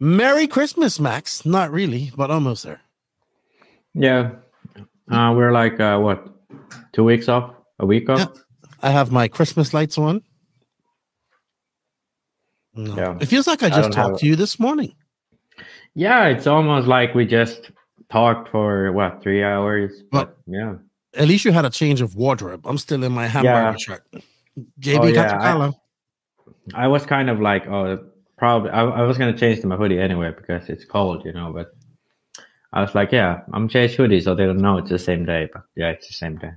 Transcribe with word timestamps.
Merry 0.00 0.46
Christmas, 0.46 1.00
Max. 1.00 1.44
Not 1.46 1.70
really, 1.72 2.12
but 2.16 2.30
almost 2.30 2.64
there. 2.64 2.80
Yeah. 3.94 4.32
Uh, 5.10 5.32
we're 5.36 5.52
like, 5.52 5.78
uh, 5.80 5.98
what, 5.98 6.28
two 6.92 7.04
weeks 7.04 7.28
off? 7.28 7.54
A 7.78 7.86
week 7.86 8.08
off? 8.08 8.18
Yeah. 8.18 8.26
I 8.82 8.90
have 8.90 9.10
my 9.10 9.28
Christmas 9.28 9.72
lights 9.72 9.96
on. 9.98 10.22
No. 12.74 12.94
Yeah. 12.94 13.18
It 13.20 13.26
feels 13.26 13.46
like 13.46 13.62
I 13.62 13.66
I 13.66 13.70
just 13.70 13.94
have 13.94 13.94
talked 13.94 14.20
to 14.20 14.26
you 14.26 14.36
this 14.36 14.58
morning. 14.58 14.94
Yeah, 15.94 16.26
it's 16.26 16.46
almost 16.46 16.86
like 16.86 17.14
we 17.14 17.24
just 17.24 17.70
talked 18.10 18.50
for, 18.50 18.92
what, 18.92 19.22
three 19.22 19.42
hours? 19.42 20.02
Well- 20.12 20.26
But 20.26 20.36
yeah. 20.46 20.74
At 21.14 21.28
least 21.28 21.46
you 21.46 21.52
had 21.52 21.64
a 21.64 21.70
change 21.70 22.02
of 22.02 22.14
wardrobe. 22.14 22.66
I'm 22.66 22.76
still 22.76 23.02
in 23.02 23.12
my 23.12 23.26
hamburger 23.26 23.54
Yeah. 23.54 23.76
shirt. 23.76 24.04
JB 24.78 24.98
Oh, 24.98 25.06
yeah, 25.06 25.32
Katakala. 25.38 25.72
I 26.74 26.88
was 26.88 27.06
kind 27.06 27.30
of 27.30 27.40
like, 27.40 27.66
oh, 27.66 28.04
probably, 28.38 28.70
I, 28.70 28.84
I 28.84 29.02
was 29.02 29.18
going 29.18 29.32
to 29.32 29.38
change 29.38 29.60
to 29.60 29.66
my 29.66 29.76
hoodie 29.76 29.98
anyway 29.98 30.32
because 30.36 30.68
it's 30.68 30.84
cold, 30.84 31.24
you 31.24 31.32
know, 31.32 31.52
but 31.52 31.74
I 32.72 32.80
was 32.82 32.94
like, 32.94 33.12
yeah, 33.12 33.40
I'm 33.52 33.68
change 33.68 33.94
hoodie 33.94 34.20
so 34.20 34.34
they 34.34 34.46
don't 34.46 34.58
know 34.58 34.78
it's 34.78 34.90
the 34.90 34.98
same 34.98 35.24
day. 35.24 35.48
But 35.52 35.62
yeah, 35.76 35.90
it's 35.90 36.08
the 36.08 36.14
same 36.14 36.36
day. 36.36 36.52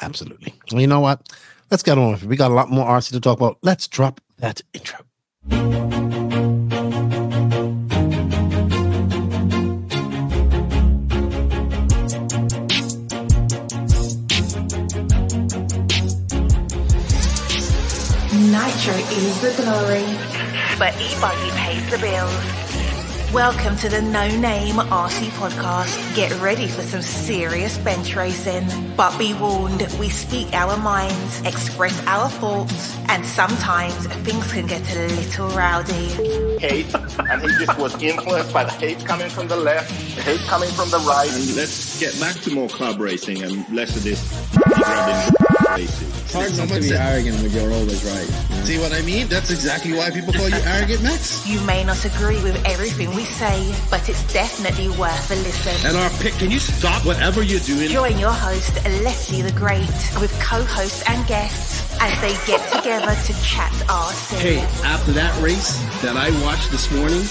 Absolutely. 0.00 0.54
Well, 0.72 0.80
you 0.80 0.86
know 0.86 1.00
what? 1.00 1.28
Let's 1.70 1.82
get 1.82 1.98
on 1.98 2.12
with 2.12 2.22
it. 2.22 2.28
We 2.28 2.36
got 2.36 2.50
a 2.50 2.54
lot 2.54 2.70
more 2.70 2.86
RC 2.86 3.10
to 3.12 3.20
talk 3.20 3.38
about. 3.38 3.58
Let's 3.62 3.88
drop 3.88 4.20
that 4.38 4.60
intro. 4.72 5.00
Nitro 18.32 18.94
is 18.94 19.40
the 19.40 19.62
glory, 19.62 20.25
but 20.78 20.94
e-buggy 21.00 21.50
pays 21.52 21.90
the 21.90 21.98
bills. 21.98 22.66
Welcome 23.32 23.76
to 23.78 23.88
the 23.88 24.02
No 24.02 24.28
Name 24.40 24.76
RC 24.76 25.28
podcast. 25.30 26.14
Get 26.14 26.38
ready 26.40 26.68
for 26.68 26.82
some 26.82 27.02
serious 27.02 27.76
bench 27.78 28.14
racing. 28.14 28.64
But 28.94 29.18
be 29.18 29.34
warned, 29.34 29.80
we 29.98 30.08
speak 30.08 30.52
our 30.52 30.76
minds, 30.76 31.40
express 31.42 31.98
our 32.06 32.28
thoughts, 32.28 32.96
and 33.08 33.24
sometimes 33.24 34.06
things 34.06 34.52
can 34.52 34.66
get 34.66 34.82
a 34.96 35.06
little 35.08 35.48
rowdy. 35.50 36.08
hate, 36.60 36.94
and 36.94 37.42
he 37.42 37.48
just 37.64 37.78
was 37.78 38.00
influenced 38.02 38.52
by 38.52 38.64
the 38.64 38.72
hate 38.72 39.04
coming 39.04 39.28
from 39.28 39.48
the 39.48 39.56
left, 39.56 39.90
the 40.14 40.22
hate 40.22 40.40
coming 40.40 40.70
from 40.70 40.90
the 40.90 40.98
right. 40.98 41.30
And 41.30 41.56
let's 41.56 41.98
get 41.98 42.18
back 42.20 42.36
to 42.42 42.50
more 42.54 42.68
club 42.68 43.00
racing 43.00 43.42
and 43.42 43.68
less 43.74 43.96
of 43.96 44.04
this 44.04 44.20
grabbing 44.54 45.14
racing. 45.14 45.45
It's 45.74 46.32
hard 46.32 46.56
not 46.56 46.68
to 46.68 46.80
be 46.80 46.92
arrogant 46.92 47.42
when 47.42 47.50
you're 47.50 47.72
always 47.72 48.04
right. 48.04 48.26
you 48.50 48.56
know? 48.56 48.64
See 48.64 48.78
what 48.78 48.92
I 48.92 49.02
mean? 49.02 49.26
That's 49.28 49.50
exactly 49.50 49.92
why 49.94 50.10
people 50.10 50.32
call 50.32 50.48
you 50.48 50.62
arrogant, 50.64 51.02
Max. 51.02 51.46
You 51.46 51.60
may 51.62 51.84
not 51.84 52.04
agree 52.04 52.42
with 52.42 52.56
everything 52.66 53.14
we 53.14 53.24
say, 53.24 53.74
but 53.90 54.08
it's 54.08 54.22
definitely 54.32 54.88
worth 54.98 55.30
a 55.30 55.36
listen. 55.36 55.74
And 55.88 55.96
our 55.96 56.10
pick, 56.22 56.34
can 56.34 56.50
you 56.50 56.58
stop 56.60 57.04
whatever 57.04 57.42
you're 57.42 57.60
doing? 57.60 57.88
Join 57.88 58.18
your 58.18 58.32
host, 58.32 58.74
Lefty 59.02 59.42
the 59.42 59.52
Great, 59.52 59.88
with 60.20 60.32
co-hosts 60.40 61.02
and 61.08 61.26
guests 61.26 61.96
as 62.00 62.20
they 62.20 62.34
get 62.46 62.60
together 62.72 63.14
to 63.14 63.32
chat 63.42 63.72
RC. 63.88 64.38
Hey, 64.38 64.58
after 64.84 65.12
that 65.12 65.40
race 65.42 65.78
that 66.02 66.16
I 66.16 66.30
watched 66.44 66.70
this 66.70 66.90
morning, 66.92 67.22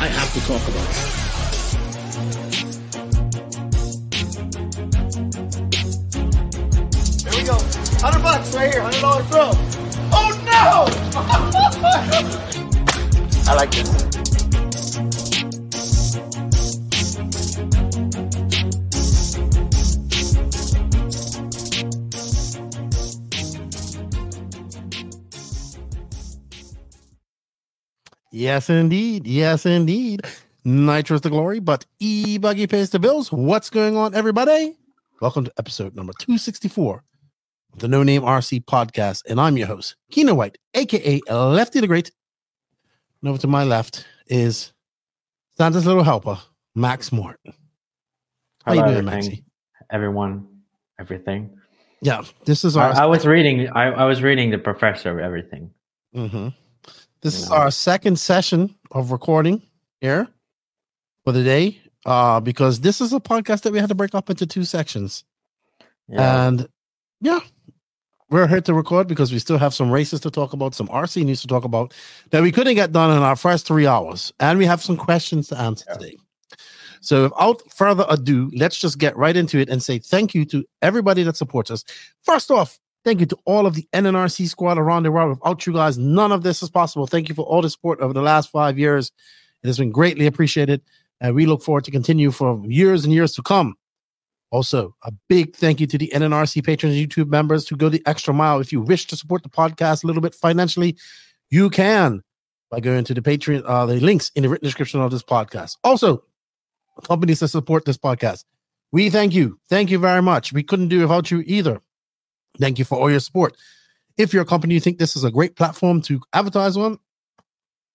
I 0.00 0.06
have 0.08 0.32
to 0.34 0.40
talk 0.46 0.62
about 0.68 0.88
it. 0.88 1.29
We 7.40 7.46
go. 7.46 7.54
100 7.54 8.22
bucks 8.22 8.54
right 8.54 8.72
here, 8.72 8.82
$100 8.82 9.26
throw. 9.30 9.50
Oh 10.12 10.30
no! 10.44 10.84
I 13.50 13.54
like 13.54 13.70
this. 13.70 14.06
Yes, 28.32 28.70
indeed. 28.70 29.26
Yes, 29.26 29.66
indeed. 29.66 30.22
Nitro's 30.64 31.22
the 31.22 31.30
glory, 31.30 31.58
but 31.58 31.86
E 31.98 32.38
Buggy 32.38 32.66
pays 32.66 32.90
the 32.90 32.98
bills. 32.98 33.32
What's 33.32 33.70
going 33.70 33.96
on, 33.96 34.14
everybody? 34.14 34.76
Welcome 35.20 35.44
to 35.44 35.52
episode 35.58 35.94
number 35.94 36.12
264 36.18 36.96
of 36.96 37.09
the 37.76 37.88
No 37.88 38.02
Name 38.02 38.22
RC 38.22 38.64
podcast. 38.64 39.22
And 39.28 39.40
I'm 39.40 39.56
your 39.56 39.66
host, 39.66 39.96
Keno 40.10 40.34
White, 40.34 40.58
aka 40.74 41.20
Lefty 41.30 41.80
the 41.80 41.86
Great. 41.86 42.10
And 43.22 43.28
over 43.30 43.38
to 43.38 43.46
my 43.46 43.64
left 43.64 44.06
is 44.26 44.72
Santa's 45.56 45.86
little 45.86 46.02
helper, 46.04 46.38
Max 46.74 47.12
Morton. 47.12 47.52
How 48.64 48.72
you 48.74 48.84
doing. 48.84 49.04
Maxie? 49.04 49.44
Everyone, 49.90 50.46
everything. 50.98 51.56
Yeah, 52.02 52.22
this 52.46 52.64
is 52.64 52.76
our 52.76 52.92
I 52.96 53.04
was 53.06 53.26
reading, 53.26 53.68
I, 53.70 53.90
I 53.90 54.04
was 54.04 54.22
reading 54.22 54.50
the 54.50 54.58
professor 54.58 55.10
of 55.10 55.18
everything. 55.18 55.70
Mhm. 56.14 56.54
This 57.20 57.38
is 57.38 57.50
Yeah. 57.50 57.56
our 57.56 57.70
second 57.70 58.18
session 58.18 58.74
of 58.90 59.10
recording 59.12 59.62
here 60.00 60.28
for 61.24 61.32
the 61.32 61.44
day. 61.44 61.80
Uh, 62.06 62.40
because 62.40 62.80
this 62.80 63.02
is 63.02 63.12
a 63.12 63.20
podcast 63.20 63.60
that 63.60 63.74
we 63.74 63.78
had 63.78 63.90
to 63.90 63.94
break 63.94 64.14
up 64.14 64.30
into 64.30 64.46
two 64.46 64.64
sections. 64.64 65.22
Yeah. 66.08 66.46
And 66.48 66.66
yeah, 67.20 67.40
we're 68.30 68.46
here 68.46 68.60
to 68.60 68.74
record 68.74 69.08
because 69.08 69.32
we 69.32 69.38
still 69.38 69.58
have 69.58 69.74
some 69.74 69.90
races 69.90 70.20
to 70.20 70.30
talk 70.30 70.52
about, 70.52 70.74
some 70.74 70.88
RC 70.88 71.24
news 71.24 71.40
to 71.42 71.48
talk 71.48 71.64
about 71.64 71.92
that 72.30 72.42
we 72.42 72.52
couldn't 72.52 72.76
get 72.76 72.92
done 72.92 73.14
in 73.16 73.22
our 73.22 73.36
first 73.36 73.66
three 73.66 73.86
hours. 73.86 74.32
And 74.38 74.58
we 74.58 74.66
have 74.66 74.82
some 74.82 74.96
questions 74.96 75.48
to 75.48 75.58
answer 75.58 75.84
today. 75.92 76.16
So 77.00 77.24
without 77.24 77.62
further 77.72 78.06
ado, 78.08 78.50
let's 78.54 78.78
just 78.78 78.98
get 78.98 79.16
right 79.16 79.36
into 79.36 79.58
it 79.58 79.68
and 79.68 79.82
say 79.82 79.98
thank 79.98 80.34
you 80.34 80.44
to 80.46 80.64
everybody 80.82 81.22
that 81.24 81.36
supports 81.36 81.70
us. 81.70 81.84
First 82.22 82.50
off, 82.50 82.78
thank 83.04 83.20
you 83.20 83.26
to 83.26 83.38
all 83.46 83.66
of 83.66 83.74
the 83.74 83.88
NNRC 83.92 84.48
squad 84.48 84.78
around 84.78 85.04
the 85.04 85.12
world. 85.12 85.30
Without 85.30 85.66
you 85.66 85.72
guys, 85.72 85.98
none 85.98 86.30
of 86.30 86.42
this 86.42 86.62
is 86.62 86.70
possible. 86.70 87.06
Thank 87.06 87.28
you 87.28 87.34
for 87.34 87.46
all 87.46 87.62
the 87.62 87.70
support 87.70 88.00
over 88.00 88.12
the 88.12 88.22
last 88.22 88.50
five 88.50 88.78
years. 88.78 89.10
It 89.62 89.66
has 89.66 89.78
been 89.78 89.90
greatly 89.90 90.26
appreciated. 90.26 90.82
And 91.20 91.34
we 91.34 91.46
look 91.46 91.62
forward 91.62 91.84
to 91.84 91.90
continue 91.90 92.30
for 92.30 92.62
years 92.64 93.04
and 93.04 93.12
years 93.12 93.32
to 93.34 93.42
come. 93.42 93.76
Also, 94.50 94.94
a 95.04 95.12
big 95.28 95.54
thank 95.54 95.80
you 95.80 95.86
to 95.86 95.96
the 95.96 96.10
NNRC 96.14 96.64
patrons 96.64 96.96
and 96.96 97.08
YouTube 97.08 97.28
members 97.28 97.68
who 97.68 97.76
go 97.76 97.88
the 97.88 98.02
extra 98.06 98.34
mile. 98.34 98.60
If 98.60 98.72
you 98.72 98.80
wish 98.80 99.06
to 99.06 99.16
support 99.16 99.42
the 99.42 99.48
podcast 99.48 100.02
a 100.02 100.06
little 100.06 100.22
bit 100.22 100.34
financially, 100.34 100.96
you 101.50 101.70
can 101.70 102.22
by 102.70 102.80
going 102.80 103.04
to 103.04 103.14
the 103.14 103.20
Patreon, 103.20 103.62
uh, 103.66 103.86
the 103.86 104.00
links 104.00 104.30
in 104.34 104.42
the 104.42 104.48
written 104.48 104.66
description 104.66 105.00
of 105.00 105.10
this 105.10 105.22
podcast. 105.22 105.76
Also, 105.82 106.24
companies 107.04 107.40
that 107.40 107.48
support 107.48 107.84
this 107.84 107.98
podcast, 107.98 108.44
we 108.92 109.10
thank 109.10 109.34
you. 109.34 109.58
Thank 109.68 109.90
you 109.90 109.98
very 109.98 110.22
much. 110.22 110.52
We 110.52 110.62
couldn't 110.62 110.88
do 110.88 111.00
it 111.00 111.02
without 111.02 111.30
you 111.30 111.42
either. 111.46 111.80
Thank 112.58 112.78
you 112.78 112.84
for 112.84 112.98
all 112.98 113.10
your 113.10 113.20
support. 113.20 113.56
If 114.16 114.32
you're 114.32 114.42
a 114.42 114.46
company 114.46 114.74
you 114.74 114.80
think 114.80 114.98
this 114.98 115.16
is 115.16 115.24
a 115.24 115.30
great 115.30 115.56
platform 115.56 116.02
to 116.02 116.20
advertise 116.32 116.76
on, 116.76 116.98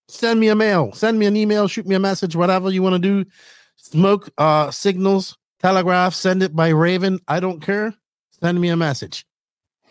send 0.07 0.39
me 0.39 0.49
a 0.49 0.55
mail, 0.55 0.91
send 0.93 1.19
me 1.19 1.25
an 1.25 1.35
email, 1.35 1.67
shoot 1.67 1.87
me 1.87 1.95
a 1.95 1.99
message, 1.99 2.35
whatever 2.35 2.69
you 2.71 2.81
want 2.81 2.93
to 2.93 2.99
do. 2.99 3.29
Smoke 3.77 4.29
uh 4.37 4.71
signals, 4.71 5.37
telegraph, 5.59 6.13
send 6.13 6.43
it 6.43 6.55
by 6.55 6.69
Raven. 6.69 7.19
I 7.27 7.39
don't 7.39 7.61
care. 7.61 7.93
Send 8.41 8.59
me 8.59 8.69
a 8.69 8.77
message. 8.77 9.25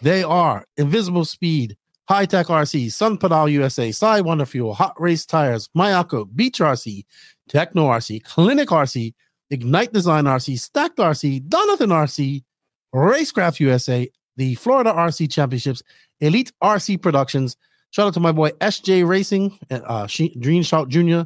They 0.02 0.22
are 0.22 0.64
Invisible 0.76 1.24
Speed, 1.24 1.76
High 2.08 2.26
Tech 2.26 2.46
RC, 2.46 2.92
Sun 2.92 3.18
Pedal 3.18 3.48
USA, 3.48 3.88
Sidewinder 3.88 4.46
Fuel, 4.46 4.74
Hot 4.74 5.00
Race 5.00 5.24
Tires, 5.24 5.68
Mayako, 5.76 6.26
Beach 6.34 6.58
RC, 6.58 7.04
Techno 7.48 7.88
RC, 7.88 8.22
Clinic 8.24 8.68
RC, 8.68 9.14
Ignite 9.50 9.92
Design 9.92 10.24
RC, 10.24 10.58
Stacked 10.58 10.98
RC, 10.98 11.48
Donathan 11.48 11.88
RC, 11.88 12.42
Racecraft 12.94 13.60
USA, 13.60 14.08
the 14.36 14.54
Florida 14.56 14.92
RC 14.92 15.30
Championships, 15.30 15.82
Elite 16.20 16.52
RC 16.62 17.00
Productions. 17.00 17.56
Shout 17.90 18.08
out 18.08 18.14
to 18.14 18.20
my 18.20 18.32
boy 18.32 18.50
SJ 18.60 19.06
Racing, 19.06 19.58
and 19.70 19.82
uh, 19.86 20.06
Dream 20.40 20.62
Shout 20.62 20.88
Jr. 20.88 21.22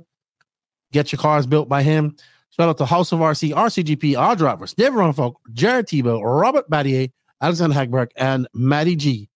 Get 0.93 1.13
your 1.13 1.19
cars 1.19 1.47
built 1.47 1.69
by 1.69 1.83
him. 1.83 2.17
Shout 2.59 2.71
out 2.71 2.79
to 2.79 2.87
House 2.87 3.13
of 3.13 3.21
RC, 3.21 3.53
RCGP, 3.53 4.19
our 4.19 4.35
drivers, 4.35 4.75
Dave 4.75 4.91
Ronnefalk, 4.91 5.35
Jared 5.53 5.87
Tebo, 5.87 6.21
Robert 6.25 6.69
Batlle, 6.69 7.13
Alexander 7.41 7.77
Hagberg, 7.77 8.09
and 8.17 8.49
Maddie 8.53 8.97
G. 8.97 9.29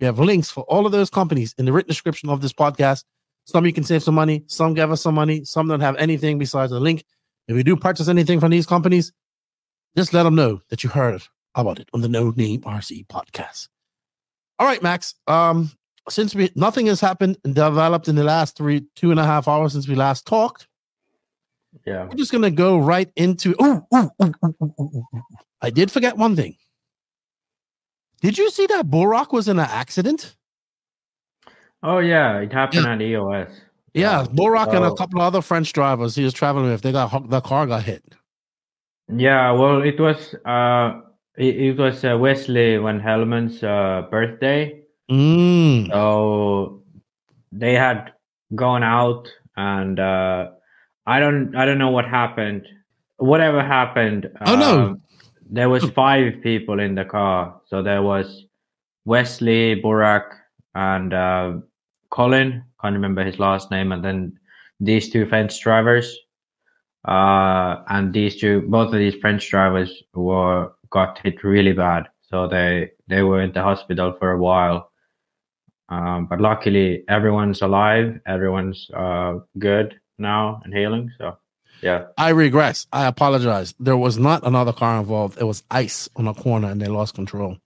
We 0.00 0.04
have 0.04 0.18
links 0.18 0.50
for 0.50 0.64
all 0.64 0.84
of 0.84 0.92
those 0.92 1.08
companies 1.08 1.54
in 1.56 1.64
the 1.64 1.72
written 1.72 1.88
description 1.88 2.28
of 2.28 2.42
this 2.42 2.52
podcast. 2.52 3.04
Some 3.46 3.64
you 3.64 3.72
can 3.72 3.84
save 3.84 4.02
some 4.02 4.14
money, 4.14 4.44
some 4.48 4.74
give 4.74 4.92
us 4.92 5.00
some 5.00 5.14
money, 5.14 5.44
some 5.44 5.66
don't 5.66 5.80
have 5.80 5.96
anything 5.96 6.38
besides 6.38 6.70
a 6.70 6.78
link. 6.78 7.06
If 7.46 7.56
you 7.56 7.64
do 7.64 7.74
purchase 7.74 8.06
anything 8.06 8.38
from 8.38 8.50
these 8.50 8.66
companies, 8.66 9.12
just 9.96 10.12
let 10.12 10.24
them 10.24 10.34
know 10.34 10.60
that 10.68 10.84
you 10.84 10.90
heard 10.90 11.22
about 11.54 11.78
it 11.78 11.88
on 11.94 12.02
the 12.02 12.08
No 12.08 12.32
Name 12.32 12.60
RC 12.60 13.06
podcast. 13.06 13.68
All 14.58 14.66
right, 14.66 14.82
Max. 14.82 15.14
Um, 15.26 15.70
since 16.10 16.34
we 16.34 16.50
nothing 16.54 16.84
has 16.88 17.00
happened 17.00 17.38
and 17.44 17.54
developed 17.54 18.08
in 18.08 18.14
the 18.14 18.24
last 18.24 18.58
three, 18.58 18.84
two 18.94 19.10
and 19.10 19.18
a 19.18 19.24
half 19.24 19.48
hours 19.48 19.72
since 19.72 19.88
we 19.88 19.94
last 19.94 20.26
talked, 20.26 20.67
yeah. 21.86 22.04
we're 22.04 22.16
just 22.16 22.32
gonna 22.32 22.50
go 22.50 22.78
right 22.78 23.10
into. 23.16 23.54
Ooh, 23.62 23.84
ooh, 23.94 24.10
ooh. 24.22 25.04
I 25.60 25.70
did 25.70 25.90
forget 25.90 26.16
one 26.16 26.36
thing. 26.36 26.56
Did 28.20 28.38
you 28.38 28.50
see 28.50 28.66
that 28.66 28.86
Rock 28.90 29.32
was 29.32 29.48
in 29.48 29.58
an 29.58 29.68
accident? 29.68 30.36
Oh, 31.82 31.98
yeah. 31.98 32.38
It 32.38 32.52
happened 32.52 32.86
on 32.86 33.00
EOS. 33.00 33.50
Yeah, 33.94 34.24
Borak 34.24 34.74
and 34.74 34.84
a 34.84 34.94
couple 34.94 35.20
of 35.20 35.26
other 35.26 35.42
French 35.42 35.72
drivers 35.72 36.14
he 36.14 36.22
was 36.22 36.32
traveling 36.32 36.70
with. 36.70 36.82
They 36.82 36.92
got 36.92 37.28
the 37.30 37.40
car 37.40 37.66
got 37.66 37.84
hit. 37.84 38.04
Yeah, 39.12 39.52
well, 39.52 39.82
it 39.82 39.98
was 39.98 40.34
uh, 40.44 41.00
it, 41.36 41.56
it 41.56 41.78
was 41.78 42.04
uh, 42.04 42.16
Wesley 42.18 42.76
Van 42.76 43.00
Helmond's 43.00 43.62
uh, 43.62 44.06
birthday. 44.10 44.82
Mm. 45.10 45.88
So 45.88 46.82
they 47.50 47.74
had 47.74 48.12
gone 48.54 48.84
out, 48.84 49.28
and 49.56 49.98
uh, 49.98 50.50
I 51.08 51.20
don't 51.20 51.56
I 51.56 51.64
don't 51.64 51.78
know 51.78 51.90
what 51.90 52.04
happened. 52.04 52.68
Whatever 53.16 53.62
happened. 53.62 54.30
Oh, 54.46 54.56
no. 54.56 54.72
um, 54.78 55.02
There 55.50 55.70
was 55.70 55.84
five 55.90 56.42
people 56.42 56.78
in 56.80 56.94
the 56.94 57.04
car. 57.04 57.60
So 57.66 57.82
there 57.82 58.02
was 58.02 58.44
Wesley, 59.06 59.80
Burak, 59.82 60.26
and 60.74 61.14
uh, 61.14 61.52
Colin. 62.10 62.62
Can't 62.82 62.92
remember 62.92 63.24
his 63.24 63.38
last 63.38 63.70
name, 63.70 63.90
and 63.90 64.04
then 64.04 64.38
these 64.78 65.08
two 65.08 65.26
French 65.26 65.58
drivers. 65.60 66.14
Uh, 67.06 67.82
and 67.88 68.12
these 68.12 68.36
two, 68.36 68.60
both 68.68 68.92
of 68.92 68.98
these 68.98 69.14
French 69.14 69.48
drivers 69.48 69.90
were 70.12 70.72
got 70.90 71.18
hit 71.24 71.42
really 71.42 71.72
bad. 71.72 72.04
So 72.20 72.46
they 72.46 72.90
they 73.08 73.22
were 73.22 73.40
in 73.40 73.52
the 73.52 73.62
hospital 73.62 74.14
for 74.18 74.32
a 74.32 74.38
while. 74.38 74.92
Um, 75.88 76.26
but 76.26 76.38
luckily, 76.38 77.04
everyone's 77.08 77.62
alive. 77.62 78.20
Everyone's 78.26 78.90
uh, 78.94 79.38
good 79.58 79.98
now 80.18 80.60
and 80.64 80.74
healing. 80.74 81.12
So, 81.18 81.36
yeah. 81.82 82.06
I 82.16 82.30
regress. 82.30 82.86
I 82.92 83.06
apologize. 83.06 83.74
There 83.78 83.96
was 83.96 84.18
not 84.18 84.46
another 84.46 84.72
car 84.72 84.98
involved. 84.98 85.38
It 85.40 85.44
was 85.44 85.62
ice 85.70 86.08
on 86.16 86.26
a 86.26 86.34
corner 86.34 86.70
and 86.70 86.80
they 86.80 86.88
lost 86.88 87.14
control. 87.14 87.56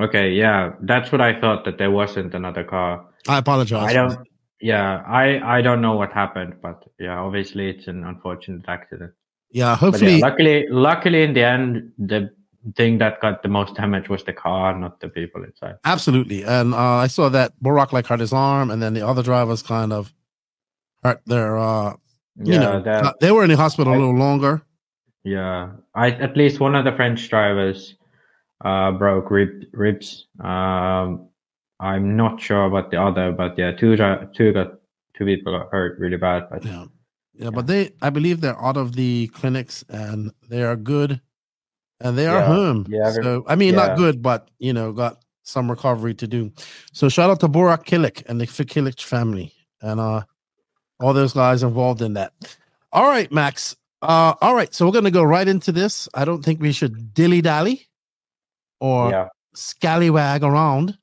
Okay. 0.00 0.32
Yeah. 0.32 0.72
That's 0.80 1.10
what 1.10 1.20
I 1.20 1.40
thought 1.40 1.64
that 1.64 1.78
there 1.78 1.90
wasn't 1.90 2.34
another 2.34 2.64
car. 2.64 3.04
I 3.26 3.38
apologize. 3.38 3.88
I 3.88 3.92
don't. 3.92 4.28
Yeah. 4.60 5.02
I 5.06 5.58
I 5.58 5.62
don't 5.62 5.80
know 5.80 5.96
what 5.96 6.12
happened, 6.12 6.54
but 6.62 6.84
yeah, 6.98 7.18
obviously 7.18 7.70
it's 7.70 7.86
an 7.86 8.04
unfortunate 8.04 8.64
accident. 8.68 9.12
Yeah, 9.50 9.76
hopefully. 9.76 10.16
yeah, 10.16 10.26
luckily, 10.26 10.66
luckily 10.68 11.22
in 11.22 11.32
the 11.32 11.42
end, 11.42 11.92
the 11.98 12.30
thing 12.76 12.98
that 12.98 13.20
got 13.20 13.42
the 13.42 13.48
most 13.48 13.74
damage 13.74 14.08
was 14.08 14.24
the 14.24 14.32
car, 14.32 14.78
not 14.78 15.00
the 15.00 15.08
people 15.08 15.42
inside. 15.42 15.76
Absolutely. 15.84 16.44
And 16.44 16.74
uh, 16.74 16.76
I 16.76 17.06
saw 17.06 17.28
that 17.30 17.52
Borak 17.62 17.92
like 17.92 18.06
hurt 18.06 18.20
his 18.20 18.32
arm, 18.32 18.70
and 18.70 18.82
then 18.82 18.94
the 18.94 19.06
other 19.06 19.22
drivers 19.22 19.62
kind 19.62 19.92
of 19.92 20.12
hurt 21.02 21.20
their, 21.26 21.58
uh, 21.58 21.94
you 22.36 22.54
Yeah. 22.54 22.60
know, 22.60 22.80
that- 22.82 23.04
uh, 23.04 23.12
they 23.20 23.30
were 23.32 23.44
in 23.44 23.50
the 23.50 23.56
hospital 23.56 23.92
a 23.92 23.96
little 23.96 24.14
longer. 24.16 24.62
Yeah, 25.24 25.70
I 25.94 26.10
at 26.12 26.36
least 26.36 26.60
one 26.60 26.74
of 26.74 26.84
the 26.84 26.92
French 26.92 27.28
drivers 27.28 27.94
uh, 28.64 28.90
broke 28.92 29.30
rib, 29.30 29.64
ribs. 29.72 30.26
Um, 30.40 31.28
I'm 31.80 32.16
not 32.16 32.40
sure 32.40 32.64
about 32.64 32.90
the 32.90 33.00
other, 33.00 33.30
but 33.32 33.56
yeah, 33.58 33.70
two 33.72 33.96
two 34.34 34.52
got 34.52 34.78
two 35.14 35.24
people 35.24 35.56
got 35.56 35.68
hurt 35.70 35.98
really 35.98 36.16
bad. 36.16 36.48
But 36.50 36.64
Yeah. 36.64 36.86
Yeah, 37.34 37.50
but 37.50 37.68
they, 37.68 37.90
I 38.02 38.10
believe 38.10 38.40
they're 38.40 38.60
out 38.60 38.76
of 38.76 38.96
the 38.96 39.28
clinics 39.28 39.84
and 39.88 40.32
they 40.48 40.64
are 40.64 40.74
good 40.74 41.20
and 42.00 42.18
they 42.18 42.26
are 42.26 42.40
Yeah. 42.40 42.46
home. 42.46 42.86
Yeah, 42.88 43.12
So, 43.12 43.44
I 43.46 43.54
mean, 43.54 43.76
not 43.76 43.96
good, 43.96 44.20
but, 44.22 44.50
you 44.58 44.72
know, 44.72 44.90
got 44.92 45.22
some 45.44 45.70
recovery 45.70 46.14
to 46.14 46.26
do. 46.26 46.50
So, 46.92 47.08
shout 47.08 47.30
out 47.30 47.38
to 47.40 47.48
Borak 47.48 47.84
Kilik 47.86 48.24
and 48.28 48.40
the 48.40 48.46
Kilik 48.46 49.00
family 49.00 49.52
and 49.80 50.00
uh 50.00 50.22
all 51.00 51.12
those 51.12 51.32
guys 51.32 51.62
involved 51.62 52.02
in 52.02 52.14
that. 52.14 52.32
All 52.92 53.08
right, 53.08 53.30
Max. 53.30 53.76
Uh, 54.02 54.34
all 54.40 54.54
right. 54.54 54.72
So, 54.74 54.86
we're 54.86 54.92
going 54.92 55.04
to 55.04 55.10
go 55.10 55.22
right 55.22 55.46
into 55.46 55.72
this. 55.72 56.08
I 56.14 56.24
don't 56.24 56.44
think 56.44 56.60
we 56.60 56.72
should 56.72 57.14
dilly 57.14 57.40
dally 57.40 57.88
or 58.80 59.10
yeah, 59.10 59.28
scallywag 59.54 60.42
around. 60.42 60.96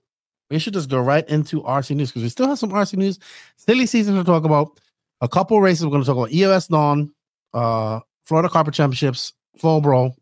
We 0.50 0.60
should 0.60 0.74
just 0.74 0.90
go 0.90 1.00
right 1.00 1.28
into 1.28 1.62
RC 1.64 1.96
news 1.96 2.12
because 2.12 2.24
we 2.24 2.30
still 2.30 2.48
have 2.48 2.60
some 2.60 2.72
RC 2.72 2.98
news. 2.98 3.20
Silly 3.58 3.86
season 3.86 4.16
to 4.16 4.24
talk 4.24 4.46
about. 4.46 4.80
A 5.22 5.28
couple 5.28 5.60
races 5.62 5.86
we're 5.86 5.92
going 5.92 6.04
to 6.04 6.06
talk 6.06 6.18
about 6.18 6.32
EOS 6.32 6.68
Dawn, 6.68 7.12
uh, 7.54 8.00
Florida 8.26 8.50
Carpet 8.50 8.74
Championships, 8.74 9.34
Fall 9.58 9.82
Brawl. 9.82 10.16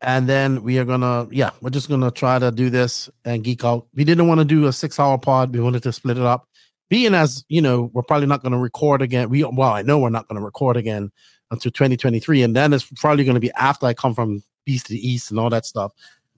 And 0.00 0.28
then 0.28 0.62
we 0.62 0.78
are 0.78 0.84
gonna, 0.84 1.26
yeah, 1.30 1.50
we're 1.62 1.70
just 1.70 1.88
gonna 1.88 2.10
try 2.10 2.38
to 2.38 2.50
do 2.50 2.68
this 2.68 3.08
and 3.24 3.42
geek 3.42 3.64
out. 3.64 3.86
We 3.94 4.04
didn't 4.04 4.28
want 4.28 4.38
to 4.38 4.44
do 4.44 4.66
a 4.66 4.72
six-hour 4.72 5.16
pod. 5.18 5.54
We 5.54 5.60
wanted 5.60 5.82
to 5.84 5.92
split 5.92 6.18
it 6.18 6.24
up. 6.24 6.46
Being 6.94 7.12
as 7.12 7.44
you 7.48 7.60
know, 7.60 7.90
we're 7.92 8.04
probably 8.04 8.28
not 8.28 8.40
going 8.40 8.52
to 8.52 8.58
record 8.58 9.02
again. 9.02 9.28
We 9.28 9.42
well, 9.42 9.72
I 9.72 9.82
know 9.82 9.98
we're 9.98 10.10
not 10.10 10.28
going 10.28 10.38
to 10.38 10.44
record 10.44 10.76
again 10.76 11.10
until 11.50 11.72
2023, 11.72 12.40
and 12.44 12.54
then 12.54 12.72
it's 12.72 12.84
probably 12.84 13.24
going 13.24 13.34
to 13.34 13.40
be 13.40 13.50
after 13.54 13.86
I 13.86 13.94
come 13.94 14.14
from 14.14 14.44
Beast 14.64 14.86
to 14.86 14.92
the 14.92 15.08
East 15.08 15.32
and 15.32 15.40
all 15.40 15.50
that 15.50 15.66
stuff. 15.66 15.90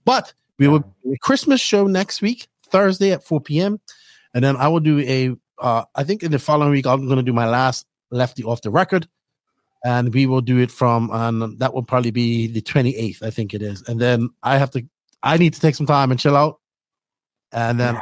But 0.07 0.33
we 0.59 0.67
will 0.67 0.79
be 1.05 1.13
a 1.13 1.19
Christmas 1.19 1.61
show 1.61 1.87
next 1.87 2.23
week, 2.23 2.49
Thursday 2.71 3.13
at 3.13 3.23
4 3.23 3.39
p.m. 3.43 3.83
And 4.33 4.43
then 4.43 4.57
I 4.57 4.69
will 4.69 4.81
do 4.81 4.99
a 5.01 5.37
uh 5.63 5.85
I 5.95 6.05
think 6.05 6.23
in 6.23 6.33
the 6.33 6.39
following 6.39 6.71
week 6.71 6.87
I'm 6.87 7.07
gonna 7.07 7.23
do 7.23 7.35
my 7.35 7.47
last 7.47 7.87
lefty 8.11 8.43
off 8.43 8.63
the 8.63 8.71
record. 8.71 9.07
And 9.85 10.15
we 10.15 10.25
will 10.25 10.41
do 10.41 10.59
it 10.59 10.71
from 10.71 11.11
and 11.13 11.59
that 11.59 11.75
will 11.75 11.83
probably 11.83 12.13
be 12.13 12.47
the 12.47 12.63
28th, 12.63 13.23
I 13.23 13.29
think 13.29 13.53
it 13.53 13.61
is. 13.61 13.87
And 13.87 14.01
then 14.01 14.31
I 14.43 14.57
have 14.57 14.71
to 14.71 14.83
I 15.23 15.37
need 15.37 15.53
to 15.53 15.61
take 15.61 15.75
some 15.75 15.87
time 15.87 16.11
and 16.11 16.19
chill 16.19 16.35
out. 16.35 16.61
And 17.53 17.79
then 17.79 18.01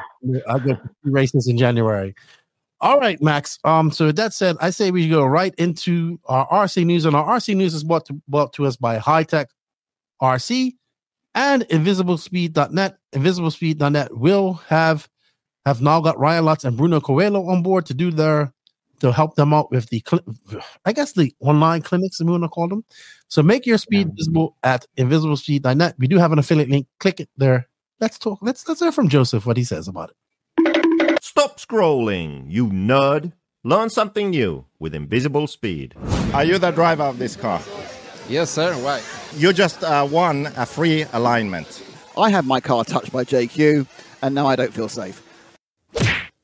I'll 0.49 0.61
go 0.61 0.75
to 0.75 0.81
races 1.03 1.49
in 1.49 1.59
January. 1.59 2.15
All 2.85 3.01
right, 3.01 3.21
Max. 3.23 3.59
Um, 3.65 3.91
so 3.91 4.05
with 4.05 4.17
that 4.17 4.35
said, 4.35 4.57
I 4.61 4.69
say 4.69 4.91
we 4.91 5.09
go 5.09 5.25
right 5.25 5.55
into 5.57 6.21
our 6.27 6.47
RC 6.49 6.85
news, 6.85 7.07
and 7.07 7.17
our 7.17 7.39
RC 7.39 7.57
news 7.57 7.73
is 7.73 7.83
brought 7.83 8.05
to, 8.05 8.21
brought 8.29 8.53
to 8.53 8.67
us 8.67 8.77
by 8.77 8.99
High 8.99 9.23
Tech 9.23 9.49
RC 10.21 10.75
and 11.35 11.63
invisiblespeed.net. 11.69 12.99
Invisiblespeed.net 13.15 14.15
will 14.15 14.53
have 14.69 15.09
have 15.65 15.81
now 15.81 15.99
got 15.99 16.19
Ryan 16.19 16.45
Lutz 16.45 16.65
and 16.65 16.77
Bruno 16.77 17.01
Coelho 17.01 17.49
on 17.49 17.63
board 17.63 17.87
to 17.87 17.95
do 17.95 18.11
their 18.11 18.53
to 19.01 19.13
help 19.13 19.35
them 19.37 19.55
out 19.55 19.71
with 19.71 19.89
the 19.89 20.05
I 20.85 20.93
guess 20.93 21.13
the 21.15 21.35
online 21.41 21.81
clinics 21.81 22.21
we 22.21 22.31
want 22.31 22.43
to 22.43 22.51
call 22.51 22.69
them. 22.69 22.85
So 23.29 23.43
make 23.43 23.65
your 23.65 23.79
speed 23.79 24.11
visible 24.15 24.59
at 24.63 24.85
invisiblespeed.net. 24.99 25.95
We 25.97 26.07
do 26.07 26.19
have 26.19 26.33
an 26.33 26.39
affiliate 26.39 26.69
link. 26.69 26.87
Click 27.01 27.19
it 27.19 27.31
there. 27.39 27.67
Let's 27.99 28.19
talk. 28.19 28.41
Let's 28.43 28.69
let's 28.69 28.81
hear 28.81 28.93
from 28.93 29.09
Joseph 29.09 29.47
what 29.47 29.57
he 29.57 29.65
says 29.65 29.89
about 29.89 30.11
it. 30.11 30.17
Stop 31.37 31.59
scrolling, 31.59 32.45
you 32.47 32.69
nerd. 32.69 33.33
Learn 33.65 33.91
something 33.91 34.31
new 34.31 34.67
with 34.79 34.95
Invisible 34.95 35.49
Speed. 35.49 35.97
Are 36.33 36.45
you 36.45 36.59
the 36.59 36.71
driver 36.71 37.03
of 37.03 37.19
this 37.19 37.35
car? 37.35 37.61
Yes, 38.29 38.51
sir. 38.51 38.73
Why? 38.75 39.03
You 39.37 39.53
just 39.53 39.83
uh, 39.83 40.07
won 40.09 40.47
a 40.57 40.65
free 40.65 41.07
alignment. 41.13 41.83
I 42.17 42.31
had 42.31 42.47
my 42.47 42.61
car 42.61 42.85
touched 42.85 43.11
by 43.11 43.25
JQ, 43.25 43.85
and 44.23 44.33
now 44.33 44.47
I 44.47 44.55
don't 44.55 44.73
feel 44.73 44.89
safe. 44.89 45.23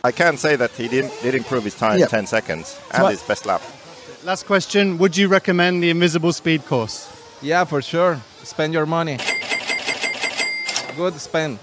I 0.03 0.11
can 0.11 0.37
say 0.37 0.57
that 0.57 0.73
he 0.73 0.89
didn't 0.89 1.13
did 1.23 1.37
improve 1.37 1.63
his 1.63 1.77
time 1.77 2.01
Yeah. 2.01 2.07
10 2.07 2.27
seconds 2.27 2.77
and 2.93 3.03
So 3.03 3.07
his 3.07 3.23
best 3.23 3.47
lap. 3.47 3.63
Last 4.25 4.45
question 4.47 4.99
Would 4.99 5.17
you 5.17 5.29
recommend 5.29 5.85
the 5.85 5.91
Invisible 5.91 6.33
Speed 6.33 6.67
course? 6.67 7.07
Yeah, 7.43 7.63
for 7.65 7.81
sure. 7.81 8.21
Spend 8.43 8.73
your 8.73 8.87
money. 8.87 9.19
Good 10.97 11.15
spend. 11.21 11.61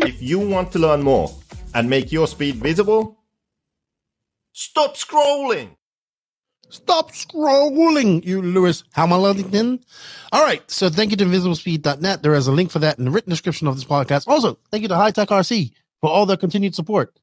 If 0.00 0.22
you 0.22 0.38
want 0.38 0.72
to 0.72 0.78
learn 0.78 1.02
more 1.02 1.30
and 1.74 1.90
make 1.90 2.10
your 2.10 2.26
speed 2.26 2.56
visible, 2.56 3.18
stop 4.52 4.96
scrolling. 4.96 5.77
Stop 6.70 7.12
scrolling, 7.12 8.24
you 8.24 8.42
Lewis 8.42 8.84
Hamilton. 8.92 9.80
All 10.32 10.44
right. 10.44 10.68
So 10.70 10.90
thank 10.90 11.10
you 11.10 11.16
to 11.16 11.24
invisiblespeed.net. 11.24 12.22
There 12.22 12.34
is 12.34 12.46
a 12.46 12.52
link 12.52 12.70
for 12.70 12.78
that 12.80 12.98
in 12.98 13.06
the 13.06 13.10
written 13.10 13.30
description 13.30 13.66
of 13.66 13.74
this 13.74 13.84
podcast. 13.84 14.28
Also, 14.28 14.58
thank 14.70 14.82
you 14.82 14.88
to 14.88 14.96
High 14.96 15.10
Tech 15.10 15.28
RC 15.28 15.72
for 16.00 16.10
all 16.10 16.26
their 16.26 16.36
continued 16.36 16.74
support 16.74 17.18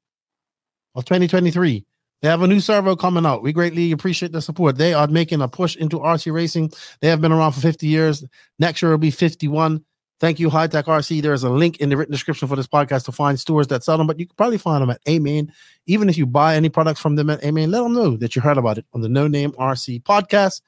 of 0.96 1.06
2023. 1.06 1.86
They 2.22 2.28
have 2.30 2.42
a 2.42 2.48
new 2.48 2.60
servo 2.60 2.96
coming 2.96 3.26
out. 3.26 3.44
We 3.44 3.54
greatly 3.54 3.92
appreciate 3.92 4.32
the 4.32 4.42
support. 4.42 4.78
They 4.78 4.94
are 4.94 5.08
making 5.08 5.42
a 5.42 5.48
push 5.48 5.76
into 5.76 6.00
RC 6.00 6.34
racing. 6.34 6.72
They 7.02 7.10
have 7.10 7.22
been 7.22 7.32
around 7.32 7.52
for 7.52 7.62
50 7.62 7.86
years. 7.86 8.24
Next 8.58 8.82
year 8.82 8.92
will 8.92 8.98
be 8.98 9.12
51. 9.12 9.84
Thank 10.26 10.40
you, 10.40 10.50
High 10.50 10.66
Tech 10.66 10.86
RC. 10.86 11.22
There 11.22 11.34
is 11.34 11.44
a 11.44 11.52
link 11.52 11.78
in 11.78 11.90
the 11.90 11.98
written 11.98 12.12
description 12.12 12.48
for 12.48 12.56
this 12.56 12.66
podcast 12.66 13.06
to 13.06 13.12
find 13.12 13.40
stores 13.40 13.68
that 13.68 13.84
sell 13.84 13.96
them, 13.96 14.08
but 14.08 14.20
you 14.20 14.26
can 14.26 14.36
probably 14.36 14.58
find 14.58 14.82
them 14.82 14.90
at 14.90 15.00
AMain. 15.06 15.52
Even 15.86 16.10
if 16.10 16.18
you 16.18 16.26
buy 16.26 16.56
any 16.56 16.68
products 16.68 17.00
from 17.00 17.16
them 17.16 17.30
at 17.30 17.44
AMain, 17.44 17.70
let 17.70 17.84
them 17.84 17.94
know 17.94 18.18
that 18.18 18.36
you 18.36 18.42
heard 18.42 18.58
about 18.58 18.80
it 18.80 18.88
on 18.96 19.02
the 19.02 19.08
No 19.08 19.28
Name 19.28 19.52
RC 19.52 20.02
podcast. 20.02 20.62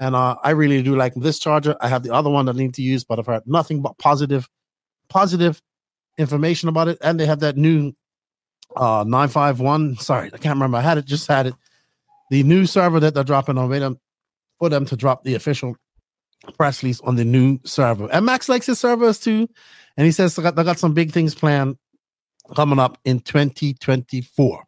And 0.00 0.16
uh, 0.16 0.34
I 0.42 0.50
really 0.50 0.82
do 0.82 0.96
like 0.96 1.14
this 1.14 1.38
charger. 1.38 1.76
I 1.80 1.86
have 1.86 2.02
the 2.02 2.12
other 2.12 2.28
one 2.28 2.46
that 2.46 2.56
I 2.56 2.58
need 2.58 2.74
to 2.74 2.82
use, 2.82 3.04
but 3.04 3.20
I've 3.20 3.26
heard 3.26 3.46
nothing 3.46 3.80
but 3.80 3.96
positive, 3.98 4.48
positive 5.08 5.62
information 6.18 6.68
about 6.68 6.88
it. 6.88 6.98
And 7.00 7.20
they 7.20 7.26
have 7.26 7.38
that 7.38 7.56
new 7.56 7.92
uh 8.74 9.04
951. 9.06 9.98
Sorry, 9.98 10.30
I 10.34 10.38
can't 10.38 10.56
remember. 10.56 10.78
I 10.78 10.80
had 10.80 10.98
it, 10.98 11.04
just 11.04 11.28
had 11.28 11.46
it. 11.46 11.54
The 12.32 12.42
new 12.42 12.66
server 12.66 12.98
that 12.98 13.14
they're 13.14 13.22
dropping 13.22 13.56
on. 13.56 13.70
Them 13.70 14.00
for 14.58 14.68
them 14.68 14.84
to 14.86 14.96
drop 14.96 15.22
the 15.22 15.36
official 15.36 15.76
press 16.52 16.82
release 16.82 17.00
on 17.02 17.16
the 17.16 17.24
new 17.24 17.58
server. 17.64 18.08
And 18.12 18.26
Max 18.26 18.48
likes 18.48 18.66
his 18.66 18.78
servers 18.78 19.18
too. 19.18 19.48
And 19.96 20.04
he 20.04 20.12
says 20.12 20.36
they 20.36 20.42
got, 20.42 20.56
got 20.56 20.78
some 20.78 20.94
big 20.94 21.12
things 21.12 21.34
planned 21.34 21.76
coming 22.54 22.78
up 22.78 22.98
in 23.04 23.20
2024. 23.20 24.64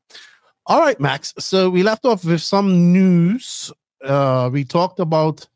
All 0.67 0.81
right, 0.81 1.01
Max. 1.01 1.35
So 1.39 1.71
we 1.71 1.83
left 1.83 2.05
off 2.05 2.25
with 2.25 2.43
some 2.43 2.93
news. 2.93 3.73
Uh, 4.05 4.51
we 4.53 4.65
talked 4.65 5.01
about 5.01 5.47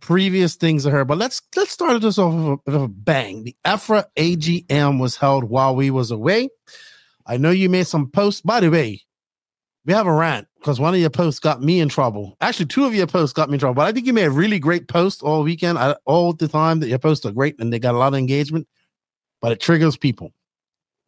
previous 0.00 0.56
things 0.56 0.84
I 0.84 1.04
but 1.04 1.16
let's 1.16 1.40
let's 1.54 1.70
start 1.70 2.02
this 2.02 2.18
off 2.18 2.34
with 2.34 2.44
a, 2.44 2.58
with 2.66 2.82
a 2.82 2.88
bang. 2.88 3.44
The 3.44 3.56
EFRA 3.64 4.04
AGM 4.16 5.00
was 5.00 5.16
held 5.16 5.44
while 5.44 5.76
we 5.76 5.90
was 5.90 6.10
away. 6.10 6.48
I 7.24 7.36
know 7.36 7.50
you 7.50 7.68
made 7.68 7.86
some 7.86 8.10
posts. 8.10 8.40
By 8.40 8.60
the 8.60 8.70
way, 8.70 9.02
we 9.84 9.92
have 9.92 10.06
a 10.06 10.12
rant 10.12 10.46
because 10.58 10.78
one 10.78 10.94
of 10.94 11.00
your 11.00 11.10
posts 11.10 11.40
got 11.40 11.62
me 11.62 11.80
in 11.80 11.88
trouble. 11.88 12.36
Actually, 12.40 12.66
two 12.66 12.84
of 12.84 12.94
your 12.94 13.06
posts 13.06 13.32
got 13.32 13.48
me 13.48 13.54
in 13.54 13.60
trouble. 13.60 13.74
But 13.74 13.86
I 13.86 13.92
think 13.92 14.06
you 14.06 14.12
made 14.12 14.26
a 14.26 14.30
really 14.30 14.58
great 14.58 14.86
post 14.86 15.22
all 15.22 15.42
weekend, 15.42 15.78
I, 15.78 15.96
all 16.04 16.32
the 16.32 16.48
time 16.48 16.80
that 16.80 16.88
your 16.88 16.98
posts 16.98 17.26
are 17.26 17.32
great 17.32 17.58
and 17.58 17.72
they 17.72 17.78
got 17.78 17.94
a 17.94 17.98
lot 17.98 18.12
of 18.12 18.18
engagement, 18.18 18.68
but 19.40 19.52
it 19.52 19.60
triggers 19.60 19.96
people. 19.96 20.32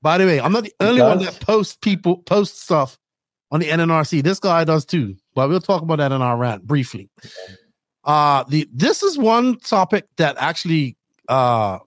By 0.03 0.19
the 0.19 0.27
way, 0.27 0.41
I'm 0.41 0.53
not 0.53 0.65
the 0.65 0.75
only 0.81 1.01
one 1.01 1.19
that 1.21 1.41
posts 1.41 1.77
people 1.81 2.19
post 2.19 2.61
stuff 2.63 2.99
on 3.51 3.61
the 3.61 3.69
NNRC. 3.69 4.23
This 4.23 4.41
guy 4.41 4.65
does 4.65 4.85
too. 4.85 5.17
But 5.35 5.49
we'll 5.49 5.61
talk 5.61 5.83
about 5.83 5.99
that 5.99 6.13
in 6.13 6.21
our 6.21 6.37
rant 6.37 6.67
briefly. 6.67 7.09
Uh 8.03 8.45
the 8.49 8.69
this 8.73 9.03
is 9.03 9.17
one 9.17 9.59
topic 9.61 10.07
that 10.17 10.37
actually 10.39 10.97
uh 11.29 11.79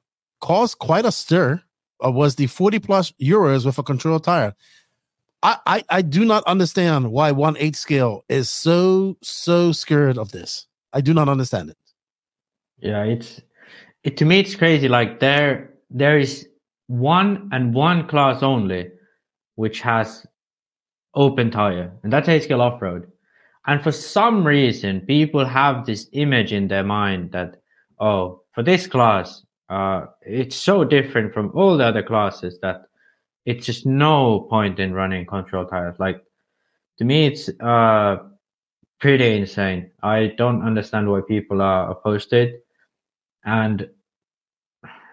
caused 0.41 0.79
quite 0.79 1.05
a 1.05 1.11
stir. 1.11 1.61
Uh, 2.03 2.11
was 2.11 2.35
the 2.35 2.45
40 2.45 2.77
plus 2.77 3.11
euros 3.19 3.65
with 3.65 3.79
a 3.79 3.83
control 3.83 4.19
tire. 4.19 4.53
I, 5.43 5.57
I 5.65 5.83
I 5.89 6.01
do 6.01 6.25
not 6.25 6.43
understand 6.45 7.11
why 7.11 7.31
one 7.31 7.55
eight 7.57 7.75
scale 7.75 8.25
is 8.29 8.49
so 8.49 9.17
so 9.21 9.71
scared 9.71 10.17
of 10.17 10.31
this. 10.31 10.67
I 10.93 11.01
do 11.01 11.13
not 11.13 11.29
understand 11.29 11.69
it. 11.69 11.77
Yeah, 12.79 13.03
it's 13.03 13.41
it 14.03 14.17
to 14.17 14.25
me 14.25 14.39
it's 14.39 14.55
crazy. 14.55 14.87
Like 14.87 15.19
there 15.19 15.73
there 15.89 16.17
is 16.17 16.47
one 16.87 17.49
and 17.51 17.73
one 17.73 18.07
class 18.07 18.41
only 18.41 18.91
which 19.55 19.81
has 19.81 20.25
open 21.13 21.51
tire, 21.51 21.91
and 22.03 22.11
that's 22.11 22.29
eight 22.29 22.43
scale 22.43 22.61
off 22.61 22.81
road. 22.81 23.11
And 23.67 23.83
for 23.83 23.91
some 23.91 24.47
reason, 24.47 25.01
people 25.01 25.45
have 25.45 25.85
this 25.85 26.07
image 26.13 26.53
in 26.53 26.67
their 26.67 26.83
mind 26.83 27.31
that 27.33 27.57
oh, 27.99 28.41
for 28.53 28.63
this 28.63 28.87
class, 28.87 29.43
uh, 29.69 30.05
it's 30.21 30.55
so 30.55 30.83
different 30.83 31.33
from 31.33 31.51
all 31.53 31.77
the 31.77 31.85
other 31.85 32.03
classes 32.03 32.57
that 32.61 32.83
it's 33.47 33.65
just 33.65 33.85
no 33.85 34.41
point 34.41 34.77
in 34.77 34.93
running 34.93 35.25
control 35.25 35.65
tires. 35.65 35.95
Like 35.99 36.21
to 36.99 37.05
me, 37.05 37.25
it's 37.25 37.49
uh 37.61 38.17
pretty 38.99 39.37
insane. 39.37 39.91
I 40.03 40.33
don't 40.37 40.61
understand 40.63 41.09
why 41.09 41.21
people 41.27 41.61
are 41.61 41.89
opposed 41.89 42.29
to 42.31 42.37
it, 42.41 42.65
and 43.45 43.89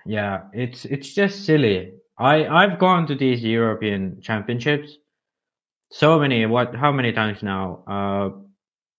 yeah, 0.04 0.42
it's 0.52 0.84
it's 0.84 1.14
just 1.14 1.46
silly. 1.46 1.94
I 2.18 2.46
I've 2.46 2.78
gone 2.78 3.06
to 3.06 3.14
these 3.14 3.42
European 3.42 4.20
Championships 4.20 4.98
so 5.92 6.18
many. 6.18 6.44
What? 6.46 6.74
How 6.74 6.90
many 6.90 7.12
times 7.12 7.40
now? 7.40 7.84
Uh, 7.86 8.30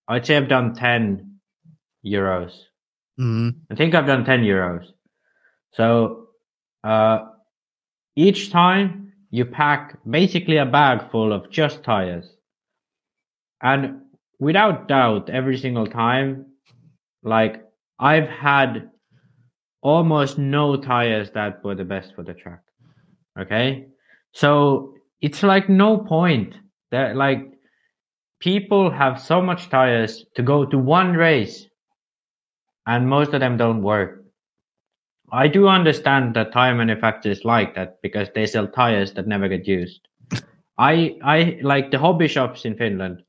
I'd 0.08 0.24
say 0.24 0.38
I've 0.38 0.48
done 0.48 0.74
ten 0.74 1.40
euros. 2.04 2.52
Mm-hmm. 3.20 3.50
I 3.70 3.74
think 3.74 3.94
I've 3.94 4.06
done 4.06 4.24
ten 4.24 4.44
euros. 4.44 4.86
So 5.72 6.28
uh, 6.84 7.18
each 8.16 8.50
time 8.50 9.05
you 9.30 9.44
pack 9.44 9.98
basically 10.08 10.56
a 10.56 10.66
bag 10.66 11.10
full 11.10 11.32
of 11.32 11.50
just 11.50 11.82
tires. 11.82 12.36
And 13.62 14.02
without 14.38 14.88
doubt, 14.88 15.30
every 15.30 15.58
single 15.58 15.86
time, 15.86 16.46
like 17.22 17.62
I've 17.98 18.28
had 18.28 18.90
almost 19.82 20.38
no 20.38 20.76
tires 20.76 21.30
that 21.32 21.64
were 21.64 21.74
the 21.74 21.84
best 21.84 22.14
for 22.14 22.22
the 22.22 22.34
track. 22.34 22.60
Okay. 23.38 23.86
So 24.32 24.94
it's 25.20 25.42
like 25.42 25.68
no 25.68 25.98
point 25.98 26.54
that 26.90 27.16
like 27.16 27.52
people 28.40 28.90
have 28.90 29.20
so 29.20 29.40
much 29.40 29.70
tires 29.70 30.24
to 30.34 30.42
go 30.42 30.64
to 30.66 30.78
one 30.78 31.14
race 31.14 31.66
and 32.86 33.08
most 33.08 33.34
of 33.34 33.40
them 33.40 33.56
don't 33.56 33.82
work. 33.82 34.25
I 35.32 35.48
do 35.48 35.68
understand 35.68 36.34
that 36.34 36.52
tire 36.52 36.74
manufacturers 36.74 37.44
like 37.44 37.74
that 37.74 38.00
because 38.02 38.28
they 38.34 38.46
sell 38.46 38.68
tires 38.68 39.12
that 39.14 39.26
never 39.26 39.48
get 39.48 39.66
used. 39.66 40.06
I 40.78 41.16
I 41.22 41.58
like 41.62 41.90
the 41.90 41.98
hobby 41.98 42.28
shops 42.28 42.64
in 42.64 42.76
Finland. 42.76 43.22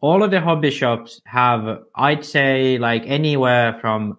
All 0.00 0.22
of 0.22 0.30
the 0.30 0.40
hobby 0.40 0.70
shops 0.70 1.20
have, 1.26 1.78
I'd 1.94 2.24
say, 2.24 2.78
like 2.78 3.04
anywhere 3.06 3.78
from 3.80 4.18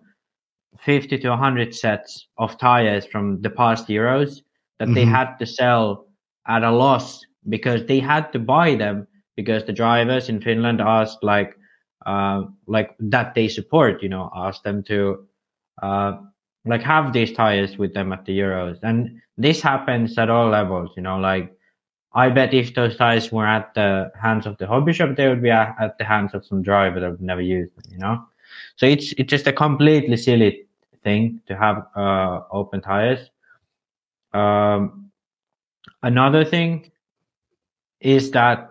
fifty 0.80 1.18
to 1.20 1.36
hundred 1.36 1.76
sets 1.76 2.28
of 2.38 2.58
tires 2.58 3.06
from 3.06 3.42
the 3.42 3.50
past 3.50 3.88
Euros 3.88 4.42
that 4.80 4.86
mm-hmm. 4.86 4.94
they 4.96 5.06
had 5.06 5.38
to 5.38 5.46
sell 5.46 6.08
at 6.48 6.64
a 6.64 6.72
loss 6.72 7.22
because 7.50 7.86
they 7.86 8.00
had 8.00 8.32
to 8.34 8.40
buy 8.40 8.76
them 8.76 9.08
because 9.36 9.64
the 9.64 9.74
drivers 9.74 10.30
in 10.30 10.42
Finland 10.42 10.82
asked 10.82 11.24
like 11.24 11.56
uh, 12.06 12.44
like 12.68 12.96
that 13.00 13.34
they 13.34 13.48
support, 13.48 14.04
you 14.04 14.10
know, 14.10 14.30
asked 14.36 14.64
them 14.64 14.84
to 14.84 15.26
uh, 15.82 16.14
like 16.66 16.82
have 16.82 17.14
these 17.14 17.34
tires 17.34 17.78
with 17.78 17.94
them 17.94 18.14
at 18.14 18.26
the 18.26 18.38
Euros. 18.38 18.80
And 18.84 19.22
this 19.38 19.62
happens 19.62 20.18
at 20.18 20.30
all 20.30 20.50
levels, 20.50 20.92
you 20.96 21.04
know, 21.04 21.18
like 21.18 21.54
I 22.14 22.30
bet 22.30 22.54
if 22.54 22.74
those 22.76 22.96
tires 22.96 23.32
were 23.32 23.48
at 23.48 23.74
the 23.74 24.12
hands 24.22 24.46
of 24.46 24.58
the 24.58 24.68
hobby 24.68 24.94
shop, 24.94 25.16
they 25.16 25.28
would 25.28 25.42
be 25.42 25.50
at, 25.50 25.76
at 25.80 25.98
the 25.98 26.04
hands 26.04 26.34
of 26.34 26.46
some 26.46 26.62
driver 26.62 27.00
that 27.00 27.10
would 27.12 27.22
never 27.22 27.42
use 27.42 27.70
them, 27.76 27.92
you 27.92 27.98
know? 27.98 28.24
So 28.76 28.86
it's, 28.86 29.14
it's 29.18 29.30
just 29.30 29.48
a 29.48 29.54
completely 29.54 30.16
silly 30.18 30.66
thing 31.04 31.42
to 31.48 31.58
have, 31.58 31.88
uh, 31.96 32.42
open 32.52 32.82
tires. 32.82 33.30
Um, 34.34 35.12
another 36.04 36.46
thing 36.46 36.92
is 38.00 38.32
that 38.32 38.70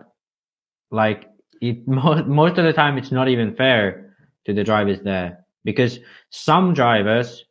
like 0.89 1.29
it, 1.61 1.87
most, 1.87 2.25
most 2.25 2.57
of 2.57 2.63
the 2.65 2.73
time, 2.73 2.97
it's 2.97 3.11
not 3.11 3.27
even 3.27 3.55
fair 3.55 4.15
to 4.45 4.53
the 4.53 4.63
drivers 4.63 5.01
there 5.01 5.45
because 5.63 5.99
some 6.29 6.73
drivers 6.73 7.45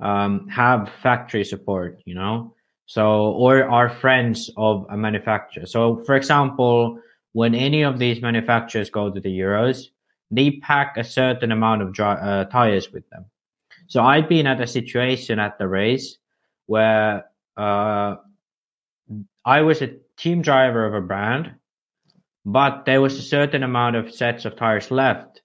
um, 0.00 0.48
have 0.48 0.90
factory 1.02 1.44
support, 1.44 2.00
you 2.04 2.14
know, 2.14 2.54
so 2.86 3.32
or 3.32 3.64
are 3.64 3.88
friends 3.88 4.50
of 4.56 4.86
a 4.90 4.96
manufacturer. 4.96 5.66
So, 5.66 6.02
for 6.06 6.16
example, 6.16 6.98
when 7.32 7.54
any 7.54 7.82
of 7.82 7.98
these 7.98 8.20
manufacturers 8.20 8.90
go 8.90 9.10
to 9.10 9.20
the 9.20 9.28
Euros, 9.28 9.86
they 10.30 10.52
pack 10.62 10.96
a 10.96 11.04
certain 11.04 11.52
amount 11.52 11.82
of 11.82 11.92
dry, 11.92 12.14
uh, 12.14 12.44
tires 12.44 12.92
with 12.92 13.08
them. 13.10 13.26
So 13.86 14.02
I've 14.02 14.28
been 14.28 14.46
at 14.46 14.60
a 14.60 14.66
situation 14.66 15.38
at 15.38 15.58
the 15.58 15.66
race 15.66 16.18
where 16.66 17.26
uh, 17.56 18.16
I 19.44 19.62
was 19.62 19.82
a 19.82 19.96
team 20.16 20.42
driver 20.42 20.86
of 20.86 20.94
a 20.94 21.00
brand, 21.00 21.54
but 22.44 22.84
there 22.84 23.00
was 23.00 23.18
a 23.18 23.22
certain 23.22 23.62
amount 23.62 23.96
of 23.96 24.12
sets 24.12 24.44
of 24.44 24.56
tires 24.56 24.90
left, 24.90 25.42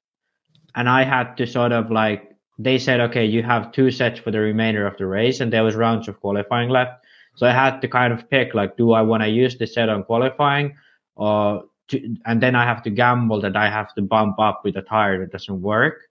and 0.75 0.88
I 0.88 1.03
had 1.03 1.35
to 1.38 1.47
sort 1.47 1.71
of 1.71 1.89
like 1.89 2.34
they 2.57 2.77
said, 2.77 3.00
okay, 3.01 3.25
you 3.25 3.43
have 3.43 3.71
two 3.71 3.91
sets 3.91 4.19
for 4.19 4.31
the 4.31 4.39
remainder 4.39 4.88
of 4.88 4.97
the 4.97 5.05
race, 5.05 5.39
and 5.39 5.51
there 5.51 5.63
was 5.63 5.75
rounds 5.75 6.07
of 6.07 6.19
qualifying 6.19 6.69
left. 6.69 7.03
So 7.35 7.45
I 7.45 7.51
had 7.51 7.81
to 7.81 7.88
kind 7.88 8.13
of 8.13 8.29
pick, 8.29 8.53
like, 8.53 8.77
do 8.77 8.93
I 8.93 9.01
want 9.01 9.24
to 9.24 9.29
use 9.29 9.57
the 9.57 9.67
set 9.67 9.89
on 9.89 10.03
qualifying, 10.03 10.75
or 11.15 11.65
to, 11.89 12.15
and 12.25 12.41
then 12.41 12.55
I 12.55 12.63
have 12.63 12.81
to 12.83 12.89
gamble 12.89 13.41
that 13.41 13.55
I 13.57 13.69
have 13.69 13.93
to 13.95 14.01
bump 14.01 14.39
up 14.39 14.62
with 14.63 14.77
a 14.77 14.81
tire 14.81 15.19
that 15.19 15.31
doesn't 15.31 15.62
work, 15.62 16.07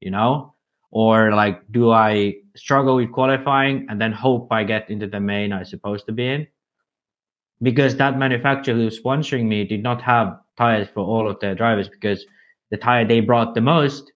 you 0.00 0.10
know, 0.10 0.54
or 0.90 1.32
like, 1.32 1.62
do 1.70 1.90
I 1.90 2.34
struggle 2.56 2.96
with 2.96 3.12
qualifying 3.12 3.86
and 3.88 4.00
then 4.00 4.12
hope 4.12 4.48
I 4.50 4.64
get 4.64 4.90
into 4.90 5.06
the 5.06 5.20
main 5.20 5.52
I'm 5.52 5.64
supposed 5.64 6.06
to 6.06 6.12
be 6.12 6.26
in? 6.26 6.46
Because 7.62 7.96
that 7.96 8.18
manufacturer 8.18 8.74
who's 8.74 9.00
sponsoring 9.00 9.46
me 9.46 9.64
did 9.64 9.82
not 9.82 10.02
have 10.02 10.38
tires 10.56 10.88
for 10.92 11.04
all 11.04 11.28
of 11.28 11.40
their 11.40 11.54
drivers 11.54 11.88
because 11.88 12.24
the 12.70 12.76
tire 12.76 13.06
they 13.06 13.20
brought 13.20 13.54
the 13.54 13.60
most 13.60 14.12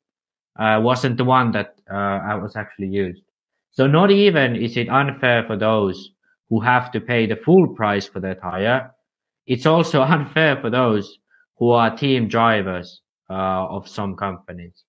uh, 0.59 0.80
wasn't 0.82 1.16
the 1.16 1.25
one 1.25 1.52
that 1.52 1.75
uh, 1.90 2.38
was 2.42 2.56
actually 2.56 2.88
used. 2.88 3.23
So 3.71 3.87
not 3.87 4.11
even 4.11 4.56
is 4.56 4.76
it 4.76 4.88
unfair 4.88 5.44
for 5.47 5.56
those 5.56 6.11
who 6.52 6.61
have 6.61 6.92
to 6.92 7.00
pay 7.00 7.26
the 7.26 7.37
full 7.37 7.66
price 7.66 8.06
for 8.06 8.21
their 8.21 8.35
tire. 8.35 8.90
It's 9.47 9.64
also 9.64 10.02
unfair 10.16 10.61
for 10.61 10.68
those 10.68 11.18
who 11.56 11.71
are 11.71 11.97
team 11.97 12.28
drivers 12.28 13.00
uh, 13.30 13.66
of 13.68 13.88
some 13.88 14.16
companies. 14.16 14.85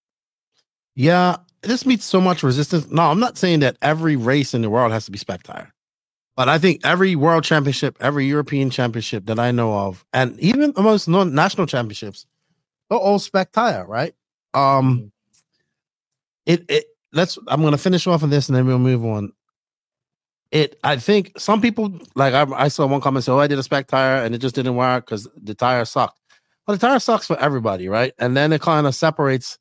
Yeah, 0.94 1.38
this 1.62 1.86
meets 1.86 2.04
so 2.04 2.20
much 2.20 2.44
resistance. 2.44 2.92
No, 2.92 3.04
I'm 3.04 3.20
not 3.22 3.38
saying 3.38 3.62
that 3.62 3.78
every 3.82 4.18
race 4.18 4.54
in 4.54 4.62
the 4.62 4.70
world 4.70 4.92
has 4.92 5.06
to 5.06 5.12
be 5.12 5.18
spec 5.18 5.44
tire. 5.44 5.74
But 6.36 6.50
I 6.50 6.58
think 6.58 6.82
every 6.84 7.16
world 7.16 7.46
championship, 7.46 7.96
every 8.02 8.26
European 8.26 8.70
championship 8.70 9.26
that 9.28 9.40
I 9.40 9.52
know 9.52 9.74
of, 9.74 10.04
and 10.12 10.38
even 10.42 10.74
amongst 10.76 11.08
non 11.08 11.34
national 11.34 11.68
championships, 11.68 12.26
they're 12.90 13.00
all 13.00 13.20
spec 13.20 13.54
tire, 13.54 13.88
right? 13.88 14.14
Um, 14.54 15.13
it 16.46 16.66
it 16.70 16.86
let's 17.12 17.38
I'm 17.48 17.62
gonna 17.62 17.78
finish 17.78 18.08
off 18.08 18.24
on 18.24 18.30
this 18.30 18.50
and 18.50 18.56
then 18.56 18.66
we'll 18.66 18.80
move 18.80 19.06
on. 19.06 19.32
It 20.52 20.80
I 20.84 20.98
think 20.98 21.32
some 21.38 21.62
people 21.62 22.00
like 22.16 22.34
I, 22.34 22.46
I 22.54 22.68
saw 22.68 22.86
one 22.86 23.02
comment 23.02 23.26
say, 23.26 23.32
"Oh, 23.32 23.40
I 23.40 23.48
did 23.48 23.60
a 23.60 23.64
spec 23.64 23.88
tire 23.88 24.24
and 24.24 24.36
it 24.36 24.40
just 24.40 24.56
didn't 24.56 24.76
work 24.76 25.06
because 25.06 25.28
the 25.36 25.56
tire 25.56 25.86
sucked." 25.86 26.20
Well, 26.68 26.78
the 26.78 26.88
tire 26.88 27.00
sucks 27.00 27.28
for 27.28 27.38
everybody, 27.40 27.90
right? 27.90 28.14
And 28.20 28.38
then 28.38 28.54
it 28.54 28.62
kind 28.62 28.88
of 28.88 28.96
separates. 28.96 29.58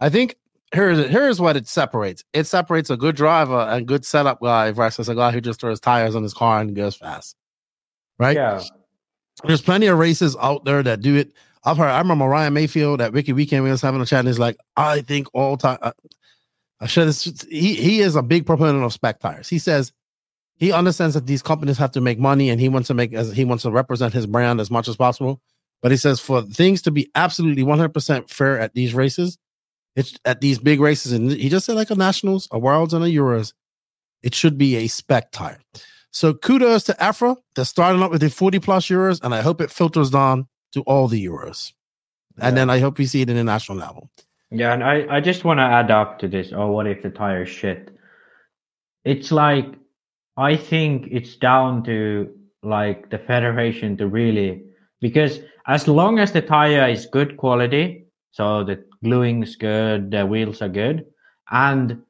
I 0.00 0.08
think 0.08 0.36
here's 0.72 0.98
here's 1.08 1.40
what 1.40 1.56
it 1.56 1.66
separates. 1.66 2.24
It 2.32 2.44
separates 2.46 2.90
a 2.90 2.96
good 2.96 3.16
driver 3.16 3.58
and 3.58 3.86
good 3.86 4.04
setup 4.04 4.40
guy 4.40 4.70
versus 4.72 5.08
a 5.08 5.14
guy 5.14 5.32
who 5.32 5.40
just 5.40 5.60
throws 5.60 5.80
tires 5.80 6.14
on 6.14 6.22
his 6.22 6.34
car 6.34 6.60
and 6.60 6.76
goes 6.76 6.96
fast. 6.96 7.36
Right? 8.18 8.36
Yeah. 8.36 8.62
There's 9.44 9.62
plenty 9.62 9.86
of 9.86 9.98
races 9.98 10.36
out 10.40 10.64
there 10.64 10.82
that 10.82 11.00
do 11.00 11.16
it. 11.16 11.32
I've 11.64 11.76
heard. 11.76 11.88
I 11.88 11.98
remember 11.98 12.26
Ryan 12.26 12.54
Mayfield 12.54 13.00
at 13.00 13.12
Ricky 13.12 13.32
Weekend. 13.32 13.64
We 13.64 13.70
was 13.70 13.82
having 13.82 14.00
a 14.00 14.06
chat, 14.06 14.20
and 14.20 14.28
he's 14.28 14.38
like, 14.38 14.56
"I 14.76 15.00
think 15.02 15.28
all 15.32 15.56
time." 15.56 15.78
Uh, 15.82 15.92
I 16.80 16.86
should. 16.86 17.14
He 17.50 17.74
he 17.74 18.00
is 18.00 18.16
a 18.16 18.22
big 18.22 18.46
proponent 18.46 18.84
of 18.84 18.92
spec 18.92 19.20
tires. 19.20 19.48
He 19.48 19.58
says 19.58 19.92
he 20.56 20.72
understands 20.72 21.14
that 21.14 21.26
these 21.26 21.42
companies 21.42 21.78
have 21.78 21.92
to 21.92 22.00
make 22.00 22.18
money, 22.18 22.50
and 22.50 22.60
he 22.60 22.68
wants 22.68 22.88
to 22.88 22.94
make 22.94 23.12
as 23.12 23.32
he 23.32 23.44
wants 23.44 23.62
to 23.62 23.70
represent 23.70 24.12
his 24.12 24.26
brand 24.26 24.60
as 24.60 24.70
much 24.70 24.88
as 24.88 24.96
possible. 24.96 25.40
But 25.82 25.92
he 25.92 25.96
says 25.96 26.20
for 26.20 26.42
things 26.42 26.82
to 26.82 26.90
be 26.90 27.08
absolutely 27.14 27.62
100% 27.62 28.28
fair 28.28 28.58
at 28.58 28.74
these 28.74 28.94
races, 28.94 29.38
it's 29.94 30.18
at 30.24 30.40
these 30.40 30.58
big 30.58 30.80
races, 30.80 31.12
and 31.12 31.30
he 31.30 31.48
just 31.48 31.66
said 31.66 31.76
like 31.76 31.90
a 31.90 31.94
nationals, 31.94 32.48
a 32.50 32.58
worlds, 32.58 32.94
and 32.94 33.04
a 33.04 33.08
euros, 33.08 33.52
it 34.22 34.34
should 34.34 34.58
be 34.58 34.76
a 34.76 34.88
spec 34.88 35.30
tire. 35.30 35.60
So 36.10 36.34
kudos 36.34 36.84
to 36.84 36.94
EFRA. 36.94 37.36
They're 37.54 37.64
starting 37.64 38.02
up 38.02 38.10
with 38.10 38.20
the 38.20 38.30
40 38.30 38.58
plus 38.58 38.86
euros, 38.86 39.20
and 39.22 39.34
I 39.34 39.40
hope 39.40 39.60
it 39.60 39.70
filters 39.70 40.10
down 40.10 40.48
to 40.72 40.82
all 40.82 41.08
the 41.08 41.24
euros. 41.24 41.72
And 42.40 42.56
then 42.56 42.70
I 42.70 42.78
hope 42.78 42.98
we 42.98 43.06
see 43.06 43.22
it 43.22 43.30
in 43.30 43.36
the 43.36 43.44
national 43.44 43.78
level. 43.78 44.10
Yeah, 44.50 44.72
and 44.72 44.82
I, 44.82 45.06
I 45.16 45.20
just 45.20 45.44
want 45.44 45.58
to 45.58 45.64
add 45.64 45.90
up 45.90 46.18
to 46.20 46.28
this. 46.28 46.52
Oh, 46.54 46.70
what 46.70 46.86
if 46.86 47.02
the 47.02 47.10
tire 47.10 47.42
is 47.42 47.48
shit? 47.48 47.90
It's 49.04 49.30
like 49.30 49.66
I 50.36 50.56
think 50.56 51.08
it's 51.10 51.36
down 51.36 51.82
to 51.84 52.32
like 52.62 53.10
the 53.10 53.18
federation 53.18 53.96
to 53.96 54.06
really 54.06 54.62
because 55.00 55.40
as 55.66 55.86
long 55.86 56.18
as 56.18 56.32
the 56.32 56.42
tire 56.42 56.88
is 56.88 57.06
good 57.06 57.36
quality, 57.36 58.06
so 58.30 58.64
the 58.64 58.84
gluing 59.02 59.42
is 59.42 59.56
good, 59.56 60.10
the 60.10 60.24
wheels 60.24 60.62
are 60.62 60.68
good, 60.68 61.04
and 61.50 62.00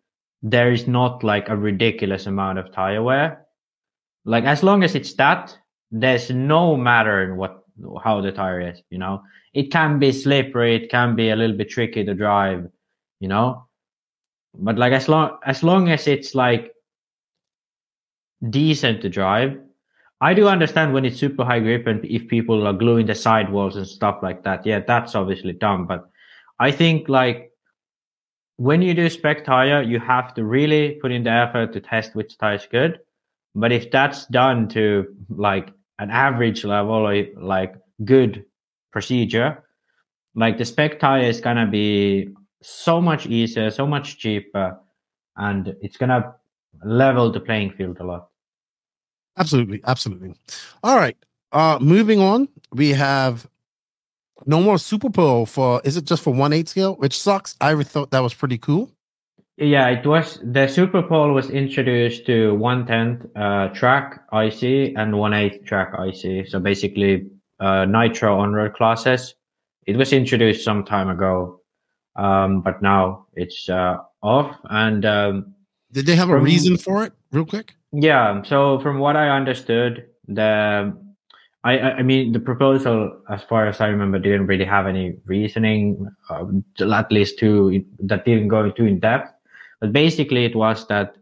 there 0.43 0.73
is 0.73 0.87
not 0.87 1.25
like 1.25 1.49
a 1.49 1.57
ridiculous 1.57 2.27
amount 2.27 2.59
of 2.59 2.71
tire 2.73 3.03
wear. 3.03 3.47
Like 4.25 4.45
as 4.45 4.63
long 4.63 4.85
as 4.85 4.95
it's 4.95 5.15
that, 5.15 5.57
there's 5.91 6.31
no 6.31 6.77
matter 6.77 7.23
in 7.23 7.37
what 7.37 7.65
how 8.03 8.21
the 8.21 8.33
tire 8.33 8.61
is, 8.61 8.83
you 8.91 8.99
know. 8.99 9.23
It 9.55 9.71
can 9.71 9.99
be 9.99 10.13
slippery, 10.13 10.77
it 10.77 10.91
can 10.91 11.17
be 11.17 11.31
a 11.31 11.37
little 11.37 11.57
bit 11.57 11.71
tricky 11.71 12.05
to 12.05 12.15
drive, 12.15 12.67
you 13.21 13.29
know. 13.29 13.67
But 14.55 14.79
like 14.79 14.93
as 14.93 15.09
long 15.09 15.39
as 15.45 15.63
long 15.63 15.89
as 15.89 16.07
it's 16.07 16.35
like 16.35 16.73
decent 18.51 19.03
to 19.03 19.09
drive, 19.09 19.59
I 20.21 20.35
do 20.35 20.49
understand 20.49 20.93
when 20.93 21.05
it's 21.05 21.19
super 21.19 21.45
high 21.45 21.61
grip 21.61 21.87
and 21.87 22.05
if 22.05 22.27
people 22.29 22.67
are 22.67 22.73
gluing 22.73 23.07
the 23.07 23.15
sidewalls 23.15 23.77
and 23.77 23.87
stuff 23.87 24.19
like 24.23 24.43
that. 24.45 24.67
Yeah, 24.67 24.81
that's 24.81 25.15
obviously 25.15 25.53
dumb. 25.53 25.87
But 25.87 26.11
I 26.59 26.71
think 26.73 27.09
like 27.09 27.53
when 28.57 28.83
you 28.83 28.95
do 28.95 29.09
spec 29.09 29.45
tire, 29.45 29.83
you 29.83 30.01
have 30.01 30.35
to 30.35 30.45
really 30.45 30.99
put 31.01 31.13
in 31.13 31.23
the 31.23 31.31
effort 31.31 31.73
to 31.73 31.81
test 31.81 32.17
which 32.17 32.37
tire 32.39 32.57
is 32.57 32.67
good. 32.71 32.99
But 33.55 33.73
if 33.73 33.91
that's 33.91 34.27
done 34.27 34.69
to 34.71 35.15
like 35.29 35.73
an 35.99 36.11
average 36.11 36.65
level 36.65 37.03
like 37.37 37.75
good 38.05 38.45
procedure, 38.93 39.63
like 40.35 40.59
the 40.59 40.65
spec 40.65 40.99
tire 41.01 41.23
is 41.23 41.41
gonna 41.41 41.67
be 41.67 42.29
so 42.63 43.01
much 43.01 43.27
easier, 43.27 43.71
so 43.71 43.87
much 43.87 44.19
cheaper, 44.19 44.79
and 45.37 45.75
it's 45.81 45.97
gonna 45.97 46.35
level 46.85 47.31
the 47.31 47.41
playing 47.41 47.71
field 47.71 47.99
a 48.01 48.05
lot. 48.05 48.29
Absolutely, 49.37 49.81
absolutely. 49.87 50.35
All 50.83 50.97
right. 50.97 51.17
Uh 51.53 51.79
moving 51.81 52.21
on, 52.21 52.49
we 52.73 52.91
have 52.91 53.49
no 54.47 54.61
more 54.61 54.79
Super 54.79 55.09
Bowl 55.09 55.47
for 55.47 55.81
is 55.85 55.97
it 55.97 56.05
just 56.05 56.23
for 56.23 56.33
one 56.33 56.53
eight 56.53 56.69
scale, 56.69 56.95
which 56.97 57.21
sucks. 57.21 57.57
I 57.61 57.81
thought 57.83 58.11
that 58.11 58.21
was 58.21 58.35
pretty 58.35 58.59
cool. 58.59 58.93
Yeah, 59.59 59.89
it 59.89 60.07
was 60.07 60.39
the 60.45 60.69
Super 60.69 61.03
Bowl 61.03 61.33
was 61.33 61.51
introduced 61.51 62.27
to 62.27 62.55
one 62.55 62.87
tenth 62.87 63.27
uh, 63.35 63.69
track 63.69 64.23
IC 64.33 64.95
and 64.97 65.19
one 65.19 65.35
eighth 65.35 65.65
track 65.65 65.95
IC. 65.99 66.47
So 66.49 66.61
basically, 66.61 67.27
uh, 67.59 67.85
Nitro 67.85 68.39
on 68.39 68.53
road 68.53 68.75
classes. 68.75 69.35
It 69.85 69.97
was 69.97 70.13
introduced 70.13 70.65
some 70.65 70.85
time 70.85 71.09
ago, 71.09 71.61
um, 72.15 72.61
but 72.61 72.83
now 72.83 73.27
it's 73.35 73.69
uh, 73.69 73.97
off. 74.23 74.55
And 74.71 75.05
um, 75.05 75.55
did 75.91 76.07
they 76.07 76.15
have 76.15 76.31
a 76.31 76.39
reason 76.39 76.77
for 76.77 77.03
it, 77.03 77.13
real 77.33 77.45
quick? 77.45 77.75
Yeah. 77.93 78.43
So 78.43 78.79
from 78.79 79.01
what 79.01 79.17
I 79.17 79.29
understood, 79.29 80.07
the 80.29 80.97
I 81.65 81.81
I 81.81 82.03
mean 82.03 82.31
the 82.31 82.39
proposal, 82.39 83.21
as 83.29 83.43
far 83.43 83.67
as 83.67 83.81
I 83.81 83.89
remember, 83.89 84.21
didn't 84.21 84.47
really 84.47 84.67
have 84.67 84.87
any 84.87 85.17
reasoning, 85.25 86.07
uh, 86.31 86.45
at 86.93 87.11
least 87.11 87.41
to 87.41 87.85
that 88.05 88.25
didn't 88.25 88.49
go 88.49 88.71
too 88.71 88.85
in 88.85 89.01
depth. 89.01 89.33
But 89.81 89.93
basically, 89.93 90.45
it 90.45 90.57
was 90.57 90.87
that 90.89 91.17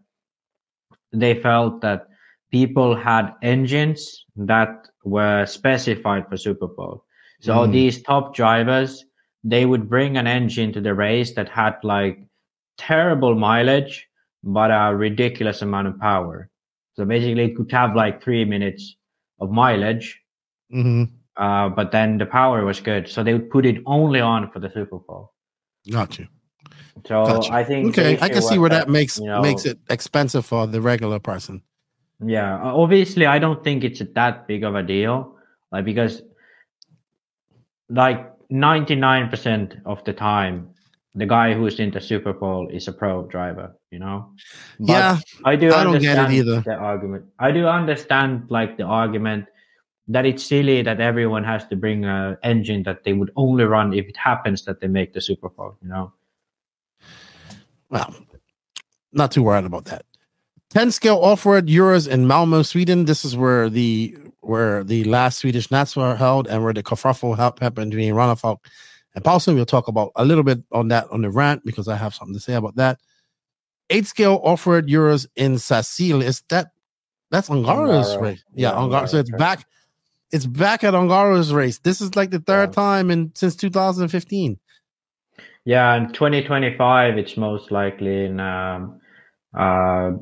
they 1.13 1.35
felt 1.41 1.81
that 1.83 2.09
people 2.51 2.95
had 2.97 3.35
engines 3.43 4.25
that 4.37 4.89
were 5.05 5.47
specified 5.47 6.29
for 6.29 6.37
Super 6.37 6.67
Bowl. 6.69 7.05
So 7.41 7.53
Mm. 7.67 7.73
these 7.73 8.03
top 8.03 8.35
drivers, 8.35 9.05
they 9.45 9.67
would 9.67 9.89
bring 9.89 10.17
an 10.17 10.27
engine 10.27 10.73
to 10.73 10.81
the 10.81 10.95
race 10.95 11.35
that 11.35 11.49
had 11.49 11.77
like 11.83 12.19
terrible 12.79 13.35
mileage, 13.35 14.07
but 14.43 14.71
a 14.71 14.95
ridiculous 14.95 15.63
amount 15.63 15.89
of 15.89 15.99
power. 16.01 16.49
So 16.95 17.05
basically, 17.05 17.45
it 17.45 17.57
could 17.57 17.71
have 17.73 17.95
like 17.95 18.23
three 18.23 18.45
minutes 18.45 18.97
of 19.41 19.51
mileage, 19.51 20.21
Mm-hmm. 20.73 21.05
uh, 21.37 21.69
but 21.69 21.93
then 21.93 22.19
the 22.19 22.27
power 22.27 22.65
was 22.65 22.81
good. 22.81 23.09
So 23.09 23.23
they 23.23 23.33
would 23.35 23.51
put 23.51 23.67
it 23.67 23.83
only 23.87 24.21
on 24.21 24.51
for 24.51 24.59
the 24.61 24.71
Super 24.71 24.99
Bowl. 24.99 25.33
Got 25.91 26.19
you. 26.19 26.27
So 27.05 27.25
Got 27.25 27.47
you. 27.47 27.53
I 27.53 27.65
think 27.65 27.89
okay, 27.89 28.19
I 28.21 28.29
can 28.29 28.43
see 28.43 28.59
where 28.59 28.71
that 28.71 28.89
makes 28.89 29.19
you 29.19 29.27
know, 29.27 29.43
makes 29.43 29.65
it 29.65 29.79
expensive 29.91 30.47
for 30.47 30.67
the 30.67 30.81
regular 30.81 31.19
person. 31.19 31.63
Yeah, 32.25 32.59
obviously, 32.63 33.27
I 33.27 33.39
don't 33.39 33.63
think 33.63 33.85
it's 33.85 34.03
that 34.15 34.49
big 34.49 34.65
of 34.65 34.75
a 34.75 34.83
deal, 34.83 35.37
like 35.71 35.85
because 35.85 36.23
like 37.91 38.33
ninety 38.49 38.95
nine 38.95 39.29
percent 39.29 39.77
of 39.85 40.03
the 40.05 40.13
time, 40.13 40.71
the 41.15 41.27
guy 41.27 41.53
who's 41.53 41.79
in 41.79 41.91
the 41.91 42.01
Super 42.01 42.33
Bowl 42.33 42.69
is 42.69 42.89
a 42.89 42.93
pro 42.93 43.27
driver. 43.27 43.77
You 43.91 43.99
know. 43.99 44.33
But 44.81 44.89
Yeah, 44.89 45.19
I 45.45 45.57
do. 45.57 45.73
I 45.73 45.85
don't 45.85 46.01
get 46.01 46.19
it 46.19 46.35
either. 46.35 46.63
The 46.63 46.75
argument. 46.75 47.27
I 47.39 47.53
do 47.53 47.67
understand 47.67 48.47
like 48.51 48.79
the 48.79 48.85
argument 48.85 49.47
that 50.09 50.25
it's 50.25 50.45
silly 50.45 50.83
that 50.83 51.01
everyone 51.01 51.45
has 51.45 51.67
to 51.67 51.77
bring 51.77 52.05
a 52.05 52.39
engine 52.43 52.83
that 52.85 53.05
they 53.05 53.13
would 53.13 53.31
only 53.37 53.65
run 53.65 53.93
if 53.93 54.07
it 54.07 54.17
happens 54.17 54.65
that 54.65 54.81
they 54.81 54.89
make 54.89 55.13
the 55.13 55.21
Super 55.21 55.51
Bowl. 55.51 55.77
You 55.83 55.89
know. 55.89 56.13
Well, 57.91 58.15
not 59.13 59.31
too 59.31 59.43
worried 59.43 59.65
about 59.65 59.87
that. 59.87 60.05
10 60.71 60.91
scale 60.91 61.17
off-road 61.17 61.69
Euros 61.69 62.09
in 62.09 62.27
Malmo, 62.27 62.63
Sweden. 62.63 63.05
This 63.05 63.25
is 63.25 63.37
where 63.37 63.71
the 63.71 64.17
where 64.41 64.85
the 64.85 65.03
last 65.05 65.39
Swedish 65.39 65.71
Nats 65.71 65.97
were 65.97 66.15
held 66.15 66.47
and 66.47 66.63
where 66.63 66.73
the 66.73 66.83
kerfuffle 66.83 67.37
hap- 67.37 67.59
happened 67.61 67.91
between 67.91 68.15
Ronnefalk 68.15 68.59
and 69.15 69.25
Paulson. 69.25 69.55
We'll 69.57 69.67
talk 69.67 69.89
about 69.89 70.13
a 70.17 70.25
little 70.25 70.45
bit 70.45 70.63
on 70.73 70.89
that 70.89 71.09
on 71.11 71.23
the 71.23 71.31
rant 71.31 71.65
because 71.65 71.89
I 71.89 71.97
have 71.97 72.15
something 72.15 72.35
to 72.35 72.41
say 72.41 72.55
about 72.55 72.77
that. 72.77 73.01
Eight 73.91 74.07
scale 74.07 74.41
off-road 74.45 74.89
Euros 74.89 75.27
in 75.37 75.55
Sacil. 75.55 76.23
Is 76.23 76.43
that 76.49 76.69
that's 77.31 77.49
Angaro's 77.49 78.09
Ungaro. 78.17 78.21
race? 78.21 78.45
Yeah, 78.55 78.71
Yeah, 78.73 78.77
Angaro. 78.79 79.09
So 79.09 79.19
it's 79.19 79.31
back. 79.31 79.65
It's 80.33 80.47
back 80.47 80.83
at 80.85 80.95
Angaro's 80.95 81.53
race. 81.53 81.79
This 81.79 82.01
is 82.01 82.17
like 82.17 82.31
the 82.31 82.41
third 82.41 82.73
time 82.73 83.11
in 83.11 83.31
since 83.35 83.55
2015. 83.57 84.59
Yeah, 85.67 85.97
in 85.97 86.13
2025, 86.13 87.19
it's 87.19 87.37
most 87.37 87.73
likely 87.73 88.27
in 88.27 88.39
um, 88.39 89.01
uh, 89.53 90.13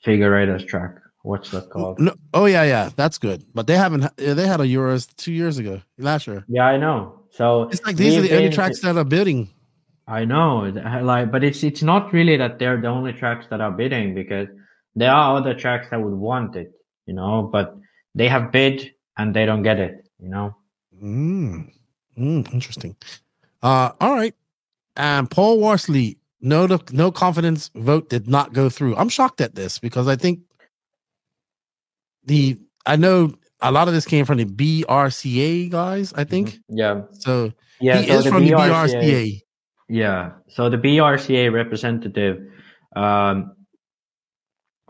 track. 0.00 0.94
What's 1.24 1.50
that 1.50 1.70
called? 1.70 1.98
No, 1.98 2.14
oh 2.32 2.46
yeah, 2.46 2.62
yeah, 2.62 2.90
that's 2.94 3.18
good. 3.18 3.44
But 3.52 3.66
they 3.66 3.76
haven't. 3.76 4.16
They 4.16 4.46
had 4.46 4.60
a 4.60 4.64
Euros 4.64 5.12
two 5.16 5.32
years 5.32 5.58
ago, 5.58 5.82
last 5.98 6.28
year. 6.28 6.44
Yeah, 6.48 6.66
I 6.66 6.76
know. 6.76 7.24
So 7.30 7.64
It's 7.64 7.84
like 7.84 7.96
these 7.96 8.16
are 8.16 8.22
the 8.22 8.36
only 8.36 8.50
tracks 8.50 8.80
that 8.82 8.96
are 8.96 9.04
bidding. 9.04 9.50
I 10.06 10.24
know, 10.24 10.72
like, 11.02 11.32
but 11.32 11.42
it's 11.42 11.64
it's 11.64 11.82
not 11.82 12.12
really 12.12 12.36
that 12.36 12.60
they're 12.60 12.80
the 12.80 12.88
only 12.88 13.12
tracks 13.12 13.46
that 13.50 13.60
are 13.60 13.72
bidding 13.72 14.14
because 14.14 14.46
there 14.94 15.10
are 15.10 15.36
other 15.36 15.54
tracks 15.54 15.88
that 15.90 16.00
would 16.00 16.14
want 16.14 16.54
it, 16.54 16.72
you 17.06 17.14
know, 17.14 17.48
but 17.52 17.76
they 18.14 18.28
have 18.28 18.52
bid 18.52 18.92
and 19.18 19.34
they 19.34 19.46
don't 19.46 19.62
get 19.62 19.80
it, 19.80 20.08
you 20.20 20.28
know. 20.28 20.56
Mm. 21.02 21.72
Mm, 22.18 22.52
interesting. 22.52 22.94
Uh, 23.62 23.90
all 24.00 24.12
right. 24.12 24.34
And 24.96 25.30
Paul 25.30 25.58
Worsley, 25.60 26.18
no, 26.40 26.66
no 26.92 27.10
confidence 27.10 27.70
vote 27.74 28.08
did 28.10 28.28
not 28.28 28.52
go 28.52 28.68
through. 28.68 28.96
I'm 28.96 29.08
shocked 29.08 29.40
at 29.40 29.54
this 29.54 29.78
because 29.78 30.08
I 30.08 30.16
think 30.16 30.40
the 32.24 32.58
I 32.86 32.96
know 32.96 33.34
a 33.60 33.70
lot 33.70 33.88
of 33.88 33.94
this 33.94 34.04
came 34.04 34.24
from 34.24 34.38
the 34.38 34.44
BRCA 34.44 35.70
guys. 35.70 36.12
I 36.14 36.24
think 36.24 36.58
Yeah. 36.68 37.02
so. 37.12 37.52
Yeah, 37.80 37.98
he 37.98 38.08
so 38.08 38.14
is 38.18 38.24
the 38.24 38.30
from 38.30 38.44
the 38.44 38.52
BRCA 38.52 39.00
BRCA. 39.02 39.40
Yeah. 39.88 40.30
So 40.48 40.68
the 40.68 40.78
BRCA 40.78 41.52
representative 41.52 42.40
um, 42.94 43.54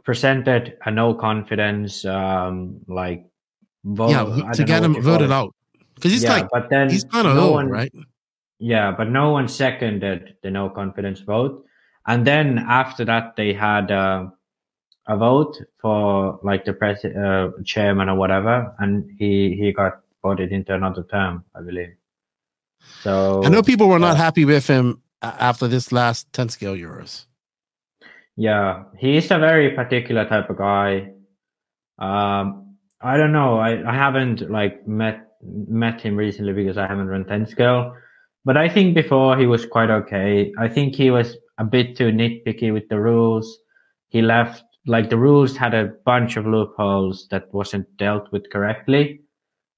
presented 0.05 0.77
a 0.85 0.91
no 0.91 1.15
confidence 1.15 2.05
um, 2.05 2.81
like 2.88 3.25
vote. 3.85 4.11
yeah, 4.11 4.53
to 4.53 4.65
get 4.65 4.83
him 4.83 4.93
what 4.93 4.99
you 4.99 5.05
call 5.05 5.12
voted 5.19 5.33
out 5.33 5.55
because 5.95 6.12
he's 6.12 6.23
Yeah, 6.25 6.33
like, 6.35 6.49
but 6.51 6.69
then 6.71 6.91
he's 6.91 7.05
kind 7.05 7.27
of 7.27 7.37
no 7.37 7.43
old, 7.45 7.53
one- 7.55 7.69
right? 7.69 7.93
Yeah, 8.62 8.92
but 8.96 9.11
no 9.11 9.33
one 9.33 9.48
seconded 9.48 10.37
the 10.42 10.51
no 10.51 10.70
confidence 10.70 11.18
vote. 11.20 11.66
and 12.07 12.25
then 12.25 12.59
after 12.59 13.05
that 13.05 13.35
they 13.37 13.53
had 13.53 13.90
uh, 13.90 14.27
a 15.09 15.16
vote 15.16 15.61
for 15.81 16.38
like 16.44 16.64
the 16.64 16.72
pres- 16.72 17.05
uh, 17.05 17.51
chairman 17.64 18.09
or 18.09 18.14
whatever, 18.14 18.72
and 18.79 19.11
he 19.18 19.57
he 19.57 19.72
got 19.72 19.94
voted 20.22 20.53
into 20.53 20.72
another 20.75 21.03
term, 21.03 21.44
I 21.57 21.62
believe. 21.62 21.94
So 23.03 23.42
I 23.44 23.48
know 23.48 23.64
people 23.64 23.88
were 23.88 23.98
not 23.98 24.16
happy 24.16 24.44
with 24.44 24.68
him 24.68 25.03
after 25.22 25.66
this 25.66 25.90
last 25.90 26.33
10 26.33 26.48
scale 26.51 26.77
Euros. 26.77 27.27
Yeah, 28.37 28.85
he's 28.96 29.31
a 29.33 29.38
very 29.38 29.70
particular 29.72 30.25
type 30.25 30.51
of 30.51 30.57
guy. 30.57 31.12
Um, 31.98 32.77
I 33.01 33.16
don't 33.16 33.33
know. 33.33 33.59
I, 33.59 33.70
I 33.90 33.94
haven't 33.94 34.48
like 34.51 34.87
met 34.87 35.29
met 35.42 36.01
him 36.01 36.14
recently 36.14 36.53
because 36.53 36.79
I 36.79 36.87
haven't 36.87 37.09
run 37.09 37.25
10 37.25 37.46
scale. 37.46 37.96
But 38.44 38.57
I 38.57 38.68
think 38.68 38.94
before 38.94 39.37
he 39.38 39.46
was 39.46 39.66
quite 39.66 39.90
okay. 39.90 40.52
I 40.59 40.68
think 40.68 40.94
he 40.96 41.11
was 41.11 41.37
a 41.59 41.64
bit 41.64 41.96
too 41.96 42.11
nitpicky 42.11 42.72
with 42.72 42.88
the 42.88 43.00
rules. 43.00 43.59
He 44.09 44.22
left 44.22 44.64
like 44.87 45.11
the 45.11 45.16
rules 45.18 45.57
had 45.57 45.74
a 45.74 45.92
bunch 46.05 46.37
of 46.37 46.46
loopholes 46.46 47.28
that 47.31 47.52
wasn't 47.55 47.87
dealt 47.98 48.33
with 48.33 48.50
correctly. 48.50 49.20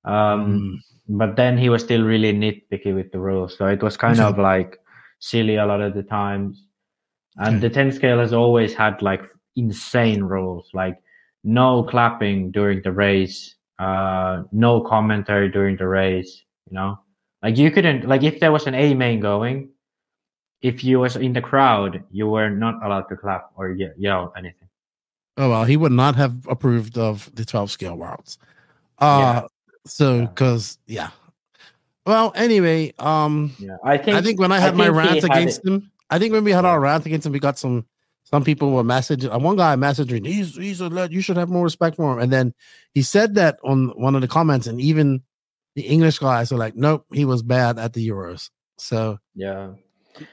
Um, 0.05 0.83
but 1.09 1.37
then 1.37 1.59
he 1.59 1.69
was 1.69 1.83
still 1.83 2.05
really 2.05 2.33
nitpicky 2.33 2.95
with 2.95 3.13
the 3.13 3.21
rules. 3.21 3.57
So 3.59 3.67
it 3.67 3.83
was 3.83 3.97
kind 3.97 4.21
Okay. 4.21 4.29
of 4.29 4.39
like 4.39 4.79
silly 5.21 5.57
a 5.57 5.67
lot 5.67 5.81
of 5.83 5.95
the 5.95 6.03
times. 6.03 6.67
And 7.37 7.61
the 7.61 7.71
10 7.71 7.93
scale 7.93 8.19
has 8.19 8.33
always 8.33 8.75
had 8.75 9.03
like 9.03 9.23
insane 9.57 10.23
rules, 10.25 10.71
like 10.75 10.99
no 11.45 11.83
clapping 11.85 12.51
during 12.51 12.83
the 12.83 12.93
race, 12.93 13.57
uh, 13.79 14.45
no 14.53 14.81
commentary 14.83 15.51
during 15.51 15.77
the 15.77 15.89
race, 15.89 16.45
you 16.71 16.75
know? 16.75 16.99
Like 17.45 17.59
you 17.59 17.71
couldn't, 17.71 18.09
like 18.09 18.23
if 18.23 18.41
there 18.41 18.51
was 18.51 18.67
an 18.67 18.75
A 18.75 18.95
main 18.95 19.21
going, 19.21 19.69
if 20.63 20.83
you 20.83 21.01
was 21.01 21.15
in 21.15 21.35
the 21.35 21.43
crowd, 21.43 22.03
you 22.11 22.27
were 22.27 22.49
not 22.49 22.83
allowed 22.83 23.07
to 23.11 23.17
clap 23.17 23.51
or 23.55 23.71
ye- 23.71 23.93
yell 23.99 24.33
anything. 24.35 24.69
Oh 25.37 25.51
well, 25.51 25.65
he 25.65 25.77
would 25.77 25.93
not 25.93 26.17
have 26.17 26.47
approved 26.49 26.97
of 26.97 27.31
the 27.35 27.45
12 27.45 27.71
scale 27.71 27.99
routes. 27.99 28.39
Uh 28.99 29.47
so 29.85 30.27
because 30.27 30.79
yeah. 30.87 31.11
Well, 32.07 32.33
anyway, 32.35 32.95
um 32.99 33.53
Yeah, 33.59 33.77
I 33.85 33.99
think 33.99 34.17
I 34.17 34.23
think 34.23 34.41
when 34.41 34.51
I 34.51 34.57
I 34.57 34.61
had 34.61 34.75
my 34.75 34.89
rant 34.89 35.23
against 35.23 35.67
him, 35.67 35.91
I 36.09 36.19
think 36.19 36.33
when 36.33 36.45
we 36.45 36.53
had 36.53 36.65
our 36.65 36.81
rant 36.81 37.05
against 37.05 37.27
him, 37.27 37.33
we 37.33 37.41
got 37.41 37.59
some 37.59 37.85
some 38.25 38.43
people 38.43 38.73
were 38.73 38.83
messaging. 38.83 39.31
Uh, 39.31 39.39
one 39.39 39.57
guy 39.57 39.77
messaging, 39.77 40.27
he's 40.27 40.57
he's 40.57 40.81
a 40.81 41.09
you 41.11 41.21
should 41.21 41.37
have 41.37 41.51
more 41.51 41.65
respect 41.65 41.97
for 41.97 42.11
him. 42.15 42.21
And 42.21 42.33
then 42.33 42.55
he 42.95 43.03
said 43.03 43.35
that 43.35 43.59
on 43.63 43.89
one 44.01 44.15
of 44.15 44.23
the 44.23 44.29
comments, 44.29 44.67
and 44.67 44.81
even 44.81 45.23
the 45.75 45.83
English 45.83 46.19
guys 46.19 46.53
are 46.53 46.57
like, 46.59 46.77
nope, 46.77 47.05
he 47.13 47.25
was 47.25 47.43
bad 47.43 47.79
at 47.79 47.93
the 47.93 48.07
Euros. 48.09 48.51
So 48.79 49.19
Yeah. 49.35 49.73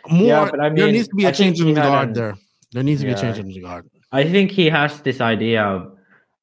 more 0.10 0.28
Yeah, 0.28 0.48
but 0.52 0.60
I 0.60 0.70
there 0.70 0.92
needs 0.92 1.08
to 1.08 1.16
be 1.16 1.26
a 1.26 1.30
I 1.30 1.32
change 1.32 1.60
in 1.62 1.74
guard 1.74 2.10
an- 2.10 2.14
there. 2.14 2.36
There 2.74 2.84
needs 2.84 3.02
to 3.02 3.08
be 3.08 3.14
a 3.14 3.18
change 3.18 3.38
in 3.38 3.48
the 3.48 3.60
guard. 3.60 3.90
I 4.12 4.24
think 4.24 4.52
he 4.52 4.70
has 4.70 5.02
this 5.02 5.20
idea 5.22 5.64
of 5.64 5.92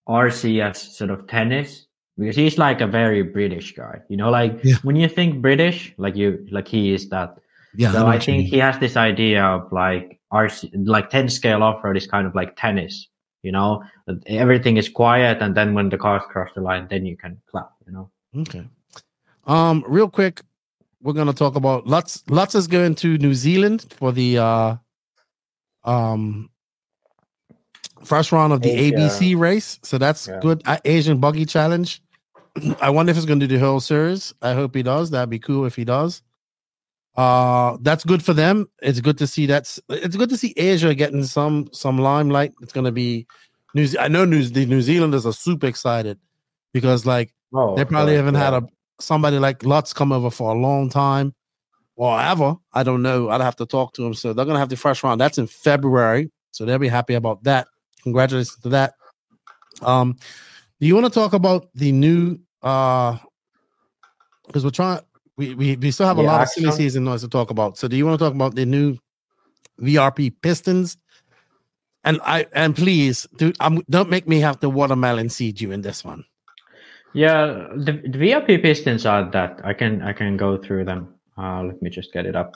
RC 0.09 0.61
as 0.63 0.97
sort 0.97 1.11
of 1.11 1.27
tennis 1.27 1.87
because 2.19 2.37
he's 2.37 2.59
like 2.59 2.81
a 2.81 2.87
very 2.87 3.23
British 3.23 3.75
guy. 3.75 4.01
You 4.09 4.17
know, 4.17 4.31
like 4.31 4.61
when 4.83 4.97
you 4.97 5.09
think 5.09 5.41
British, 5.41 5.95
like 5.99 6.17
you, 6.17 6.47
like 6.51 6.69
he 6.69 6.93
is 6.93 7.09
that. 7.11 7.37
Yeah, 7.77 7.93
So 7.93 8.07
I, 8.07 8.19
think 8.19 8.49
he 8.49 8.59
has 8.59 8.79
this 8.79 8.97
idea 8.97 9.45
of 9.45 9.71
like 9.71 10.19
RC, 10.33 10.71
like 10.87 11.11
10 11.11 11.29
scale 11.29 11.63
off 11.63 11.85
road 11.85 11.97
is 11.97 12.07
kind 12.07 12.27
of 12.27 12.35
like 12.35 12.57
tennis. 12.57 13.07
You 13.43 13.53
know, 13.53 13.85
everything 14.27 14.79
is 14.79 14.89
quiet, 14.89 15.39
and 15.41 15.55
then 15.55 15.73
when 15.75 15.91
the 15.91 15.99
cars 15.99 16.23
cross 16.29 16.51
the 16.57 16.61
line, 16.61 16.89
then 16.91 17.07
you 17.07 17.17
can 17.17 17.41
clap. 17.51 17.71
You 17.87 17.93
know. 17.93 18.11
Okay. 18.37 18.65
Um, 19.49 19.85
real 19.89 20.09
quick, 20.09 20.43
we're 21.03 21.15
gonna 21.15 21.33
talk 21.33 21.57
about 21.57 21.87
Lutz. 21.87 22.23
Lutz 22.29 22.55
is 22.55 22.67
going 22.67 22.95
to 22.97 23.19
New 23.19 23.35
Zealand 23.35 23.87
for 23.97 24.13
the 24.13 24.39
uh 24.39 24.77
um 25.85 26.51
first 28.05 28.31
round 28.31 28.53
of 28.53 28.61
the 28.63 28.71
Asia. 28.71 28.95
ABC 28.97 29.37
race. 29.39 29.79
So 29.83 29.99
that's 29.99 30.29
Yeah. 30.29 30.39
good. 30.41 30.63
Uh, 30.67 30.79
Asian 30.85 31.19
Buggy 31.19 31.45
Challenge. 31.47 32.01
I 32.81 32.91
wonder 32.91 33.11
if 33.11 33.17
he's 33.17 33.27
going 33.27 33.41
to 33.41 33.47
do 33.47 33.59
the 33.59 33.65
whole 33.65 33.81
series. 33.81 34.35
I 34.43 34.55
hope 34.55 34.75
he 34.75 34.83
does. 34.83 35.11
That'd 35.11 35.31
be 35.31 35.39
cool 35.39 35.65
if 35.67 35.75
he 35.77 35.85
does. 35.85 36.23
Uh, 37.17 37.77
that's 37.81 38.05
good 38.05 38.23
for 38.25 38.33
them. 38.35 38.69
It's 38.83 39.01
good 39.01 39.19
to 39.19 39.27
see 39.27 39.47
that's. 39.47 39.81
It's 39.89 40.15
good 40.17 40.29
to 40.31 40.37
see 40.37 40.55
Asia 40.57 40.95
getting 40.95 41.25
some 41.25 41.69
some 41.73 41.99
limelight. 41.99 42.53
It's 42.61 42.73
going 42.73 42.85
to 42.85 42.93
be 42.93 43.27
New. 43.75 43.87
Ze- 43.87 43.99
I 43.99 44.09
know 44.09 44.25
New 44.25 44.45
the 44.45 44.67
New 44.67 44.83
Zealanders 44.83 45.27
are 45.27 45.33
super 45.33 45.67
excited 45.67 46.19
because 46.73 47.07
like 47.07 47.33
Oh, 47.53 47.75
they 47.77 47.85
probably 47.85 48.15
haven't 48.15 48.35
had 48.37 48.53
a 48.55 48.63
somebody 49.01 49.39
like 49.39 49.65
Lutz 49.65 49.93
come 49.93 50.13
over 50.13 50.31
for 50.31 50.55
a 50.55 50.59
long 50.59 50.91
time 50.91 51.35
or 51.97 52.21
ever. 52.21 52.57
I 52.73 52.83
don't 52.83 53.03
know. 53.03 53.29
I'd 53.29 53.41
have 53.41 53.57
to 53.57 53.67
talk 53.67 53.95
to 53.95 54.05
him. 54.05 54.15
So 54.15 54.33
they're 54.33 54.45
gonna 54.45 54.59
have 54.59 54.69
the 54.69 54.77
first 54.77 55.03
round. 55.03 55.21
That's 55.21 55.39
in 55.39 55.47
February. 55.47 56.31
So 56.53 56.65
they'll 56.65 56.79
be 56.79 56.89
happy 56.89 57.15
about 57.15 57.45
that. 57.45 57.69
Congratulations 58.03 58.57
to 58.63 58.69
that. 58.71 58.95
Um, 59.83 60.17
do 60.81 60.87
you 60.87 60.95
want 60.95 61.07
to 61.07 61.13
talk 61.13 61.33
about 61.33 61.69
the 61.75 61.93
new 61.93 62.39
uh 62.63 63.19
because 64.47 64.65
we're 64.65 64.71
trying 64.71 65.01
we, 65.37 65.55
we 65.55 65.77
we 65.77 65.91
still 65.91 66.07
have 66.07 66.19
a 66.19 66.23
The 66.23 66.27
lot 66.27 66.43
of 66.43 66.49
silly 66.49 66.73
season 66.73 67.05
noise 67.05 67.23
to 67.23 67.29
talk 67.29 67.51
about. 67.51 67.79
So 67.79 67.87
do 67.87 67.97
you 67.97 68.05
want 68.05 68.19
to 68.19 68.25
talk 68.25 68.35
about 68.35 68.55
the 68.55 68.67
new 68.67 68.97
VRP 69.81 70.35
Pistons? 70.43 70.97
And 72.05 72.21
I 72.23 72.47
and 72.53 72.75
please 72.75 73.27
do 73.37 73.53
um, 73.61 73.83
don't 73.91 74.11
make 74.11 74.27
me 74.27 74.41
have 74.41 74.59
to 74.61 74.69
watermelon 74.69 75.29
seed 75.29 75.61
you 75.61 75.71
in 75.73 75.83
this 75.83 76.05
one. 76.05 76.25
Yeah, 77.15 77.69
the, 77.75 77.93
the 77.93 78.19
VRP 78.19 78.63
pistons 78.63 79.07
are 79.07 79.31
that. 79.31 79.61
I 79.65 79.73
can 79.73 80.03
I 80.03 80.13
can 80.13 80.37
go 80.37 80.57
through 80.57 80.85
them. 80.85 81.15
Uh, 81.37 81.63
let 81.65 81.81
me 81.83 81.91
just 81.91 82.13
get 82.13 82.27
it 82.27 82.37
up. 82.37 82.55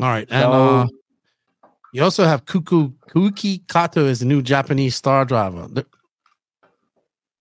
All 0.00 0.08
right, 0.08 0.28
and 0.30 0.42
So- 0.42 0.52
uh, 0.52 0.86
you 1.92 2.02
also 2.02 2.24
have 2.24 2.44
Kuku 2.46 2.92
Kuki 3.10 3.58
Kato 3.68 4.06
is 4.06 4.20
the 4.20 4.26
new 4.26 4.40
Japanese 4.42 4.96
star 4.96 5.24
driver. 5.24 5.68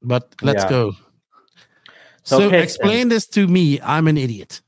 But 0.02 0.36
let's 0.42 0.64
Yeah. 0.64 0.70
go. 0.70 0.92
So 2.24 2.50
So, 2.50 2.50
explain 2.50 3.10
this 3.10 3.28
to 3.30 3.48
me. 3.48 3.80
I'm 3.82 4.08
an 4.08 4.18
idiot. 4.18 4.62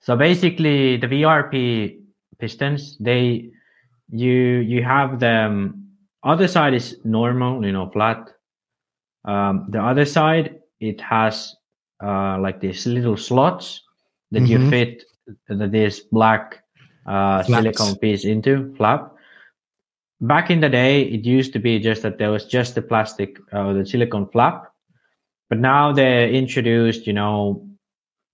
So 0.00 0.16
basically, 0.16 0.96
the 0.96 1.06
VRP 1.06 1.98
pistons, 2.38 2.96
they 2.98 3.50
you 4.10 4.32
you 4.62 4.82
have 4.82 5.18
them. 5.20 5.78
Other 6.24 6.48
side 6.48 6.74
is 6.74 6.96
normal, 7.04 7.64
you 7.64 7.72
know, 7.72 7.90
flat. 7.90 8.30
Um, 9.24 9.66
the 9.70 9.80
other 9.82 10.04
side 10.04 10.60
it 10.80 11.00
has 11.00 11.54
uh, 12.02 12.38
like 12.40 12.60
these 12.60 12.86
little 12.86 13.16
slots 13.16 13.82
that 14.32 14.42
you 14.48 14.58
Mhm. 14.58 14.70
fit 14.70 15.04
the, 15.48 15.68
this 15.68 16.00
black 16.00 16.64
uh, 17.06 17.42
silicone 17.44 17.96
piece 17.98 18.24
into 18.24 18.74
flap. 18.76 19.12
Back 20.20 20.50
in 20.50 20.60
the 20.60 20.68
day, 20.68 21.02
it 21.02 21.24
used 21.24 21.52
to 21.52 21.58
be 21.58 21.78
just 21.78 22.02
that 22.02 22.18
there 22.18 22.30
was 22.30 22.44
just 22.46 22.74
the 22.74 22.82
plastic, 22.82 23.38
uh, 23.52 23.72
the 23.72 23.84
silicone 23.86 24.28
flap, 24.28 24.72
but 25.48 25.58
now 25.58 25.92
they 25.92 26.32
introduced, 26.32 27.06
you 27.06 27.12
know, 27.12 27.66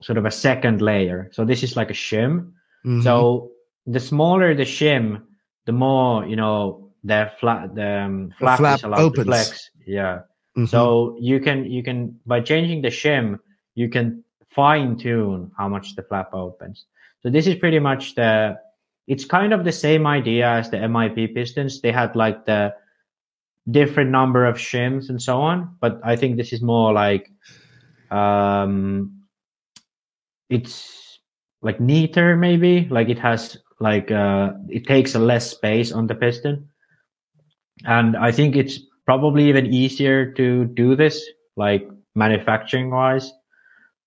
sort 0.02 0.18
of 0.18 0.24
a 0.26 0.30
second 0.30 0.80
layer. 0.80 1.28
So 1.32 1.44
this 1.44 1.62
is 1.62 1.76
like 1.76 1.90
a 1.90 1.94
shim. 1.94 2.52
Mhm. 2.86 3.02
So 3.02 3.50
the 3.86 4.00
smaller 4.00 4.54
the 4.54 4.64
shim, 4.64 5.22
the 5.66 5.72
more 5.72 6.26
you 6.26 6.36
know 6.36 6.90
the 7.04 7.30
flat 7.40 7.74
the, 7.74 7.88
um, 8.04 8.28
The 8.28 8.34
flap, 8.36 8.58
flap 8.58 8.78
is 8.78 8.84
allowed 8.84 9.00
opens. 9.00 9.18
to 9.18 9.24
flex. 9.24 9.70
Yeah. 9.86 10.20
Mhm. 10.56 10.68
So 10.68 11.16
you 11.20 11.40
can 11.40 11.64
you 11.70 11.82
can 11.82 12.18
by 12.26 12.40
changing 12.40 12.82
the 12.82 12.88
shim, 12.88 13.38
you 13.74 13.88
can 13.88 14.24
fine 14.50 14.96
tune 14.96 15.50
how 15.56 15.68
much 15.68 15.94
the 15.94 16.02
flap 16.02 16.30
opens. 16.32 16.86
So 17.22 17.30
this 17.30 17.46
is 17.46 17.54
pretty 17.56 17.78
much 17.78 18.14
the. 18.14 18.58
It's 19.06 19.24
kind 19.24 19.54
of 19.54 19.64
the 19.64 19.72
same 19.72 20.06
idea 20.06 20.46
as 20.46 20.70
the 20.70 20.76
MIP 20.76 21.34
pistons. 21.34 21.80
They 21.80 21.92
had 21.92 22.14
like 22.14 22.44
the 22.44 22.74
different 23.70 24.10
number 24.10 24.44
of 24.44 24.56
shims 24.56 25.08
and 25.08 25.20
so 25.20 25.40
on, 25.40 25.76
but 25.80 26.00
I 26.04 26.16
think 26.16 26.36
this 26.36 26.52
is 26.52 26.60
more 26.62 26.92
like 26.92 27.30
um 28.10 29.12
it's 30.48 31.20
like 31.60 31.80
neater 31.80 32.36
maybe 32.36 32.88
like 32.90 33.08
it 33.08 33.18
has 33.18 33.58
like 33.80 34.10
uh 34.10 34.52
it 34.68 34.86
takes 34.86 35.14
less 35.14 35.50
space 35.50 35.92
on 35.92 36.06
the 36.06 36.14
piston 36.14 36.66
and 37.84 38.16
i 38.16 38.32
think 38.32 38.56
it's 38.56 38.80
probably 39.08 39.48
even 39.48 39.64
easier 39.72 40.30
to 40.38 40.66
do 40.66 40.94
this 40.94 41.24
like 41.56 41.88
manufacturing 42.14 42.90
wise 42.90 43.32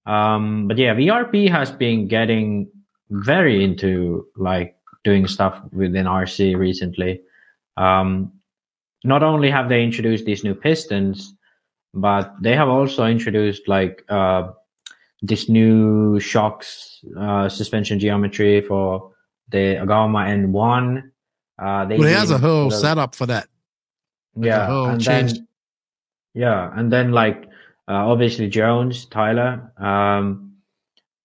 um 0.06 0.68
but 0.68 0.78
yeah 0.78 0.94
vrp 0.94 1.50
has 1.50 1.72
been 1.72 2.08
getting 2.08 2.70
very 3.10 3.64
into 3.64 3.92
like 4.36 4.76
doing 5.04 5.26
stuff 5.36 5.56
within 5.72 6.06
rc 6.06 6.38
recently 6.56 7.20
um 7.78 8.32
not 9.04 9.24
only 9.24 9.50
have 9.50 9.70
they 9.70 9.82
introduced 9.84 10.24
these 10.26 10.44
new 10.44 10.54
pistons 10.54 11.34
but 12.08 12.36
they 12.46 12.56
have 12.56 12.70
also 12.70 13.06
introduced 13.06 13.68
like 13.68 14.06
uh 14.10 14.44
this 15.24 15.50
new 15.50 16.20
shocks 16.20 17.04
uh, 17.18 17.48
suspension 17.50 18.00
geometry 18.00 18.62
for 18.62 19.12
the 19.50 19.78
Agama 19.84 20.26
N1. 20.34 21.04
Uh, 21.62 21.86
they 21.86 21.98
Well, 21.98 22.08
he 22.08 22.14
has 22.14 22.32
a 22.32 22.40
whole 22.40 22.70
the- 22.70 22.76
setup 22.76 23.14
for 23.14 23.28
that. 23.28 23.48
There's 24.36 24.46
a 24.54 24.58
yeah, 24.60 24.66
whole 24.68 24.86
and 24.88 25.02
change. 25.02 25.34
then 25.34 25.48
yeah, 26.34 26.72
and 26.76 26.92
then 26.92 27.12
like 27.12 27.46
uh, 27.88 28.08
obviously 28.08 28.48
Jones, 28.48 29.06
Tyler, 29.06 29.72
um, 29.78 30.54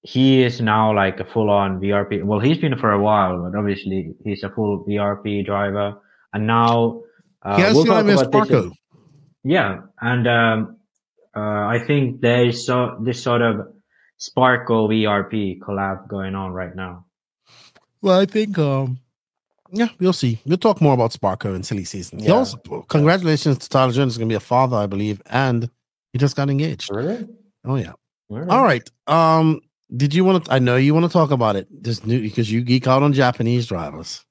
he 0.03 0.43
is 0.43 0.61
now 0.61 0.95
like 0.95 1.21
a 1.21 1.25
full-on 1.25 1.81
VRP. 1.81 2.25
Well, 2.25 2.41
he's 2.41 2.59
been 2.59 2.77
for 2.79 2.93
a 2.93 3.01
while, 3.01 3.43
but 3.43 3.57
obviously 3.59 4.15
he's 4.25 4.43
a 4.43 4.51
full 4.51 4.85
VRP 4.85 5.45
driver, 5.47 6.01
and 6.33 6.47
now 6.47 7.03
uh, 7.43 7.57
He 7.57 7.63
has 7.63 7.75
we'll 7.75 7.85
the 7.85 7.91
talk 7.91 8.07
name 8.07 8.19
about 8.19 8.49
this 8.49 8.65
in- 8.65 8.73
yeah, 9.45 9.83
and 10.01 10.27
um, 10.27 10.77
uh, 11.37 11.41
I 11.41 11.79
think 11.87 12.21
there's 12.21 12.67
so 12.67 12.99
this 13.01 13.23
sort 13.23 13.43
of 13.43 13.69
Sparko 14.19 14.89
VRP 14.89 15.61
collab 15.61 16.09
going 16.09 16.35
on 16.35 16.53
right 16.53 16.75
now. 16.75 17.05
Well, 18.03 18.19
I 18.19 18.27
think 18.27 18.59
um 18.59 18.99
yeah, 19.73 19.89
we'll 19.99 20.13
see. 20.13 20.41
We'll 20.47 20.59
talk 20.59 20.81
more 20.81 20.95
about 20.95 21.13
Sparko 21.13 21.55
in 21.55 21.63
silly 21.63 21.85
season. 21.85 22.19
Yeah. 22.21 22.33
also 22.33 22.57
congratulations 22.89 23.59
to 23.59 23.69
Tyler 23.69 23.93
Jones, 23.93 24.13
is 24.13 24.19
gonna 24.19 24.29
be 24.29 24.35
a 24.35 24.41
father, 24.41 24.77
I 24.77 24.87
believe, 24.87 25.21
and 25.27 25.71
he 26.13 26.19
just 26.19 26.37
got 26.37 26.51
engaged. 26.51 26.91
Really? 26.91 27.27
Oh 27.65 27.77
yeah. 27.77 27.93
Alright. 28.31 28.51
All 28.51 28.65
right. 28.65 28.91
Um, 29.07 29.61
did 29.97 30.15
you 30.15 30.25
want 30.25 30.45
to 30.45 30.53
I 30.53 30.59
know 30.59 30.77
you 30.77 30.95
want 30.95 31.07
to 31.07 31.13
talk 31.13 31.31
about 31.31 31.57
it. 31.57 31.69
This 31.71 32.05
new 32.05 32.21
because 32.21 32.51
you 32.51 32.63
geek 32.63 32.87
out 32.87 33.03
on 33.03 33.13
Japanese 33.13 33.67
drivers. 33.67 34.25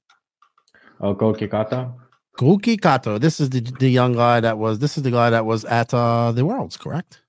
Oh, 1.00 1.14
Koki 1.14 1.46
Kata. 1.48 1.92
Koki 2.38 2.76
Kato. 2.76 3.18
This 3.18 3.40
is 3.40 3.50
the 3.50 3.60
the 3.60 3.88
young 3.88 4.12
guy 4.12 4.40
that 4.40 4.58
was 4.58 4.78
this 4.78 4.96
is 4.96 5.02
the 5.02 5.10
guy 5.10 5.30
that 5.30 5.46
was 5.46 5.64
at 5.64 5.92
uh 5.94 6.32
the 6.32 6.44
Worlds, 6.44 6.76
correct? 6.76 7.22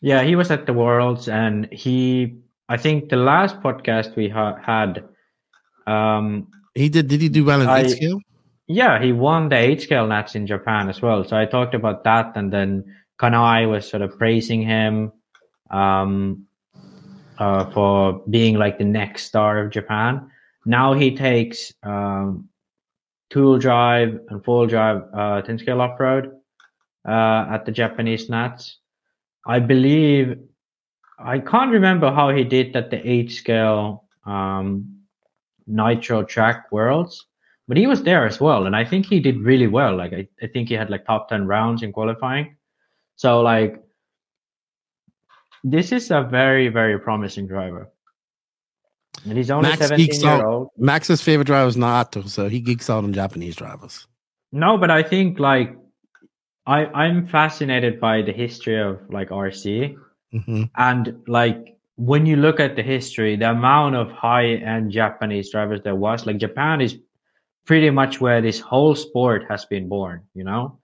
Yeah, 0.00 0.22
he 0.22 0.34
was 0.34 0.50
at 0.50 0.66
the 0.66 0.72
Worlds, 0.72 1.28
and 1.28 1.68
he. 1.72 2.36
I 2.68 2.76
think 2.76 3.08
the 3.08 3.16
last 3.16 3.60
podcast 3.60 4.16
we 4.16 4.28
ha- 4.28 4.56
had. 4.64 5.04
Um, 5.86 6.48
He 6.74 6.88
did 6.88 7.08
did 7.08 7.20
he 7.20 7.28
do 7.28 7.44
well 7.44 7.60
in 7.60 7.68
I- 7.68 7.82
eight 7.82 7.90
scale? 7.90 8.20
Yeah, 8.68 9.02
he 9.02 9.12
won 9.12 9.48
the 9.48 9.56
eight 9.56 9.82
scale 9.82 10.06
nats 10.06 10.34
in 10.34 10.46
Japan 10.46 10.88
as 10.88 11.02
well. 11.02 11.24
So 11.24 11.36
I 11.36 11.44
talked 11.44 11.74
about 11.74 12.04
that, 12.04 12.36
and 12.36 12.52
then 12.52 12.84
Kanai 13.20 13.68
was 13.68 13.88
sort 13.88 14.02
of 14.02 14.16
praising 14.16 14.62
him 14.62 15.12
um, 15.70 16.46
uh, 17.38 17.70
for 17.72 18.22
being 18.30 18.56
like 18.56 18.78
the 18.78 18.84
next 18.84 19.24
star 19.24 19.58
of 19.58 19.70
Japan. 19.70 20.30
Now 20.64 20.94
he 20.94 21.14
takes 21.16 21.72
um, 21.82 22.48
tool 23.30 23.58
drive 23.58 24.20
and 24.28 24.44
full 24.44 24.66
drive 24.66 25.02
uh, 25.12 25.42
10 25.42 25.58
scale 25.58 25.80
off 25.80 25.98
road 25.98 26.32
uh, 27.06 27.46
at 27.50 27.64
the 27.66 27.72
Japanese 27.72 28.28
nats. 28.28 28.78
I 29.46 29.58
believe 29.58 30.38
I 31.18 31.40
can't 31.40 31.72
remember 31.72 32.12
how 32.12 32.30
he 32.30 32.44
did 32.44 32.76
at 32.76 32.90
the 32.90 33.06
eight 33.08 33.32
scale 33.32 34.04
um, 34.24 35.01
Nitro 35.66 36.22
Track 36.24 36.70
Worlds, 36.72 37.26
but 37.68 37.76
he 37.76 37.86
was 37.86 38.02
there 38.02 38.26
as 38.26 38.40
well, 38.40 38.66
and 38.66 38.74
I 38.76 38.84
think 38.84 39.06
he 39.06 39.20
did 39.20 39.38
really 39.40 39.66
well. 39.66 39.96
Like 39.96 40.12
I, 40.12 40.26
I 40.42 40.46
think 40.48 40.68
he 40.68 40.74
had 40.74 40.90
like 40.90 41.04
top 41.06 41.28
ten 41.28 41.46
rounds 41.46 41.82
in 41.82 41.92
qualifying. 41.92 42.56
So 43.16 43.40
like 43.40 43.82
this 45.64 45.92
is 45.92 46.10
a 46.10 46.22
very 46.22 46.68
very 46.68 46.98
promising 46.98 47.46
driver, 47.46 47.88
and 49.24 49.36
he's 49.38 49.50
only 49.50 49.68
Max 49.68 49.80
seventeen 49.82 50.06
geeks 50.06 50.22
year 50.22 50.32
out. 50.32 50.44
old. 50.44 50.68
Max's 50.76 51.22
favorite 51.22 51.46
driver 51.46 51.68
is 51.68 51.76
Naoto, 51.76 52.28
so 52.28 52.48
he 52.48 52.60
geeks 52.60 52.90
out 52.90 53.04
on 53.04 53.12
Japanese 53.12 53.56
drivers. 53.56 54.06
No, 54.50 54.76
but 54.76 54.90
I 54.90 55.02
think 55.02 55.38
like 55.38 55.76
I 56.66 56.86
I'm 56.86 57.26
fascinated 57.28 58.00
by 58.00 58.22
the 58.22 58.32
history 58.32 58.78
of 58.80 58.98
like 59.10 59.28
RC 59.30 59.96
Mhm. 60.34 60.70
and 60.76 61.22
like 61.28 61.71
when 61.96 62.26
you 62.26 62.36
look 62.36 62.60
at 62.60 62.76
the 62.76 62.82
history, 62.82 63.36
the 63.36 63.50
amount 63.50 63.96
of 63.96 64.10
high 64.10 64.54
end 64.54 64.90
Japanese 64.90 65.50
drivers 65.50 65.80
there 65.82 65.94
was, 65.94 66.26
like 66.26 66.38
Japan 66.38 66.80
is 66.80 66.96
pretty 67.66 67.90
much 67.90 68.20
where 68.20 68.40
this 68.40 68.60
whole 68.60 68.94
sport 68.94 69.44
has 69.48 69.64
been 69.66 69.88
born, 69.88 70.22
you 70.34 70.44
know? 70.44 70.78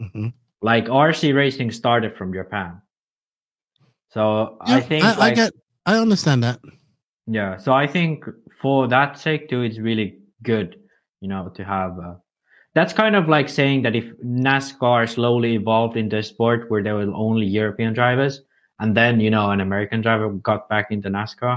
Mhm. 0.00 0.32
Like 0.62 0.86
RC 0.86 1.34
racing 1.34 1.72
started 1.72 2.16
from 2.16 2.32
Japan. 2.32 2.80
So 4.10 4.56
I 4.60 4.80
think 4.80 5.04
I, 5.04 5.28
I 5.28 5.34
get 5.34 5.52
I 5.86 5.98
understand 5.98 6.42
that. 6.44 6.60
yeah, 7.26 7.56
so 7.56 7.72
I 7.72 7.86
think 7.86 8.24
for 8.60 8.86
that 8.88 9.18
sake 9.18 9.48
too, 9.48 9.62
it's 9.62 9.78
really 9.78 10.18
good, 10.42 10.76
you 11.20 11.28
know, 11.28 11.48
to 11.56 11.64
have. 11.64 11.98
Uh, 11.98 12.14
that's 12.74 12.92
kind 12.92 13.16
of 13.16 13.28
like 13.28 13.48
saying 13.48 13.82
that 13.82 13.96
if 13.96 14.04
NASCAR 14.24 15.08
slowly 15.08 15.54
evolved 15.54 15.96
into 15.96 16.18
a 16.18 16.22
sport 16.22 16.70
where 16.70 16.82
there 16.82 16.94
were 16.94 17.12
only 17.12 17.46
European 17.46 17.92
drivers, 17.92 18.40
and 18.82 18.96
then 18.96 19.20
you 19.20 19.30
know 19.30 19.50
an 19.52 19.60
American 19.60 20.00
driver 20.02 20.28
got 20.28 20.68
back 20.68 20.90
into 20.90 21.08
NASCAR, 21.08 21.56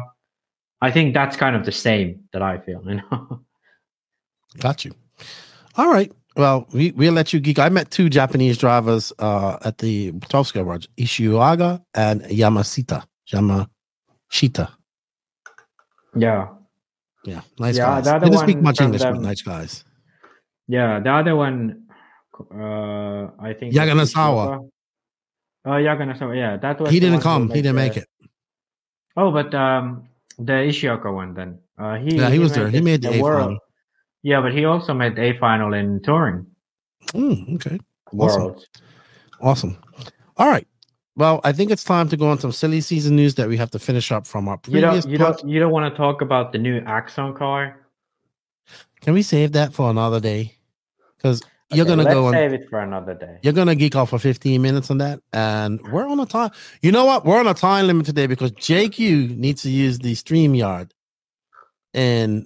I 0.82 0.92
think 0.92 1.14
that's 1.16 1.36
kind 1.36 1.56
of 1.56 1.66
the 1.66 1.72
same 1.72 2.24
that 2.32 2.44
I 2.44 2.60
feel, 2.60 2.82
you 2.86 2.96
know. 3.02 3.42
Got 4.60 4.86
you. 4.86 4.94
All 5.76 5.92
right. 5.92 6.12
Well, 6.38 6.68
we, 6.72 6.92
we'll 6.92 7.14
let 7.14 7.34
you 7.34 7.40
geek. 7.40 7.60
I 7.60 7.70
met 7.70 7.90
two 7.92 8.10
Japanese 8.10 8.58
drivers 8.58 9.12
uh, 9.20 9.58
at 9.66 9.80
the 9.80 10.12
12 10.30 10.48
scale 10.48 10.64
Roger, 10.64 10.88
Ishiuaga 10.98 11.82
and 11.96 12.22
Yamashita. 12.24 13.04
Yamashita. 13.34 14.70
yeah, 16.16 16.48
Yeah, 17.26 17.42
nice 17.60 17.78
Yeah, 17.78 17.86
guys. 17.86 18.04
the 18.06 18.16
other 18.16 18.26
didn't 18.28 18.40
speak 18.40 18.62
much 18.62 18.80
English, 18.80 19.02
but 19.02 19.20
nice 19.20 19.42
guys. 19.42 19.84
yeah. 20.68 21.00
The 21.00 21.10
other 21.12 21.36
one, 21.36 21.88
uh, 22.54 23.32
I 23.40 23.54
think 23.58 23.74
Yaganasawa. 23.74 24.70
Oh, 25.66 25.72
Yaganasawa. 25.72 26.36
Yeah, 26.38 26.58
that 26.58 26.80
was. 26.80 26.92
He 26.92 27.00
didn't 27.00 27.22
come. 27.22 27.50
He 27.50 27.62
didn't 27.62 27.76
the- 27.76 27.82
make 27.82 27.98
it. 27.98 28.08
Oh, 29.18 29.32
but 29.32 29.54
um, 29.56 30.08
the 30.38 30.54
Ishioka 30.54 31.14
one 31.14 31.34
then. 31.34 31.60
Uh, 31.78 31.96
he 31.96 32.16
Yeah, 32.18 32.30
he 32.30 32.40
was 32.40 32.54
there. 32.54 32.70
He 32.70 32.82
made 32.82 33.02
the 33.02 33.14
A 33.16 33.22
world. 33.22 33.42
final. 33.44 33.60
Yeah, 34.24 34.42
but 34.42 34.54
he 34.54 34.66
also 34.66 34.94
made 34.94 35.16
the 35.16 35.24
A 35.24 35.38
final 35.40 35.74
in 35.74 36.02
touring 36.02 36.46
Mm, 37.14 37.56
okay. 37.56 37.80
Awesome. 38.18 38.42
world. 38.44 38.68
Awesome. 39.42 39.78
All 40.38 40.48
right. 40.50 40.68
Well, 41.16 41.40
I 41.44 41.52
think 41.54 41.72
it's 41.72 41.84
time 41.84 42.10
to 42.10 42.18
go 42.18 42.28
on 42.30 42.40
some 42.40 42.52
silly 42.52 42.82
season 42.82 43.16
news 43.16 43.36
that 43.36 43.48
we 43.48 43.56
have 43.58 43.72
to 43.72 43.80
finish 43.80 44.12
up 44.12 44.26
from 44.28 44.48
our 44.50 44.60
You 44.68 44.72
previous. 44.82 45.06
don't, 45.06 45.12
you 45.14 45.18
pod- 45.18 45.38
don't, 45.38 45.50
you 45.50 45.60
don't 45.60 45.72
want 45.72 45.92
to 45.94 45.96
talk 45.98 46.22
about 46.22 46.52
the 46.52 46.58
new 46.58 46.80
Axon 46.80 47.34
car. 47.36 47.80
Can 49.02 49.14
we 49.14 49.22
save 49.22 49.52
that 49.54 49.74
for 49.74 49.90
another 49.90 50.20
day? 50.20 50.56
Because 51.18 51.42
you're 51.72 51.86
Okay, 51.86 51.96
gonna 51.96 52.04
go 52.04 52.32
save 52.32 52.54
it 52.54 52.70
for 52.70 52.80
another 52.80 53.16
day. 53.16 53.40
You're 53.42 53.54
gonna 53.54 53.76
geek 53.76 53.96
off 53.96 54.12
for 54.12 54.20
15 54.20 54.62
minutes 54.62 54.92
on 54.92 55.00
that, 55.00 55.20
and 55.34 55.82
we're 55.92 56.08
on 56.08 56.20
a 56.20 56.26
time. 56.26 56.52
You 56.82 56.92
know 56.92 57.06
what? 57.06 57.26
We're 57.26 57.40
on 57.40 57.48
a 57.48 57.54
time 57.54 57.88
limit 57.88 58.06
today 58.06 58.28
because 58.28 58.52
JQ 58.52 59.36
needs 59.38 59.64
to 59.64 59.70
use 59.70 60.00
the 60.00 60.14
StreamYard 60.14 60.92
in 61.94 62.46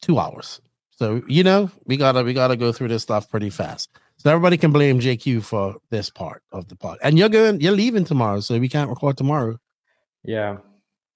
two 0.00 0.18
hours. 0.18 0.60
So 0.92 1.22
you 1.28 1.44
know 1.44 1.70
we 1.86 1.96
gotta 1.96 2.22
we 2.22 2.32
gotta 2.32 2.56
go 2.56 2.72
through 2.72 2.88
this 2.88 3.02
stuff 3.02 3.28
pretty 3.28 3.50
fast. 3.50 3.90
So 4.16 4.30
everybody 4.30 4.56
can 4.56 4.72
blame 4.72 5.00
JQ 5.00 5.42
for 5.42 5.76
this 5.90 6.08
part 6.08 6.42
of 6.52 6.68
the 6.68 6.76
pod. 6.76 6.98
And 7.02 7.18
you're 7.18 7.28
going, 7.28 7.60
you're 7.60 7.72
leaving 7.72 8.04
tomorrow, 8.04 8.40
so 8.40 8.58
we 8.58 8.68
can't 8.68 8.88
record 8.88 9.18
tomorrow. 9.18 9.58
Yeah. 10.22 10.58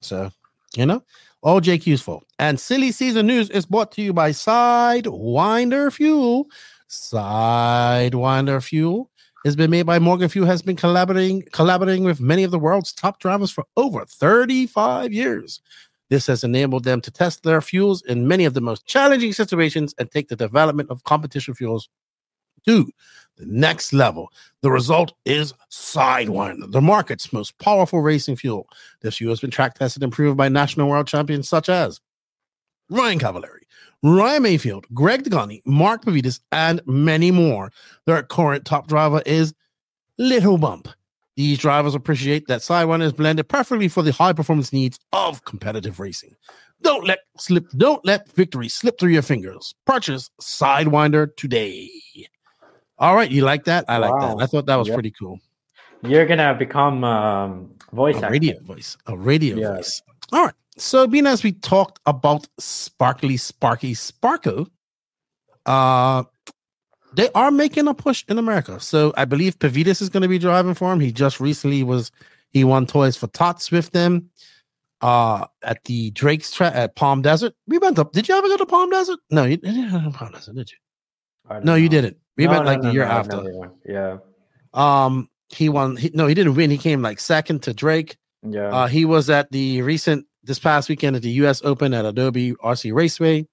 So 0.02 0.30
you 0.76 0.84
know, 0.84 1.02
all 1.42 1.60
JQ's 1.60 2.02
fault. 2.02 2.24
And 2.38 2.60
silly 2.60 2.92
season 2.92 3.26
news 3.26 3.48
is 3.50 3.66
brought 3.66 3.92
to 3.92 4.02
you 4.02 4.12
by 4.12 4.30
Sidewinder 4.30 5.92
Fuel. 5.92 6.46
Sidewinder 6.88 8.62
Fuel 8.64 9.10
has 9.44 9.54
been 9.54 9.70
made 9.70 9.86
by 9.86 9.98
Morgan 9.98 10.28
Fuel, 10.28 10.46
has 10.46 10.62
been 10.62 10.76
collaborating 10.76 11.42
collaborating 11.52 12.04
with 12.04 12.20
many 12.20 12.44
of 12.44 12.50
the 12.50 12.58
world's 12.58 12.92
top 12.92 13.20
drivers 13.20 13.50
for 13.50 13.64
over 13.76 14.04
35 14.04 15.12
years. 15.12 15.60
This 16.10 16.26
has 16.26 16.42
enabled 16.42 16.84
them 16.84 17.00
to 17.02 17.10
test 17.10 17.42
their 17.42 17.60
fuels 17.60 18.02
in 18.02 18.26
many 18.26 18.46
of 18.46 18.54
the 18.54 18.62
most 18.62 18.86
challenging 18.86 19.32
situations 19.32 19.94
and 19.98 20.10
take 20.10 20.28
the 20.28 20.36
development 20.36 20.90
of 20.90 21.04
competition 21.04 21.54
fuels 21.54 21.88
to 22.64 22.90
the 23.36 23.46
next 23.46 23.92
level. 23.92 24.32
The 24.62 24.70
result 24.70 25.12
is 25.26 25.52
Sidewinder, 25.70 26.72
the 26.72 26.80
market's 26.80 27.32
most 27.32 27.58
powerful 27.58 28.00
racing 28.00 28.36
fuel. 28.36 28.66
This 29.02 29.18
fuel 29.18 29.32
has 29.32 29.40
been 29.40 29.50
track 29.50 29.74
tested 29.74 30.02
and 30.02 30.12
proven 30.12 30.36
by 30.36 30.48
national 30.48 30.88
world 30.88 31.06
champions 31.06 31.48
such 31.48 31.68
as 31.68 32.00
Ryan 32.90 33.18
Cavalieri, 33.18 33.66
Ryan 34.02 34.42
Mayfield, 34.44 34.86
Greg 34.94 35.24
Degani, 35.24 35.60
Mark 35.66 36.04
Pavidis, 36.04 36.40
and 36.52 36.80
many 36.86 37.30
more. 37.30 37.72
Their 38.06 38.22
current 38.22 38.64
top 38.64 38.86
driver 38.86 39.22
is 39.26 39.52
Little 40.18 40.58
Bump. 40.58 40.88
These 41.36 41.58
drivers 41.58 41.94
appreciate 41.94 42.46
that 42.48 42.60
Sidewinder 42.60 43.02
is 43.04 43.12
blended 43.12 43.48
perfectly 43.48 43.88
for 43.88 44.02
the 44.02 44.12
high 44.12 44.32
performance 44.32 44.72
needs 44.72 44.98
of 45.12 45.44
competitive 45.44 46.00
racing. 46.00 46.34
Don't 46.82 47.06
let 47.06 47.20
slip, 47.38 47.66
don't 47.76 48.04
let 48.04 48.28
victory 48.32 48.68
slip 48.68 48.98
through 48.98 49.10
your 49.10 49.22
fingers. 49.22 49.74
Purchase 49.84 50.30
Sidewinder 50.40 51.28
today. 51.36 51.88
All 52.98 53.14
right, 53.14 53.30
you 53.30 53.42
like 53.44 53.64
that? 53.64 53.84
I 53.88 53.98
like 53.98 54.12
Wow. 54.12 54.36
that. 54.36 54.42
I 54.42 54.46
thought 54.46 54.66
that 54.66 54.76
was 54.76 54.88
Yep. 54.88 54.94
pretty 54.94 55.12
cool. 55.12 55.38
You're 56.02 56.26
gonna 56.26 56.54
become 56.54 57.02
um, 57.04 57.70
voice 57.92 58.14
A 58.16 58.18
actor. 58.18 58.30
radio 58.32 58.60
voice. 58.62 58.96
A 59.06 59.16
radio 59.16 59.56
Yeah. 59.56 59.74
voice. 59.76 60.02
All 60.32 60.44
right. 60.44 60.54
So 60.80 61.06
being 61.06 61.26
as 61.26 61.42
we 61.42 61.52
talked 61.52 62.00
about 62.06 62.48
Sparkly 62.58 63.36
Sparky 63.36 63.94
sparkle 63.94 64.68
uh 65.66 66.24
they 67.14 67.30
are 67.34 67.50
making 67.50 67.88
a 67.88 67.94
push 67.94 68.24
in 68.28 68.38
America. 68.38 68.78
So 68.80 69.12
I 69.16 69.24
believe 69.24 69.58
Pavidis 69.58 70.02
is 70.02 70.08
going 70.08 70.22
to 70.22 70.28
be 70.28 70.38
driving 70.38 70.74
for 70.74 70.92
him. 70.92 71.00
He 71.00 71.10
just 71.10 71.40
recently 71.40 71.82
was 71.82 72.10
he 72.50 72.64
won 72.64 72.86
toys 72.86 73.16
for 73.16 73.26
Tots 73.28 73.70
with 73.70 73.90
them 73.92 74.30
uh 75.00 75.46
at 75.62 75.82
the 75.84 76.10
Drake's 76.12 76.52
track 76.52 76.74
at 76.74 76.96
Palm 76.96 77.22
Desert. 77.22 77.54
We 77.66 77.78
went 77.78 77.98
up. 77.98 78.12
Did 78.12 78.28
you 78.28 78.36
ever 78.36 78.48
go 78.48 78.56
to 78.56 78.66
Palm 78.66 78.90
Desert? 78.90 79.18
No, 79.30 79.44
you 79.44 79.56
didn't 79.56 79.90
go 79.90 80.02
to 80.02 80.10
Palm 80.10 80.32
Desert, 80.32 80.54
did 80.54 80.70
you? 80.70 80.78
No, 81.64 81.74
you 81.76 81.88
didn't. 81.88 82.16
We 82.36 82.44
No, 82.44 82.50
went 82.52 82.64
no, 82.64 82.70
like 82.70 82.82
no, 82.82 82.88
the 82.88 82.94
year 82.94 83.04
after. 83.04 83.72
Yeah. 83.86 84.18
Um, 84.74 85.28
he 85.48 85.68
won. 85.68 85.96
He, 85.96 86.10
no, 86.12 86.26
he 86.26 86.34
didn't 86.34 86.54
win. 86.54 86.70
He 86.70 86.78
came 86.78 87.00
like 87.02 87.20
second 87.20 87.62
to 87.62 87.74
Drake. 87.74 88.16
Yeah. 88.42 88.68
Uh, 88.68 88.86
he 88.86 89.04
was 89.04 89.30
at 89.30 89.50
the 89.50 89.82
recent 89.82 90.26
this 90.48 90.58
past 90.58 90.88
weekend 90.88 91.14
at 91.14 91.22
the 91.22 91.30
U.S. 91.42 91.62
Open 91.62 91.94
at 91.94 92.04
Adobe 92.04 92.54
RC 92.54 92.92
Raceway. 92.92 93.46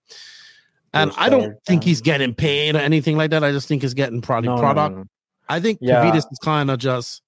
And 0.94 1.12
I 1.18 1.30
don't 1.30 1.58
think 1.66 1.84
he's 1.84 2.00
getting 2.02 2.34
paid 2.34 2.74
or 2.76 2.80
anything 2.80 3.18
like 3.18 3.30
that. 3.32 3.44
I 3.44 3.52
just 3.52 3.68
think 3.68 3.82
he's 3.82 3.94
getting 3.94 4.22
probably 4.22 4.48
No, 4.50 4.58
product. 4.58 4.96
no, 4.96 5.02
no. 5.02 5.08
I 5.50 5.60
think 5.60 5.80
Yeah. 5.82 6.02
Pavidis 6.02 6.24
is 6.32 6.40
kind 6.42 6.72
of 6.72 6.80
just 6.80 7.22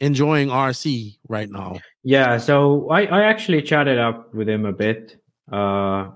enjoying 0.00 0.48
RC 0.48 1.16
right 1.28 1.48
now. 1.50 1.80
Yeah, 2.04 2.36
so 2.36 2.88
I, 2.90 3.06
I 3.06 3.22
actually 3.22 3.62
chatted 3.62 3.98
up 3.98 4.32
with 4.34 4.46
him 4.48 4.66
a 4.66 4.72
bit 4.72 5.16
uh, 5.50 6.10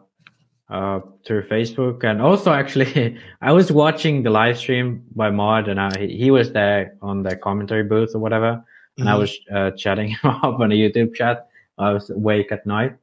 uh, 0.68 1.00
through 1.24 1.48
Facebook, 1.48 2.04
and 2.04 2.20
also 2.20 2.52
actually 2.52 3.16
I 3.40 3.52
was 3.52 3.72
watching 3.72 4.22
the 4.22 4.28
live 4.30 4.58
stream 4.58 5.02
by 5.16 5.30
Mod, 5.30 5.68
and 5.68 5.80
I, 5.80 6.06
he 6.06 6.30
was 6.30 6.52
there 6.52 6.94
on 7.00 7.22
the 7.22 7.36
commentary 7.36 7.84
booth 7.84 8.10
or 8.14 8.18
whatever, 8.18 8.62
and 8.98 9.08
I 9.08 9.14
Mhm. 9.14 9.18
was 9.18 9.38
uh, 9.50 9.70
chatting 9.72 10.08
him 10.22 10.30
up 10.30 10.60
on 10.60 10.70
a 10.72 10.74
YouTube 10.74 11.14
chat. 11.14 11.47
I 11.78 11.92
was 11.92 12.10
awake 12.10 12.52
at 12.52 12.66
night. 12.66 12.96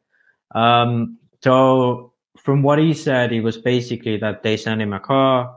Um, 0.54 1.18
so 1.44 2.14
from 2.38 2.64
what 2.64 2.80
he 2.80 2.94
said, 2.94 3.32
it 3.32 3.42
was 3.42 3.58
basically 3.58 4.18
that 4.18 4.44
they 4.44 4.58
sent 4.58 4.82
him 4.82 4.94
a 4.94 5.00
car, 5.00 5.56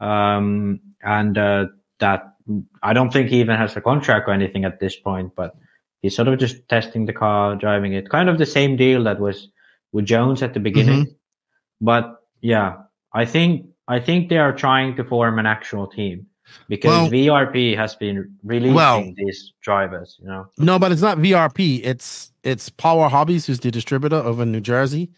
um, 0.00 0.80
and 1.02 1.36
uh, 1.36 1.66
that 1.98 2.34
I 2.82 2.92
don't 2.92 3.12
think 3.12 3.30
he 3.30 3.40
even 3.40 3.56
has 3.56 3.76
a 3.76 3.80
contract 3.80 4.28
or 4.28 4.32
anything 4.32 4.64
at 4.64 4.80
this 4.80 4.96
point, 4.96 5.32
but 5.36 5.54
he's 6.00 6.16
sort 6.16 6.28
of 6.28 6.38
just 6.38 6.68
testing 6.68 7.06
the 7.06 7.12
car, 7.12 7.56
driving 7.56 7.92
it. 7.92 8.08
Kind 8.10 8.28
of 8.28 8.38
the 8.38 8.46
same 8.46 8.76
deal 8.76 9.04
that 9.04 9.20
was 9.20 9.48
with 9.92 10.06
Jones 10.06 10.42
at 10.42 10.54
the 10.54 10.60
beginning. 10.60 11.04
Mm-hmm. 11.04 11.84
But 11.84 12.16
yeah, 12.40 12.76
I 13.12 13.24
think 13.24 13.66
I 13.88 14.00
think 14.00 14.28
they 14.28 14.38
are 14.38 14.52
trying 14.52 14.96
to 14.96 15.04
form 15.04 15.38
an 15.38 15.46
actual 15.46 15.86
team 15.86 16.26
because 16.68 17.10
Well- 17.10 17.10
VRP 17.10 17.76
has 17.76 17.94
been 17.94 18.36
releasing 18.42 18.74
Well- 18.74 19.12
these 19.16 19.52
drivers. 19.62 20.18
You 20.20 20.28
know, 20.28 20.46
No, 20.58 20.78
but 20.78 20.92
it's 20.92 21.02
not 21.02 21.18
VRP. 21.18 21.80
It's 21.84 22.31
it's 22.42 22.68
Power 22.68 23.08
Hobbies, 23.08 23.46
who's 23.46 23.60
the 23.60 23.70
distributor 23.70 24.16
over 24.16 24.42
in 24.42 24.52
New 24.52 24.60
Jersey. 24.60 25.10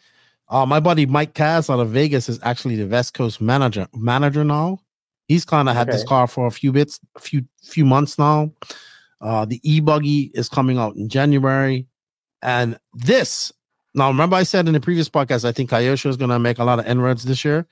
Uh, 0.48 0.66
my 0.66 0.78
buddy 0.78 1.06
Mike 1.06 1.34
Cass 1.34 1.70
out 1.70 1.80
of 1.80 1.90
Vegas 1.90 2.28
is 2.28 2.38
actually 2.42 2.76
the 2.76 2.86
West 2.86 3.14
Coast 3.14 3.40
manager 3.40 3.86
manager 3.94 4.44
now. 4.44 4.78
He's 5.26 5.44
kind 5.44 5.70
of 5.70 5.74
had 5.74 5.88
this 5.88 6.04
car 6.04 6.26
for 6.26 6.46
a 6.46 6.50
few 6.50 6.70
bits, 6.70 7.00
a 7.16 7.20
few 7.20 7.44
few 7.62 7.86
months 7.86 8.18
now. 8.18 8.52
Uh, 9.22 9.46
the 9.46 9.58
e 9.62 9.80
buggy 9.80 10.30
is 10.34 10.50
coming 10.50 10.76
out 10.76 10.96
in 10.96 11.08
January, 11.08 11.86
and 12.42 12.78
this 12.92 13.50
now 13.94 14.08
remember 14.08 14.36
I 14.36 14.42
said 14.42 14.66
in 14.66 14.74
the 14.74 14.80
previous 14.80 15.08
podcast 15.08 15.46
I 15.46 15.52
think 15.52 15.70
Kyosho 15.70 16.10
is 16.10 16.18
going 16.18 16.30
to 16.30 16.38
make 16.38 16.58
a 16.58 16.64
lot 16.64 16.78
of 16.78 16.86
inroads 16.86 17.24
this 17.24 17.42
year, 17.42 17.66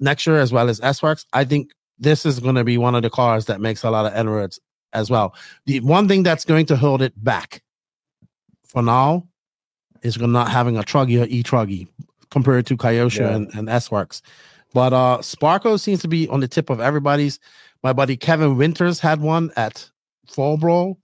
next 0.00 0.26
year 0.26 0.40
as 0.40 0.52
well 0.52 0.68
as 0.68 0.80
S 0.80 1.02
Works. 1.02 1.24
I 1.32 1.44
think 1.44 1.70
this 2.00 2.26
is 2.26 2.40
going 2.40 2.56
to 2.56 2.64
be 2.64 2.78
one 2.78 2.96
of 2.96 3.02
the 3.02 3.10
cars 3.10 3.44
that 3.46 3.60
makes 3.60 3.84
a 3.84 3.90
lot 3.90 4.06
of 4.06 4.18
inroads 4.18 4.58
as 4.92 5.08
well. 5.08 5.36
The 5.66 5.78
one 5.80 6.08
thing 6.08 6.24
that's 6.24 6.44
going 6.44 6.66
to 6.66 6.76
hold 6.76 7.00
it 7.00 7.12
back 7.22 7.62
for 8.72 8.82
now 8.82 9.26
is 10.02 10.18
not 10.18 10.48
having 10.50 10.76
a 10.76 10.82
truggy 10.82 11.20
or 11.22 11.26
e 11.28 11.42
truggy 11.42 11.86
compared 12.30 12.66
to 12.66 12.76
Kyosho 12.76 13.20
Yeah. 13.20 13.36
and, 13.36 13.54
and 13.54 13.68
S 13.68 13.90
Works. 13.90 14.22
But 14.74 14.92
uh 14.92 15.18
Sparko 15.20 15.78
seems 15.78 16.00
to 16.00 16.08
be 16.08 16.26
on 16.28 16.40
the 16.40 16.48
tip 16.48 16.70
of 16.70 16.80
everybody's. 16.80 17.38
My 17.82 17.92
buddy 17.92 18.16
Kevin 18.16 18.56
Winters 18.56 18.98
had 19.00 19.20
one 19.20 19.50
at 19.56 19.88
Fall 20.26 20.56
Brawl, 20.56 20.98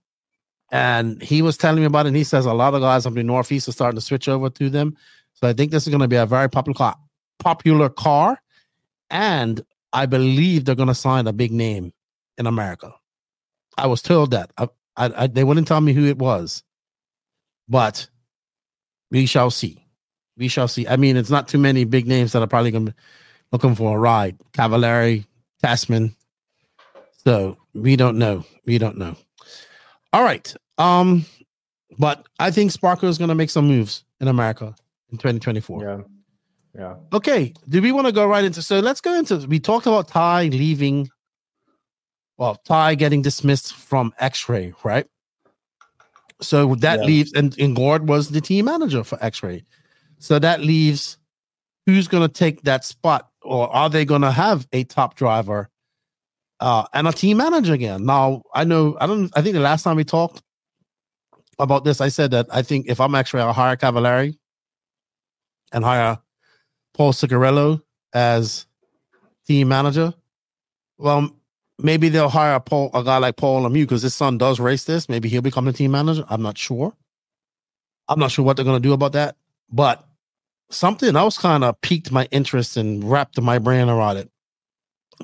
and 0.71 1.21
he 1.21 1.41
was 1.41 1.57
telling 1.57 1.81
me 1.81 1.85
about 1.85 2.05
it. 2.05 2.09
And 2.09 2.17
he 2.17 2.23
says 2.23 2.45
a 2.45 2.53
lot 2.53 2.73
of 2.73 2.81
guys 2.81 3.05
up 3.05 3.11
in 3.11 3.17
the 3.17 3.23
Northeast 3.23 3.67
are 3.67 3.71
starting 3.73 3.97
to 3.97 4.01
switch 4.05 4.27
over 4.27 4.49
to 4.49 4.69
them. 4.69 4.97
So 5.33 5.47
I 5.47 5.53
think 5.53 5.71
this 5.71 5.83
is 5.83 5.89
going 5.89 6.01
to 6.01 6.07
be 6.07 6.15
a 6.15 6.25
very 6.25 6.49
popular 6.49 6.75
car, 6.75 6.95
popular 7.37 7.89
car, 7.89 8.41
and 9.11 9.63
I 9.93 10.05
believe 10.07 10.65
they're 10.65 10.75
going 10.75 10.87
to 10.87 10.95
sign 10.95 11.27
a 11.27 11.33
big 11.33 11.51
name 11.51 11.93
in 12.37 12.47
America. 12.47 12.91
I 13.77 13.87
was 13.87 14.01
told 14.01 14.31
that. 14.31 14.51
I, 14.57 14.67
I, 14.97 15.23
I, 15.23 15.27
they 15.27 15.43
wouldn't 15.43 15.67
tell 15.67 15.81
me 15.81 15.93
who 15.93 16.05
it 16.05 16.17
was, 16.17 16.63
but 17.69 18.07
we 19.11 19.25
shall 19.25 19.51
see. 19.51 19.85
We 20.37 20.47
shall 20.47 20.67
see. 20.67 20.87
I 20.87 20.95
mean, 20.95 21.17
it's 21.17 21.29
not 21.29 21.47
too 21.47 21.57
many 21.57 21.83
big 21.83 22.07
names 22.07 22.31
that 22.31 22.41
are 22.41 22.47
probably 22.47 22.71
going 22.71 22.87
to 22.87 22.91
be 22.91 22.97
looking 23.51 23.75
for 23.75 23.95
a 23.95 23.99
ride. 23.99 24.37
Cavalieri, 24.53 25.25
Tessmann. 25.63 26.15
So 27.23 27.57
we 27.73 27.95
don't 27.95 28.17
know. 28.17 28.45
We 28.65 28.77
don't 28.77 28.97
know. 28.97 29.15
All 30.13 30.23
right. 30.23 30.53
Um, 30.77 31.25
but 31.97 32.25
I 32.39 32.51
think 32.51 32.71
Sparko 32.71 33.03
is 33.03 33.17
going 33.17 33.29
to 33.29 33.35
make 33.35 33.49
some 33.49 33.67
moves 33.67 34.05
in 34.21 34.27
America 34.27 34.73
in 35.11 35.17
2024. 35.17 35.83
yeah, 35.83 35.97
yeah. 36.77 36.95
Okay. 37.13 37.53
Do 37.67 37.81
we 37.81 37.91
want 37.91 38.07
to 38.07 38.13
go 38.13 38.25
right 38.25 38.43
into 38.43 38.61
so 38.61 38.79
let's 38.79 39.01
go 39.01 39.13
into 39.15 39.37
we 39.47 39.59
talked 39.59 39.87
about 39.87 40.07
Ty 40.07 40.45
leaving 40.45 41.09
well, 42.37 42.55
Ty 42.55 42.95
getting 42.95 43.21
dismissed 43.21 43.75
from 43.75 44.13
X-Ray, 44.17 44.73
right? 44.85 45.05
So 46.41 46.75
that 46.75 46.99
Yeah. 46.99 47.05
leaves 47.05 47.33
and, 47.33 47.57
and 47.59 47.75
Gord 47.75 48.07
was 48.07 48.29
the 48.29 48.41
team 48.41 48.65
manager 48.65 49.03
for 49.03 49.17
X-Ray. 49.23 49.63
So 50.19 50.39
that 50.39 50.61
leaves 50.61 51.17
who's 51.85 52.07
gonna 52.07 52.27
take 52.29 52.61
that 52.63 52.85
spot, 52.85 53.29
or 53.41 53.73
are 53.73 53.89
they 53.89 54.05
gonna 54.05 54.31
have 54.31 54.67
a 54.73 54.83
top 54.83 55.15
driver 55.15 55.69
uh 56.59 56.85
and 56.93 57.07
a 57.07 57.11
team 57.11 57.37
manager 57.37 57.73
again? 57.73 58.05
Now 58.05 58.43
I 58.53 58.63
know 58.63 58.97
I 58.99 59.07
don't 59.07 59.31
I 59.35 59.41
think 59.41 59.53
the 59.53 59.59
last 59.61 59.83
time 59.83 59.95
we 59.97 60.03
talked 60.03 60.41
about 61.57 61.83
this, 61.83 61.99
I 61.99 62.07
said 62.09 62.31
that 62.31 62.47
I 62.51 62.61
think 62.61 62.85
if 62.87 63.01
I'm 63.01 63.13
X-Ray, 63.15 63.41
I'll 63.41 63.53
hire 63.53 63.75
Cavalieri 63.75 64.39
and 65.73 65.83
hire 65.83 66.19
Paul 66.93 67.11
Cigarello 67.11 67.81
as 68.13 68.65
team 69.45 69.67
manager. 69.67 70.13
Well, 70.97 71.35
maybe 71.79 72.09
they'll 72.09 72.29
hire 72.29 72.55
a, 72.55 72.59
Paul, 72.59 72.91
a 72.93 73.03
guy 73.03 73.17
like 73.17 73.37
Paul 73.37 73.63
Lemieux 73.63 73.83
because 73.83 74.01
his 74.01 74.13
son 74.13 74.37
does 74.37 74.59
race 74.59 74.83
this. 74.83 75.09
Maybe 75.09 75.29
he'll 75.29 75.41
become 75.41 75.65
the 75.65 75.73
team 75.73 75.91
manager. 75.91 76.23
I'm 76.29 76.41
not 76.41 76.57
sure. 76.57 76.93
I'm 78.07 78.19
not 78.19 78.31
sure 78.31 78.43
what 78.43 78.55
they're 78.55 78.65
going 78.65 78.81
to 78.81 78.87
do 78.87 78.93
about 78.93 79.13
that. 79.13 79.35
But 79.71 80.03
something 80.69 81.15
else 81.15 81.37
kind 81.37 81.63
of 81.63 81.79
piqued 81.81 82.11
my 82.11 82.27
interest 82.31 82.77
and 82.77 83.09
wrapped 83.09 83.39
my 83.39 83.59
brain 83.59 83.89
around 83.89 84.17
it. 84.17 84.29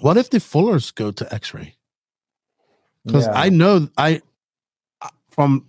What 0.01 0.17
if 0.17 0.29
the 0.29 0.39
Fullers 0.39 0.93
go 0.93 1.11
to 1.11 1.33
X 1.33 1.53
Ray? 1.53 1.75
Because 3.05 3.27
Yeah. 3.27 3.33
I 3.33 3.49
know 3.49 3.87
I 3.97 4.21
from 5.29 5.67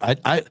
I 0.00 0.16
I 0.24 0.42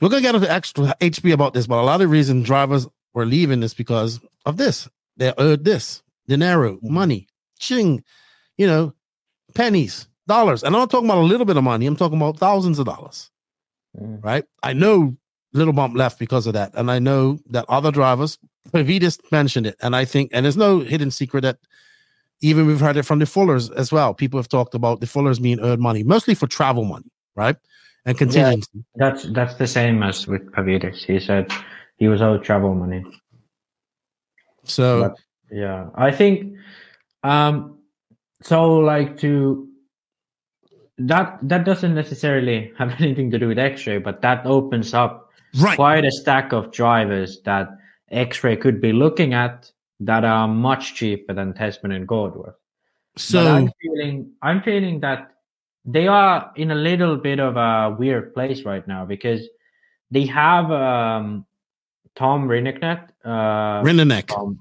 we're 0.00 0.08
gonna 0.08 0.22
get 0.22 0.34
into 0.34 0.50
extra 0.50 0.94
HB 1.00 1.32
about 1.32 1.54
this, 1.54 1.66
but 1.66 1.80
a 1.80 1.82
lot 1.82 2.00
of 2.00 2.10
reason 2.10 2.42
drivers 2.42 2.86
were 3.14 3.26
leaving 3.26 3.62
is 3.62 3.74
because 3.74 4.20
of 4.46 4.56
this. 4.56 4.88
They 5.16 5.32
owed 5.38 5.64
this 5.64 6.02
dinero, 6.28 6.76
mm-hmm. 6.76 6.92
money, 6.92 7.28
ching, 7.58 8.04
you 8.56 8.66
know, 8.66 8.94
pennies, 9.54 10.06
dollars. 10.26 10.62
And 10.62 10.74
I'm 10.74 10.80
not 10.80 10.90
talking 10.90 11.08
about 11.08 11.18
a 11.18 11.26
little 11.26 11.46
bit 11.46 11.56
of 11.56 11.64
money. 11.64 11.86
I'm 11.86 11.96
talking 11.96 12.18
about 12.18 12.38
thousands 12.38 12.78
of 12.78 12.86
dollars. 12.86 13.30
Mm. 14.00 14.22
Right? 14.22 14.44
I 14.62 14.72
know 14.72 15.16
Little 15.52 15.72
Bump 15.72 15.96
left 15.96 16.18
because 16.18 16.46
of 16.46 16.54
that, 16.54 16.72
and 16.74 16.90
I 16.90 16.98
know 16.98 17.38
that 17.50 17.66
other 17.68 17.90
drivers. 17.90 18.38
Pavidis 18.70 19.18
mentioned 19.32 19.66
it, 19.66 19.76
and 19.80 19.94
I 19.94 20.04
think, 20.04 20.30
and 20.32 20.44
there's 20.44 20.56
no 20.56 20.80
hidden 20.80 21.10
secret 21.10 21.42
that 21.42 21.58
even 22.40 22.66
we've 22.66 22.80
heard 22.80 22.96
it 22.96 23.04
from 23.04 23.18
the 23.18 23.24
Fullers 23.24 23.70
as 23.76 23.92
well. 23.92 24.14
People 24.14 24.38
have 24.38 24.48
talked 24.48 24.74
about 24.74 25.00
the 25.00 25.06
Fullers 25.06 25.40
being 25.40 25.60
earned 25.60 25.80
money, 25.80 26.02
mostly 26.02 26.34
for 26.34 26.46
travel 26.46 26.84
money, 26.84 27.10
right? 27.34 27.56
And 28.04 28.18
contingency. 28.18 28.84
That's 28.96 29.24
that's 29.32 29.54
the 29.54 29.66
same 29.66 30.02
as 30.02 30.26
with 30.26 30.50
Pavidis. 30.52 31.04
He 31.04 31.20
said 31.20 31.52
he 31.96 32.08
was 32.08 32.20
owed 32.20 32.42
travel 32.42 32.74
money. 32.74 33.04
So 34.64 35.02
But, 35.02 35.56
yeah, 35.56 35.88
I 35.94 36.10
think 36.10 36.56
um 37.22 37.78
so 38.42 38.78
like 38.78 39.18
to 39.18 39.68
that 40.98 41.38
that 41.42 41.64
doesn't 41.64 41.94
necessarily 41.94 42.72
have 42.78 43.00
anything 43.00 43.30
to 43.30 43.38
do 43.38 43.48
with 43.48 43.58
X-ray, 43.58 43.98
but 43.98 44.22
that 44.22 44.46
opens 44.46 44.94
up 44.94 45.30
right. 45.60 45.76
quite 45.76 46.04
a 46.04 46.10
stack 46.10 46.52
of 46.52 46.72
drivers 46.72 47.40
that 47.44 47.68
X-ray 48.10 48.56
could 48.56 48.80
be 48.80 48.92
looking 48.92 49.34
at 49.34 49.70
that 50.00 50.24
are 50.24 50.48
much 50.48 50.94
cheaper 50.94 51.32
than 51.32 51.52
Tessmann 51.52 51.94
and 51.94 52.06
Godworth. 52.06 52.54
So 53.16 53.44
but 53.44 53.52
I'm 53.52 53.70
feeling 53.80 54.32
I'm 54.42 54.62
feeling 54.62 55.00
that 55.00 55.32
they 55.84 56.06
are 56.06 56.52
in 56.56 56.70
a 56.70 56.74
little 56.74 57.16
bit 57.16 57.40
of 57.40 57.56
a 57.56 57.94
weird 57.98 58.34
place 58.34 58.62
right 58.62 58.86
now 58.86 59.04
because 59.04 59.48
they 60.10 60.26
have 60.26 60.70
um, 60.70 61.44
Tom 62.14 62.48
Rinnicknet, 62.48 63.08
uh, 63.24 63.82
Rinnenek. 63.82 64.28
from 64.28 64.58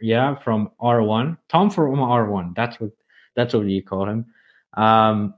yeah 0.00 0.36
from 0.36 0.70
R1. 0.80 1.38
Tom 1.48 1.70
from 1.70 1.96
R1. 1.96 2.54
That's 2.54 2.80
what 2.80 2.90
that's 3.38 3.54
what 3.54 3.64
you 3.66 3.82
call 3.82 4.08
him. 4.08 4.26
Um, 4.74 5.34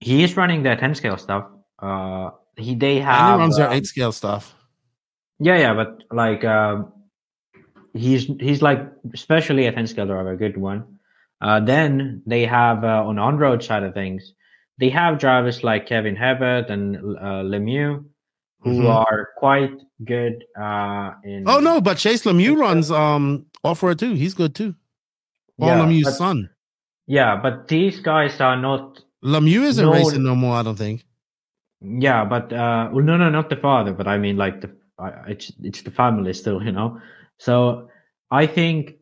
he 0.00 0.24
is 0.24 0.36
running 0.36 0.62
their 0.64 0.76
10 0.76 0.94
scale 0.96 1.16
stuff. 1.16 1.46
Uh, 1.78 2.30
he 2.56 2.74
they 2.74 2.98
have 3.00 3.34
he 3.34 3.40
runs 3.40 3.56
their 3.56 3.68
um, 3.68 3.74
eight 3.74 3.86
scale 3.86 4.12
stuff. 4.12 4.54
yeah, 5.38 5.58
yeah, 5.58 5.74
but 5.74 6.02
like 6.10 6.44
um, 6.44 6.92
he's 7.94 8.26
he's 8.40 8.62
like 8.62 8.80
especially 9.14 9.66
a 9.66 9.72
ten 9.72 9.86
scale 9.86 10.06
driver, 10.06 10.32
a 10.32 10.36
good 10.36 10.56
one. 10.56 10.98
Uh, 11.40 11.58
then 11.60 12.22
they 12.26 12.44
have 12.46 12.84
uh, 12.84 13.04
on 13.08 13.18
on 13.18 13.38
road 13.38 13.62
side 13.64 13.82
of 13.82 13.94
things, 13.94 14.34
they 14.78 14.90
have 14.90 15.18
drivers 15.18 15.64
like 15.64 15.86
Kevin 15.86 16.14
Hebert 16.16 16.70
and 16.70 16.96
uh, 16.96 17.42
Lemieux, 17.42 18.04
who 18.60 18.70
Mhm. 18.82 18.94
are 18.94 19.28
quite 19.38 19.74
good 20.04 20.44
uh, 20.60 21.12
in. 21.24 21.44
Oh 21.48 21.58
no, 21.60 21.80
but 21.80 21.98
Chase 21.98 22.22
Lemieux 22.24 22.56
runs 22.56 22.90
um 22.90 23.46
off 23.64 23.82
road 23.82 23.98
too. 23.98 24.14
He's 24.14 24.34
good 24.34 24.54
too. 24.54 24.74
Paul 25.58 25.68
Yeah, 25.68 25.78
Lemieux's 25.86 26.16
son. 26.18 26.50
Yeah, 27.06 27.36
but 27.36 27.68
these 27.68 28.00
guys 28.00 28.40
are 28.40 28.56
not. 28.56 29.00
Lemieux 29.24 29.62
isn't 29.62 29.84
No- 29.84 29.92
racing 29.92 30.24
no 30.24 30.34
more. 30.34 30.56
I 30.56 30.62
don't 30.62 30.76
think. 30.76 31.04
Yeah, 31.80 32.24
but 32.24 32.52
uh, 32.52 32.90
well, 32.92 33.04
no, 33.04 33.16
no, 33.16 33.28
not 33.28 33.50
the 33.50 33.56
father, 33.56 33.92
but 33.92 34.06
I 34.06 34.16
mean 34.16 34.36
like 34.36 34.60
the 34.60 34.70
it's 35.26 35.50
it's 35.62 35.82
the 35.82 35.90
family 35.90 36.32
still, 36.32 36.62
you 36.62 36.70
know. 36.72 37.00
So 37.38 37.88
I 38.30 38.46
think 38.46 38.94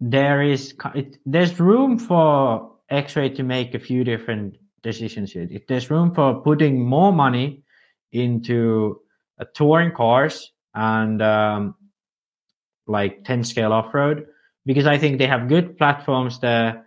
there 0.00 0.42
is 0.42 0.74
it, 0.94 1.16
there's 1.24 1.58
room 1.58 1.98
for 1.98 2.72
X-ray 2.90 3.30
to 3.30 3.42
make 3.42 3.74
a 3.74 3.78
few 3.78 4.04
different 4.04 4.56
decisions 4.82 5.32
here. 5.32 5.48
If 5.50 5.66
there's 5.66 5.90
room 5.90 6.14
for 6.14 6.42
putting 6.42 6.84
more 6.84 7.12
money 7.12 7.62
into 8.12 9.00
a 9.38 9.46
touring 9.46 9.92
cars 9.92 10.52
and 10.74 11.22
um, 11.22 11.74
like 12.86 13.24
10 13.24 13.44
scale 13.44 13.72
off-road 13.72 14.26
because 14.66 14.86
I 14.86 14.98
think 14.98 15.18
they 15.18 15.26
have 15.26 15.48
good 15.48 15.76
platforms 15.78 16.38
there. 16.38 16.83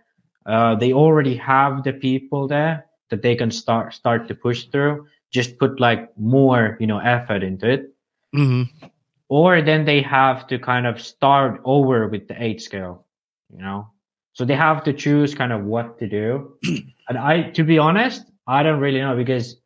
Uh, 0.48 0.74
they 0.74 0.92
already 0.92 1.36
have 1.36 1.84
the 1.84 1.92
people 1.92 2.48
there 2.48 2.86
that 3.10 3.22
they 3.22 3.36
can 3.36 3.50
start 3.50 3.94
start 3.94 4.26
to 4.28 4.34
push 4.34 4.64
through. 4.64 5.06
Just 5.30 5.58
put 5.58 5.78
like 5.78 6.10
more, 6.18 6.76
you 6.80 6.86
know, 6.86 6.98
effort 6.98 7.42
into 7.44 7.68
it 7.70 7.94
Mm-hmm. 8.34 8.86
or 9.30 9.62
then 9.62 9.86
they 9.86 10.02
have 10.02 10.46
to 10.48 10.58
kind 10.58 10.86
of 10.86 11.00
start 11.00 11.62
over 11.64 12.08
with 12.08 12.28
the 12.28 12.36
eight 12.42 12.60
scale 12.60 13.06
you 13.50 13.58
know 13.58 13.88
so 14.34 14.44
they 14.44 14.54
have 14.54 14.84
to 14.84 14.92
choose 14.92 15.34
kind 15.34 15.50
of 15.50 15.64
what 15.64 15.98
to 15.98 16.06
do 16.06 16.54
and 17.08 17.16
i 17.16 17.48
to 17.52 17.64
be 17.64 17.78
honest 17.78 18.26
i 18.46 18.62
don't 18.62 18.80
really 18.80 19.00
know 19.00 19.16
because 19.16 19.56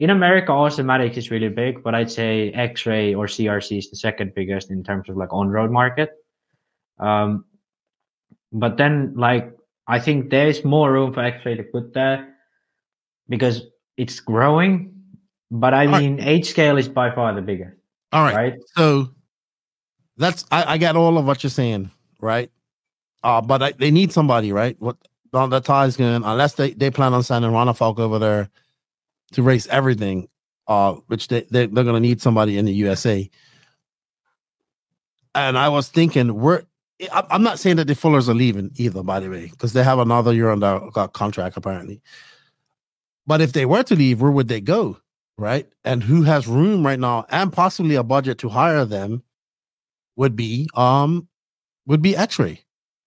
in 0.00 0.10
america 0.10 0.50
automatic 0.50 1.16
is 1.16 1.30
really 1.30 1.48
big 1.48 1.80
but 1.84 1.94
i'd 1.94 2.10
say 2.10 2.50
x-ray 2.50 3.14
or 3.14 3.26
crc 3.26 3.78
is 3.78 3.88
the 3.88 3.96
second 3.96 4.34
biggest 4.34 4.68
in 4.72 4.82
terms 4.82 5.08
of 5.08 5.16
like 5.16 5.32
on-road 5.32 5.70
market 5.70 6.10
um 6.98 7.44
but 8.50 8.76
then 8.76 9.14
like 9.14 9.52
i 9.88 9.98
think 9.98 10.30
there's 10.30 10.64
more 10.64 10.92
room 10.92 11.12
for 11.12 11.20
x-ray 11.20 11.56
to 11.56 11.64
put 11.64 11.92
there 11.94 12.34
because 13.28 13.62
it's 13.96 14.20
growing 14.20 14.94
but 15.50 15.74
i 15.74 15.86
mean 15.86 16.20
eight 16.20 16.46
scale 16.46 16.76
is 16.76 16.88
by 16.88 17.10
far 17.14 17.34
the 17.34 17.42
biggest 17.42 17.76
All 18.12 18.22
right. 18.22 18.34
right 18.34 18.54
So 18.76 19.08
that's 20.18 20.44
I, 20.50 20.74
I 20.74 20.78
got 20.78 20.96
all 20.96 21.16
of 21.16 21.24
what 21.24 21.42
you're 21.42 21.50
saying, 21.50 21.90
right? 22.20 22.50
Uh, 23.22 23.40
but 23.40 23.62
I, 23.62 23.72
they 23.72 23.90
need 23.90 24.12
somebody, 24.12 24.52
right? 24.52 24.76
What 24.80 24.96
on 25.32 25.50
the 25.50 25.60
ties 25.60 25.96
going 25.96 26.22
unless 26.24 26.54
they, 26.54 26.72
they 26.72 26.90
plan 26.90 27.14
on 27.14 27.22
sending 27.22 27.50
Ronnefalk 27.50 27.98
over 27.98 28.18
there 28.18 28.50
to 29.32 29.42
race 29.42 29.66
everything, 29.68 30.28
uh, 30.66 30.94
which 31.06 31.28
they, 31.28 31.42
they 31.50 31.66
they're 31.66 31.84
gonna 31.84 32.00
need 32.00 32.20
somebody 32.20 32.58
in 32.58 32.64
the 32.64 32.72
USA. 32.72 33.28
And 35.34 35.56
I 35.56 35.68
was 35.68 35.88
thinking, 35.88 36.34
we're 36.34 36.64
I'm 37.12 37.42
not 37.42 37.58
saying 37.58 37.76
that 37.76 37.86
the 37.86 37.94
Fullers 37.94 38.28
are 38.28 38.34
leaving 38.34 38.72
either, 38.76 39.02
by 39.02 39.20
the 39.20 39.30
way, 39.30 39.46
because 39.46 39.72
they 39.72 39.84
have 39.84 39.98
another 39.98 40.32
year 40.32 40.50
on 40.50 40.60
their 40.60 40.80
uh, 40.98 41.06
contract 41.08 41.56
apparently. 41.56 42.00
But 43.26 43.40
if 43.40 43.52
they 43.52 43.66
were 43.66 43.82
to 43.84 43.94
leave, 43.94 44.20
where 44.20 44.30
would 44.30 44.48
they 44.48 44.60
go? 44.60 44.98
Right. 45.36 45.68
And 45.84 46.02
who 46.02 46.22
has 46.22 46.48
room 46.48 46.84
right 46.84 46.98
now 46.98 47.24
and 47.30 47.52
possibly 47.52 47.94
a 47.94 48.02
budget 48.02 48.38
to 48.38 48.48
hire 48.48 48.84
them 48.84 49.22
would 50.16 50.34
be 50.34 50.68
um 50.74 51.28
would 51.86 52.02
be 52.02 52.16
X-ray. 52.16 52.60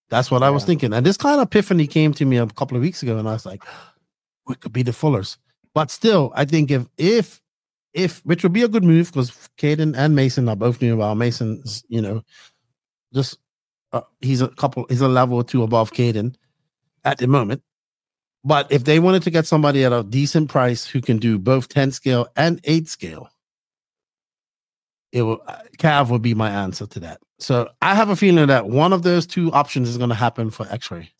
That's 0.09 0.31
what 0.31 0.43
I 0.43 0.49
was 0.49 0.65
thinking. 0.65 0.93
And 0.93 1.05
this 1.05 1.17
kind 1.17 1.39
of 1.39 1.47
epiphany 1.47 1.87
came 1.87 2.13
to 2.13 2.25
me 2.25 2.37
a 2.37 2.47
couple 2.47 2.75
of 2.75 2.83
weeks 2.83 3.01
ago, 3.01 3.17
and 3.17 3.27
I 3.27 3.33
was 3.33 3.45
like, 3.45 3.63
we 4.47 4.55
could 4.55 4.73
be 4.73 4.83
the 4.83 4.91
Fullers. 4.91 5.37
But 5.73 5.91
still, 5.91 6.31
I 6.35 6.45
think 6.45 6.71
if 6.71 6.85
if 6.97 7.41
if 7.93 8.19
which 8.25 8.43
would 8.43 8.53
be 8.53 8.63
a 8.63 8.67
good 8.67 8.83
move 8.83 9.07
because 9.07 9.31
Caden 9.57 9.95
and 9.97 10.15
Mason 10.15 10.47
are 10.49 10.55
both 10.55 10.81
new 10.81 10.95
about 10.95 11.17
Mason's, 11.17 11.83
you 11.87 12.01
know, 12.01 12.23
just 13.13 13.37
uh, 13.93 14.01
he's 14.21 14.41
a 14.41 14.47
couple, 14.47 14.85
he's 14.89 15.01
a 15.01 15.07
level 15.07 15.37
or 15.37 15.43
two 15.43 15.63
above 15.63 15.91
Caden 15.91 16.35
at 17.03 17.17
the 17.17 17.27
moment. 17.27 17.61
But 18.43 18.71
if 18.71 18.83
they 18.85 18.99
wanted 18.99 19.23
to 19.23 19.31
get 19.31 19.45
somebody 19.45 19.85
at 19.85 19.93
a 19.93 20.03
decent 20.03 20.49
price 20.49 20.85
who 20.85 21.01
can 21.01 21.17
do 21.17 21.37
both 21.37 21.67
10 21.69 21.91
scale 21.91 22.27
and 22.35 22.59
8 22.63 22.87
scale, 22.87 23.29
it 25.11 25.21
will 25.21 25.41
uh, 25.47 25.59
Cav 25.77 26.09
would 26.09 26.21
be 26.21 26.33
my 26.33 26.49
answer 26.49 26.87
to 26.87 26.99
that. 27.01 27.21
So 27.39 27.69
I 27.81 27.95
have 27.95 28.09
a 28.09 28.15
feeling 28.15 28.47
that 28.47 28.67
one 28.67 28.93
of 28.93 29.03
those 29.03 29.27
two 29.27 29.51
options 29.51 29.89
is 29.89 29.97
going 29.97 30.09
to 30.09 30.15
happen 30.15 30.49
for 30.49 30.65
X-ray. 30.69 31.11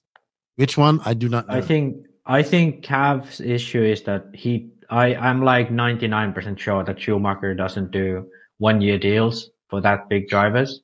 Which 0.56 0.78
one? 0.78 1.02
I 1.06 1.14
do 1.14 1.28
not 1.30 1.48
know. 1.48 1.56
I 1.56 1.62
think 1.62 2.06
I 2.26 2.44
think 2.44 2.86
Cav's 2.86 3.42
issue 3.42 3.82
is 3.82 4.04
that 4.04 4.26
he 4.34 4.70
I 4.90 5.16
I'm 5.16 5.44
like 5.44 5.70
99% 5.70 6.60
sure 6.60 6.84
that 6.84 7.00
Schumacher 7.00 7.54
doesn't 7.54 7.92
do 7.92 8.28
one 8.60 8.82
year 8.82 8.98
deals 8.98 9.50
for 9.70 9.82
that 9.82 10.08
big 10.10 10.28
drivers. 10.28 10.82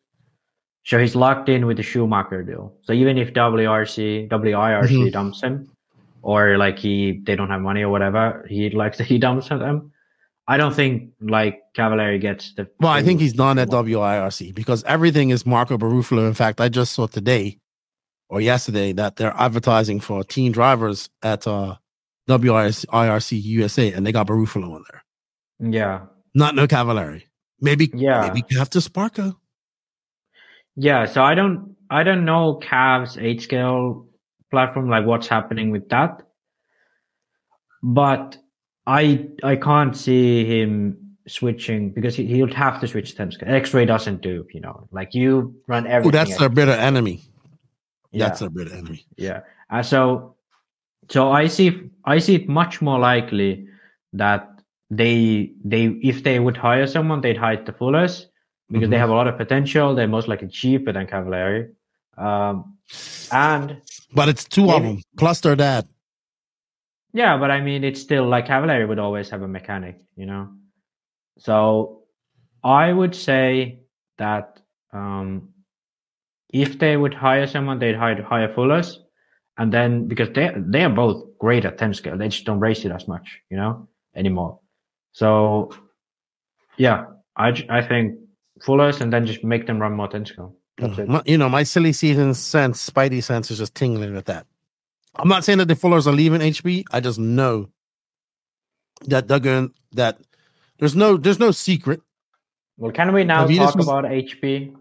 So 0.88 0.98
he's 0.98 1.16
locked 1.16 1.50
in 1.50 1.66
with 1.68 1.76
the 1.78 1.84
Schumacher 1.84 2.44
deal. 2.44 2.74
So 2.84 2.94
even 2.94 3.18
if 3.18 3.34
WRC 3.34 4.30
WIRC 4.30 4.90
Mhm. 4.90 5.12
dumps 5.12 5.42
him 5.42 5.70
or 6.22 6.58
like 6.58 6.80
he 6.80 7.20
they 7.26 7.36
don't 7.36 7.50
have 7.50 7.62
money 7.62 7.82
or 7.84 7.90
whatever, 7.90 8.46
he 8.48 8.70
likes 8.70 8.98
that 9.00 9.08
he 9.08 9.18
dumps 9.20 9.50
them. 9.50 9.92
I 10.48 10.56
don't 10.56 10.74
think 10.74 11.12
like 11.20 11.56
Cavalieri 11.76 12.20
gets 12.20 12.54
the 12.54 12.64
Well, 12.80 12.94
I 13.00 13.04
think 13.04 13.20
he's 13.20 13.34
done 13.34 13.60
at 13.60 13.68
WIRC 13.70 14.56
because 14.56 14.82
everything 14.86 15.30
is 15.32 15.46
Marco 15.46 15.78
Baruffolo. 15.78 16.26
In 16.26 16.34
fact, 16.34 16.62
I 16.62 16.70
just 16.70 16.94
saw 16.94 17.06
today 17.08 17.58
or 18.30 18.40
yesterday 18.40 18.94
that 18.94 19.18
they're 19.18 19.36
advertising 19.38 20.00
for 20.00 20.24
teen 20.24 20.54
drivers 20.54 21.10
at 21.22 21.46
uh, 21.48 21.76
WIRC 22.30 23.42
USA, 23.44 23.92
and 23.92 24.06
they 24.08 24.14
got 24.14 24.28
Barufalo 24.28 24.74
on 24.76 24.84
there. 24.90 25.02
yeah. 25.72 26.00
Not 26.34 26.56
no 26.56 26.66
Cavalieri. 26.68 27.26
Maybe 27.60 27.90
Yeah. 27.94 28.22
maybe 28.22 28.44
you 28.50 28.58
have 28.60 28.70
to 28.72 28.80
Sparko. 28.80 29.36
Yeah, 30.78 31.06
so 31.06 31.24
I 31.24 31.34
don't 31.36 31.76
I 31.90 32.04
don't 32.04 32.24
know 32.24 32.60
Cavs 32.64 33.22
eight 33.22 33.42
scale 33.42 34.06
platform 34.52 34.90
like 34.90 35.06
what's 35.06 35.28
happening 35.28 35.72
with 35.72 35.90
that. 35.90 36.22
But 37.84 38.38
I 38.86 39.28
I 39.44 39.56
can't 39.56 39.96
see 39.96 40.46
him 40.46 40.98
switching 41.28 41.90
because 41.92 42.16
he, 42.16 42.26
he'll 42.26 42.54
have 42.54 42.80
to 42.80 42.88
switch 42.88 43.16
10 43.16 43.32
scale. 43.32 43.50
X-ray 43.54 43.86
doesn't 43.86 44.22
do, 44.22 44.46
you 44.54 44.62
know, 44.62 44.88
like 44.92 45.14
you 45.14 45.54
run 45.68 45.86
Oh, 45.86 45.90
everything. 45.90 46.12
that's 46.12 46.32
at- 46.34 46.40
their 46.40 46.50
bitter 46.50 46.72
enemy. 46.72 47.22
Yeah. 48.12 48.26
That's 48.28 48.40
their 48.40 48.50
bitter 48.50 48.74
enemy. 48.74 49.06
Yeah. 49.18 49.42
Uh, 49.70 49.84
so 49.84 50.36
so 51.10 51.32
I 51.32 51.48
see 51.48 51.90
I 52.06 52.20
see 52.20 52.36
it 52.36 52.48
much 52.48 52.82
more 52.82 53.00
likely 53.00 53.68
that 54.14 54.48
they 54.90 55.52
they 55.66 55.86
if 56.02 56.24
they 56.24 56.40
would 56.40 56.56
hire 56.56 56.88
someone 56.88 57.20
they'd 57.22 57.38
hire 57.38 57.62
the 57.64 57.74
Fullers 57.74 58.26
because 58.72 58.90
they 58.90 58.96
Mhm. 58.98 59.00
have 59.00 59.10
a 59.10 59.14
lot 59.14 59.28
of 59.28 59.38
potential. 59.38 59.96
They're 59.96 60.08
most 60.08 60.28
likely 60.28 60.48
cheaper 60.50 60.92
than 60.92 61.08
Cavalieri. 61.08 61.70
Um, 62.18 62.78
and 63.32 63.82
But 64.14 64.30
it's 64.30 64.46
two 64.46 64.70
of 64.72 64.82
Maybe- 64.82 64.96
them 64.96 65.04
plus 65.18 65.42
their 65.42 65.56
dad. 65.56 65.88
yeah, 67.14 67.38
but 67.38 67.52
I 67.52 67.62
mean 67.62 67.84
it's 67.84 68.02
still 68.02 68.26
like 68.28 68.48
Cavalieri 68.48 68.86
would 68.86 69.00
always 69.00 69.30
have 69.30 69.42
a 69.42 69.48
mechanic, 69.48 69.96
you 70.16 70.26
know. 70.26 70.50
So 71.38 72.04
I 72.64 72.92
would 72.92 73.16
say 73.16 73.80
that 74.18 74.60
um, 74.94 75.54
if 76.54 76.80
they 76.80 76.96
would 76.98 77.14
hire 77.14 77.46
someone, 77.48 77.78
they'd 77.80 77.96
hire 77.96 78.22
hire 78.24 78.48
Fullers, 78.54 79.00
and 79.58 79.72
then 79.72 80.08
because 80.08 80.30
they 80.32 80.52
they 80.56 80.84
are 80.84 80.90
both 80.90 81.38
great 81.38 81.66
at 81.66 81.78
ten 81.78 81.94
scale, 81.94 82.18
they 82.18 82.30
just 82.30 82.46
don't 82.46 82.60
race 82.60 82.86
it 82.86 82.92
as 82.92 83.08
much, 83.08 83.42
you 83.52 83.58
know, 83.58 83.88
anymore. 84.16 84.60
So 85.12 85.72
yeah, 86.78 87.06
I 87.36 87.50
I 87.70 87.82
think 87.82 88.18
Fullers, 88.66 89.02
and 89.02 89.12
then 89.12 89.26
just 89.26 89.44
make 89.44 89.68
them 89.68 89.80
run 89.80 89.94
more 89.94 90.08
ten 90.08 90.26
scale. 90.26 90.56
That's 90.78 90.98
it. 91.00 91.08
My- 91.08 91.24
you 91.26 91.38
know, 91.38 91.50
my 91.50 91.64
silly 91.64 91.94
season 91.94 92.34
sense, 92.34 92.88
Spidey 92.90 93.24
sense 93.24 93.50
is 93.52 93.58
just 93.58 93.76
tingling 93.76 94.14
with 94.14 94.26
that. 94.26 94.46
I'm 95.16 95.28
not 95.28 95.44
saying 95.44 95.58
that 95.60 95.68
the 95.68 95.76
Fullers 95.76 96.06
are 96.08 96.12
leaving 96.14 96.42
HB. 96.42 96.86
I 96.92 97.00
just 97.00 97.18
know 97.20 97.70
that 99.06 99.28
they're 99.28 99.40
going 99.40 99.74
that 99.94 100.20
there's 100.80 100.96
no 100.96 101.18
there's 101.18 101.40
no 101.40 101.52
secret. 101.52 102.02
Well, 102.78 102.92
can 102.92 103.12
we 103.14 103.24
now 103.24 103.48
Avidas 103.48 103.58
talk 103.58 103.76
was- 103.76 103.88
about 103.88 104.04
HB? 104.06 104.76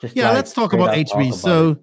Just 0.00 0.16
Yeah, 0.16 0.28
like, 0.28 0.34
let's 0.36 0.52
talk 0.52 0.72
about 0.72 0.90
HB. 0.94 1.08
talk 1.08 1.20
about 1.22 1.34
so 1.34 1.70
it. 1.70 1.78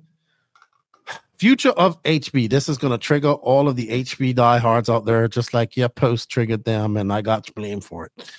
future 1.38 1.70
of 1.72 2.02
HB. 2.04 2.50
This 2.50 2.68
is 2.70 2.78
going 2.78 2.92
to 2.92 2.98
trigger 2.98 3.32
all 3.32 3.68
of 3.70 3.76
the 3.78 3.88
HB 3.90 4.36
diehards 4.36 4.90
out 4.90 5.06
there, 5.06 5.28
just 5.28 5.54
like 5.54 5.76
your 5.78 5.90
post 5.90 6.30
triggered 6.30 6.66
them, 6.66 6.98
and 6.98 7.12
I 7.14 7.22
got 7.22 7.54
blamed 7.56 7.84
for 7.86 8.06
it, 8.08 8.32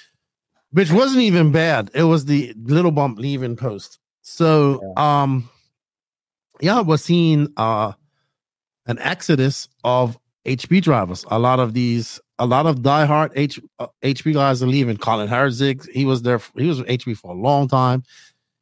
which 0.73 0.91
wasn't 0.91 1.23
even 1.23 1.53
bad. 1.53 1.91
It 1.95 2.05
was 2.05 2.25
the 2.27 2.55
little 2.63 2.91
bump 2.93 3.19
leaving 3.19 3.57
post. 3.57 3.99
So, 4.23 4.95
um, 4.97 5.49
yeah, 6.61 6.81
we're 6.83 6.97
seeing 6.99 7.49
uh 7.57 7.93
an 8.87 8.99
exodus 8.99 9.69
of 9.85 10.19
HB 10.47 10.83
drivers. 10.83 11.25
A 11.31 11.39
lot 11.39 11.61
of 11.61 11.75
these, 11.75 12.21
a 12.39 12.47
lot 12.47 12.67
of 12.67 12.77
diehard 12.77 13.31
H, 13.37 13.61
uh, 13.79 13.87
HB 14.03 14.35
guys 14.35 14.63
are 14.63 14.67
leaving. 14.67 14.97
Colin 14.97 15.29
Herzig, 15.29 15.89
he 15.91 16.05
was 16.05 16.23
there. 16.23 16.41
He 16.57 16.67
was 16.67 16.79
with 16.81 16.89
HB 16.89 17.17
for 17.19 17.31
a 17.33 17.35
long 17.35 17.69
time. 17.69 18.03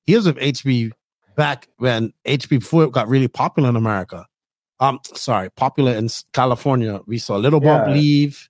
He 0.07 0.17
was 0.17 0.27
with 0.27 0.37
HB 0.37 0.91
back 1.37 1.69
when 1.79 2.13
HB 2.27 2.49
before 2.49 2.85
it 2.85 2.93
got 2.93 3.09
really 3.09 3.29
popular 3.29 3.69
in 3.69 3.77
America. 3.77 4.27
Um, 4.81 5.01
sorry, 5.15 5.51
popular 5.51 5.93
in 5.95 6.09
California. 6.33 7.01
We 7.07 7.19
saw 7.19 7.37
Little 7.37 7.61
Bump 7.61 7.87
Yeah. 7.89 7.93
leave. 7.95 8.49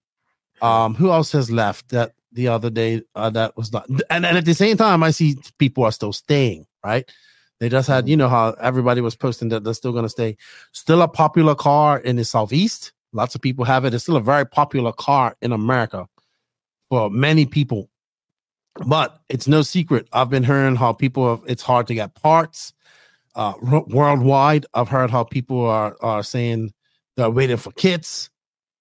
Um, 0.61 0.95
who 0.97 1.13
else 1.13 1.31
has 1.33 1.51
left 1.53 1.91
that 1.91 2.13
the 2.33 2.49
other 2.49 2.71
day? 2.71 3.03
Uh, 3.15 3.31
that 3.31 3.57
was 3.57 3.73
not, 3.73 3.89
and, 4.11 4.27
and 4.27 4.37
at 4.37 4.45
the 4.45 4.55
same 4.55 4.77
time, 4.77 5.03
I 5.03 5.11
see 5.11 5.37
people 5.59 5.85
are 5.85 5.93
still 5.93 6.13
staying. 6.13 6.67
Right? 6.85 7.11
They 7.61 7.69
just 7.69 7.89
had, 7.89 8.09
you 8.09 8.17
know, 8.17 8.29
how 8.29 8.51
everybody 8.61 9.01
was 9.01 9.17
posting 9.17 9.49
that 9.49 9.65
they're 9.65 9.75
still 9.75 9.93
going 9.93 10.05
to 10.05 10.09
stay. 10.09 10.37
Still 10.73 11.03
a 11.03 11.09
popular 11.09 11.55
car 11.55 11.99
in 11.99 12.17
the 12.17 12.25
southeast. 12.25 12.93
Lots 13.13 13.35
of 13.35 13.41
people 13.41 13.65
have 13.65 13.85
it. 13.85 13.95
It's 13.95 14.05
still 14.05 14.17
a 14.17 14.21
very 14.21 14.47
popular 14.47 14.93
car 14.93 15.37
in 15.43 15.53
America. 15.53 16.07
for 16.89 17.11
many 17.11 17.47
people. 17.47 17.89
But 18.87 19.21
it's 19.29 19.49
no 19.49 19.63
secret. 19.63 20.09
I've 20.13 20.31
been 20.31 20.45
hearing 20.45 20.77
how 20.77 20.93
people 20.93 21.29
have, 21.29 21.43
it's 21.47 21.63
hard 21.63 21.87
to 21.89 21.95
get 21.95 22.15
parts 22.15 22.73
uh, 23.35 23.55
r- 23.67 23.85
worldwide. 23.89 24.67
I've 24.75 24.89
heard 24.89 25.11
how 25.11 25.25
people 25.25 25.65
are 25.67 25.97
are 26.01 26.23
saying 26.23 26.73
they're 27.17 27.31
waiting 27.31 27.57
for 27.57 27.73
kits 27.73 28.31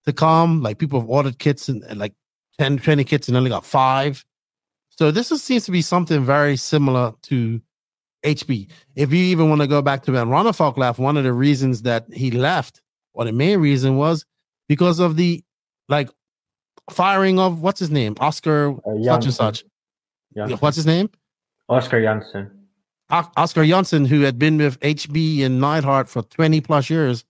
to 0.05 0.13
come. 0.13 0.61
Like 0.61 0.77
people 0.77 0.99
have 0.99 1.09
ordered 1.09 1.39
kits 1.39 1.67
and, 1.69 1.83
and 1.83 1.99
like 1.99 2.13
10, 2.59 2.79
20 2.79 3.03
kits 3.03 3.27
and 3.27 3.37
only 3.37 3.49
got 3.49 3.65
five. 3.65 4.23
So 4.89 5.11
this 5.11 5.31
is, 5.31 5.43
seems 5.43 5.65
to 5.65 5.71
be 5.71 5.81
something 5.81 6.23
very 6.23 6.57
similar 6.57 7.13
to 7.23 7.61
HB. 8.25 8.69
If 8.95 9.11
you 9.13 9.23
even 9.25 9.49
want 9.49 9.61
to 9.61 9.67
go 9.67 9.81
back 9.81 10.03
to 10.03 10.11
when 10.11 10.27
Ronnefalk 10.27 10.77
left, 10.77 10.99
one 10.99 11.17
of 11.17 11.23
the 11.23 11.33
reasons 11.33 11.83
that 11.83 12.05
he 12.11 12.31
left, 12.31 12.81
or 13.13 13.25
the 13.25 13.31
main 13.31 13.59
reason 13.59 13.97
was 13.97 14.25
because 14.67 14.99
of 14.99 15.15
the 15.15 15.43
like 15.87 16.09
firing 16.89 17.39
of 17.39 17.61
what's 17.61 17.79
his 17.79 17.91
name, 17.91 18.15
Oscar 18.19 18.71
uh, 18.71 19.03
such 19.03 19.25
and 19.25 19.33
such. 19.33 19.63
Janssen. 20.35 20.57
What's 20.59 20.75
his 20.75 20.85
name? 20.85 21.09
Oscar 21.69 22.01
Janssen. 22.01 22.51
O- 23.09 23.31
Oscar 23.37 23.65
Janssen, 23.65 24.05
who 24.05 24.21
had 24.21 24.37
been 24.39 24.57
with 24.57 24.79
HB 24.81 25.43
and 25.45 25.59
Neidhart 25.61 26.09
for 26.09 26.23
20 26.23 26.59
plus 26.61 26.89
years, 26.89 27.23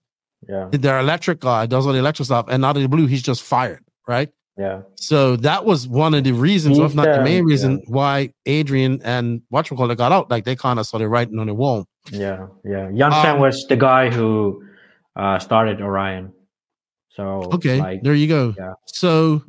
Yeah. 0.48 0.70
their 0.72 1.00
electric 1.00 1.40
guy 1.42 1.66
does 1.66 1.86
all 1.86 1.94
the 1.94 2.00
electric 2.00 2.26
stuff, 2.26 2.46
and 2.50 2.64
out 2.66 2.76
of 2.78 2.82
the 2.82 2.90
blue, 2.90 3.08
he's 3.08 3.22
just 3.22 3.44
fired, 3.44 3.84
right? 4.08 4.30
Yeah. 4.58 4.82
So 4.96 5.36
that 5.38 5.66
was 5.66 5.88
one 5.88 6.14
of 6.16 6.24
the 6.24 6.32
reasons, 6.32 6.80
if 6.80 6.96
not 6.96 7.06
the 7.06 7.22
main 7.22 7.44
reason, 7.44 7.80
yeah. 7.80 7.86
why 7.88 8.34
Adrian 8.48 9.00
and 9.04 9.42
whatchamacallit 9.54 9.98
got 9.98 10.12
out. 10.12 10.32
Like 10.32 10.46
they 10.46 10.56
kind 10.56 10.80
of 10.80 10.88
started 10.88 11.10
writing 11.10 11.38
on 11.38 11.48
the 11.48 11.54
wall. 11.54 11.86
Yeah. 12.12 12.48
Yeah. 12.64 12.92
Janssen 12.92 13.36
Um, 13.36 13.40
was 13.40 13.66
the 13.68 13.76
guy 13.76 14.10
who 14.10 14.64
uh, 15.16 15.38
started 15.40 15.80
Orion. 15.82 16.34
So 17.10 17.50
Okay, 17.54 17.80
like, 17.80 18.04
there 18.04 18.14
you 18.14 18.28
go. 18.28 18.54
Yeah. 18.58 18.74
So 18.86 19.44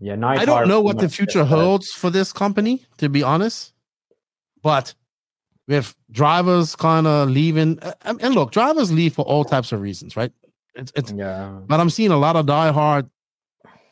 yeah, 0.00 0.16
I 0.22 0.44
don't 0.44 0.68
know 0.68 0.80
what 0.80 0.98
the 0.98 1.08
future 1.08 1.44
holds 1.44 1.90
for 1.90 2.10
this 2.10 2.32
company, 2.32 2.84
to 2.98 3.08
be 3.08 3.22
honest. 3.22 3.72
But 4.62 4.94
with 5.68 5.94
drivers 6.10 6.74
kind 6.76 7.06
of 7.06 7.30
leaving, 7.30 7.78
and 8.02 8.22
and 8.22 8.34
look, 8.34 8.52
drivers 8.52 8.90
leave 8.90 9.14
for 9.14 9.24
all 9.24 9.44
types 9.44 9.72
of 9.72 9.80
reasons, 9.80 10.16
right? 10.16 10.32
It's, 10.74 10.92
it's 10.96 11.12
Yeah. 11.12 11.60
but 11.66 11.80
I'm 11.80 11.90
seeing 11.90 12.10
a 12.10 12.16
lot 12.16 12.36
of 12.36 12.46
diehard 12.46 13.08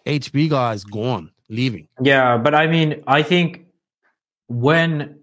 HB 0.06 0.50
guy 0.50 0.72
is 0.74 0.84
gone, 0.84 1.30
leaving. 1.48 1.88
Yeah, 2.00 2.38
but 2.38 2.54
I 2.54 2.66
mean, 2.66 3.02
I 3.06 3.22
think 3.22 3.66
when 4.48 5.18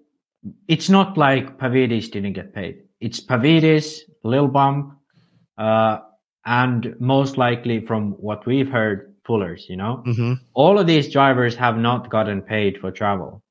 it's 0.67 0.89
not 0.89 1.17
like 1.17 1.57
Pavidis 1.57 2.11
didn't 2.11 2.33
get 2.33 2.53
paid. 2.53 2.83
It's 2.99 3.19
Pavidis, 3.19 3.99
Lil 4.23 4.47
Bump, 4.47 4.97
uh, 5.57 5.99
and 6.45 6.95
most 6.99 7.37
likely 7.37 7.85
from 7.85 8.11
what 8.13 8.45
we've 8.45 8.69
heard, 8.69 9.15
Fullers, 9.27 9.69
you 9.69 9.75
know? 9.75 10.03
Mm-hmm. 10.07 10.33
All 10.53 10.79
of 10.79 10.87
these 10.87 11.11
drivers 11.11 11.55
have 11.55 11.77
not 11.77 12.09
gotten 12.09 12.41
paid 12.41 12.79
for 12.79 12.91
travel 12.91 13.43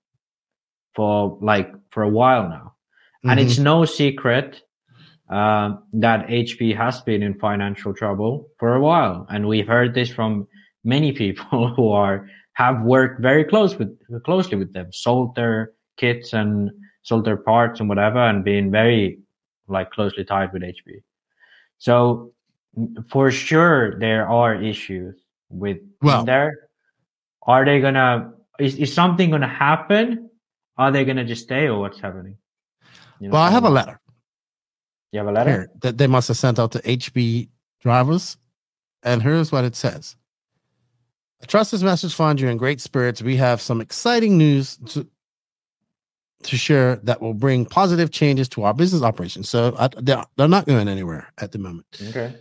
for 0.94 1.38
like 1.40 1.72
for 1.90 2.02
a 2.02 2.08
while 2.08 2.48
now. 2.48 2.74
And 3.24 3.38
it's 3.38 3.58
no 3.58 3.84
secret 3.84 4.62
um, 5.28 5.82
that 5.92 6.28
HB 6.28 6.76
has 6.76 7.00
been 7.02 7.22
in 7.22 7.34
financial 7.34 7.92
trouble 7.92 8.48
for 8.58 8.74
a 8.74 8.80
while. 8.80 9.26
And 9.28 9.46
we've 9.46 9.66
heard 9.66 9.92
this 9.92 10.08
from 10.08 10.48
many 10.84 11.12
people 11.12 11.68
who 11.76 11.90
are 11.90 12.28
have 12.54 12.82
worked 12.82 13.20
very 13.22 13.44
close 13.44 13.76
with 13.78 13.96
closely 14.24 14.56
with 14.56 14.72
them, 14.72 14.92
sold 14.92 15.34
their 15.36 15.72
kits 15.96 16.32
and 16.32 16.70
sold 17.02 17.24
their 17.24 17.36
parts 17.36 17.80
and 17.80 17.88
whatever, 17.88 18.18
and 18.18 18.44
been 18.44 18.70
very 18.70 19.18
like 19.68 19.90
closely 19.90 20.24
tied 20.24 20.52
with 20.52 20.62
HB. 20.62 21.02
So 21.78 22.32
for 23.10 23.30
sure 23.30 23.98
there 23.98 24.28
are 24.28 24.54
issues 24.60 25.14
with 25.50 25.78
Well- 26.02 26.24
there. 26.24 26.68
Are 27.42 27.64
they 27.64 27.80
gonna 27.80 28.32
is, 28.58 28.76
is 28.76 28.92
something 28.92 29.30
gonna 29.30 29.48
happen? 29.48 30.28
Are 30.76 30.90
they 30.92 31.04
gonna 31.04 31.24
just 31.24 31.44
stay 31.44 31.66
or 31.68 31.80
what's 31.80 32.00
happening? 32.00 32.36
You 33.20 33.28
know 33.28 33.32
Well, 33.34 33.42
I 33.42 33.50
have 33.50 33.64
a 33.64 33.70
letter 33.70 33.98
You 35.12 35.18
have 35.20 35.28
a 35.28 35.32
letter? 35.32 35.50
here 35.50 35.70
that 35.82 35.96
they 35.96 36.06
must 36.06 36.28
have 36.28 36.36
sent 36.36 36.58
out 36.58 36.72
to 36.72 36.80
HB 36.82 37.48
drivers. 37.80 38.36
And 39.02 39.22
here's 39.22 39.50
what 39.50 39.64
it 39.64 39.74
says. 39.76 40.16
I 41.42 41.46
trust 41.46 41.70
this 41.70 41.82
message 41.82 42.14
finds 42.14 42.42
you 42.42 42.48
in 42.48 42.56
great 42.56 42.80
spirits. 42.80 43.22
We 43.22 43.36
have 43.36 43.60
some 43.60 43.80
exciting 43.80 44.36
news 44.38 44.76
to, 44.88 45.06
to 46.42 46.56
share 46.56 46.96
that 46.96 47.20
will 47.22 47.34
bring 47.34 47.64
positive 47.66 48.10
changes 48.10 48.48
to 48.50 48.64
our 48.64 48.74
business 48.74 49.02
operations. 49.02 49.48
So 49.48 49.74
I, 49.78 49.88
they're, 49.98 50.24
they're 50.36 50.48
not 50.48 50.66
going 50.66 50.88
anywhere 50.88 51.28
at 51.38 51.52
the 51.52 51.58
moment. 51.58 51.86
Okay. 52.08 52.34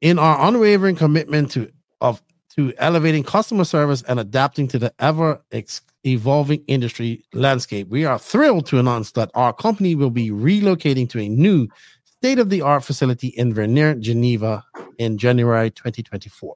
in 0.00 0.18
our 0.18 0.48
unwavering 0.48 0.96
commitment 0.96 1.50
to 1.52 1.70
of 2.00 2.22
to 2.54 2.72
elevating 2.78 3.22
customer 3.22 3.64
service 3.64 4.02
and 4.08 4.18
adapting 4.20 4.68
to 4.68 4.78
the 4.78 4.92
ever 4.98 5.40
ex- 5.52 5.82
evolving 6.04 6.62
industry 6.66 7.22
landscape, 7.34 7.88
we 7.88 8.04
are 8.04 8.18
thrilled 8.18 8.66
to 8.66 8.78
announce 8.78 9.12
that 9.12 9.30
our 9.34 9.52
company 9.52 9.94
will 9.94 10.10
be 10.10 10.30
relocating 10.30 11.08
to 11.10 11.20
a 11.20 11.28
new 11.28 11.68
state 12.04 12.38
of 12.38 12.48
the 12.48 12.62
art 12.62 12.82
facility 12.84 13.28
in 13.28 13.52
Vernier, 13.52 13.94
Geneva, 13.94 14.64
in 14.98 15.18
January 15.18 15.70
2024. 15.70 16.54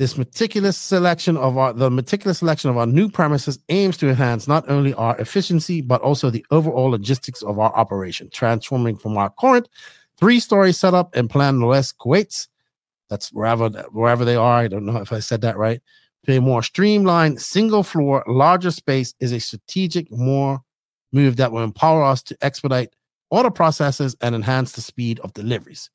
This 0.00 0.16
meticulous 0.16 0.78
selection 0.78 1.36
of 1.36 1.58
our 1.58 1.74
the 1.74 1.90
meticulous 1.90 2.38
selection 2.38 2.70
of 2.70 2.78
our 2.78 2.86
new 2.86 3.10
premises 3.10 3.58
aims 3.68 3.98
to 3.98 4.08
enhance 4.08 4.48
not 4.48 4.66
only 4.70 4.94
our 4.94 5.14
efficiency 5.18 5.82
but 5.82 6.00
also 6.00 6.30
the 6.30 6.42
overall 6.50 6.88
logistics 6.88 7.42
of 7.42 7.58
our 7.58 7.70
operation, 7.76 8.30
transforming 8.32 8.96
from 8.96 9.18
our 9.18 9.28
current 9.38 9.68
three-story 10.16 10.72
setup 10.72 11.14
in 11.14 11.28
Plan 11.28 11.60
West 11.60 11.98
Kuwait. 11.98 12.48
That's 13.10 13.28
wherever 13.30 13.68
wherever 13.92 14.24
they 14.24 14.36
are. 14.36 14.60
I 14.60 14.68
don't 14.68 14.86
know 14.86 14.96
if 14.96 15.12
I 15.12 15.18
said 15.18 15.42
that 15.42 15.58
right. 15.58 15.82
To 16.24 16.34
a 16.34 16.40
more 16.40 16.62
streamlined, 16.62 17.38
single-floor, 17.38 18.24
larger 18.26 18.70
space 18.70 19.12
is 19.20 19.32
a 19.32 19.38
strategic 19.38 20.10
more 20.10 20.62
move 21.12 21.36
that 21.36 21.52
will 21.52 21.62
empower 21.62 22.04
us 22.04 22.22
to 22.22 22.38
expedite 22.40 22.96
order 23.28 23.50
processes 23.50 24.16
and 24.22 24.34
enhance 24.34 24.72
the 24.72 24.80
speed 24.80 25.20
of 25.20 25.34
deliveries. 25.34 25.90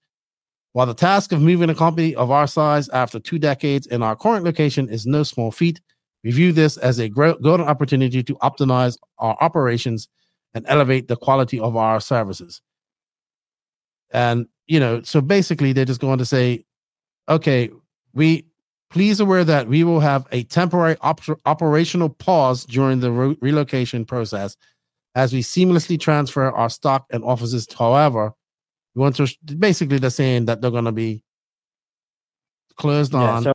While 0.75 0.87
the 0.87 0.93
task 0.93 1.31
of 1.31 1.41
moving 1.41 1.69
a 1.69 1.73
company 1.73 2.13
of 2.15 2.31
our 2.31 2.47
size 2.47 2.89
after 2.89 3.17
two 3.17 3.39
decades 3.39 3.87
in 3.87 4.03
our 4.03 4.13
current 4.13 4.43
location 4.43 4.89
is 4.89 5.05
no 5.05 5.23
small 5.23 5.49
feat, 5.49 5.79
we 6.21 6.31
view 6.31 6.51
this 6.51 6.75
as 6.75 6.99
a 6.99 7.07
golden 7.07 7.61
opportunity 7.61 8.21
to 8.21 8.35
optimize 8.35 8.97
our 9.17 9.37
operations 9.39 10.09
and 10.53 10.65
elevate 10.67 11.07
the 11.07 11.15
quality 11.15 11.61
of 11.61 11.77
our 11.77 12.01
services. 12.01 12.61
And, 14.11 14.47
you 14.67 14.81
know, 14.81 15.01
so 15.01 15.21
basically 15.21 15.71
they're 15.71 15.85
just 15.85 16.01
going 16.01 16.17
to 16.17 16.25
say, 16.25 16.65
okay, 17.29 17.69
we 18.13 18.45
please 18.89 19.21
aware 19.21 19.45
that 19.45 19.69
we 19.69 19.85
will 19.85 20.01
have 20.01 20.27
a 20.33 20.43
temporary 20.43 20.97
op- 20.99 21.39
operational 21.45 22.09
pause 22.09 22.65
during 22.65 22.99
the 22.99 23.13
re- 23.13 23.37
relocation 23.39 24.03
process 24.03 24.57
as 25.15 25.31
we 25.31 25.39
seamlessly 25.39 25.97
transfer 25.97 26.51
our 26.51 26.69
stock 26.69 27.05
and 27.11 27.23
offices. 27.23 27.65
However, 27.79 28.33
we 28.95 29.01
want 29.01 29.15
to 29.17 29.27
basically 29.57 29.99
they're 29.99 30.09
saying 30.09 30.45
that 30.45 30.61
they're 30.61 30.71
going 30.71 30.85
to 30.85 30.91
be 30.91 31.21
closed 32.77 33.13
Yeah, 33.13 33.19
on. 33.19 33.43
so 33.43 33.53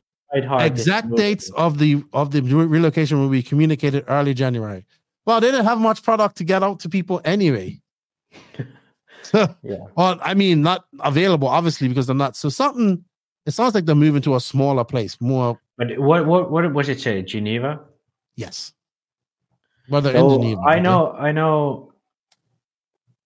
exact 0.59 1.13
dates 1.15 1.49
of 1.51 1.77
the 1.77 2.03
of 2.13 2.31
the 2.31 2.41
relocation 2.41 3.19
will 3.19 3.29
be 3.29 3.43
communicated 3.43 4.05
early 4.07 4.33
January. 4.33 4.85
Well, 5.25 5.41
they 5.41 5.51
didn't 5.51 5.65
have 5.65 5.79
much 5.79 6.03
product 6.03 6.37
to 6.37 6.43
get 6.43 6.63
out 6.63 6.79
to 6.81 6.89
people 6.89 7.21
anyway. 7.25 7.79
yeah. 9.33 9.47
Well, 9.95 10.19
I 10.21 10.33
mean, 10.33 10.61
not 10.61 10.85
available, 10.99 11.47
obviously, 11.47 11.87
because 11.87 12.07
they're 12.07 12.15
not. 12.15 12.35
So 12.35 12.49
something. 12.49 13.03
It 13.45 13.51
sounds 13.51 13.73
like 13.73 13.85
they're 13.85 13.95
moving 13.95 14.21
to 14.23 14.35
a 14.35 14.39
smaller 14.39 14.83
place, 14.83 15.19
more. 15.19 15.59
But 15.77 15.97
what 15.97 16.27
what 16.27 16.51
what 16.51 16.71
was 16.73 16.89
it 16.89 16.99
say? 17.01 17.21
Geneva? 17.23 17.79
Yes. 18.35 18.73
Whether 19.87 20.11
So, 20.13 20.35
in 20.35 20.41
Geneva. 20.41 20.61
I 20.61 20.79
know 20.79 21.11
I 21.13 21.31
know 21.31 21.90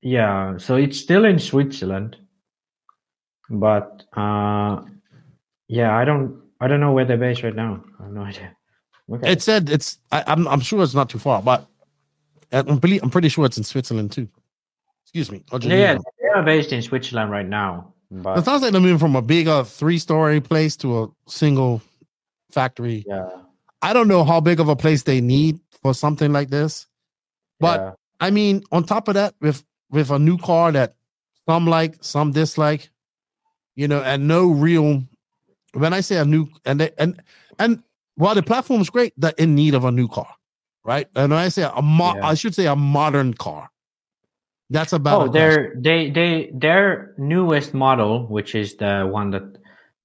yeah, 0.05 0.55
so 0.57 0.75
it's 0.75 0.99
still 0.99 1.25
in 1.25 1.39
Switzerland. 1.39 2.15
But 3.49 4.03
uh 4.15 4.81
yeah, 5.67 5.97
I 5.97 6.05
don't 6.05 6.41
I 6.61 6.67
don't 6.67 6.79
know 6.79 6.93
where 6.93 7.05
they're 7.05 7.17
based 7.17 7.43
right 7.43 7.55
now. 7.55 7.83
I 7.99 8.03
have 8.03 8.11
no 8.13 8.21
idea. 8.21 8.55
Okay. 9.07 9.33
It 9.33 9.41
said 9.43 9.69
it's. 9.69 9.99
I, 10.11 10.23
I'm. 10.25 10.47
I'm 10.47 10.61
sure 10.61 10.81
it's 10.81 10.95
not 10.95 11.11
too 11.11 11.19
far, 11.19 11.39
but 11.39 11.67
I'm 12.51 12.79
pretty. 12.79 12.99
I'm 13.03 13.11
pretty 13.11 13.29
sure 13.29 13.45
it's 13.45 13.55
in 13.55 13.63
Switzerland 13.63 14.11
too. 14.11 14.27
Excuse 15.03 15.29
me. 15.29 15.43
or 15.51 15.59
yeah, 15.59 15.99
they 16.19 16.27
are 16.33 16.41
based 16.41 16.73
in 16.73 16.81
Switzerland 16.81 17.29
right 17.29 17.47
now. 17.47 17.93
But 18.09 18.39
It 18.39 18.45
sounds 18.45 18.63
like 18.63 18.71
they're 18.71 18.81
moving 18.81 18.97
from 18.97 19.15
a 19.15 19.21
bigger 19.21 19.63
three-story 19.63 20.41
place 20.41 20.75
to 20.77 21.03
a 21.03 21.07
single 21.27 21.83
factory. 22.49 23.05
Yeah. 23.07 23.29
I 23.83 23.93
don't 23.93 24.07
know 24.07 24.23
how 24.23 24.39
big 24.39 24.59
of 24.59 24.69
a 24.69 24.75
place 24.75 25.03
they 25.03 25.21
need 25.21 25.59
for 25.83 25.93
something 25.93 26.33
like 26.33 26.49
this, 26.49 26.87
but 27.59 27.79
Yeah. 27.79 27.91
I 28.21 28.31
mean, 28.31 28.63
on 28.71 28.85
top 28.85 29.07
of 29.07 29.13
that, 29.13 29.35
with 29.39 29.63
with 29.89 30.11
a 30.11 30.19
new 30.19 30.37
car 30.37 30.71
that 30.71 30.95
some 31.47 31.67
like, 31.67 31.97
some 32.01 32.31
dislike, 32.31 32.89
you 33.75 33.87
know, 33.87 34.01
and 34.01 34.27
no 34.27 34.47
real. 34.47 35.03
When 35.73 35.93
I 35.93 36.01
say 36.01 36.17
a 36.17 36.25
new, 36.25 36.47
and 36.65 36.79
they, 36.79 36.91
and 36.97 37.21
and 37.59 37.83
while 38.15 38.35
the 38.35 38.43
platform 38.43 38.81
is 38.81 38.89
great, 38.89 39.13
they're 39.17 39.33
in 39.37 39.55
need 39.55 39.73
of 39.73 39.83
a 39.83 39.91
new 39.91 40.07
car, 40.07 40.29
right? 40.83 41.07
And 41.15 41.31
when 41.31 41.39
I 41.39 41.49
say 41.49 41.63
a 41.63 41.81
mo- 41.81 42.19
I 42.21 42.33
should 42.33 42.55
say 42.55 42.65
a 42.65 42.75
modern 42.75 43.33
car. 43.33 43.69
That's 44.71 44.93
about 44.93 45.21
Oh, 45.21 45.31
their 45.31 45.75
they 45.77 46.09
they 46.09 46.49
their 46.53 47.13
newest 47.17 47.73
model, 47.73 48.25
which 48.27 48.55
is 48.55 48.75
the 48.77 49.07
one 49.11 49.29
that 49.31 49.57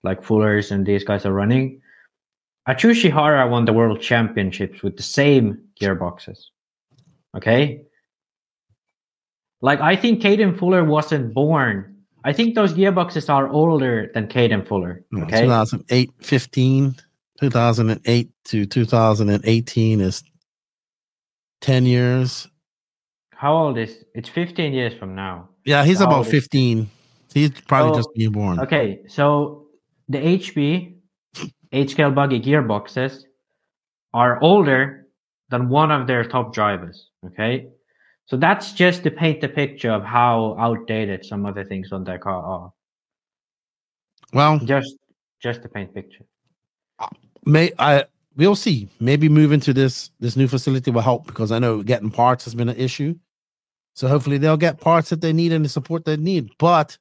like 0.03 0.23
Fuller's 0.23 0.71
and 0.71 0.85
these 0.85 1.05
guys 1.05 1.25
are 1.25 1.33
running, 1.33 1.81
Atsushi 2.69 3.11
Hara 3.11 3.49
won 3.49 3.65
the 3.65 3.73
world 3.73 4.01
championships 4.03 4.83
with 4.83 4.97
the 4.97 5.03
same 5.03 5.63
gearboxes. 5.81 6.39
Okay. 7.37 7.87
Like 9.63 9.81
I 9.81 9.97
think 9.97 10.23
Caden 10.23 10.59
Fuller 10.59 10.85
wasn't 10.85 11.35
born. 11.35 11.97
I 12.25 12.33
think 12.33 12.55
those 12.55 12.75
gearboxes 12.75 13.29
are 13.29 13.49
older 13.49 14.11
than 14.15 14.27
Caden 14.29 14.67
Fuller. 14.67 15.05
Okay. 15.15 15.43
2008, 15.43 16.11
15, 16.21 16.95
2008 17.41 18.31
to 18.45 18.67
2018 18.67 20.01
is 20.01 20.23
10 21.63 21.87
years. 21.87 22.47
How 23.33 23.55
old 23.57 23.79
is 23.79 24.05
it's 24.15 24.29
15 24.29 24.73
years 24.73 24.93
from 24.99 25.15
now. 25.15 25.49
Yeah, 25.65 25.85
he's 25.85 25.99
How 25.99 26.07
about 26.07 26.17
old 26.19 26.27
is- 26.27 26.33
15. 26.33 26.91
He's 27.33 27.51
probably 27.63 27.93
So- 27.93 27.99
just 28.01 28.09
being 28.15 28.33
born. 28.33 28.61
Okay, 28.61 29.01
so 29.09 29.67
the 30.09 30.19
HB 30.19 30.97
H 31.73 31.91
scale 31.93 32.11
buggy 32.11 32.41
gearboxes 32.41 33.23
are 34.13 34.41
older 34.43 35.07
than 35.51 35.69
one 35.69 35.91
of 35.91 36.07
their 36.07 36.25
top 36.25 36.53
drivers. 36.53 37.09
Okay, 37.25 37.69
so 38.31 38.37
that's 38.37 38.73
just 38.73 39.03
to 39.03 39.11
paint 39.11 39.41
the 39.41 39.49
picture 39.49 39.91
of 39.91 40.05
how 40.05 40.57
outdated 40.57 41.25
some 41.25 41.45
of 41.47 41.57
the 41.57 41.65
things 41.65 41.91
on 41.91 42.05
their 42.05 42.19
car 42.19 42.41
are. 42.41 42.73
Well, 44.33 44.61
Just 44.61 44.95
just 45.43 45.63
to 45.63 45.69
paint 45.69 45.93
picture. 45.93 46.25
Uh, 47.01 47.09
may 47.45 47.73
I 47.81 48.05
we'll 48.37 48.55
see. 48.55 48.89
Maybe 49.01 49.29
moving 49.29 49.59
to 49.61 49.73
this 49.73 50.13
this 50.21 50.37
new 50.37 50.47
facility 50.47 50.93
will 50.93 51.01
help 51.01 51.27
because 51.27 51.51
I 51.51 51.59
know 51.59 51.83
getting 51.83 52.11
parts 52.11 52.45
has 52.45 52.55
been 52.55 52.69
an 52.69 52.77
issue. 52.77 53.17
So 53.95 54.07
hopefully 54.07 54.39
they'll 54.39 54.57
get 54.57 54.81
parts 54.81 55.11
that 55.11 55.21
they 55.21 55.33
need 55.33 55.53
and 55.53 55.65
the 55.65 55.69
support 55.69 56.05
they 56.05 56.17
need. 56.17 56.51
But 56.57 56.97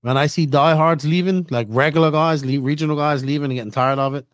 when 0.00 0.16
I 0.16 0.26
see 0.26 0.46
diehards 0.46 1.04
leaving, 1.04 1.46
like 1.50 1.66
regular 1.68 2.10
guys, 2.10 2.42
regional 2.42 2.96
guys 2.96 3.22
leaving 3.22 3.50
and 3.50 3.54
getting 3.54 3.70
tired 3.72 3.98
of 3.98 4.14
it, 4.14 4.26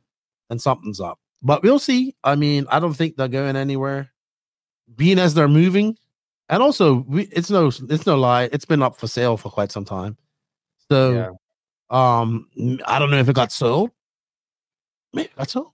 then 0.49 0.61
something's 0.61 1.01
up. 1.01 1.18
But 1.43 1.64
we'll 1.64 1.81
see. 1.81 2.14
I 2.23 2.37
mean, 2.37 2.66
I 2.70 2.79
don't 2.79 2.95
think 2.95 3.16
they're 3.16 3.27
going 3.27 3.57
anywhere. 3.57 4.12
Being 4.95 5.18
as 5.18 5.35
they're 5.35 5.49
moving, 5.49 5.97
and 6.53 6.62
also 6.62 7.05
we, 7.09 7.22
it's 7.32 7.50
no 7.50 7.66
it's 7.68 8.07
no 8.07 8.16
lie. 8.16 8.48
It's 8.53 8.64
been 8.66 8.82
up 8.82 8.96
for 8.96 9.09
sale 9.09 9.36
for 9.36 9.50
quite 9.50 9.72
some 9.72 9.84
time. 9.84 10.16
So 10.90 11.12
Yeah. 11.12 11.30
um 11.90 12.48
I 12.86 12.98
don't 12.98 13.11
know 13.11 13.18
if 13.18 13.28
it 13.28 13.34
got 13.34 13.50
sold. 13.50 13.90
Maybe 15.12 15.28
it 15.28 15.36
got 15.36 15.50
sold. 15.50 15.72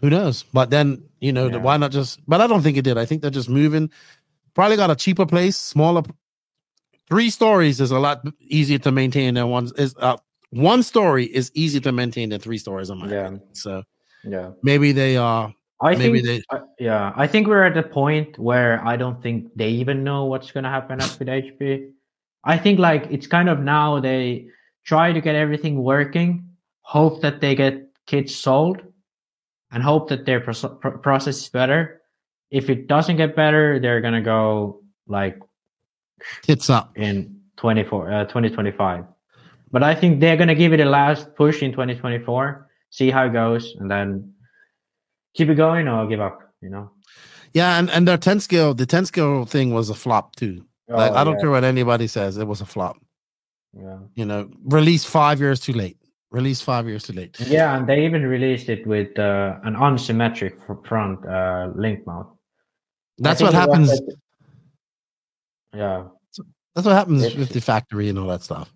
Who 0.00 0.10
knows? 0.10 0.44
But 0.52 0.70
then, 0.70 1.02
you 1.20 1.32
know, 1.32 1.48
the- 1.48 1.58
why 1.58 1.76
not 1.76 1.90
just 1.92 2.20
but 2.28 2.40
I 2.40 2.46
don't 2.46 2.62
think 2.62 2.76
it 2.76 2.82
did. 2.82 2.98
I 2.98 3.04
think 3.06 3.22
they're 3.22 3.30
just 3.30 3.48
moving. 3.48 3.90
Probably 4.54 4.76
got 4.76 4.90
a 4.90 4.96
cheaper 4.96 5.24
place, 5.26 5.56
smaller 5.56 6.02
three 7.08 7.30
stories 7.30 7.80
is 7.80 7.90
a 7.90 7.98
lot 7.98 8.26
easier 8.40 8.78
to 8.78 8.92
maintain 8.92 9.34
than 9.34 9.48
one 9.48 9.70
is 9.76 9.94
uh 9.98 10.16
one 10.50 10.82
story 10.82 11.24
is 11.26 11.50
easy 11.54 11.80
to 11.80 11.92
maintain 11.92 12.30
than 12.30 12.40
three 12.40 12.58
stories 12.58 12.90
on 12.90 12.98
my 12.98 13.08
Yeah. 13.08 13.20
opinion. 13.26 13.42
So 13.54 13.82
Yeah. 14.24 14.50
maybe 14.62 14.92
they 14.92 15.16
are 15.16 15.54
I 15.80 15.94
maybe 15.94 16.22
think, 16.22 16.44
they 16.50 16.56
uh, 16.56 16.62
yeah, 16.78 17.12
I 17.14 17.26
think 17.26 17.46
we're 17.46 17.64
at 17.64 17.74
the 17.74 17.82
point 17.82 18.38
where 18.38 18.84
I 18.84 18.96
don't 18.96 19.22
think 19.22 19.54
they 19.54 19.68
even 19.68 20.02
know 20.02 20.24
what's 20.24 20.50
going 20.50 20.64
to 20.64 20.70
happen 20.70 21.00
up 21.00 21.18
with 21.18 21.28
HB. 21.28 21.90
I 22.44 22.58
think 22.58 22.78
like 22.78 23.06
it's 23.10 23.26
kind 23.26 23.48
of 23.48 23.60
now 23.60 24.00
they 24.00 24.48
try 24.84 25.12
to 25.12 25.20
get 25.20 25.36
everything 25.36 25.82
working, 25.82 26.48
hope 26.82 27.22
that 27.22 27.40
they 27.40 27.54
get 27.54 27.88
kits 28.06 28.34
sold, 28.34 28.82
and 29.70 29.82
hope 29.82 30.08
that 30.08 30.26
their 30.26 30.40
pro- 30.40 30.76
pro- 30.80 30.98
process 30.98 31.42
is 31.42 31.48
better. 31.48 32.00
If 32.50 32.70
it 32.70 32.88
doesn't 32.88 33.16
get 33.16 33.36
better, 33.36 33.78
they're 33.78 34.00
going 34.00 34.14
to 34.14 34.22
go 34.22 34.82
like 35.06 35.38
hits 36.44 36.70
up. 36.70 36.96
in 36.96 37.40
24, 37.56 38.12
uh, 38.12 38.24
2025. 38.24 39.04
But 39.70 39.82
I 39.82 39.94
think 39.94 40.20
they're 40.20 40.36
going 40.36 40.48
to 40.48 40.54
give 40.54 40.72
it 40.72 40.80
a 40.80 40.86
last 40.86 41.34
push 41.36 41.62
in 41.62 41.72
2024, 41.72 42.68
see 42.90 43.10
how 43.10 43.26
it 43.26 43.32
goes, 43.32 43.76
and 43.78 43.90
then 43.90 44.32
keep 45.38 45.48
it 45.48 45.54
going 45.54 45.86
or 45.88 46.06
give 46.08 46.20
up, 46.20 46.36
you 46.60 46.68
know? 46.68 46.90
Yeah, 47.54 47.78
and, 47.78 47.88
and 47.90 48.06
their 48.06 48.18
10 48.18 48.40
scale, 48.40 48.74
the 48.74 48.84
10 48.86 49.06
scale 49.06 49.44
thing 49.46 49.72
was 49.72 49.88
a 49.88 49.94
flop 49.94 50.34
too. 50.36 50.64
like 50.88 51.12
Oh, 51.12 51.14
I 51.14 51.22
don't 51.24 51.34
yeah. 51.34 51.40
care 51.42 51.50
what 51.50 51.64
anybody 51.64 52.06
says, 52.08 52.36
it 52.36 52.46
was 52.46 52.60
a 52.60 52.66
flop. 52.66 52.96
Yeah. 53.72 53.98
You 54.14 54.24
know, 54.26 54.50
released 54.64 55.06
five 55.06 55.38
years 55.40 55.60
too 55.60 55.72
late. 55.72 55.96
Released 56.30 56.64
five 56.64 56.86
years 56.86 57.04
too 57.04 57.14
late. 57.14 57.38
Yeah, 57.40 57.74
and 57.76 57.86
they 57.88 58.04
even 58.04 58.22
released 58.26 58.68
it 58.68 58.86
with 58.86 59.18
uh, 59.18 59.56
an 59.64 59.74
unsymmetric 59.76 60.54
front 60.86 61.24
uh, 61.24 61.70
link 61.74 62.06
mount. 62.06 62.26
That's 63.18 63.40
what 63.40 63.54
happens. 63.54 63.88
like- 63.88 64.18
yeah, 65.74 66.04
That's 66.74 66.86
what 66.86 66.94
happens 67.00 67.22
It's- 67.22 67.38
with 67.38 67.50
the 67.50 67.60
factory 67.60 68.08
and 68.10 68.18
all 68.18 68.26
that 68.28 68.42
stuff. 68.42 68.68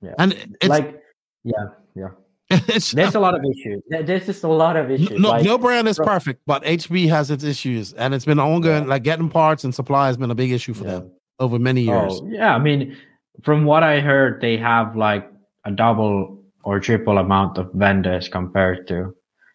yeah. 0.00 0.14
And 0.18 0.32
it's 0.60 0.68
like, 0.68 1.00
yeah, 1.44 1.66
yeah. 1.94 2.08
it's 2.68 2.92
There's 2.92 3.14
a 3.14 3.20
lot 3.20 3.34
of 3.34 3.42
issues. 3.44 3.82
There's 3.88 4.24
just 4.26 4.42
a 4.42 4.48
lot 4.48 4.76
of 4.76 4.90
issues. 4.90 5.10
no, 5.10 5.30
like, 5.30 5.44
no 5.44 5.58
brand 5.58 5.86
is 5.86 5.98
perfect, 5.98 6.40
but 6.46 6.62
HB 6.64 7.08
has 7.10 7.30
its 7.30 7.44
issues, 7.44 7.92
and 7.92 8.14
it's 8.14 8.24
been 8.24 8.38
ongoing. 8.40 8.86
Like 8.86 9.02
getting 9.02 9.28
parts 9.28 9.64
and 9.64 9.74
supply 9.74 10.06
has 10.06 10.16
been 10.16 10.30
a 10.30 10.34
big 10.34 10.50
issue 10.52 10.72
for 10.72 10.84
Yeah. 10.84 10.90
them 10.92 11.12
over 11.40 11.58
many 11.58 11.82
years. 11.82 12.20
Oh, 12.22 12.28
yeah, 12.28 12.54
I 12.54 12.58
mean, 12.58 12.96
from 13.42 13.64
what 13.66 13.82
I 13.82 14.00
heard, 14.00 14.40
they 14.40 14.56
have 14.56 14.96
like 14.96 15.30
a 15.64 15.70
double 15.70 16.42
or 16.64 16.80
triple 16.80 17.18
amount 17.18 17.58
of 17.58 17.70
vendors 17.74 18.28
compared 18.28 18.88
to, 18.88 19.14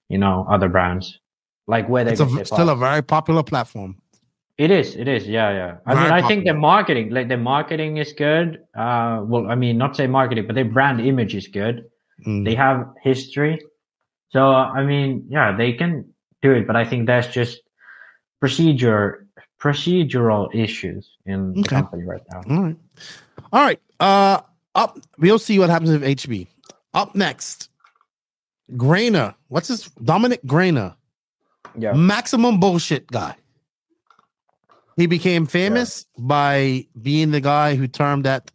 you 0.10 0.18
know, 0.20 0.46
other 0.50 0.70
brands. 0.70 1.20
Like 1.66 1.88
where 1.90 2.04
they 2.04 2.12
it's 2.12 2.22
a, 2.22 2.46
still 2.46 2.70
a 2.70 2.76
very 2.76 3.02
popular 3.02 3.42
platform. 3.42 3.98
It 4.60 4.70
is. 4.70 4.96
It 4.96 5.08
is. 5.08 5.28
Yeah, 5.28 5.52
yeah. 5.52 5.76
I 5.88 5.94
Very 5.96 6.06
mean, 6.06 6.14
I 6.14 6.28
think 6.28 6.46
the 6.46 6.54
marketing, 6.54 7.10
like 7.10 7.28
the 7.28 7.38
marketing, 7.38 7.98
is 7.98 8.14
good. 8.14 8.60
Uh, 8.78 9.22
well, 9.26 9.48
I 9.50 9.56
mean, 9.56 9.78
not 9.80 9.96
say 9.96 10.06
marketing, 10.06 10.46
but 10.46 10.54
their 10.54 10.66
brand 10.66 11.02
image 11.02 11.34
is 11.34 11.48
good. 11.48 11.86
Mm. 12.26 12.46
They 12.46 12.56
have 12.56 12.88
history, 13.02 13.62
so 14.30 14.48
I 14.48 14.84
mean, 14.84 15.26
yeah, 15.30 15.56
they 15.56 15.74
can 15.74 16.06
do 16.42 16.52
it. 16.52 16.68
But 16.68 16.76
I 16.76 16.86
think 16.86 17.08
that's 17.08 17.28
just 17.28 17.62
procedure, 18.40 19.28
procedural 19.62 20.54
issues 20.54 21.10
in 21.26 21.54
the 21.54 21.64
company 21.64 22.04
right 22.04 22.22
now. 22.32 22.42
All 22.50 22.64
right. 22.64 22.78
All 23.52 23.62
right. 23.62 23.82
Uh 24.00 24.42
up 24.76 24.98
we'll 25.18 25.40
see 25.40 25.60
what 25.60 25.70
happens 25.70 25.92
with 25.92 26.04
HB. 26.04 26.48
Up 26.94 27.16
next. 27.16 27.70
Greiner. 28.72 29.36
What's 29.50 29.68
his 29.68 29.90
Dominic 30.04 30.42
Greiner? 30.44 30.96
Yeah. 31.78 31.94
Maximum 31.94 32.60
bullshit 32.60 33.08
guy. 33.08 33.36
He 34.96 35.08
became 35.08 35.46
famous 35.46 36.06
by 36.18 36.86
being 37.02 37.32
the 37.32 37.42
guy 37.42 37.76
who 37.76 37.88
termed 37.88 38.26
that 38.26 38.52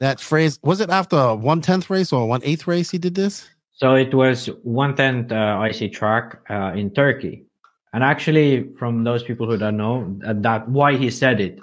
that 0.00 0.20
phrase. 0.20 0.58
Was 0.62 0.80
it 0.80 0.90
after 0.90 1.16
a 1.16 1.34
one 1.34 1.60
tenth 1.60 1.90
race 1.90 2.12
or 2.12 2.26
one 2.28 2.40
eighth 2.44 2.66
race 2.66 2.90
he 2.90 2.98
did 2.98 3.14
this? 3.14 3.48
So 3.72 3.94
it 3.94 4.14
was 4.14 4.46
one 4.62 4.94
tenth 4.94 5.32
uh, 5.32 5.66
IC 5.68 5.92
track 5.92 6.40
uh, 6.48 6.72
in 6.74 6.90
Turkey, 6.92 7.44
and 7.92 8.04
actually, 8.04 8.70
from 8.78 9.04
those 9.04 9.22
people 9.22 9.48
who 9.48 9.56
don't 9.56 9.76
know 9.76 10.16
that 10.22 10.68
why 10.68 10.96
he 10.96 11.10
said 11.10 11.40
it, 11.40 11.58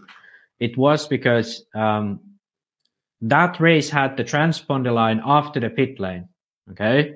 it 0.60 0.78
was 0.78 1.08
because 1.08 1.64
um, 1.74 2.20
that 3.22 3.60
race 3.60 3.90
had 3.90 4.18
the 4.18 4.24
transponder 4.24 4.94
line 4.94 5.22
after 5.26 5.60
the 5.60 5.70
pit 5.70 6.00
lane. 6.00 6.28
Okay, 6.72 7.16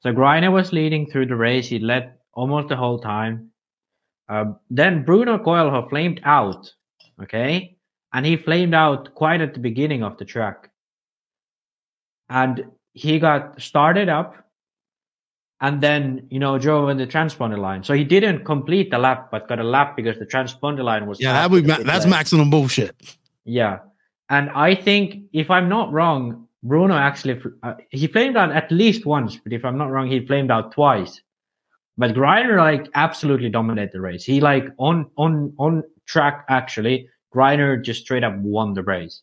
so 0.00 0.12
Greiner 0.12 0.52
was 0.52 0.72
leading 0.72 1.06
through 1.06 1.26
the 1.26 1.36
race. 1.36 1.68
He 1.68 1.78
led 1.78 2.14
almost 2.34 2.68
the 2.68 2.76
whole 2.76 2.98
time. 2.98 3.50
Uh, 4.28 4.52
then 4.70 5.04
Bruno 5.04 5.38
Coelho 5.38 5.88
flamed 5.88 6.20
out. 6.24 6.72
Okay, 7.22 7.75
and 8.16 8.24
he 8.24 8.36
flamed 8.36 8.72
out 8.74 9.14
quite 9.14 9.40
at 9.42 9.52
the 9.52 9.60
beginning 9.60 10.02
of 10.02 10.16
the 10.18 10.24
track. 10.24 10.70
And 12.28 12.64
he 12.92 13.18
got 13.18 13.60
started 13.60 14.08
up. 14.08 14.34
And 15.66 15.80
then 15.82 16.26
you 16.30 16.38
know 16.38 16.58
drove 16.58 16.90
in 16.90 16.98
the 16.98 17.06
transponder 17.06 17.58
line. 17.58 17.82
So 17.82 17.94
he 17.94 18.04
didn't 18.04 18.44
complete 18.44 18.90
the 18.90 18.98
lap 18.98 19.28
but 19.30 19.48
got 19.48 19.58
a 19.58 19.64
lap 19.64 19.96
because 19.96 20.18
the 20.18 20.26
transponder 20.26 20.84
line 20.84 21.06
was 21.06 21.18
Yeah, 21.18 21.32
that 21.32 21.50
would 21.50 21.66
ma- 21.66 21.78
that's 21.78 22.04
lane. 22.04 22.10
maximum 22.10 22.50
bullshit. 22.50 22.94
yeah. 23.44 23.78
And 24.28 24.50
i 24.50 24.74
think 24.74 25.06
if 25.32 25.48
i'm 25.56 25.68
not 25.76 25.92
wrong 25.96 26.20
bruno 26.70 26.94
actually 27.08 27.40
uh, 27.62 27.74
he 27.90 28.06
flamed 28.08 28.36
out 28.36 28.50
at 28.60 28.68
least 28.72 29.06
once 29.06 29.36
but 29.42 29.52
if 29.52 29.64
i'm 29.64 29.78
not 29.78 29.88
wrong 29.92 30.08
he 30.10 30.18
flamed 30.26 30.50
out 30.50 30.72
twice. 30.72 31.12
But 31.96 32.12
Greiner 32.14 32.58
like 32.58 32.84
absolutely 33.06 33.48
dominated 33.48 33.92
the 33.92 34.02
race. 34.08 34.24
He 34.32 34.36
like 34.50 34.66
on 34.88 34.96
on 35.16 35.34
on 35.64 35.84
track 36.12 36.44
actually 36.50 37.08
Greiner 37.34 37.82
just 37.82 38.02
straight 38.02 38.24
up 38.24 38.36
won 38.38 38.74
the 38.74 38.82
race 38.82 39.22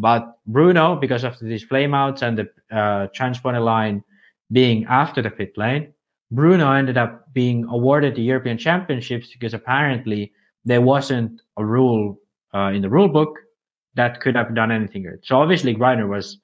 but 0.00 0.38
Bruno, 0.46 0.96
because 0.96 1.24
of 1.24 1.38
these 1.40 1.66
flameouts 1.66 2.22
and 2.22 2.38
the 2.38 2.48
uh, 2.70 3.08
transponder 3.08 3.64
line 3.64 4.04
being 4.52 4.84
after 4.84 5.22
the 5.22 5.30
pit 5.30 5.52
lane, 5.56 5.92
Bruno 6.30 6.70
ended 6.72 6.96
up 6.96 7.32
being 7.32 7.64
awarded 7.64 8.14
the 8.14 8.22
European 8.22 8.58
Championships 8.58 9.30
because 9.32 9.54
apparently 9.54 10.32
there 10.64 10.80
wasn't 10.80 11.40
a 11.56 11.64
rule 11.64 12.20
uh, 12.54 12.70
in 12.74 12.82
the 12.82 12.88
rule 12.88 13.08
book 13.08 13.38
that 13.94 14.20
could 14.20 14.36
have 14.36 14.54
done 14.54 14.70
anything 14.70 15.02
good. 15.02 15.18
So 15.24 15.38
obviously 15.40 15.74
Greiner 15.74 16.08
was 16.08 16.38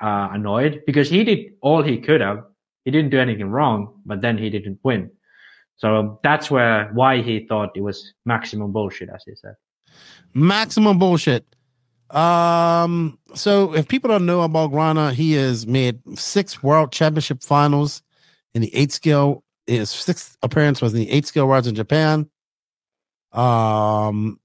uh, 0.00 0.28
annoyed 0.32 0.82
because 0.86 1.10
he 1.10 1.22
did 1.24 1.52
all 1.60 1.82
he 1.82 1.98
could 1.98 2.20
have. 2.20 2.44
He 2.84 2.90
didn't 2.90 3.10
do 3.10 3.18
anything 3.18 3.50
wrong, 3.50 4.00
but 4.06 4.20
then 4.20 4.38
he 4.38 4.48
didn't 4.48 4.78
win. 4.84 5.10
So 5.76 6.18
that's 6.22 6.50
where 6.50 6.88
why 6.94 7.20
he 7.20 7.46
thought 7.46 7.76
it 7.76 7.82
was 7.82 8.14
maximum 8.24 8.72
bullshit, 8.72 9.10
as 9.10 9.24
he 9.26 9.34
said. 9.34 9.54
Maximum 10.36 10.98
bullshit. 10.98 11.44
Um, 12.10 13.18
so 13.34 13.74
if 13.74 13.88
people 13.88 14.08
don't 14.08 14.26
know 14.26 14.42
about 14.42 14.70
Greiner, 14.70 15.12
he 15.12 15.32
has 15.32 15.66
made 15.66 16.00
six 16.18 16.62
world 16.62 16.92
championship 16.92 17.42
finals 17.42 18.02
in 18.54 18.62
the 18.62 18.74
eight 18.74 18.92
scale 18.92 19.42
his 19.66 19.90
sixth 19.90 20.36
appearance 20.42 20.80
was 20.80 20.94
in 20.94 21.00
the 21.00 21.10
eight 21.10 21.26
scale 21.26 21.48
worlds 21.48 21.66
in 21.66 21.74
Japan. 21.74 22.28
Um, 23.32 24.40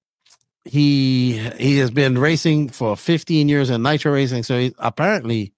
he 0.66 1.38
he 1.58 1.78
has 1.78 1.92
been 1.92 2.18
racing 2.18 2.70
for 2.70 2.96
15 2.98 3.48
years 3.50 3.70
in 3.70 3.82
nitro 3.84 4.12
racing, 4.12 4.44
so 4.44 4.60
he's 4.60 4.74
apparently 4.80 5.54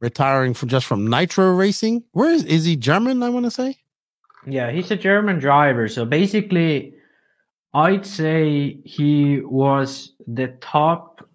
retiring 0.00 0.54
from 0.54 0.68
just 0.68 0.86
from 0.86 1.06
nitro 1.06 1.50
racing. 1.52 2.04
Where 2.12 2.30
is 2.30 2.44
is 2.44 2.64
he 2.64 2.76
German? 2.76 3.22
I 3.22 3.30
want 3.30 3.44
to 3.44 3.50
say. 3.50 3.76
Yeah, 4.46 4.70
he's 4.70 4.90
a 4.90 4.96
German 4.96 5.38
driver. 5.38 5.88
So 5.88 6.04
basically, 6.04 6.94
I'd 7.74 8.06
say 8.06 8.78
he 8.84 9.40
was 9.40 10.12
the 10.26 10.48
top. 10.60 11.28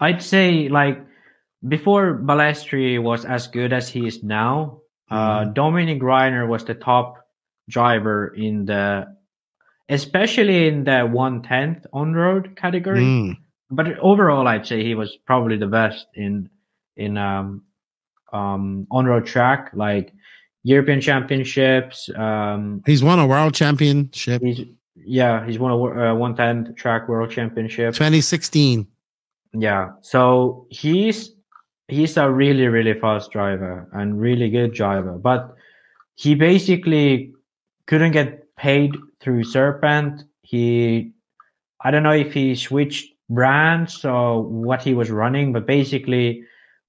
I'd 0.00 0.22
say 0.22 0.68
like 0.68 1.04
before 1.68 2.18
Balestri 2.18 3.00
was 3.00 3.24
as 3.24 3.46
good 3.46 3.72
as 3.72 3.88
he 3.88 4.06
is 4.06 4.22
now. 4.22 4.80
Uh, 5.10 5.44
Dominic 5.44 6.00
Greiner 6.00 6.48
was 6.48 6.64
the 6.64 6.74
top 6.74 7.18
driver 7.68 8.28
in 8.34 8.64
the, 8.64 9.06
especially 9.90 10.68
in 10.68 10.84
the 10.84 11.02
one 11.02 11.42
tenth 11.42 11.84
on 11.92 12.14
road 12.14 12.56
category. 12.56 13.02
Mm. 13.02 13.36
But 13.70 13.98
overall, 13.98 14.48
I'd 14.48 14.66
say 14.66 14.82
he 14.82 14.94
was 14.94 15.18
probably 15.26 15.58
the 15.58 15.66
best 15.66 16.06
in 16.14 16.48
in 16.96 17.18
um 17.18 17.62
um 18.32 18.86
on 18.90 19.04
road 19.04 19.26
track, 19.26 19.70
like 19.74 20.14
European 20.62 21.00
Championships. 21.00 22.08
Um, 22.16 22.82
He's 22.86 23.02
won 23.04 23.18
a 23.18 23.26
world 23.26 23.54
championship. 23.54 24.42
he's 24.42 24.64
yeah, 25.04 25.44
he's 25.46 25.58
won 25.58 25.70
a 25.70 26.12
uh, 26.12 26.14
one 26.14 26.34
tenth 26.34 26.74
track 26.76 27.08
world 27.08 27.30
championship. 27.30 27.94
2016. 27.94 28.86
Yeah, 29.54 29.90
so 30.00 30.66
he's 30.70 31.32
he's 31.88 32.16
a 32.16 32.30
really 32.30 32.68
really 32.68 32.98
fast 32.98 33.30
driver 33.30 33.88
and 33.92 34.20
really 34.20 34.48
good 34.50 34.72
driver, 34.72 35.18
but 35.18 35.54
he 36.14 36.34
basically 36.34 37.32
couldn't 37.86 38.12
get 38.12 38.54
paid 38.56 38.96
through 39.20 39.44
Serpent. 39.44 40.24
He 40.42 41.12
I 41.80 41.90
don't 41.90 42.02
know 42.02 42.12
if 42.12 42.32
he 42.32 42.54
switched 42.54 43.12
brands 43.28 44.04
or 44.04 44.42
what 44.42 44.82
he 44.82 44.94
was 44.94 45.10
running, 45.10 45.52
but 45.52 45.66
basically 45.66 46.44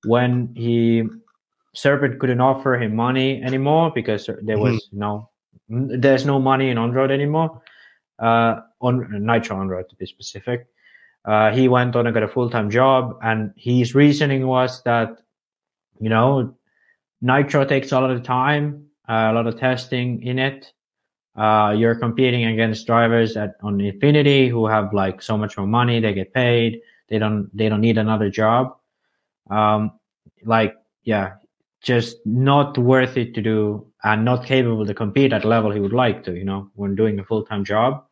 when 0.05 0.53
he 0.55 1.03
Serpent 1.76 2.20
couldn't 2.20 2.41
offer 2.41 2.76
him 2.76 2.95
money 2.95 3.41
anymore 3.41 3.91
because 3.93 4.30
there 4.41 4.59
was 4.59 4.89
no 4.91 5.30
there's 5.70 6.26
no 6.26 6.39
money 6.39 6.70
in 6.70 6.78
on 6.78 6.91
road 6.91 7.11
anymore. 7.11 7.61
Uh, 8.20 8.61
on 8.80 9.26
Nitro 9.26 9.57
on 9.57 9.68
road 9.68 9.89
to 9.89 9.95
be 9.95 10.05
specific. 10.05 10.68
Uh, 11.26 11.51
he 11.51 11.68
went 11.68 11.95
on 11.95 12.05
and 12.05 12.14
got 12.14 12.24
a 12.24 12.28
full 12.28 12.49
time 12.49 12.70
job, 12.70 13.18
and 13.24 13.53
his 13.55 13.95
reasoning 13.95 14.45
was 14.45 14.84
that, 14.84 15.18
you 15.99 16.09
know, 16.09 16.53
Nitro 17.22 17.64
takes 17.66 17.91
a 17.91 17.99
lot 17.99 18.11
of 18.11 18.24
time, 18.24 18.86
uh, 19.07 19.30
a 19.32 19.34
lot 19.34 19.47
of 19.47 19.57
testing 19.57 20.22
in 20.22 20.38
it. 20.38 20.72
Uh, 21.36 21.74
you're 21.76 21.95
competing 21.95 22.45
against 22.45 22.86
drivers 22.86 23.36
at 23.38 23.55
on 23.64 23.80
Infinity 23.82 24.49
who 24.49 24.68
have 24.68 24.93
like 24.93 25.22
so 25.22 25.38
much 25.38 25.57
more 25.57 25.66
money, 25.66 25.99
they 25.99 26.14
get 26.14 26.34
paid, 26.34 26.82
they 27.07 27.18
don't 27.18 27.49
they 27.55 27.70
don't 27.70 27.82
need 27.82 27.97
another 27.97 28.30
job. 28.30 28.76
Um, 29.49 29.93
like 30.43 30.76
yeah, 31.03 31.36
just 31.82 32.18
not 32.26 32.78
worth 32.78 33.18
it 33.18 33.34
to 33.36 33.41
do 33.41 33.88
and 34.04 34.26
not 34.26 34.45
capable 34.45 34.86
to 34.86 34.93
compete 34.93 35.34
at 35.34 35.43
the 35.43 35.47
level 35.47 35.72
he 35.72 35.80
would 35.80 35.93
like 35.93 36.24
to, 36.26 36.36
you 36.36 36.43
know, 36.43 36.70
when 36.76 36.95
doing 36.95 37.20
a 37.20 37.24
full 37.24 37.43
time 37.43 37.64
job. 37.64 38.04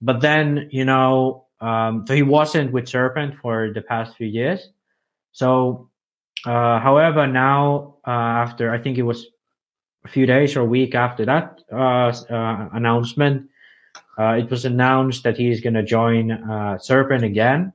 But 0.00 0.20
then, 0.20 0.68
you 0.70 0.84
know, 0.84 1.46
um, 1.60 2.04
so 2.06 2.14
he 2.14 2.22
wasn't 2.22 2.72
with 2.72 2.88
Serpent 2.88 3.36
for 3.40 3.72
the 3.72 3.82
past 3.82 4.16
few 4.16 4.26
years. 4.26 4.68
So, 5.32 5.88
uh, 6.44 6.80
however, 6.80 7.26
now, 7.26 7.96
uh, 8.06 8.10
after 8.10 8.72
I 8.72 8.78
think 8.78 8.98
it 8.98 9.02
was 9.02 9.26
a 10.04 10.08
few 10.08 10.26
days 10.26 10.56
or 10.56 10.60
a 10.60 10.66
week 10.66 10.94
after 10.94 11.24
that 11.24 11.60
uh, 11.72 12.12
uh, 12.30 12.68
announcement, 12.72 13.48
uh, 14.18 14.32
it 14.32 14.50
was 14.50 14.64
announced 14.64 15.22
that 15.22 15.38
he's 15.38 15.60
going 15.60 15.74
to 15.74 15.82
join 15.82 16.32
uh, 16.32 16.78
Serpent 16.78 17.24
again. 17.24 17.72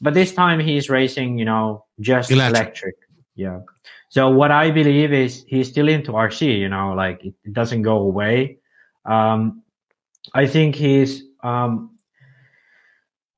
But 0.00 0.14
this 0.14 0.32
time 0.32 0.60
he's 0.60 0.88
racing, 0.88 1.38
you 1.38 1.44
know, 1.44 1.84
just 2.00 2.30
Electric. 2.30 2.56
electric. 2.56 2.94
Yeah. 3.34 3.60
So 4.12 4.28
what 4.28 4.50
I 4.50 4.70
believe 4.70 5.10
is 5.14 5.42
he's 5.48 5.68
still 5.68 5.88
into 5.88 6.12
RC, 6.12 6.58
you 6.58 6.68
know, 6.68 6.92
like 6.92 7.24
it, 7.24 7.32
it 7.44 7.54
doesn't 7.54 7.80
go 7.80 7.96
away. 7.96 8.58
Um, 9.06 9.62
I 10.34 10.46
think 10.46 10.74
he's, 10.74 11.22
um, 11.42 11.96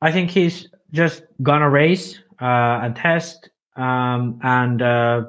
I 0.03 0.11
think 0.11 0.31
he's 0.31 0.69
just 0.91 1.23
gonna 1.41 1.71
race 1.71 2.19
uh, 2.43 2.81
and 2.83 2.97
test 2.97 3.51
um, 3.77 4.41
and 4.43 4.83
uh, 4.83 5.27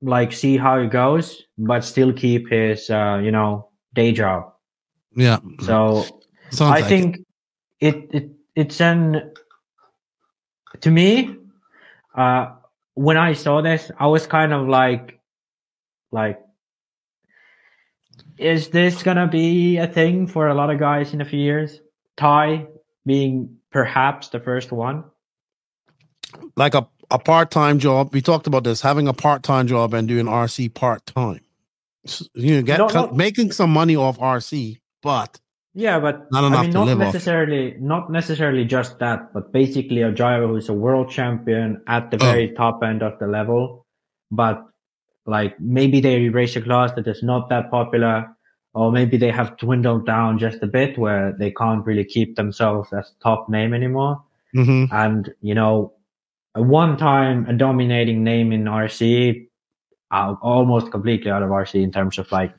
like 0.00 0.32
see 0.32 0.56
how 0.56 0.78
it 0.78 0.92
goes, 0.92 1.42
but 1.58 1.82
still 1.82 2.12
keep 2.12 2.48
his, 2.48 2.88
uh, 2.90 3.20
you 3.20 3.32
know, 3.32 3.70
day 3.92 4.12
job. 4.12 4.52
Yeah. 5.16 5.40
So 5.62 6.04
Sounds 6.50 6.76
I 6.76 6.80
like 6.80 6.84
think 6.84 7.26
it. 7.80 8.08
it 8.12 8.30
it's 8.54 8.80
an 8.80 9.32
to 10.80 10.90
me. 10.92 11.38
Uh, 12.14 12.54
when 12.94 13.16
I 13.16 13.32
saw 13.34 13.60
this, 13.62 13.90
I 13.98 14.06
was 14.06 14.26
kind 14.26 14.52
of 14.52 14.68
like, 14.68 15.18
like, 16.12 16.40
is 18.38 18.68
this 18.68 19.02
gonna 19.02 19.26
be 19.28 19.76
a 19.78 19.86
thing 19.86 20.26
for 20.26 20.48
a 20.48 20.54
lot 20.54 20.70
of 20.70 20.78
guys 20.78 21.12
in 21.12 21.20
a 21.20 21.24
few 21.24 21.40
years? 21.40 21.80
Ty 22.16 22.66
being 23.06 23.56
perhaps 23.70 24.28
the 24.28 24.40
first 24.40 24.72
one. 24.72 25.04
like 26.56 26.74
a, 26.74 26.86
a 27.10 27.18
part 27.18 27.50
time 27.50 27.78
job. 27.78 28.12
We 28.12 28.22
talked 28.22 28.46
about 28.46 28.64
this 28.64 28.80
having 28.80 29.08
a 29.08 29.12
part 29.12 29.42
time 29.42 29.66
job 29.66 29.94
and 29.94 30.08
doing 30.08 30.26
RC 30.26 30.74
part 30.74 31.04
time. 31.06 31.40
You 32.34 32.56
know, 32.56 32.62
get 32.62 32.78
No, 32.78 32.86
no. 32.88 33.12
making 33.12 33.52
some 33.52 33.70
money 33.70 33.96
off 33.96 34.18
RC, 34.18 34.78
but 35.02 35.38
Yeah, 35.74 35.98
but 35.98 36.30
Not 36.30 36.44
I 36.44 36.62
mean, 36.62 36.70
to 36.70 36.78
not 36.78 36.86
live 36.86 37.00
off. 37.00 37.06
necessarily, 37.12 37.76
not 37.80 38.10
necessarily 38.10 38.64
just 38.64 38.98
that, 39.00 39.32
but 39.34 39.52
basically 39.52 40.02
a 40.02 40.12
driver 40.12 40.46
who's 40.46 40.68
a 40.68 40.72
world 40.72 41.10
champion 41.10 41.82
at 41.88 42.10
the 42.10 42.16
Oh. 42.20 42.24
very 42.30 42.52
top 42.52 42.82
end 42.84 43.02
of 43.02 43.18
the 43.18 43.26
level, 43.26 43.84
but 44.30 44.64
like 45.26 45.58
maybe 45.58 46.00
they 46.00 46.28
race 46.28 46.54
a 46.54 46.60
class 46.60 46.92
that 46.92 47.06
is 47.08 47.22
not 47.22 47.48
that 47.48 47.70
popular, 47.72 48.28
or 48.72 48.92
maybe 48.92 49.16
they 49.16 49.30
have 49.32 49.56
dwindled 49.56 50.06
down 50.06 50.38
just 50.38 50.62
a 50.62 50.66
bit 50.66 50.96
where 50.96 51.32
they 51.38 51.50
can't 51.50 51.84
really 51.86 52.04
keep 52.04 52.36
themselves 52.36 52.92
as 52.92 53.12
top 53.22 53.48
name 53.48 53.74
anymore. 53.74 54.22
Mhm. 54.54 54.92
And 54.92 55.34
you 55.40 55.54
know, 55.54 55.92
a 56.54 56.62
one 56.62 56.96
time 56.96 57.46
a 57.48 57.52
dominating 57.52 58.22
name 58.22 58.52
in 58.52 58.68
RC, 58.68 59.48
uh, 60.12 60.34
almost 60.40 60.92
completely 60.92 61.32
out 61.32 61.42
of 61.42 61.50
RC 61.50 61.82
in 61.82 61.90
terms 61.90 62.16
of 62.18 62.30
like 62.30 62.54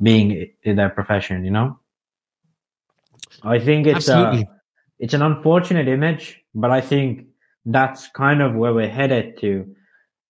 being 0.00 0.46
in 0.62 0.76
their 0.76 0.90
profession, 0.90 1.44
you 1.44 1.50
know. 1.50 1.78
I 3.44 3.58
think 3.58 3.86
it's 3.86 4.08
Absolutely. 4.08 4.42
a, 4.42 4.60
it's 4.98 5.14
an 5.14 5.22
unfortunate 5.22 5.88
image, 5.88 6.40
but 6.54 6.70
I 6.70 6.80
think 6.80 7.26
that's 7.66 8.08
kind 8.08 8.42
of 8.42 8.54
where 8.54 8.72
we're 8.72 8.88
headed 8.88 9.38
to. 9.40 9.66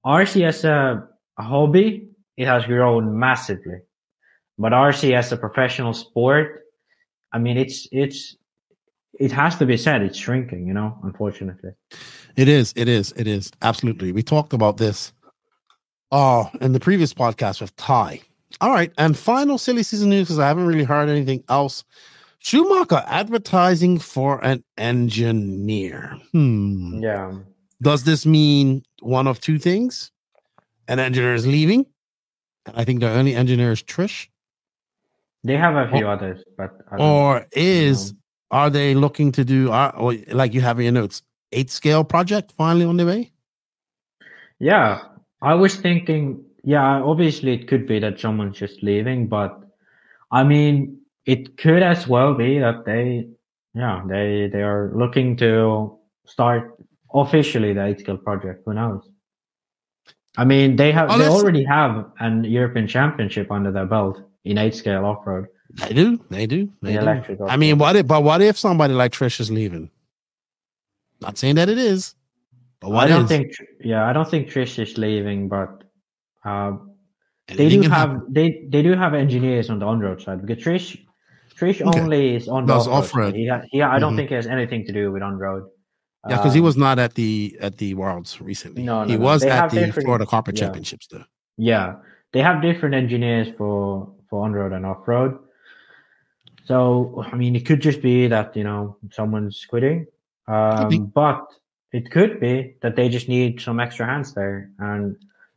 RC 0.05 0.47
as 0.47 0.65
a, 0.65 1.09
a 1.39 1.43
hobby, 1.43 2.09
it 2.37 2.47
has 2.47 2.65
grown 2.67 3.19
massively, 3.19 3.79
but 4.59 4.73
RC 4.73 5.17
as 5.17 5.33
a 5.33 5.37
professional 5.37 5.95
sport, 5.95 6.63
I 7.33 7.39
mean, 7.39 7.57
it's 7.57 7.89
it's 7.91 8.37
it 9.19 9.33
has 9.33 9.57
to 9.57 9.67
be 9.67 9.77
said, 9.77 10.03
it's 10.03 10.19
shrinking. 10.19 10.67
You 10.67 10.75
know, 10.75 10.99
unfortunately. 11.03 11.71
It 12.37 12.49
is. 12.49 12.73
It 12.77 12.89
is. 12.89 13.13
It 13.17 13.27
is. 13.27 13.51
Absolutely. 13.63 14.13
We 14.13 14.23
talked 14.23 14.53
about 14.53 14.77
this 14.77 15.13
uh 16.13 16.45
in 16.61 16.73
the 16.73 16.81
previous 16.81 17.15
podcast 17.15 17.61
with 17.61 17.75
Ty. 17.77 18.21
All 18.61 18.71
right. 18.71 18.93
And 18.99 19.17
final 19.17 19.59
silly 19.59 19.83
season 19.83 20.11
news 20.11 20.29
because 20.29 20.39
I 20.39 20.47
haven't 20.47 20.67
really 20.67 20.85
heard 20.85 21.09
anything 21.09 21.43
else. 21.49 21.85
Schumacher 22.45 23.03
advertising 23.07 23.99
for 23.99 24.45
an 24.45 24.63
engineer. 24.77 26.19
Hmm. 26.33 27.01
Yeah. 27.03 27.39
Does 27.81 28.05
this 28.05 28.27
mean 28.27 28.83
one 29.01 29.27
of 29.27 29.41
two 29.41 29.59
things? 29.59 30.11
An 30.87 30.99
engineer 30.99 31.33
is 31.33 31.47
leaving. 31.47 31.87
And 32.67 32.77
I 32.77 32.85
think 32.85 33.01
the 33.01 33.09
only 33.09 33.35
engineer 33.35 33.73
is 33.73 33.83
Trish. 33.83 34.29
They 35.43 35.57
have 35.57 35.75
a 35.75 35.91
few 35.91 36.07
others, 36.07 36.45
but 36.59 36.73
Or 36.99 37.47
is 37.53 38.13
are 38.51 38.69
they 38.69 38.95
looking 38.95 39.33
to 39.33 39.45
do 39.45 39.73
uh, 39.73 39.93
or 39.97 40.15
like 40.29 40.53
you 40.53 40.61
have 40.61 40.79
in 40.79 40.85
your 40.85 40.93
notes, 40.93 41.23
eight 41.53 41.71
scale 41.71 42.05
project 42.05 42.53
finally 42.53 42.85
on 42.85 42.99
the 42.99 43.07
way? 43.07 43.33
Yeah, 44.59 45.01
I 45.41 45.55
was 45.55 45.77
thinking, 45.77 46.45
yeah, 46.63 47.03
obviously 47.03 47.55
it 47.55 47.69
could 47.69 47.87
be 47.87 47.99
that 48.01 48.21
someone's 48.21 48.59
just 48.59 48.83
leaving, 48.83 49.29
but 49.29 49.59
I 50.31 50.45
mean, 50.45 51.04
it 51.27 51.57
could 51.57 51.83
as 51.83 52.07
well 52.07 52.35
be 52.35 52.59
that 52.59 52.85
they, 52.85 53.29
yeah, 53.75 54.03
they 54.07 54.49
they 54.53 54.63
are 54.63 54.93
looking 54.95 55.37
to 55.39 55.99
start 56.27 56.77
officially 57.13 57.73
the 57.73 57.85
eight 57.87 58.01
scale 58.01 58.17
project. 58.17 58.63
Who 58.67 58.75
knows? 58.75 59.09
I 60.37 60.45
mean, 60.45 60.77
they 60.77 60.91
have 60.93 61.11
Oh, 61.11 61.19
they 61.19 61.29
already 61.29 61.65
have 61.65 62.11
an 62.19 62.45
European 62.45 62.87
championship 62.89 63.51
under 63.51 63.71
their 63.71 63.87
belt 63.87 64.21
in 64.45 64.59
eight 64.59 64.75
scale 64.75 65.05
off 65.05 65.27
road. 65.27 65.47
They 65.77 65.95
do. 65.95 66.21
They 66.31 66.47
do. 66.47 66.71
They 66.83 66.93
The 66.93 66.99
do. 66.99 67.05
electric 67.05 67.41
I 67.49 67.57
mean, 67.57 67.79
what 67.79 67.97
if? 67.97 68.07
But 68.07 68.23
what 68.23 68.43
if 68.43 68.59
somebody 68.59 68.95
like 68.95 69.13
Trish 69.13 69.41
is 69.41 69.51
leaving? 69.51 69.91
Not 71.21 71.39
saying 71.39 71.55
that 71.57 71.69
it 71.69 71.79
is, 71.79 72.15
but 72.81 72.91
what 72.91 73.05
I 73.05 73.09
don't 73.09 73.23
is? 73.25 73.29
think, 73.29 73.53
yeah, 73.81 74.05
I 74.09 74.13
don't 74.13 74.29
think 74.29 74.49
Trish 74.49 74.79
is 74.83 74.99
leaving, 74.99 75.49
but 75.49 75.85
uh, 76.45 76.73
they 77.49 77.69
do 77.69 77.83
have 77.89 78.21
they 78.29 78.67
they 78.69 78.83
do 78.83 78.93
have 78.95 79.15
engineers 79.15 79.71
on 79.71 79.79
the 79.79 79.87
on-road 79.87 80.21
side 80.21 80.45
because 80.45 80.63
Trish 80.63 80.99
Trish 81.59 81.81
Okay. 81.81 82.01
only 82.01 82.35
is 82.37 82.49
on 82.49 82.67
the 82.67 82.73
Does 82.75 82.89
off-road. 82.89 82.99
off-road. 82.99 83.35
He, 83.35 83.47
ha- 83.47 83.63
he, 83.71 83.81
I 83.83 83.99
don't 83.99 84.15
Mhm. 84.15 84.17
think 84.17 84.29
he 84.31 84.35
has 84.35 84.47
anything 84.47 84.85
to 84.87 84.93
do 84.93 85.13
with 85.13 85.23
on-road. 85.23 85.65
Yeah, 86.29 86.37
because 86.39 86.55
he 86.55 86.61
Um, 86.61 86.65
was 86.65 86.77
not 86.77 86.99
at 86.99 87.15
the 87.15 87.57
at 87.61 87.77
the 87.77 87.93
Worlds 87.95 88.41
recently. 88.41 88.83
No, 88.83 89.05
no, 89.05 89.09
he 89.11 89.17
was 89.19 89.43
They 89.43 89.51
at 89.51 89.71
the 89.71 89.93
Florida 89.93 90.25
Carpet 90.27 90.57
yeah. 90.57 90.65
Championships 90.65 91.07
though. 91.09 91.25
Yeah, 91.59 91.97
they 92.33 92.41
have 92.41 92.63
different 92.63 92.95
engineers 92.95 93.49
for 93.59 94.09
for 94.31 94.45
on 94.45 94.53
road 94.55 94.73
and 94.73 94.87
off 94.87 95.07
road. 95.07 95.39
So 96.65 97.23
I 97.31 97.37
mean, 97.37 97.55
it 97.57 97.67
could 97.67 97.81
just 97.83 98.01
be 98.01 98.27
that 98.29 98.57
you 98.57 98.65
know 98.65 98.97
someone's 99.13 99.65
quitting, 99.69 100.07
um, 100.49 101.13
but 101.15 101.45
it 101.93 102.11
could 102.11 102.41
be 102.41 102.75
that 102.81 102.97
they 102.97 103.09
just 103.09 103.29
need 103.29 103.61
some 103.61 103.79
extra 103.79 104.07
hands 104.07 104.33
there. 104.35 104.71
And 104.79 105.17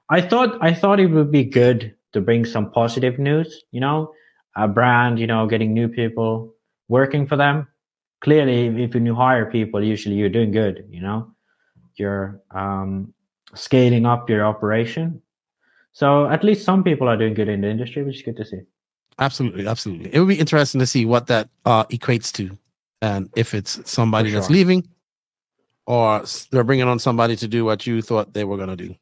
I 0.10 0.20
thought 0.22 0.58
I 0.62 0.74
thought 0.74 1.00
it 1.00 1.08
would 1.08 1.32
be 1.32 1.46
good 1.46 1.96
to 2.14 2.20
bring 2.22 2.44
some 2.46 2.72
positive 2.72 3.20
news. 3.20 3.64
You 3.72 3.80
know, 3.80 4.12
a 4.58 4.68
brand, 4.68 5.20
you 5.20 5.28
know, 5.28 5.46
getting 5.48 5.74
new 5.74 5.88
people 5.88 6.54
working 6.90 7.28
for 7.28 7.38
them. 7.38 7.68
Clearly, 8.22 8.68
if 8.84 8.96
you 8.96 9.16
hire 9.16 9.46
people, 9.46 9.84
usually 9.84 10.16
you're 10.16 10.30
doing 10.30 10.52
good. 10.52 10.88
You 10.90 11.02
know, 11.02 11.32
you're 11.96 12.42
um, 12.52 13.14
scaling 13.54 14.08
up 14.08 14.30
your 14.30 14.46
operation. 14.46 15.22
So 15.94 16.28
at 16.28 16.44
least 16.44 16.66
some 16.66 16.84
people 16.84 17.08
are 17.08 17.18
doing 17.18 17.36
good 17.36 17.48
in 17.48 17.62
the 17.62 17.70
industry, 17.70 18.04
which 18.04 18.18
is 18.18 18.22
good 18.24 18.38
to 18.38 18.46
see. 18.46 18.62
Absolutely, 19.20 19.68
absolutely. 19.68 20.14
It 20.14 20.20
would 20.20 20.28
be 20.28 20.40
interesting 20.40 20.80
to 20.80 20.88
see 20.88 21.06
what 21.06 21.28
that 21.28 21.50
uh, 21.66 21.86
equates 21.86 22.32
to, 22.34 22.58
and 23.02 23.30
if 23.36 23.54
it's 23.54 23.90
somebody 23.90 24.30
For 24.30 24.36
that's 24.36 24.50
leaving, 24.50 24.88
or 25.86 26.24
they're 26.52 26.64
bringing 26.64 26.88
on 26.88 27.00
somebody 27.00 27.36
to 27.38 27.48
do 27.48 27.66
what 27.66 27.88
you 27.88 28.02
thought 28.02 28.34
they 28.34 28.44
were 28.44 28.58
going 28.58 28.70
to 28.70 28.76
do. 28.76 28.96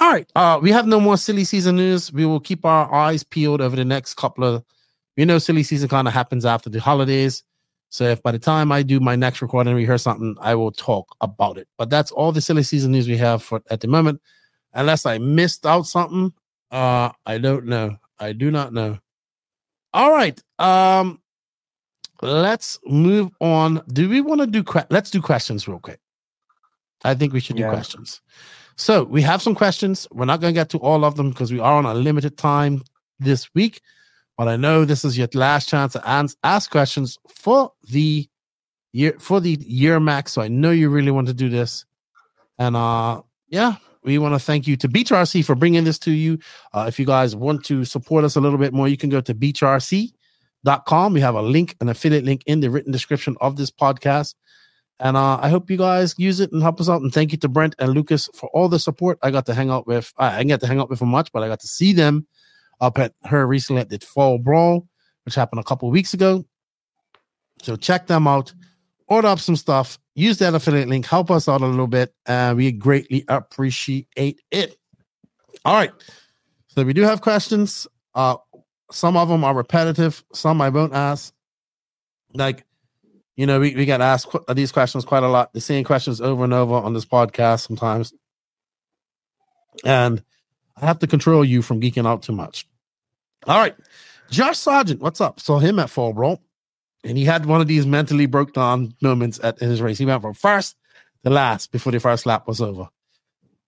All 0.00 0.10
right, 0.10 0.28
uh, 0.34 0.58
we 0.60 0.72
have 0.72 0.86
no 0.86 0.98
more 0.98 1.16
silly 1.16 1.44
season 1.44 1.76
news. 1.76 2.12
We 2.12 2.26
will 2.26 2.40
keep 2.40 2.64
our 2.64 2.92
eyes 2.92 3.22
peeled 3.22 3.60
over 3.60 3.76
the 3.76 3.84
next 3.84 4.14
couple 4.14 4.44
of. 4.44 4.64
You 5.16 5.26
know, 5.26 5.38
silly 5.38 5.62
season 5.62 5.88
kind 5.88 6.08
of 6.08 6.14
happens 6.14 6.44
after 6.44 6.68
the 6.70 6.80
holidays. 6.80 7.42
So 7.90 8.04
if 8.04 8.22
by 8.22 8.32
the 8.32 8.38
time 8.38 8.72
I 8.72 8.82
do 8.82 8.98
my 8.98 9.14
next 9.14 9.40
recording 9.40 9.70
and 9.70 9.76
we 9.78 9.86
hear 9.86 9.98
something, 9.98 10.36
I 10.40 10.54
will 10.56 10.72
talk 10.72 11.14
about 11.20 11.58
it. 11.58 11.68
But 11.78 11.90
that's 11.90 12.10
all 12.10 12.32
the 12.32 12.40
silly 12.40 12.64
season 12.64 12.90
news 12.90 13.06
we 13.06 13.16
have 13.18 13.42
for 13.42 13.62
at 13.70 13.80
the 13.80 13.88
moment. 13.88 14.20
Unless 14.72 15.06
I 15.06 15.18
missed 15.18 15.64
out 15.64 15.86
something, 15.86 16.32
uh, 16.72 17.10
I 17.26 17.38
don't 17.38 17.66
know. 17.66 17.96
I 18.18 18.32
do 18.32 18.50
not 18.50 18.72
know. 18.72 18.98
All 19.92 20.10
right. 20.10 20.42
Um, 20.58 21.20
let's 22.20 22.80
move 22.84 23.30
on. 23.40 23.80
Do 23.92 24.08
we 24.08 24.20
want 24.20 24.40
to 24.40 24.48
do? 24.48 24.64
Que- 24.64 24.86
let's 24.90 25.10
do 25.10 25.22
questions 25.22 25.68
real 25.68 25.78
quick. 25.78 26.00
I 27.04 27.14
think 27.14 27.32
we 27.32 27.38
should 27.38 27.56
do 27.56 27.62
Yeah. 27.62 27.68
questions. 27.70 28.20
So 28.76 29.04
we 29.04 29.22
have 29.22 29.40
some 29.40 29.54
questions. 29.54 30.08
We're 30.10 30.24
not 30.24 30.40
going 30.40 30.52
to 30.52 30.58
get 30.58 30.70
to 30.70 30.78
all 30.78 31.04
of 31.04 31.14
them 31.14 31.30
because 31.30 31.52
we 31.52 31.60
are 31.60 31.74
on 31.74 31.86
a 31.86 31.94
limited 31.94 32.36
time 32.36 32.82
this 33.20 33.54
week. 33.54 33.80
But 34.36 34.48
I 34.48 34.56
know 34.56 34.84
this 34.84 35.04
is 35.04 35.16
your 35.16 35.28
last 35.34 35.68
chance 35.68 35.92
to 35.92 36.34
ask 36.42 36.70
questions 36.70 37.18
for 37.28 37.72
the 37.88 38.28
year 38.92 39.16
for 39.18 39.40
the 39.40 39.58
year 39.60 40.00
max. 40.00 40.32
So 40.32 40.42
I 40.42 40.48
know 40.48 40.70
you 40.70 40.88
really 40.88 41.10
want 41.10 41.28
to 41.28 41.34
do 41.34 41.48
this. 41.48 41.84
And 42.58 42.76
uh, 42.76 43.22
yeah, 43.48 43.76
we 44.04 44.18
want 44.18 44.34
to 44.34 44.38
thank 44.38 44.66
you 44.66 44.76
to 44.76 44.88
Beach 44.88 45.10
RC 45.10 45.44
for 45.44 45.54
bringing 45.54 45.84
this 45.84 45.98
to 46.00 46.12
you. 46.12 46.38
Uh, 46.72 46.86
if 46.88 46.98
you 46.98 47.06
guys 47.06 47.34
want 47.34 47.64
to 47.66 47.84
support 47.84 48.24
us 48.24 48.36
a 48.36 48.40
little 48.40 48.58
bit 48.58 48.72
more, 48.72 48.88
you 48.88 48.96
can 48.96 49.10
go 49.10 49.20
to 49.20 49.34
beachrc.com. 49.34 51.12
We 51.12 51.20
have 51.20 51.34
a 51.34 51.42
link, 51.42 51.76
an 51.80 51.88
affiliate 51.88 52.24
link 52.24 52.42
in 52.46 52.60
the 52.60 52.70
written 52.70 52.92
description 52.92 53.36
of 53.40 53.56
this 53.56 53.70
podcast. 53.70 54.34
And 55.00 55.16
uh, 55.16 55.38
I 55.40 55.48
hope 55.48 55.70
you 55.70 55.76
guys 55.76 56.14
use 56.18 56.38
it 56.38 56.52
and 56.52 56.62
help 56.62 56.80
us 56.80 56.88
out. 56.88 57.02
And 57.02 57.12
thank 57.12 57.32
you 57.32 57.38
to 57.38 57.48
Brent 57.48 57.74
and 57.78 57.92
Lucas 57.92 58.28
for 58.34 58.48
all 58.50 58.68
the 58.68 58.78
support. 58.78 59.18
I 59.22 59.30
got 59.32 59.46
to 59.46 59.54
hang 59.54 59.70
out 59.70 59.86
with, 59.86 60.12
I 60.18 60.38
didn't 60.38 60.48
get 60.48 60.60
to 60.60 60.66
hang 60.68 60.78
out 60.78 60.88
with 60.88 61.00
them 61.00 61.08
much, 61.08 61.32
but 61.32 61.42
I 61.42 61.48
got 61.48 61.60
to 61.60 61.66
see 61.66 61.92
them 61.92 62.26
up 62.84 62.98
at 62.98 63.14
her 63.24 63.46
recently 63.46 63.80
at 63.80 63.90
the 63.90 63.98
Fall 63.98 64.38
Brawl, 64.38 64.86
which 65.24 65.34
happened 65.34 65.60
a 65.60 65.64
couple 65.64 65.90
weeks 65.90 66.14
ago. 66.14 66.44
So 67.62 67.76
check 67.76 68.06
them 68.06 68.26
out, 68.26 68.52
order 69.06 69.28
up 69.28 69.40
some 69.40 69.56
stuff, 69.56 69.98
use 70.14 70.38
that 70.38 70.54
affiliate 70.54 70.88
link, 70.88 71.06
help 71.06 71.30
us 71.30 71.48
out 71.48 71.62
a 71.62 71.66
little 71.66 71.86
bit, 71.86 72.14
and 72.26 72.56
we 72.56 72.70
greatly 72.72 73.24
appreciate 73.28 74.08
it. 74.16 74.76
All 75.64 75.74
right. 75.74 75.92
So 76.68 76.84
we 76.84 76.92
do 76.92 77.02
have 77.02 77.20
questions. 77.20 77.86
Uh 78.14 78.36
some 78.90 79.16
of 79.16 79.28
them 79.28 79.44
are 79.44 79.54
repetitive, 79.54 80.22
some 80.32 80.60
I 80.60 80.68
won't 80.68 80.94
ask. 80.94 81.32
Like, 82.32 82.64
you 83.36 83.46
know, 83.46 83.58
we, 83.58 83.74
we 83.74 83.84
get 83.84 84.00
asked 84.00 84.28
qu- 84.28 84.54
these 84.54 84.70
questions 84.70 85.04
quite 85.04 85.22
a 85.22 85.28
lot. 85.28 85.52
The 85.52 85.60
same 85.60 85.84
questions 85.84 86.20
over 86.20 86.44
and 86.44 86.52
over 86.52 86.74
on 86.74 86.94
this 86.94 87.04
podcast 87.04 87.66
sometimes. 87.66 88.12
And 89.84 90.22
I 90.76 90.86
have 90.86 90.98
to 91.00 91.06
control 91.06 91.44
you 91.44 91.62
from 91.62 91.80
geeking 91.80 92.06
out 92.06 92.22
too 92.22 92.32
much. 92.32 92.68
All 93.46 93.58
right. 93.58 93.74
Josh 94.30 94.58
Sargent, 94.58 95.00
what's 95.00 95.20
up? 95.20 95.40
Saw 95.40 95.58
him 95.58 95.78
at 95.78 95.90
Fall 95.90 96.12
Brawl. 96.12 96.40
And 97.04 97.18
he 97.18 97.24
had 97.24 97.44
one 97.44 97.60
of 97.60 97.66
these 97.66 97.86
mentally 97.86 98.26
broke 98.26 98.54
down 98.54 98.94
moments 99.02 99.38
at 99.42 99.60
in 99.60 99.68
his 99.68 99.82
race. 99.82 99.98
He 99.98 100.06
went 100.06 100.22
from 100.22 100.32
first 100.32 100.76
to 101.24 101.30
last 101.30 101.70
before 101.70 101.92
the 101.92 102.00
first 102.00 102.24
lap 102.24 102.48
was 102.48 102.60
over. 102.60 102.88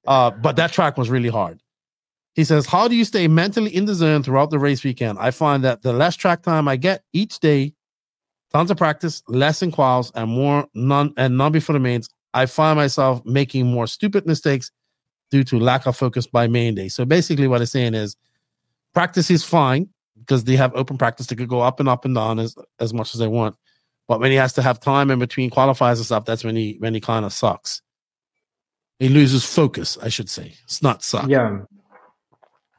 Uh, 0.06 0.30
but 0.30 0.56
that 0.56 0.72
track 0.72 0.96
was 0.96 1.10
really 1.10 1.28
hard. 1.28 1.60
He 2.34 2.44
says, 2.44 2.66
How 2.66 2.88
do 2.88 2.94
you 2.94 3.04
stay 3.04 3.28
mentally 3.28 3.74
in 3.74 3.84
the 3.84 3.94
zone 3.94 4.22
throughout 4.22 4.50
the 4.50 4.58
race 4.58 4.84
weekend? 4.84 5.18
I 5.18 5.30
find 5.30 5.64
that 5.64 5.82
the 5.82 5.92
less 5.92 6.16
track 6.16 6.42
time 6.42 6.68
I 6.68 6.76
get 6.76 7.02
each 7.12 7.38
day, 7.40 7.74
tons 8.52 8.70
of 8.70 8.78
practice, 8.78 9.22
less 9.28 9.62
in 9.62 9.72
quals, 9.72 10.10
and 10.14 10.30
more 10.30 10.66
none 10.74 11.12
and 11.16 11.36
none 11.36 11.52
before 11.52 11.74
the 11.74 11.80
mains, 11.80 12.08
I 12.32 12.46
find 12.46 12.76
myself 12.76 13.24
making 13.24 13.66
more 13.66 13.86
stupid 13.86 14.26
mistakes 14.26 14.70
due 15.30 15.44
to 15.44 15.58
lack 15.58 15.86
of 15.86 15.96
focus 15.96 16.26
by 16.26 16.46
main 16.46 16.74
day. 16.74 16.88
So 16.88 17.04
basically, 17.04 17.48
what 17.48 17.62
it's 17.62 17.72
saying 17.72 17.94
is 17.94 18.16
practice 18.96 19.30
is 19.30 19.44
fine 19.44 19.90
because 20.18 20.44
they 20.44 20.56
have 20.56 20.74
open 20.74 20.96
practice. 20.96 21.26
They 21.26 21.36
could 21.36 21.50
go 21.50 21.60
up 21.60 21.80
and 21.80 21.88
up 21.88 22.06
and 22.06 22.14
down 22.14 22.38
as, 22.38 22.56
as 22.80 22.94
much 22.94 23.14
as 23.14 23.20
they 23.20 23.26
want. 23.28 23.54
But 24.08 24.20
when 24.20 24.30
he 24.30 24.38
has 24.38 24.54
to 24.54 24.62
have 24.62 24.80
time 24.80 25.10
in 25.10 25.18
between 25.18 25.50
qualifiers 25.50 25.96
and 25.96 26.06
stuff, 26.06 26.24
that's 26.24 26.44
when 26.44 26.56
he 26.56 26.76
when 26.78 26.94
he 26.94 27.00
kind 27.00 27.26
of 27.26 27.32
sucks. 27.32 27.82
He 28.98 29.10
loses 29.10 29.44
focus, 29.44 29.98
I 30.00 30.08
should 30.08 30.30
say. 30.30 30.54
It's 30.64 30.82
not 30.82 31.02
suck. 31.02 31.28
Yeah. 31.28 31.58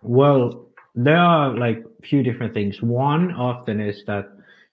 Well, 0.02 0.70
there 0.96 1.20
are 1.20 1.56
like 1.56 1.84
few 2.04 2.24
different 2.24 2.56
things. 2.56 2.82
One 2.82 3.32
often 3.34 3.80
is 3.80 4.04
that 4.08 4.26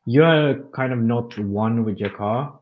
you're 0.06 0.54
kind 0.74 0.94
of 0.94 1.00
not 1.00 1.38
one 1.38 1.84
with 1.84 1.98
your 1.98 2.10
car. 2.10 2.58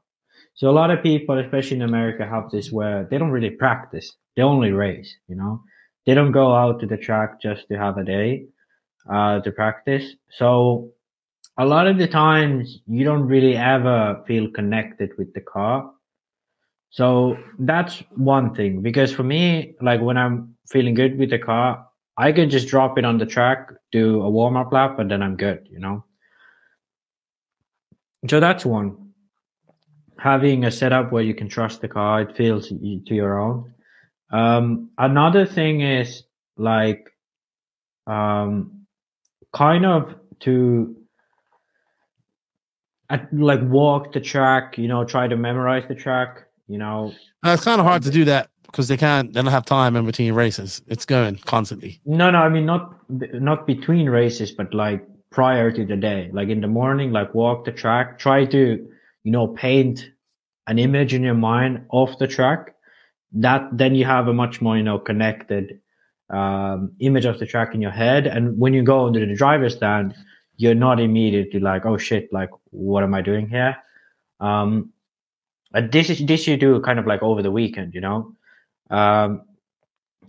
So 0.54 0.68
a 0.68 0.76
lot 0.80 0.90
of 0.90 1.04
people, 1.04 1.38
especially 1.38 1.76
in 1.76 1.82
America, 1.82 2.26
have 2.26 2.50
this 2.50 2.72
where 2.72 3.06
they 3.08 3.18
don't 3.18 3.30
really 3.30 3.50
practice. 3.50 4.16
They 4.34 4.42
only 4.42 4.72
race, 4.72 5.14
you 5.28 5.36
know. 5.36 5.62
They 6.04 6.14
don't 6.14 6.32
go 6.32 6.52
out 6.52 6.80
to 6.80 6.86
the 6.86 6.96
track 6.96 7.40
just 7.40 7.68
to 7.68 7.78
have 7.78 7.96
a 7.98 8.04
day 8.04 8.46
uh, 9.10 9.40
to 9.40 9.52
practice. 9.52 10.14
So 10.30 10.90
a 11.58 11.64
lot 11.64 11.86
of 11.86 11.98
the 11.98 12.08
times 12.08 12.80
you 12.86 13.04
don't 13.04 13.26
really 13.26 13.56
ever 13.56 14.22
feel 14.26 14.50
connected 14.50 15.10
with 15.18 15.32
the 15.34 15.40
car. 15.40 15.90
So 16.90 17.38
that's 17.58 18.02
one 18.10 18.54
thing 18.54 18.82
because 18.82 19.12
for 19.12 19.22
me, 19.22 19.74
like 19.80 20.00
when 20.00 20.18
I'm 20.18 20.56
feeling 20.68 20.94
good 20.94 21.18
with 21.18 21.30
the 21.30 21.38
car, 21.38 21.86
I 22.18 22.32
can 22.32 22.50
just 22.50 22.68
drop 22.68 22.98
it 22.98 23.04
on 23.04 23.18
the 23.18 23.26
track, 23.26 23.70
do 23.90 24.22
a 24.22 24.30
warm 24.30 24.56
up 24.56 24.72
lap, 24.72 24.98
and 24.98 25.10
then 25.10 25.22
I'm 25.22 25.36
good, 25.36 25.66
you 25.70 25.78
know? 25.78 26.04
So 28.28 28.40
that's 28.40 28.64
one. 28.64 29.12
Having 30.18 30.64
a 30.64 30.70
setup 30.70 31.10
where 31.10 31.22
you 31.22 31.34
can 31.34 31.48
trust 31.48 31.80
the 31.80 31.88
car, 31.88 32.20
it 32.20 32.36
feels 32.36 32.68
to 32.68 33.02
your 33.14 33.40
own. 33.40 33.74
Um, 34.30 34.90
another 34.98 35.46
thing 35.46 35.80
is 35.80 36.22
like, 36.56 37.08
um, 38.06 38.81
kind 39.52 39.84
of 39.86 40.14
to 40.40 40.96
at, 43.10 43.32
like 43.32 43.60
walk 43.62 44.12
the 44.12 44.20
track, 44.20 44.78
you 44.78 44.88
know, 44.88 45.04
try 45.04 45.28
to 45.28 45.36
memorize 45.36 45.84
the 45.86 45.94
track, 45.94 46.44
you 46.66 46.78
know, 46.78 47.12
Uh, 47.44 47.50
it's 47.50 47.64
kind 47.64 47.80
of 47.80 47.86
hard 47.86 48.02
to 48.02 48.10
do 48.10 48.24
that 48.24 48.48
because 48.66 48.88
they 48.88 48.96
can't. 48.96 49.32
They 49.32 49.42
don't 49.42 49.52
have 49.52 49.66
time 49.66 49.96
in 49.96 50.06
between 50.06 50.32
races. 50.32 50.82
It's 50.86 51.04
going 51.04 51.36
constantly. 51.44 52.00
No, 52.06 52.30
no, 52.30 52.38
I 52.38 52.48
mean 52.48 52.66
not 52.66 52.96
not 53.08 53.66
between 53.66 54.08
races, 54.08 54.50
but 54.50 54.72
like 54.72 55.06
prior 55.30 55.70
to 55.70 55.84
the 55.84 55.96
day, 55.96 56.30
like 56.32 56.48
in 56.48 56.60
the 56.60 56.68
morning, 56.68 57.12
like 57.12 57.34
walk 57.34 57.64
the 57.64 57.72
track, 57.72 58.18
try 58.18 58.44
to, 58.46 58.88
you 59.24 59.32
know, 59.32 59.48
paint 59.48 60.10
an 60.66 60.78
image 60.78 61.12
in 61.12 61.22
your 61.22 61.34
mind 61.34 61.84
of 61.90 62.16
the 62.18 62.26
track. 62.26 62.74
That 63.32 63.68
then 63.72 63.94
you 63.94 64.04
have 64.04 64.28
a 64.28 64.34
much 64.34 64.60
more, 64.60 64.76
you 64.76 64.82
know, 64.82 64.98
connected 64.98 65.80
um, 66.30 66.92
image 66.98 67.24
of 67.24 67.38
the 67.38 67.46
track 67.46 67.74
in 67.74 67.80
your 67.80 67.90
head. 67.90 68.26
And 68.26 68.58
when 68.58 68.74
you 68.74 68.82
go 68.82 69.06
into 69.06 69.20
the 69.20 69.34
driver's 69.34 69.76
stand, 69.76 70.14
you're 70.56 70.74
not 70.74 71.00
immediately 71.00 71.60
like, 71.60 71.86
oh 71.86 71.98
shit, 71.98 72.32
like 72.32 72.50
what 72.70 73.02
am 73.02 73.14
I 73.14 73.22
doing 73.22 73.48
here? 73.48 73.76
Um, 74.40 74.92
this 75.90 76.10
is 76.10 76.24
this 76.26 76.46
you 76.46 76.56
do 76.56 76.80
kind 76.80 76.98
of 76.98 77.06
like 77.06 77.22
over 77.22 77.42
the 77.42 77.50
weekend, 77.50 77.94
you 77.94 78.00
know. 78.00 78.34
Um, 78.90 79.42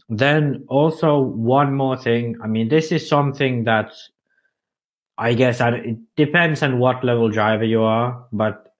then 0.10 0.66
also 0.68 1.20
one 1.20 1.74
more 1.74 1.98
thing. 1.98 2.38
I 2.44 2.48
mean, 2.48 2.70
this 2.70 2.92
is 2.92 3.08
something 3.08 3.64
that 3.66 3.92
I 5.18 5.34
guess 5.34 5.62
I, 5.62 5.70
it 5.72 5.98
depends 6.16 6.64
on 6.64 6.80
what 6.80 7.04
level 7.04 7.30
driver 7.30 7.64
you 7.64 7.84
are, 7.84 8.26
but 8.32 8.73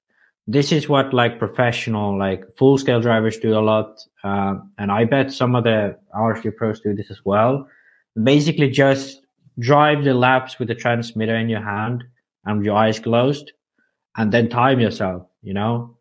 this 0.48 0.72
is 0.72 0.90
what 0.90 1.14
like 1.14 1.40
professional, 1.40 2.18
like 2.18 2.44
full 2.58 2.78
scale 2.78 3.00
drivers 3.00 3.38
do 3.38 3.58
a 3.58 3.62
lot. 3.62 4.00
Um, 4.24 4.72
and 4.78 4.92
I 4.92 5.06
bet 5.06 5.32
some 5.32 5.56
of 5.56 5.64
the 5.64 5.98
RC 6.16 6.56
pros 6.56 6.82
do 6.82 6.94
this 6.94 7.10
as 7.10 7.22
well. 7.24 7.68
Basically, 8.22 8.70
just 8.70 9.22
drive 9.60 10.04
the 10.04 10.14
laps 10.14 10.60
with 10.60 10.68
the 10.68 10.76
transmitter 10.76 11.36
in 11.36 11.50
your 11.50 11.62
hand 11.62 12.04
and 12.46 12.64
your 12.66 12.76
eyes 12.76 13.00
closed, 13.00 13.52
and 14.18 14.32
then 14.32 14.50
time 14.50 14.80
yourself. 14.80 15.26
You 15.42 15.54
know, 15.54 15.98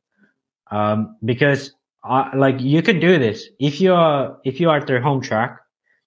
um, 0.71 1.17
because 1.25 1.73
uh, 2.05 2.31
like 2.35 2.61
you 2.61 2.83
can 2.83 2.99
do 2.99 3.19
this 3.19 3.49
if 3.61 3.81
you're 3.81 4.37
if 4.45 4.59
you 4.61 4.71
are 4.71 4.79
at 4.79 4.87
their 4.89 5.01
home 5.01 5.21
track, 5.21 5.59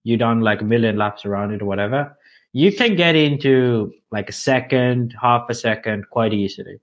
you 0.04 0.18
done 0.18 0.42
like 0.42 0.62
a 0.62 0.66
million 0.66 0.98
laps 0.98 1.26
around 1.26 1.54
it 1.54 1.62
or 1.62 1.66
whatever. 1.66 2.18
You 2.52 2.72
can 2.72 2.96
get 2.96 3.16
into 3.16 3.94
like 4.12 4.30
a 4.30 4.34
second, 4.34 5.14
half 5.22 5.50
a 5.50 5.54
second 5.54 6.06
quite 6.10 6.34
easily. 6.34 6.80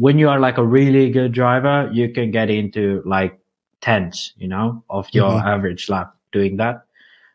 When 0.00 0.18
you 0.18 0.28
are 0.30 0.40
like 0.40 0.56
a 0.56 0.64
really 0.64 1.10
good 1.10 1.32
driver, 1.32 1.90
you 1.92 2.08
can 2.10 2.30
get 2.30 2.48
into 2.48 3.02
like 3.04 3.38
tenths, 3.82 4.32
you 4.38 4.48
know, 4.48 4.82
of 4.88 5.06
your 5.12 5.28
Mhm. 5.40 5.44
average 5.44 5.88
lap 5.90 6.14
doing 6.32 6.56
that. 6.56 6.84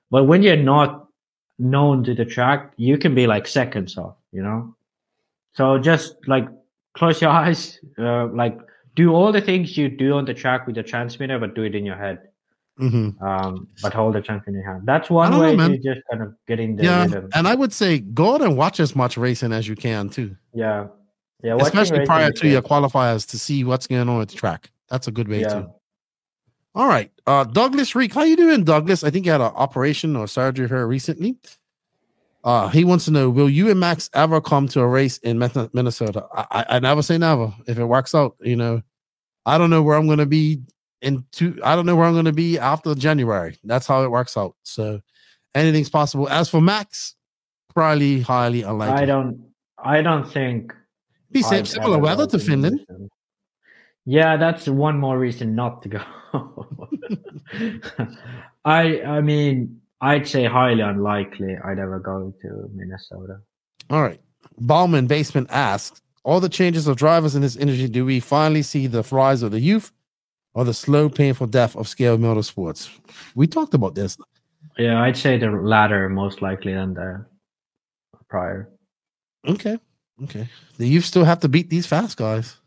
But 0.09 0.23
when 0.25 0.41
you're 0.41 0.57
not 0.73 1.07
known 1.59 2.03
to 2.05 2.15
the 2.15 2.25
track, 2.25 2.73
you 2.77 2.97
can 2.97 3.13
be 3.13 3.27
like 3.27 3.45
seconds 3.47 3.97
off, 3.97 4.15
you 4.31 4.41
know? 4.41 4.75
So 5.53 5.77
just 5.77 6.15
like 6.27 6.47
close 6.93 7.21
your 7.21 7.31
eyes, 7.43 7.79
uh, 7.99 8.27
like 8.33 8.57
do 8.95 9.13
all 9.13 9.31
the 9.31 9.41
things 9.41 9.77
you 9.77 9.87
do 9.89 10.13
on 10.13 10.25
the 10.25 10.33
track 10.33 10.65
with 10.65 10.75
the 10.75 10.83
transmitter, 10.83 11.37
but 11.39 11.53
do 11.53 11.63
it 11.63 11.75
in 11.75 11.85
your 11.85 11.97
head. 11.97 12.17
hmm 12.77 13.09
Um, 13.21 13.67
but 13.81 13.93
hold 13.93 14.15
the 14.15 14.21
transmitter 14.21 14.49
in 14.49 14.55
your 14.63 14.73
hand. 14.73 14.83
That's 14.85 15.09
one 15.09 15.31
know, 15.31 15.39
way 15.39 15.55
man. 15.55 15.71
to 15.71 15.77
just 15.77 16.01
kind 16.09 16.23
of 16.23 16.33
get 16.47 16.59
in 16.59 16.75
the 16.77 16.83
Yeah, 16.83 17.03
rhythm. 17.03 17.29
and 17.33 17.47
I 17.47 17.53
would 17.55 17.71
say 17.73 17.99
go 17.99 18.33
out 18.33 18.41
and 18.41 18.57
watch 18.57 18.79
as 18.79 18.95
much 18.95 19.17
racing 19.17 19.53
as 19.53 19.67
you 19.67 19.75
can 19.75 20.09
too, 20.09 20.35
Yeah. 20.53 20.87
Yeah. 21.43 21.57
especially 21.59 22.05
prior 22.05 22.31
to 22.31 22.47
your 22.47 22.61
qualifiers 22.61 23.27
to 23.29 23.37
see 23.39 23.63
what's 23.63 23.87
going 23.87 24.09
on 24.09 24.21
at 24.21 24.29
the 24.29 24.35
track. 24.35 24.71
That's 24.89 25.07
a 25.07 25.11
good 25.11 25.27
way 25.27 25.41
Yeah. 25.41 25.61
too. 25.61 25.71
All 26.73 26.87
right, 26.87 27.09
uh, 27.25 27.45
Douglas 27.45 27.95
Reek, 27.95 28.13
how 28.13 28.23
you 28.23 28.35
doing, 28.35 28.63
Douglas? 28.65 29.03
I 29.03 29.09
think 29.09 29.25
you 29.25 29.31
had 29.31 29.39
an 29.41 29.51
operation 29.55 30.15
or 30.15 30.27
surgery 30.27 30.67
here 30.67 30.85
recently. 30.85 31.37
Uh, 32.43 32.67
he 32.67 32.83
wants 32.83 33.05
to 33.05 33.11
know: 33.11 33.29
Will 33.29 33.49
you 33.49 33.71
and 33.71 33.79
Max 33.79 34.09
ever 34.13 34.41
come 34.41 34.67
to 34.69 34.81
a 34.81 34.87
race 34.87 35.17
in 35.19 35.39
Minnesota? 35.73 36.25
I, 36.33 36.45
I, 36.51 36.65
I 36.75 36.79
never 36.79 37.01
say 37.01 37.17
never. 37.17 37.53
If 37.65 37.79
it 37.79 37.85
works 37.85 38.13
out, 38.13 38.35
you 38.41 38.55
know, 38.57 38.81
I 39.45 39.57
don't 39.57 39.69
know 39.69 39.81
where 39.81 39.97
I'm 39.97 40.05
going 40.05 40.19
to 40.19 40.25
be 40.25 40.61
in 41.01 41.23
two. 41.31 41.57
I 41.63 41.75
don't 41.75 41.85
know 41.85 41.95
where 41.95 42.05
I'm 42.07 42.13
going 42.13 42.25
to 42.25 42.33
be 42.33 42.59
after 42.59 42.93
January. 42.93 43.57
That's 43.63 43.87
how 43.87 44.03
it 44.03 44.11
works 44.11 44.35
out. 44.37 44.55
So 44.63 45.01
anything's 45.55 45.89
possible. 45.89 46.27
As 46.29 46.49
for 46.49 46.59
Max, 46.61 47.15
probably 47.73 48.19
highly 48.21 48.63
unlikely. 48.63 49.01
I 49.01 49.05
don't. 49.05 49.43
I 49.77 50.01
don't 50.01 50.29
think. 50.29 50.73
Same 51.41 51.65
similar 51.65 51.97
weather 51.97 52.27
to 52.27 52.39
Finland. 52.39 52.85
Minnesota. 52.87 53.09
Yeah, 54.05 54.37
that's 54.37 54.67
one 54.67 54.99
more 54.99 55.17
reason 55.17 55.55
not 55.55 55.81
to 55.83 55.89
go. 55.89 56.01
I 58.65 59.01
I 59.01 59.21
mean, 59.21 59.81
I'd 60.01 60.27
say 60.27 60.45
highly 60.45 60.81
unlikely 60.81 61.57
I'd 61.63 61.79
ever 61.79 61.99
go 61.99 62.33
to 62.41 62.69
Minnesota. 62.73 63.39
All 63.89 64.01
right. 64.01 64.21
Bauman 64.59 65.07
Basement 65.07 65.47
asks 65.49 66.01
All 66.23 66.39
the 66.39 66.49
changes 66.49 66.87
of 66.87 66.97
drivers 66.97 67.35
in 67.35 67.41
this 67.41 67.55
industry, 67.55 67.87
do 67.87 68.05
we 68.05 68.19
finally 68.19 68.61
see 68.61 68.87
the 68.87 69.03
rise 69.11 69.41
of 69.41 69.51
the 69.51 69.59
youth 69.59 69.91
or 70.53 70.63
the 70.65 70.73
slow, 70.73 71.09
painful 71.09 71.47
death 71.47 71.75
of 71.75 71.87
scale 71.87 72.17
motorsports? 72.17 72.89
We 73.35 73.47
talked 73.47 73.73
about 73.73 73.95
this. 73.95 74.17
Yeah, 74.77 75.01
I'd 75.01 75.17
say 75.17 75.37
the 75.37 75.49
latter 75.49 76.09
most 76.09 76.41
likely 76.41 76.73
than 76.73 76.93
the 76.93 77.25
prior. 78.29 78.69
Okay. 79.47 79.79
Okay. 80.23 80.47
The 80.77 80.87
youth 80.87 81.05
still 81.05 81.25
have 81.25 81.39
to 81.41 81.49
beat 81.49 81.69
these 81.69 81.85
fast 81.85 82.17
guys. 82.17 82.57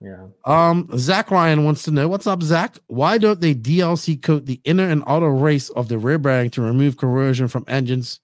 Yeah. 0.00 0.28
Um, 0.44 0.88
Zach 0.96 1.30
Ryan 1.30 1.64
wants 1.64 1.82
to 1.84 1.90
know 1.90 2.08
what's 2.08 2.26
up, 2.26 2.42
Zach? 2.42 2.78
Why 2.86 3.18
don't 3.18 3.40
they 3.40 3.54
DLC 3.54 4.20
coat 4.22 4.46
the 4.46 4.60
inner 4.64 4.88
and 4.88 5.02
outer 5.06 5.30
race 5.30 5.70
of 5.70 5.88
the 5.88 5.98
rear 5.98 6.18
bearing 6.18 6.50
to 6.50 6.62
remove 6.62 6.96
corrosion 6.96 7.48
from 7.48 7.64
engines 7.66 8.20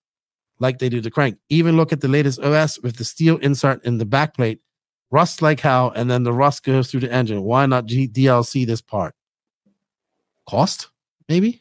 like 0.61 0.79
they 0.79 0.89
do 0.89 1.01
the 1.01 1.11
crank? 1.11 1.37
Even 1.49 1.77
look 1.77 1.93
at 1.93 2.01
the 2.01 2.09
latest 2.09 2.39
OS 2.41 2.81
with 2.81 2.97
the 2.97 3.05
steel 3.05 3.39
insert 3.39 3.85
in 3.85 3.99
the 3.99 4.07
backplate, 4.07 4.61
rust 5.11 5.43
like 5.43 5.61
how, 5.61 5.91
and 5.91 6.09
then 6.09 6.23
the 6.23 6.33
rust 6.33 6.63
goes 6.63 6.91
through 6.91 7.01
the 7.01 7.13
engine. 7.13 7.43
Why 7.43 7.67
not 7.67 7.87
G- 7.87 8.09
DLC 8.09 8.65
this 8.65 8.81
part? 8.81 9.15
Cost, 10.49 10.91
maybe? 11.29 11.61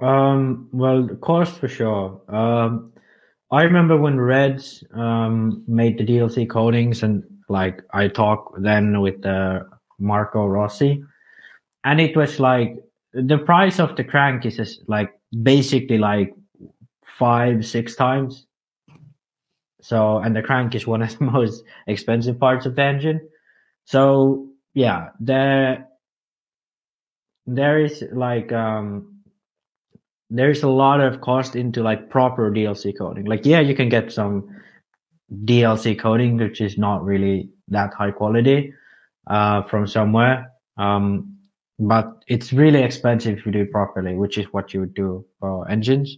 Um, 0.00 0.68
well, 0.72 1.06
cost 1.22 1.58
for 1.58 1.68
sure. 1.68 2.20
Um, 2.28 2.92
I 3.50 3.62
remember 3.62 3.96
when 3.96 4.18
Reds 4.18 4.82
um, 4.92 5.62
made 5.68 5.98
the 5.98 6.04
DLC 6.04 6.48
coatings, 6.48 7.02
and 7.02 7.22
like 7.48 7.82
I 7.92 8.08
talked 8.08 8.60
then 8.62 9.00
with 9.00 9.24
uh, 9.24 9.60
Marco 9.98 10.46
Rossi, 10.46 11.02
and 11.84 12.00
it 12.00 12.16
was 12.16 12.40
like 12.40 12.76
the 13.12 13.38
price 13.38 13.78
of 13.78 13.96
the 13.96 14.04
crank 14.04 14.44
is 14.44 14.56
just 14.56 14.88
like 14.88 15.12
basically 15.42 15.98
like 15.98 16.34
five, 17.06 17.64
six 17.64 17.94
times. 17.94 18.46
So, 19.80 20.18
and 20.18 20.34
the 20.34 20.42
crank 20.42 20.74
is 20.74 20.86
one 20.86 21.02
of 21.02 21.16
the 21.18 21.24
most 21.32 21.64
expensive 21.86 22.38
parts 22.38 22.66
of 22.66 22.74
the 22.74 22.82
engine. 22.82 23.28
So, 23.84 24.48
yeah, 24.74 25.10
there, 25.20 25.86
there 27.46 27.80
is 27.82 28.04
like, 28.12 28.52
um, 28.52 29.15
there's 30.30 30.62
a 30.62 30.68
lot 30.68 31.00
of 31.00 31.20
cost 31.20 31.56
into 31.56 31.82
like 31.82 32.10
proper 32.10 32.50
DLC 32.50 32.96
coating. 32.96 33.24
Like, 33.26 33.46
yeah, 33.46 33.60
you 33.60 33.74
can 33.74 33.88
get 33.88 34.12
some 34.12 34.48
DLC 35.44 35.98
coating, 35.98 36.36
which 36.36 36.60
is 36.60 36.76
not 36.78 37.04
really 37.04 37.50
that 37.68 37.94
high 37.94 38.10
quality, 38.10 38.72
uh, 39.26 39.62
from 39.62 39.86
somewhere. 39.86 40.50
Um, 40.76 41.36
but 41.78 42.24
it's 42.26 42.52
really 42.52 42.82
expensive 42.82 43.38
if 43.38 43.46
you 43.46 43.52
do 43.52 43.62
it 43.62 43.70
properly, 43.70 44.16
which 44.16 44.38
is 44.38 44.46
what 44.52 44.72
you 44.72 44.80
would 44.80 44.94
do 44.94 45.24
for 45.40 45.68
engines. 45.70 46.16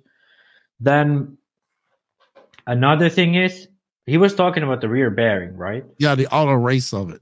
Then 0.80 1.36
another 2.66 3.08
thing 3.08 3.34
is 3.34 3.68
he 4.06 4.18
was 4.18 4.34
talking 4.34 4.62
about 4.62 4.80
the 4.80 4.88
rear 4.88 5.10
bearing, 5.10 5.56
right? 5.56 5.84
Yeah, 5.98 6.14
the 6.14 6.28
outer 6.32 6.56
race 6.56 6.92
of 6.92 7.10
it. 7.10 7.20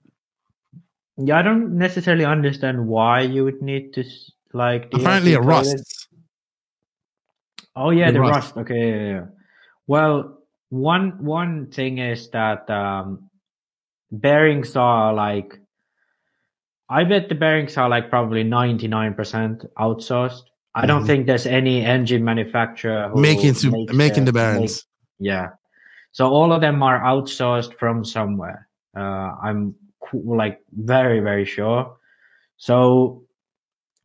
Yeah, 1.16 1.38
I 1.38 1.42
don't 1.42 1.78
necessarily 1.78 2.26
understand 2.26 2.86
why 2.86 3.22
you 3.22 3.44
would 3.44 3.62
need 3.62 3.94
to 3.94 4.04
like. 4.52 4.88
Apparently, 4.92 5.32
DLC 5.32 5.34
it 5.34 5.40
rusts. 5.40 6.05
Oh 7.76 7.90
yeah, 7.90 8.06
The 8.06 8.14
the 8.14 8.20
rust. 8.20 8.32
rust. 8.34 8.56
Okay, 8.56 8.88
yeah, 8.90 9.10
yeah. 9.12 9.24
Well, 9.86 10.38
one 10.70 11.22
one 11.22 11.66
thing 11.70 11.98
is 11.98 12.30
that 12.30 12.68
um, 12.70 13.30
bearings 14.10 14.76
are 14.76 15.12
like. 15.14 15.60
I 16.88 17.02
bet 17.04 17.28
the 17.28 17.34
bearings 17.34 17.76
are 17.76 17.88
like 17.88 18.10
probably 18.10 18.44
ninety 18.44 18.86
nine 18.88 19.14
percent 19.14 19.64
outsourced. 19.78 20.44
I 20.74 20.86
don't 20.86 21.02
Mhm. 21.02 21.06
think 21.06 21.26
there's 21.26 21.46
any 21.46 21.84
engine 21.84 22.22
manufacturer 22.24 23.08
who 23.08 23.20
Making 23.20 23.54
makes 23.72 23.92
making 23.92 24.24
the 24.24 24.32
make- 24.32 24.34
bearings. 24.34 24.86
yeah. 25.18 25.48
So 26.12 26.28
all 26.28 26.52
of 26.52 26.60
them 26.60 26.82
are 26.82 27.00
outsourced 27.00 27.74
from 27.78 28.04
somewhere. 28.04 28.68
Uh, 28.96 29.34
I'm 29.42 29.74
like 30.14 30.60
very, 30.72 31.20
very 31.20 31.44
sure. 31.44 31.96
So 32.56 33.22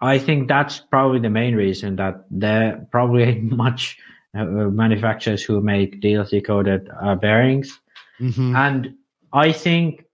I 0.02 0.18
think 0.18 0.48
that's 0.48 0.80
probably 0.80 1.20
the 1.20 1.30
main 1.30 1.56
reason 1.56 1.96
that 1.98 2.26
there 2.32 2.88
probably 2.92 3.24
ain't 3.24 3.52
much 3.56 3.98
uh, 4.36 4.46
manufacturers 4.46 5.44
who 5.44 5.62
make 5.62 6.02
DLC 6.02 6.44
coated 6.46 6.90
uh, 7.02 7.16
bearings. 7.16 7.80
Mhm. 8.20 8.56
And 8.56 8.96
I 9.34 9.52
think 9.52 10.06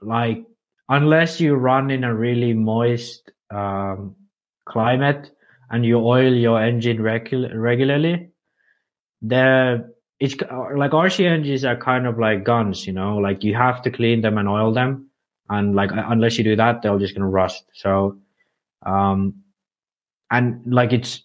like 0.00 0.44
unless 0.88 1.40
you 1.40 1.54
run 1.54 1.90
in 1.90 2.04
a 2.04 2.14
really 2.14 2.52
moist 2.54 3.30
um, 3.50 4.16
climate 4.66 5.30
and 5.70 5.84
you 5.84 5.98
oil 5.98 6.32
your 6.32 6.62
engine 6.62 6.98
regu- 6.98 7.50
regularly, 7.54 8.30
the 9.22 9.92
it's 10.18 10.34
like 10.76 10.90
RC 10.90 11.24
engines 11.26 11.64
are 11.64 11.76
kind 11.76 12.06
of 12.06 12.18
like 12.18 12.44
guns, 12.44 12.86
you 12.86 12.92
know, 12.92 13.16
like 13.16 13.42
you 13.42 13.54
have 13.54 13.82
to 13.82 13.90
clean 13.90 14.20
them 14.20 14.36
and 14.36 14.48
oil 14.48 14.72
them, 14.72 15.08
and 15.48 15.74
like 15.74 15.92
uh, 15.92 16.04
unless 16.08 16.36
you 16.38 16.44
do 16.44 16.56
that, 16.56 16.82
they're 16.82 16.98
just 16.98 17.14
gonna 17.14 17.28
rust. 17.28 17.64
So, 17.72 18.18
um, 18.84 19.34
and 20.30 20.60
like 20.66 20.92
it's 20.92 21.22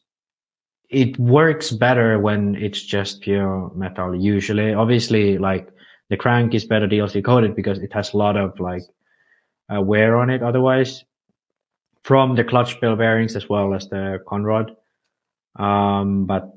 it 0.89 1.17
works 1.19 1.71
better 1.71 2.19
when 2.19 2.55
it's 2.55 2.81
just 2.81 3.21
pure 3.21 3.71
metal. 3.75 4.15
Usually, 4.15 4.73
obviously, 4.73 5.37
like 5.37 5.69
the 6.09 6.17
crank 6.17 6.53
is 6.53 6.65
better 6.65 6.87
DLC 6.87 7.23
coated 7.23 7.55
because 7.55 7.79
it 7.79 7.91
has 7.93 8.13
a 8.13 8.17
lot 8.17 8.37
of 8.37 8.59
like 8.59 8.83
uh, 9.73 9.81
wear 9.81 10.17
on 10.17 10.29
it. 10.29 10.43
Otherwise, 10.43 11.03
from 12.03 12.35
the 12.35 12.43
clutch 12.43 12.79
bell 12.81 12.95
bearings 12.95 13.35
as 13.35 13.49
well 13.49 13.73
as 13.73 13.89
the 13.89 14.19
conrod. 14.27 14.75
Um, 15.55 16.25
but 16.25 16.55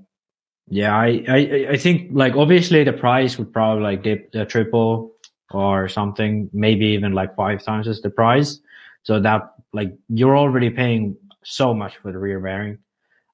yeah, 0.68 0.94
I, 0.94 1.24
I, 1.28 1.66
I 1.70 1.76
think 1.78 2.10
like 2.12 2.34
obviously 2.34 2.84
the 2.84 2.92
price 2.92 3.38
would 3.38 3.52
probably 3.52 3.82
like 3.82 4.02
dip 4.02 4.32
the 4.32 4.44
triple 4.44 5.12
or 5.50 5.88
something, 5.88 6.50
maybe 6.52 6.86
even 6.86 7.12
like 7.12 7.34
five 7.34 7.64
times 7.64 7.88
as 7.88 8.02
the 8.02 8.10
price. 8.10 8.60
So 9.04 9.20
that 9.20 9.54
like 9.72 9.92
you're 10.08 10.36
already 10.36 10.70
paying 10.70 11.16
so 11.44 11.74
much 11.74 11.96
for 11.98 12.12
the 12.12 12.18
rear 12.18 12.40
bearing. 12.40 12.78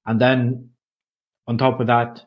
And 0.06 0.20
then 0.20 0.70
on 1.46 1.58
top 1.58 1.80
of 1.80 1.86
that, 1.86 2.24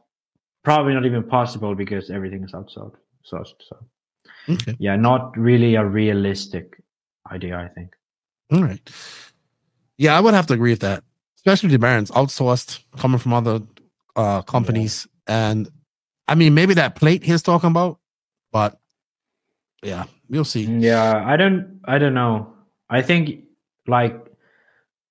probably 0.64 0.93
not 0.93 1.05
even 1.05 1.24
possible 1.24 1.76
because 1.76 2.10
everything 2.10 2.43
is 2.43 2.51
outsourced. 2.51 2.95
So 3.24 3.78
Okay. 4.49 4.76
yeah, 4.80 4.95
not 4.95 5.38
really 5.38 5.76
a 5.76 5.86
realistic 5.86 6.82
idea, 7.32 7.58
I 7.58 7.68
think. 7.68 7.93
All 8.51 8.64
right. 8.64 8.89
Yeah, 9.97 10.18
I 10.18 10.22
would 10.22 10.34
have 10.34 10.47
to 10.47 10.53
agree 10.53 10.72
with 10.72 10.82
that, 10.82 11.03
especially 11.36 11.70
the 11.70 11.80
bearings 11.80 12.12
outsourced, 12.12 12.84
coming 12.97 13.20
from 13.20 13.34
other 13.34 13.62
uh, 14.16 14.41
companies, 14.43 15.08
and 15.28 15.70
I 16.28 16.36
mean, 16.36 16.53
maybe 16.53 16.74
that 16.76 16.95
plate 16.95 17.24
he's 17.24 17.41
talking 17.41 17.70
about, 17.72 17.99
but 18.51 18.80
yeah, 19.84 20.05
we'll 20.30 20.45
see. 20.45 20.64
Yeah, 20.64 21.24
I 21.26 21.36
don't 21.36 21.82
I 21.86 21.97
don't 21.97 22.14
know. 22.14 22.53
I 22.89 23.01
think 23.01 23.43
like 23.88 24.15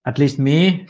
at 0.06 0.18
least 0.18 0.38
me 0.38 0.86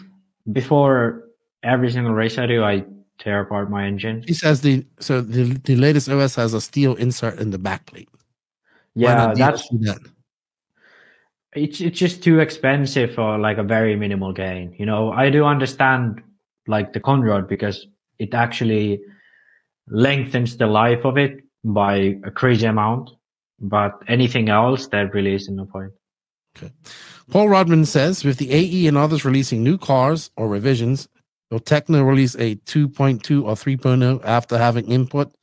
before 0.53 1.25
every 1.63 1.91
single 1.91 2.13
race 2.13 2.39
I 2.39 2.47
do, 2.47 2.63
I 2.63 2.85
tear 3.19 3.41
apart 3.41 3.71
my 3.71 3.87
engine. 3.87 4.23
He 4.27 4.35
says 4.35 4.61
the 4.61 4.85
so 5.01 5.21
the, 5.21 5.55
the 5.65 5.77
latest 5.77 6.09
OS 6.09 6.35
has 6.37 6.55
a 6.55 6.61
steel 6.61 6.95
insert 6.95 7.39
in 7.39 7.51
the 7.51 7.59
back 7.59 7.87
plate. 7.87 8.09
Yeah, 8.95 9.35
that's 9.35 9.69
that? 9.69 9.99
it's 11.57 11.81
it's 11.81 11.99
just 11.99 12.23
too 12.23 12.39
expensive 12.39 13.15
for 13.15 13.39
like 13.39 13.59
a 13.59 13.63
very 13.63 13.97
minimal 13.97 14.33
gain. 14.33 14.75
You 14.79 14.87
know, 14.87 15.11
I 15.13 15.31
do 15.31 15.45
understand 15.45 16.23
like 16.69 16.93
the 16.93 17.01
conrod 17.01 17.49
because 17.49 17.87
it 18.19 18.35
actually 18.35 19.01
lengthens 19.89 20.57
the 20.57 20.67
life 20.67 21.05
of 21.05 21.17
it 21.17 21.41
by 21.65 22.19
a 22.25 22.31
crazy 22.31 22.67
amount. 22.67 23.11
But 23.59 23.93
anything 24.07 24.51
else, 24.51 24.89
there 24.89 25.09
really 25.09 25.35
isn't 25.35 25.57
no 25.57 25.65
point. 25.65 25.93
Paul 27.31 27.49
Rodman 27.49 27.85
says 27.85 28.25
with 28.25 28.39
the 28.39 28.53
AE 28.53 28.87
and 28.87 28.97
others 28.97 29.25
releasing 29.25 29.63
new 29.63 29.79
cars 29.79 30.31
or 30.37 30.49
revisions, 30.49 31.09
will 31.51 31.61
Tekno 31.61 32.07
release 32.07 32.35
a 32.37 32.57
2.2 32.57 33.45
or 33.45 33.55
3.0 33.55 34.21
after 34.25 34.57
having 34.59 34.91
input 34.91 35.35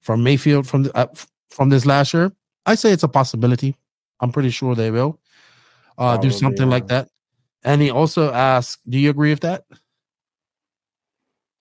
from 0.00 0.22
Maifield 0.24 0.66
from 0.66 0.84
the, 0.84 0.96
uh, 0.96 1.06
from 1.50 1.70
this 1.70 1.86
last 1.86 2.14
year? 2.14 2.32
I 2.66 2.76
say 2.76 2.92
it's 2.92 3.02
a 3.02 3.08
possibility. 3.08 3.76
I'm 4.20 4.32
pretty 4.32 4.50
sure 4.50 4.74
they 4.74 4.90
will 4.90 5.20
uh, 5.98 6.16
do 6.16 6.28
Probably, 6.28 6.30
something 6.30 6.70
like 6.70 6.86
that. 6.88 7.08
And 7.64 7.82
he 7.82 7.90
also 7.90 8.32
asked, 8.32 8.78
"Do 8.88 8.98
you 8.98 9.10
agree 9.10 9.30
with 9.30 9.40
that?" 9.40 9.64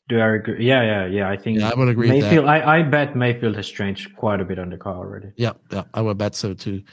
Do 0.10 0.20
I 0.20 0.36
agree? 0.36 0.66
Yeah, 0.66 0.84
yeah, 0.84 1.06
yeah. 1.06 1.30
I 1.30 1.38
think 1.38 1.60
Yeah, 1.60 1.72
I 1.72 1.76
would 1.76 1.88
agree 1.88 2.12
with 2.12 2.22
that. 2.22 2.34
Maifield. 2.34 2.48
I, 2.48 2.80
I 2.80 2.82
bet 2.84 3.14
Maifield 3.16 3.56
has 3.56 3.70
changed 3.70 4.16
quite 4.16 4.42
a 4.42 4.46
bit 4.46 4.60
on 4.60 4.70
the 4.70 4.78
car 4.78 4.98
already. 4.98 5.32
Yeah, 5.38 5.54
yeah, 5.72 5.84
I 5.94 6.02
would 6.02 6.18
bet 6.18 6.36
so 6.36 6.54
too. 6.54 6.84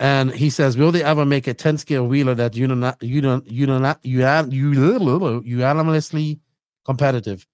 And 0.00 0.32
he 0.32 0.50
says, 0.50 0.76
"Will 0.76 0.90
they 0.90 1.04
ever 1.04 1.24
make 1.24 1.46
a 1.46 1.54
10 1.54 1.78
scale 1.78 2.06
wheeler 2.06 2.34
that 2.34 2.56
you 2.56 2.66
don't 2.66 2.96
you 3.00 3.20
don't 3.20 3.46
you 3.46 3.66
don't 3.66 3.98
you 4.02 4.22
have 4.22 4.52
you 4.52 4.72
unanimously 5.44 6.40
competitive?" 6.84 7.46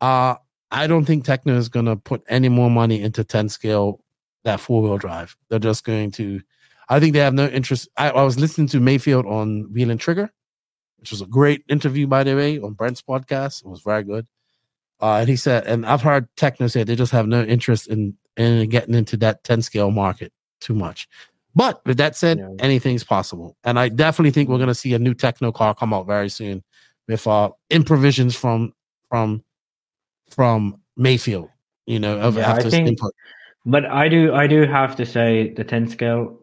Uh 0.00 0.36
I 0.70 0.86
don't 0.86 1.04
think 1.04 1.24
Tekno 1.24 1.56
is 1.56 1.68
going 1.68 1.86
to 1.86 1.96
put 1.96 2.22
any 2.28 2.48
more 2.48 2.70
money 2.70 3.00
into 3.00 3.24
10 3.24 3.48
scale 3.48 4.04
that 4.44 4.60
four 4.60 4.82
wheel 4.82 4.98
drive. 4.98 5.36
They're 5.48 5.58
just 5.58 5.84
going 5.84 6.10
to. 6.12 6.40
I 6.88 7.00
think 7.00 7.12
they 7.12 7.20
have 7.20 7.34
no 7.34 7.46
interest. 7.46 7.88
I, 7.96 8.10
I 8.10 8.22
was 8.22 8.38
listening 8.38 8.68
to 8.68 8.80
Maifield 8.80 9.26
on 9.26 9.72
Wheel 9.72 9.90
and 9.90 10.00
Trigger, 10.00 10.30
which 10.98 11.10
was 11.10 11.20
a 11.20 11.26
great 11.26 11.64
interview 11.68 12.06
by 12.06 12.24
the 12.24 12.34
way 12.34 12.58
on 12.58 12.72
Brent's 12.72 13.02
podcast. 13.02 13.64
It 13.64 13.68
was 13.68 13.82
very 13.82 14.04
good. 14.04 14.26
Uh, 15.00 15.16
and 15.16 15.28
he 15.28 15.36
said, 15.36 15.66
and 15.66 15.86
I've 15.86 16.02
heard 16.02 16.28
Tekno 16.36 16.70
say 16.70 16.82
they 16.82 16.96
just 16.96 17.12
have 17.12 17.26
no 17.26 17.42
interest 17.42 17.88
in 17.88 18.16
in 18.36 18.68
getting 18.68 18.94
into 18.94 19.16
that 19.18 19.42
10 19.44 19.62
scale 19.62 19.90
market 19.90 20.32
too 20.60 20.74
much. 20.74 21.08
But 21.54 21.80
with 21.86 21.96
that 21.96 22.14
said, 22.16 22.38
anything's 22.60 23.04
possible. 23.04 23.56
And 23.64 23.78
I 23.78 23.88
definitely 23.88 24.30
think 24.30 24.48
we're 24.48 24.58
gonna 24.58 24.74
see 24.74 24.94
a 24.94 24.98
new 24.98 25.14
Tekno 25.14 25.52
car 25.52 25.74
come 25.74 25.92
out 25.92 26.06
very 26.06 26.28
soon 26.28 26.62
with 27.08 27.26
uh 27.26 27.50
improvisions 27.70 28.36
from 28.36 28.72
from 29.08 29.42
from 30.30 30.80
Maifield, 30.98 31.48
you 31.86 31.98
know, 31.98 32.18
of 32.18 32.36
Yeah, 32.36 32.50
after 32.52 32.70
think- 32.70 32.88
input. 32.88 33.12
But 33.66 33.84
I 33.86 34.08
do 34.08 34.34
I 34.34 34.46
do 34.46 34.66
have 34.66 34.94
to 34.96 35.04
say 35.06 35.52
the 35.54 35.64
10 35.64 35.88
scale 35.88 36.38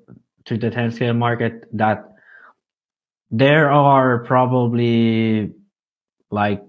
to 0.45 0.57
the 0.57 0.69
10 0.69 0.91
scale 0.91 1.13
market 1.13 1.63
that 1.73 2.03
there 3.31 3.71
are 3.71 4.19
probably 4.25 5.51
like 6.29 6.61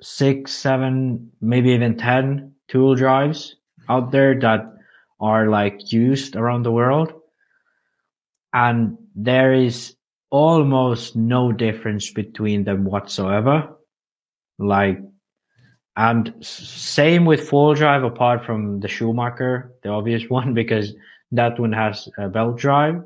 six, 0.00 0.52
seven, 0.52 1.30
maybe 1.40 1.70
even 1.70 1.96
10 1.96 2.52
tool 2.68 2.94
drives 2.94 3.56
out 3.88 4.12
there 4.12 4.38
that 4.40 4.60
are 5.20 5.48
like 5.48 5.92
used 5.92 6.36
around 6.36 6.62
the 6.62 6.72
world. 6.72 7.12
And 8.52 8.98
there 9.14 9.52
is 9.52 9.96
almost 10.30 11.16
no 11.16 11.52
difference 11.52 12.10
between 12.10 12.64
them 12.64 12.84
whatsoever. 12.84 13.76
Like, 14.58 14.98
and 15.96 16.34
same 16.40 17.24
with 17.24 17.48
full 17.48 17.74
drive 17.74 18.02
apart 18.02 18.44
from 18.44 18.80
the 18.80 18.88
Schumacher, 18.88 19.72
the 19.82 19.90
obvious 19.90 20.24
one, 20.28 20.54
because 20.54 20.94
that 21.32 21.58
one 21.58 21.72
has 21.72 22.08
a 22.18 22.28
belt 22.28 22.58
drive. 22.58 23.02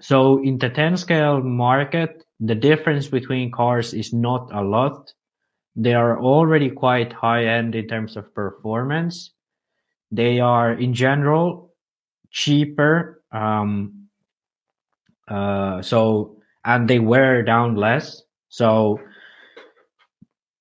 So 0.00 0.42
in 0.42 0.58
the 0.58 0.68
10 0.68 0.96
scale 0.96 1.40
market, 1.40 2.24
the 2.40 2.54
difference 2.54 3.08
between 3.08 3.52
cars 3.52 3.94
is 3.94 4.12
not 4.12 4.50
a 4.52 4.62
lot. 4.62 5.12
They 5.76 5.94
are 5.94 6.20
already 6.20 6.70
quite 6.70 7.12
high 7.12 7.46
end 7.46 7.74
in 7.74 7.88
terms 7.88 8.16
of 8.16 8.34
performance. 8.34 9.32
They 10.10 10.40
are 10.40 10.72
in 10.72 10.94
general 10.94 11.74
cheaper. 12.30 13.13
Um, 13.34 14.08
uh, 15.28 15.82
so, 15.82 16.36
and 16.64 16.88
they 16.88 16.98
wear 16.98 17.42
down 17.42 17.76
less. 17.76 18.22
So 18.48 19.00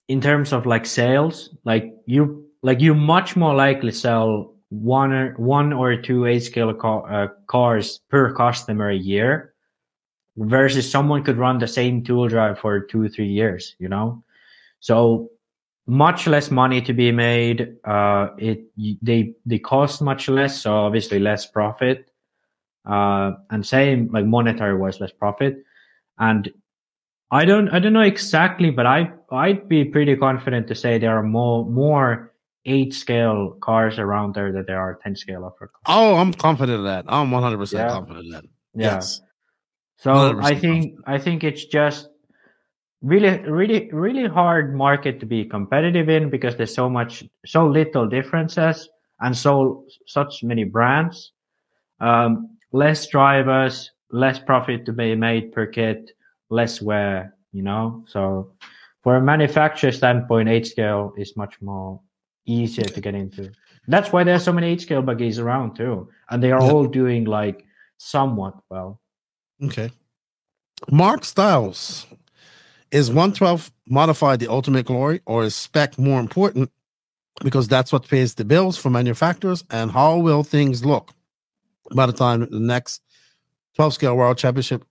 in 0.08 0.20
terms 0.20 0.52
of 0.52 0.66
like 0.66 0.86
sales, 0.86 1.56
like 1.64 1.94
you, 2.06 2.46
like 2.62 2.82
you 2.82 2.94
much 2.94 3.36
more 3.36 3.54
likely 3.56 3.92
sell 3.92 4.54
one 4.70 5.14
or 5.14 5.34
one 5.38 5.72
or 5.72 5.96
two 5.96 6.26
eight 6.26 6.40
scale 6.40 6.74
car, 6.74 7.06
uh, 7.12 7.28
cars 7.48 8.00
per 8.10 8.34
customer 8.34 8.90
a 8.90 8.96
year 8.96 9.54
versus 10.38 10.90
someone 10.90 11.24
could 11.24 11.38
run 11.38 11.60
the 11.60 11.68
same 11.68 12.04
tool 12.04 12.28
drive 12.28 12.58
for 12.58 12.80
two 12.80 13.08
three 13.08 13.28
years 13.28 13.76
you 13.78 13.88
know 13.88 14.24
so 14.80 15.30
much 15.86 16.26
less 16.28 16.50
money 16.50 16.82
to 16.82 16.94
be 16.94 17.12
made 17.12 17.76
uh 17.86 18.30
it 18.40 18.64
they 19.02 19.34
they 19.46 19.60
cost 19.60 20.02
much 20.02 20.28
less 20.28 20.62
so 20.62 20.74
obviously 20.74 21.20
less 21.20 21.46
profit 21.46 22.10
uh 22.86 23.32
and 23.50 23.66
same 23.66 24.10
like 24.12 24.26
monetary 24.26 24.78
wise 24.78 25.00
less 25.00 25.12
profit 25.12 25.58
and 26.20 26.52
i 27.32 27.46
don't 27.46 27.70
i 27.70 27.80
don't 27.80 27.94
know 27.94 28.02
exactly 28.02 28.70
but 28.70 28.86
i 28.86 29.10
i'd 29.32 29.70
be 29.70 29.86
pretty 29.86 30.16
confident 30.16 30.68
to 30.68 30.76
say 30.76 30.98
there 30.98 31.18
are 31.18 31.24
more 31.24 31.66
more 31.70 32.34
eight 32.66 32.94
scale 32.94 33.58
cars 33.62 34.00
around 34.00 34.36
there 34.36 34.52
that 34.54 34.68
there 34.68 34.80
are 34.80 34.98
10 35.04 35.16
scale 35.16 35.44
offer 35.46 35.70
Oh, 35.86 36.16
I'm 36.16 36.34
confident 36.34 36.78
of 36.80 36.86
that. 36.86 37.04
I'm 37.10 37.30
100 37.30 37.58
percent 37.58 37.82
Yeah. 37.88 37.90
confident 37.94 38.26
of 38.28 38.32
that. 38.32 38.44
Yeah. 38.74 38.94
Yes. 38.96 39.20
So 39.98 40.40
I 40.40 40.56
think 40.56 40.96
I 41.06 41.18
think 41.20 41.44
it's 41.44 41.66
just 41.66 42.08
really 43.02 43.38
really 43.50 43.90
really 43.92 44.28
hard 44.30 44.74
market 44.76 45.20
to 45.20 45.26
be 45.26 45.44
competitive 45.44 46.08
in 46.08 46.30
because 46.30 46.56
there's 46.56 46.74
so 46.74 46.90
much 46.90 47.24
so 47.46 47.68
little 47.68 48.08
differences 48.08 48.88
and 49.20 49.36
so 49.36 49.84
such 50.08 50.42
many 50.44 50.64
brands. 50.64 51.34
Um, 52.00 52.53
less 52.74 53.08
drivers, 53.08 53.92
less 54.12 54.40
profit 54.40 54.86
to 54.86 54.92
be 54.92 55.16
made 55.16 55.54
per 55.54 55.66
kit, 55.66 56.12
less 56.50 56.82
wear. 56.82 57.36
You 57.54 57.62
know, 57.62 58.04
so 58.08 58.52
for 59.04 59.16
a 59.16 59.22
manufacturer 59.22 59.92
standpoint, 59.92 60.50
eight 60.50 60.68
scale 60.68 61.14
is 61.18 61.38
much 61.38 61.62
more 61.62 62.02
easier 62.46 62.86
to 62.86 63.00
get 63.00 63.16
into. 63.16 63.52
That's 63.88 64.12
why 64.12 64.24
there's 64.24 64.44
so 64.44 64.52
many 64.52 64.68
eight 64.68 64.82
scale 64.82 65.02
buggies 65.02 65.40
around 65.40 65.76
too, 65.76 66.10
and 66.30 66.42
they 66.42 66.52
are 66.52 66.62
Yeah. 66.62 66.72
all 66.72 66.86
doing 66.86 67.26
like 67.26 67.66
somewhat 67.98 68.56
well. 68.70 69.00
Okay. 69.64 69.92
Mark 70.92 71.24
Styles. 71.26 72.08
Is 72.92 73.10
112 73.10 73.72
modified 73.88 74.40
the 74.40 74.48
ultimate 74.48 74.86
glory 74.86 75.22
or 75.26 75.44
is 75.44 75.56
spec 75.56 75.98
more 75.98 76.20
important? 76.20 76.70
Because 77.44 77.68
that's 77.68 77.92
what 77.92 78.08
pays 78.08 78.36
the 78.36 78.46
bills 78.46 78.78
for 78.78 78.92
manufacturers. 78.92 79.64
And 79.72 79.90
how 79.92 80.18
will 80.18 80.44
things 80.44 80.86
look 80.86 81.12
by 81.96 82.06
the 82.06 82.14
time 82.14 82.48
the 82.50 82.60
next 82.60 83.02
12 83.76 83.94
scale 83.94 84.16
world 84.16 84.38
championship 84.38 84.84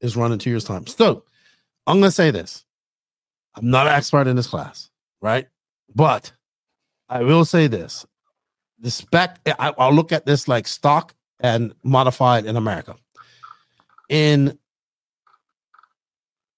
is 0.00 0.16
run 0.16 0.32
in 0.32 0.38
two 0.38 0.50
years' 0.50 0.64
time? 0.64 0.86
So 0.86 1.24
I'm 1.86 1.98
going 1.98 2.08
to 2.08 2.12
say 2.12 2.30
this 2.30 2.64
I'm 3.54 3.70
not 3.70 3.86
an 3.86 3.92
expert 3.92 4.26
in 4.26 4.36
this 4.36 4.46
class, 4.46 4.90
right? 5.20 5.48
But 5.94 6.32
I 7.08 7.22
will 7.22 7.44
say 7.44 7.66
this 7.66 8.06
the 8.78 8.90
spec, 8.90 9.40
I, 9.46 9.74
I'll 9.78 9.92
look 9.92 10.12
at 10.12 10.26
this 10.26 10.48
like 10.48 10.66
stock 10.66 11.14
and 11.40 11.74
modified 11.82 12.46
in 12.46 12.56
America. 12.56 12.96
In 14.08 14.58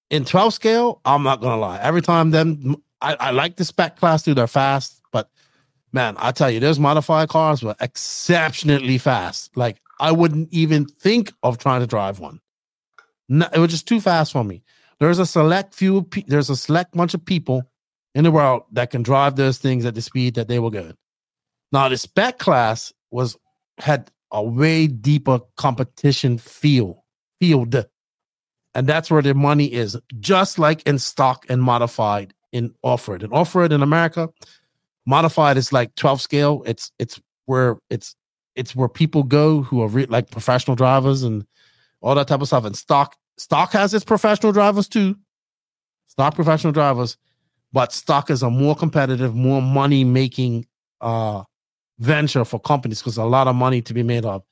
in 0.09 0.25
12 0.25 0.53
scale, 0.53 1.01
I'm 1.05 1.23
not 1.23 1.41
gonna 1.41 1.59
lie. 1.59 1.79
Every 1.81 2.01
time 2.01 2.31
them 2.31 2.75
I, 3.01 3.15
I 3.19 3.31
like 3.31 3.57
the 3.57 3.65
spec 3.65 3.97
class 3.97 4.23
too, 4.23 4.33
they're 4.33 4.47
fast, 4.47 5.01
but 5.11 5.29
man, 5.91 6.15
I 6.17 6.31
tell 6.31 6.49
you, 6.49 6.59
those 6.59 6.79
modified 6.79 7.29
cars 7.29 7.61
were 7.61 7.75
exceptionally 7.81 8.97
fast. 8.97 9.55
Like 9.57 9.77
I 9.99 10.11
wouldn't 10.11 10.49
even 10.51 10.85
think 10.85 11.31
of 11.43 11.57
trying 11.57 11.81
to 11.81 11.87
drive 11.87 12.19
one. 12.19 12.39
No, 13.29 13.47
it 13.53 13.59
was 13.59 13.71
just 13.71 13.87
too 13.87 14.01
fast 14.01 14.31
for 14.31 14.43
me. 14.43 14.63
There's 14.99 15.19
a 15.19 15.25
select 15.25 15.73
few, 15.73 16.07
there's 16.27 16.49
a 16.49 16.55
select 16.55 16.93
bunch 16.93 17.13
of 17.13 17.25
people 17.25 17.69
in 18.15 18.23
the 18.23 18.31
world 18.31 18.63
that 18.71 18.91
can 18.91 19.03
drive 19.03 19.35
those 19.35 19.57
things 19.57 19.85
at 19.85 19.95
the 19.95 20.01
speed 20.01 20.35
that 20.35 20.47
they 20.47 20.59
were 20.59 20.69
going. 20.69 20.95
Now 21.71 21.89
the 21.89 21.97
spec 21.97 22.39
class 22.39 22.93
was 23.11 23.37
had 23.77 24.11
a 24.31 24.43
way 24.43 24.87
deeper 24.87 25.39
competition 25.57 26.37
feel 26.37 27.03
field, 27.39 27.85
and 28.75 28.87
that's 28.87 29.09
where 29.09 29.21
the 29.21 29.33
money 29.33 29.71
is. 29.71 29.97
Just 30.19 30.59
like 30.59 30.83
in 30.83 30.99
stock 30.99 31.45
and 31.49 31.61
modified 31.61 32.33
in 32.51 32.73
off-road. 32.83 33.23
In 33.23 33.31
off-road 33.31 33.71
in 33.71 33.81
America, 33.81 34.29
Modified 35.05 35.57
is 35.57 35.73
like 35.73 35.93
12 35.95 36.21
scale. 36.21 36.63
It's 36.65 36.91
it's 36.97 37.19
where 37.45 37.77
it's 37.89 38.15
it's 38.55 38.75
where 38.75 38.89
people 38.89 39.23
go 39.23 39.61
who 39.61 39.81
are 39.81 39.87
re- 39.87 40.05
like 40.05 40.31
professional 40.31 40.75
drivers 40.75 41.23
and 41.23 41.45
all 42.01 42.15
that 42.15 42.27
type 42.27 42.41
of 42.41 42.47
stuff. 42.47 42.65
And 42.65 42.75
stock 42.75 43.15
stock 43.37 43.71
has 43.73 43.93
its 43.93 44.05
professional 44.05 44.51
drivers 44.51 44.87
too. 44.87 45.15
Stock 46.05 46.35
professional 46.35 46.73
drivers, 46.73 47.17
but 47.71 47.91
stock 47.91 48.29
is 48.29 48.43
a 48.43 48.49
more 48.49 48.75
competitive, 48.75 49.35
more 49.35 49.61
money 49.61 50.03
making 50.03 50.65
uh 51.01 51.43
venture 51.99 52.45
for 52.45 52.59
companies 52.59 52.99
because 52.99 53.17
a 53.17 53.23
lot 53.23 53.47
of 53.47 53.55
money 53.55 53.81
to 53.81 53.93
be 53.93 54.03
made 54.03 54.25
of. 54.25 54.43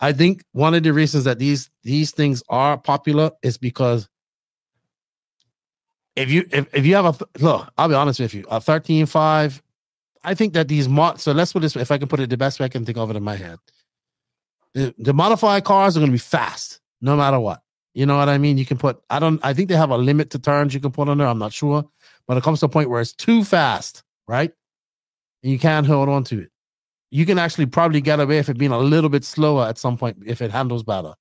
I 0.00 0.12
think 0.12 0.44
one 0.52 0.74
of 0.74 0.82
the 0.82 0.92
reasons 0.92 1.24
that 1.24 1.38
these 1.38 1.70
these 1.82 2.10
things 2.10 2.42
are 2.48 2.78
popular 2.78 3.30
is 3.42 3.58
because 3.58 4.08
if 6.16 6.30
you 6.30 6.46
if, 6.52 6.74
if 6.74 6.86
you 6.86 6.94
have 6.94 7.06
a 7.06 7.26
look, 7.38 7.70
I'll 7.76 7.88
be 7.88 7.94
honest 7.94 8.20
with 8.20 8.34
you, 8.34 8.44
a 8.50 8.60
13.5, 8.60 9.60
I 10.22 10.34
think 10.34 10.52
that 10.54 10.68
these 10.68 10.88
mod 10.88 11.20
so 11.20 11.32
let's 11.32 11.52
put 11.52 11.62
this 11.62 11.76
if 11.76 11.90
I 11.90 11.98
can 11.98 12.08
put 12.08 12.20
it 12.20 12.30
the 12.30 12.36
best 12.36 12.60
way 12.60 12.66
I 12.66 12.68
can 12.68 12.84
think 12.84 12.98
of 12.98 13.10
it 13.10 13.16
in 13.16 13.22
my 13.22 13.36
head. 13.36 13.58
The, 14.74 14.94
the 14.98 15.14
modified 15.14 15.64
cars 15.64 15.96
are 15.96 16.00
gonna 16.00 16.12
be 16.12 16.18
fast 16.18 16.80
no 17.00 17.16
matter 17.16 17.40
what. 17.40 17.62
You 17.94 18.06
know 18.06 18.16
what 18.16 18.28
I 18.28 18.38
mean? 18.38 18.58
You 18.58 18.66
can 18.66 18.78
put 18.78 19.00
I 19.10 19.18
don't 19.18 19.40
I 19.44 19.54
think 19.54 19.68
they 19.68 19.76
have 19.76 19.90
a 19.90 19.98
limit 19.98 20.30
to 20.30 20.38
turns 20.38 20.74
you 20.74 20.80
can 20.80 20.92
put 20.92 21.08
on 21.08 21.18
there. 21.18 21.26
I'm 21.26 21.38
not 21.38 21.52
sure. 21.52 21.84
But 22.26 22.36
it 22.36 22.44
comes 22.44 22.60
to 22.60 22.66
a 22.66 22.68
point 22.68 22.90
where 22.90 23.00
it's 23.00 23.12
too 23.12 23.42
fast, 23.44 24.04
right? 24.28 24.52
And 25.42 25.50
you 25.50 25.58
can't 25.58 25.86
hold 25.86 26.08
on 26.08 26.22
to 26.24 26.40
it 26.40 26.50
you 27.10 27.26
can 27.26 27.38
actually 27.38 27.66
probably 27.66 28.00
get 28.00 28.20
away 28.20 28.36
with 28.36 28.48
it 28.48 28.58
being 28.58 28.70
a 28.72 28.78
little 28.78 29.10
bit 29.10 29.24
slower 29.24 29.66
at 29.66 29.78
some 29.78 29.96
point 29.96 30.16
if 30.24 30.40
it 30.40 30.50
handles 30.50 30.82
better. 30.82 31.14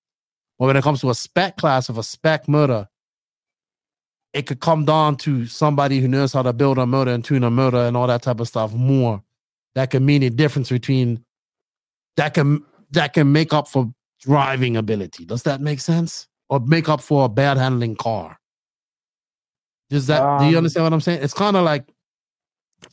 But 0.58 0.68
when 0.68 0.78
it 0.78 0.84
comes 0.84 1.02
to 1.02 1.10
a 1.10 1.16
spec 1.16 1.58
class 1.58 1.90
of 1.90 1.98
a 1.98 2.04
spec 2.04 2.48
motor, 2.48 2.88
it 4.34 4.46
could 4.46 4.60
come 4.60 4.86
down 4.86 5.16
to 5.18 5.46
somebody 5.46 6.00
who 6.00 6.08
knows 6.08 6.34
how 6.34 6.42
to 6.44 6.54
build 6.54 6.78
a 6.78 6.86
motor 6.86 7.12
and 7.12 7.26
tune 7.26 7.44
a 7.44 7.50
motor 7.50 7.78
and 7.78 7.98
all 7.98 8.08
that 8.08 8.22
type 8.22 8.40
of 8.40 8.48
stuff 8.48 8.74
more. 8.74 9.24
That 9.76 9.92
can 9.92 10.06
mean 10.06 10.24
a 10.24 10.30
difference 10.30 10.70
between 10.70 11.24
that 12.18 12.34
can 12.34 12.64
that 12.92 13.14
can 13.14 13.32
make 13.32 13.54
up 13.54 13.68
for 13.68 13.92
driving 14.20 14.78
ability. 14.78 15.26
Does 15.26 15.44
that 15.44 15.62
make 15.62 15.80
sense? 15.80 16.28
Or 16.50 16.60
make 16.60 16.90
up 16.90 17.02
for 17.02 17.26
a 17.26 17.30
bad 17.30 17.58
handling 17.58 17.96
car? 17.96 18.40
Does 19.90 20.08
that 20.08 20.22
um, 20.22 20.40
do 20.40 20.46
you 20.46 20.52
um, 20.52 20.58
understand 20.58 20.84
what 20.86 20.94
I'm 20.94 21.02
saying? 21.02 21.24
It's 21.24 21.34
kind 21.34 21.56
of 21.56 21.64
like 21.64 21.86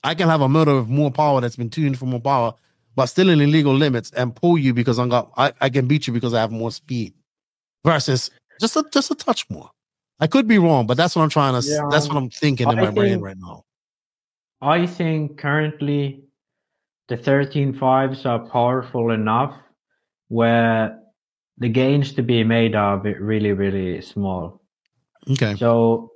I 0.04 0.14
can 0.14 0.28
have 0.28 0.40
a 0.40 0.48
motor 0.48 0.76
with 0.76 0.88
more 0.88 1.10
power 1.10 1.40
that's 1.40 1.56
been 1.56 1.70
tuned 1.70 1.98
for 1.98 2.06
more 2.06 2.20
power, 2.20 2.54
but 2.94 3.06
still 3.06 3.28
in 3.30 3.40
illegal 3.40 3.74
limits 3.74 4.10
and 4.12 4.34
pull 4.34 4.58
you 4.58 4.72
because 4.72 4.98
I'm 4.98 5.08
got 5.08 5.32
I, 5.36 5.52
I 5.60 5.68
can 5.70 5.86
beat 5.86 6.06
you 6.06 6.12
because 6.12 6.34
I 6.34 6.40
have 6.40 6.52
more 6.52 6.70
speed 6.70 7.14
versus 7.84 8.30
just 8.60 8.76
a 8.76 8.84
just 8.92 9.10
a 9.10 9.14
touch 9.14 9.48
more. 9.50 9.70
I 10.18 10.26
could 10.26 10.48
be 10.48 10.58
wrong, 10.58 10.86
but 10.86 10.96
that's 10.96 11.14
what 11.14 11.22
I'm 11.22 11.30
trying 11.30 11.60
to 11.60 11.66
yeah, 11.66 11.82
that's 11.90 12.08
what 12.08 12.16
um, 12.16 12.24
I'm 12.24 12.30
thinking 12.30 12.70
in 12.70 12.78
I 12.78 12.80
my 12.80 12.86
think, 12.86 12.96
brain 12.96 13.20
right 13.20 13.36
now. 13.38 13.64
I 14.62 14.86
think 14.86 15.38
currently 15.38 16.24
the 17.08 17.16
13 17.16 17.74
fives 17.74 18.24
are 18.24 18.48
powerful 18.48 19.10
enough 19.10 19.54
where 20.28 20.98
the 21.58 21.68
gains 21.68 22.12
to 22.14 22.22
be 22.22 22.44
made 22.44 22.74
are 22.74 22.98
really, 22.98 23.52
really 23.52 24.00
small. 24.00 24.62
Okay. 25.30 25.54
So 25.56 26.10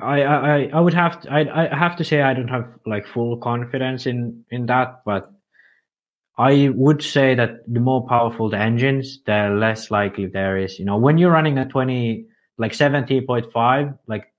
I, 0.00 0.22
I 0.22 0.70
I 0.72 0.80
would 0.80 0.94
have 0.94 1.20
to, 1.22 1.32
I 1.32 1.72
I 1.72 1.76
have 1.76 1.96
to 1.96 2.04
say 2.04 2.22
I 2.22 2.34
don't 2.34 2.48
have 2.48 2.68
like 2.86 3.06
full 3.06 3.36
confidence 3.38 4.06
in 4.06 4.44
in 4.50 4.66
that, 4.66 5.02
but 5.04 5.30
I 6.36 6.70
would 6.74 7.02
say 7.02 7.34
that 7.34 7.60
the 7.66 7.80
more 7.80 8.06
powerful 8.06 8.48
the 8.48 8.58
engines, 8.58 9.20
the 9.26 9.54
less 9.58 9.90
likely 9.90 10.26
there 10.26 10.56
is. 10.56 10.78
You 10.78 10.84
know, 10.84 10.96
when 10.96 11.18
you're 11.18 11.32
running 11.32 11.58
a 11.58 11.68
twenty 11.68 12.27
like 12.58 12.74
seventy 12.74 13.20
point 13.20 13.50
five, 13.52 13.94
like 14.06 14.32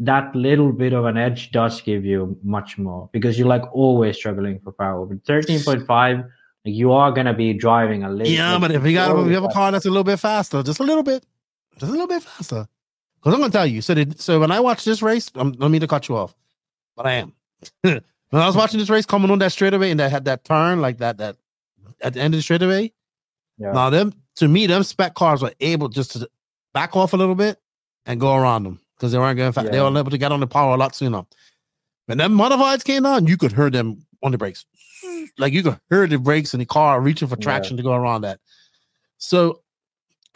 that 0.00 0.34
little 0.34 0.72
bit 0.72 0.92
of 0.92 1.04
an 1.06 1.16
edge 1.16 1.50
does 1.50 1.80
give 1.80 2.04
you 2.04 2.38
much 2.42 2.78
more 2.78 3.08
because 3.12 3.38
you're 3.38 3.48
like 3.48 3.64
always 3.74 4.16
struggling 4.16 4.60
for 4.60 4.72
power. 4.72 5.06
But 5.06 5.24
thirteen 5.24 5.60
point 5.62 5.86
five, 5.86 6.18
like 6.64 6.74
you 6.74 6.92
are 6.92 7.10
gonna 7.12 7.34
be 7.34 7.54
driving 7.54 8.04
a 8.04 8.10
little. 8.10 8.32
Yeah, 8.32 8.58
but 8.58 8.70
if 8.70 8.84
you 8.84 8.94
got 8.94 9.18
if 9.18 9.26
you 9.26 9.34
have 9.34 9.44
a 9.44 9.48
car 9.48 9.72
that's 9.72 9.86
a 9.86 9.90
little 9.90 10.04
bit 10.04 10.18
faster, 10.18 10.62
just 10.62 10.80
a 10.80 10.84
little 10.84 11.02
bit, 11.02 11.24
just 11.78 11.88
a 11.88 11.92
little 11.92 12.06
bit 12.06 12.22
faster 12.22 12.66
because 13.20 13.34
I'm 13.34 13.40
gonna 13.40 13.52
tell 13.52 13.66
you. 13.66 13.82
So, 13.82 13.94
did, 13.94 14.20
so 14.20 14.40
when 14.40 14.50
I 14.50 14.60
watched 14.60 14.84
this 14.84 15.02
race, 15.02 15.30
I'm, 15.34 15.48
I 15.48 15.50
don't 15.52 15.70
mean 15.72 15.80
to 15.80 15.86
cut 15.86 16.08
you 16.08 16.16
off, 16.16 16.34
but 16.96 17.06
I 17.06 17.14
am. 17.14 17.32
when 17.82 18.02
I 18.32 18.46
was 18.46 18.56
watching 18.56 18.78
this 18.78 18.90
race 18.90 19.06
coming 19.06 19.30
on 19.30 19.38
that 19.40 19.52
straightaway 19.52 19.90
and 19.90 20.00
that 20.00 20.10
had 20.10 20.24
that 20.26 20.44
turn 20.44 20.80
like 20.80 20.98
that, 20.98 21.18
that 21.18 21.36
at 22.00 22.14
the 22.14 22.20
end 22.20 22.34
of 22.34 22.38
the 22.38 22.42
straightaway. 22.42 22.92
Yeah. 23.58 23.72
Now 23.72 23.90
them 23.90 24.14
to 24.36 24.48
me, 24.48 24.66
them 24.66 24.82
spec 24.84 25.14
cars 25.14 25.42
were 25.42 25.52
able 25.60 25.88
just 25.88 26.12
to 26.12 26.28
back 26.78 26.94
off 26.94 27.12
a 27.12 27.16
little 27.16 27.34
bit 27.34 27.58
and 28.06 28.20
go 28.20 28.36
around 28.36 28.62
them 28.62 28.80
because 28.94 29.10
they 29.10 29.18
weren't 29.18 29.36
going 29.36 29.50
fast. 29.50 29.66
Yeah. 29.66 29.72
They 29.72 29.80
were 29.80 29.98
able 29.98 30.12
to 30.12 30.18
get 30.18 30.30
on 30.30 30.38
the 30.38 30.46
power 30.46 30.74
a 30.74 30.76
lot 30.76 30.94
sooner. 30.94 31.24
When 32.06 32.18
them 32.18 32.38
modifieds 32.38 32.84
came 32.84 33.04
on, 33.04 33.26
you 33.26 33.36
could 33.36 33.52
hear 33.52 33.68
them 33.68 34.06
on 34.22 34.30
the 34.30 34.38
brakes. 34.38 34.64
Like 35.38 35.52
you 35.52 35.64
could 35.64 35.80
hear 35.90 36.06
the 36.06 36.18
brakes 36.18 36.54
in 36.54 36.60
the 36.60 36.66
car 36.66 37.00
reaching 37.00 37.26
for 37.26 37.34
traction 37.34 37.76
yeah. 37.76 37.82
to 37.82 37.88
go 37.88 37.94
around 37.94 38.20
that. 38.20 38.38
So, 39.16 39.62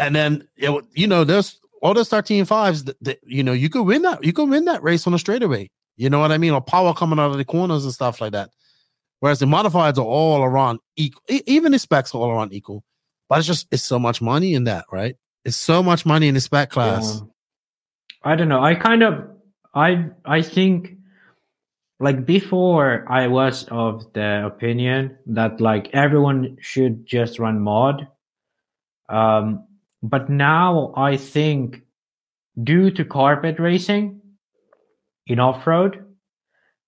and 0.00 0.16
then 0.16 0.48
it, 0.56 0.84
you 0.94 1.06
know, 1.06 1.22
there's 1.22 1.60
all 1.80 1.94
those 1.94 2.08
13 2.08 2.44
fives, 2.44 2.82
that, 2.84 2.96
that, 3.04 3.20
you 3.24 3.44
know, 3.44 3.52
you 3.52 3.68
could 3.68 3.84
win 3.84 4.02
that. 4.02 4.24
You 4.24 4.32
could 4.32 4.50
win 4.50 4.64
that 4.64 4.82
race 4.82 5.06
on 5.06 5.14
a 5.14 5.20
straightaway. 5.20 5.70
You 5.96 6.10
know 6.10 6.18
what 6.18 6.32
I 6.32 6.38
mean? 6.38 6.54
Or 6.54 6.60
power 6.60 6.92
coming 6.92 7.20
out 7.20 7.30
of 7.30 7.36
the 7.36 7.44
corners 7.44 7.84
and 7.84 7.94
stuff 7.94 8.20
like 8.20 8.32
that. 8.32 8.50
Whereas 9.20 9.38
the 9.38 9.46
modifieds 9.46 9.96
are 9.96 10.00
all 10.04 10.42
around 10.42 10.80
equal. 10.96 11.22
Even 11.28 11.70
the 11.70 11.78
specs 11.78 12.16
are 12.16 12.18
all 12.18 12.30
around 12.30 12.52
equal. 12.52 12.82
But 13.28 13.38
it's 13.38 13.46
just 13.46 13.68
it's 13.70 13.84
so 13.84 14.00
much 14.00 14.20
money 14.20 14.54
in 14.54 14.64
that, 14.64 14.86
right? 14.90 15.14
It's 15.44 15.56
so 15.56 15.82
much 15.82 16.06
money 16.06 16.28
in 16.28 16.34
this 16.34 16.48
back 16.48 16.70
class. 16.70 17.20
Yeah. 17.20 18.32
I 18.32 18.36
don't 18.36 18.48
know. 18.48 18.62
I 18.62 18.74
kind 18.74 19.02
of 19.02 19.28
I 19.74 20.06
I 20.24 20.42
think 20.42 20.96
like 21.98 22.24
before 22.24 23.04
I 23.08 23.26
was 23.26 23.64
of 23.70 24.12
the 24.12 24.46
opinion 24.46 25.18
that 25.26 25.60
like 25.60 25.90
everyone 25.92 26.56
should 26.60 27.06
just 27.06 27.38
run 27.38 27.60
mod. 27.60 28.06
Um 29.08 29.66
but 30.02 30.30
now 30.30 30.92
I 30.96 31.16
think 31.16 31.82
due 32.62 32.90
to 32.90 33.04
carpet 33.04 33.58
racing 33.58 34.20
in 35.26 35.38
off 35.38 35.66
road, 35.66 36.04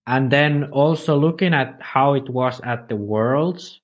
and 0.07 0.31
then 0.31 0.65
also 0.73 1.17
looking 1.17 1.55
at 1.55 1.79
how 1.81 2.15
it 2.15 2.29
was 2.29 2.61
at 2.63 2.89
the 2.89 2.97
worlds 2.97 3.81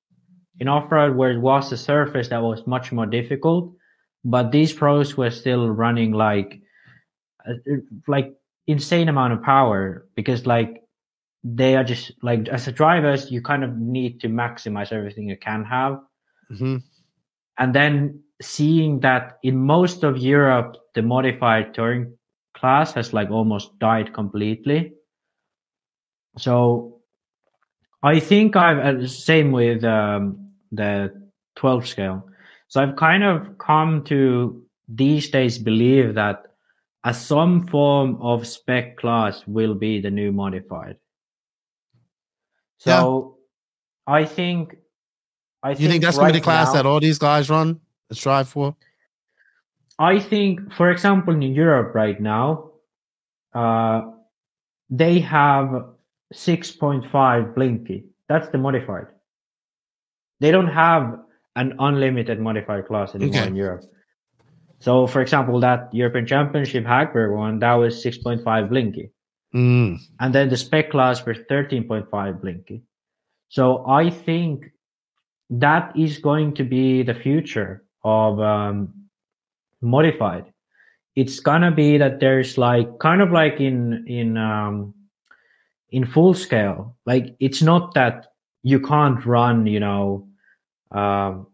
in 0.58 0.68
off 0.68 0.90
road, 0.92 1.16
where 1.16 1.30
it 1.30 1.40
was 1.40 1.72
a 1.72 1.76
surface 1.76 2.28
that 2.28 2.42
was 2.42 2.66
much 2.66 2.92
more 2.92 3.06
difficult, 3.06 3.72
but 4.24 4.52
these 4.52 4.72
pros 4.72 5.16
were 5.16 5.30
still 5.30 5.68
running 5.68 6.12
like 6.12 6.60
uh, 7.48 7.52
like 8.06 8.34
insane 8.66 9.08
amount 9.08 9.32
of 9.32 9.42
power 9.42 10.06
because 10.14 10.46
like 10.46 10.82
they 11.42 11.74
are 11.74 11.84
just 11.84 12.12
like 12.22 12.48
as 12.48 12.68
a 12.68 12.72
drivers 12.72 13.30
you 13.30 13.40
kind 13.40 13.64
of 13.64 13.76
need 13.76 14.20
to 14.20 14.28
maximize 14.28 14.92
everything 14.92 15.28
you 15.28 15.38
can 15.38 15.64
have 15.64 15.98
mm-hmm. 16.52 16.76
and 17.58 17.74
then 17.74 18.20
seeing 18.40 19.00
that 19.00 19.38
in 19.42 19.58
most 19.58 20.02
of 20.02 20.18
Europe, 20.18 20.76
the 20.94 21.02
modified 21.02 21.74
touring 21.74 22.16
class 22.54 22.92
has 22.94 23.12
like 23.12 23.30
almost 23.30 23.78
died 23.78 24.12
completely. 24.12 24.94
So 26.38 27.00
I 28.02 28.20
think 28.20 28.56
I've 28.56 28.78
uh, 28.78 29.06
same 29.06 29.52
with 29.52 29.84
um, 29.84 30.52
the 30.72 31.12
12 31.56 31.86
scale. 31.86 32.26
So 32.70 32.80
I've 32.80 32.94
kind 32.94 33.24
of 33.24 33.58
come 33.58 34.04
to 34.04 34.62
these 34.88 35.28
days 35.28 35.58
believe 35.58 36.14
that 36.14 36.44
a 37.02 37.12
some 37.12 37.66
form 37.66 38.16
of 38.22 38.46
spec 38.46 38.96
class 38.96 39.42
will 39.48 39.74
be 39.74 40.00
the 40.00 40.10
new 40.10 40.30
modified. 40.30 40.96
So 42.78 43.36
yeah. 44.06 44.14
I 44.14 44.24
think 44.24 44.76
I 45.64 45.70
you 45.70 45.76
think, 45.76 45.90
think 45.90 46.04
that's 46.04 46.16
right 46.16 46.22
gonna 46.22 46.32
be 46.34 46.38
the 46.38 46.44
class 46.44 46.68
now, 46.68 46.74
that 46.74 46.86
all 46.86 47.00
these 47.00 47.18
guys 47.18 47.50
run? 47.50 47.80
and 48.08 48.16
strive 48.16 48.48
for? 48.48 48.76
I 49.98 50.20
think, 50.20 50.72
for 50.72 50.92
example, 50.92 51.34
in 51.34 51.42
Europe 51.42 51.92
right 51.94 52.20
now, 52.20 52.70
uh, 53.52 54.02
they 54.88 55.18
have 55.18 55.86
6.5 56.32 57.54
Blinky. 57.54 58.04
That's 58.28 58.48
the 58.50 58.58
modified. 58.58 59.08
They 60.38 60.52
don't 60.52 60.68
have 60.68 61.18
an 61.60 61.74
unlimited 61.78 62.40
modified 62.40 62.86
class 62.86 63.14
anymore 63.14 63.40
okay. 63.40 63.48
in 63.48 63.56
Europe. 63.56 63.84
So, 64.78 65.06
for 65.06 65.20
example, 65.20 65.60
that 65.60 65.92
European 65.92 66.26
Championship 66.26 66.84
Hagberg 66.84 67.36
one, 67.36 67.58
that 67.58 67.74
was 67.74 68.02
6.5 68.02 68.68
Blinky. 68.68 69.10
Mm. 69.54 69.98
And 70.20 70.34
then 70.34 70.48
the 70.48 70.56
spec 70.56 70.90
class 70.90 71.24
was 71.26 71.38
13.5 71.50 72.40
Blinky. 72.40 72.82
So 73.48 73.84
I 73.86 74.10
think 74.10 74.70
that 75.50 75.92
is 75.96 76.18
going 76.18 76.54
to 76.54 76.64
be 76.64 77.02
the 77.02 77.14
future 77.14 77.84
of 78.04 78.40
um, 78.40 78.94
modified 79.82 80.46
it's 81.16 81.40
gonna 81.40 81.70
be 81.70 81.98
that 81.98 82.20
there's 82.20 82.56
like 82.56 82.98
kind 82.98 83.20
of 83.20 83.30
like 83.30 83.60
in 83.60 84.04
in 84.06 84.36
um 84.36 84.94
in 85.90 86.06
full 86.06 86.34
scale 86.34 86.96
like 87.06 87.34
it's 87.40 87.62
not 87.62 87.94
that 87.94 88.26
you 88.62 88.78
can't 88.80 89.24
run 89.26 89.66
you 89.66 89.80
know 89.80 90.28
um 90.92 91.46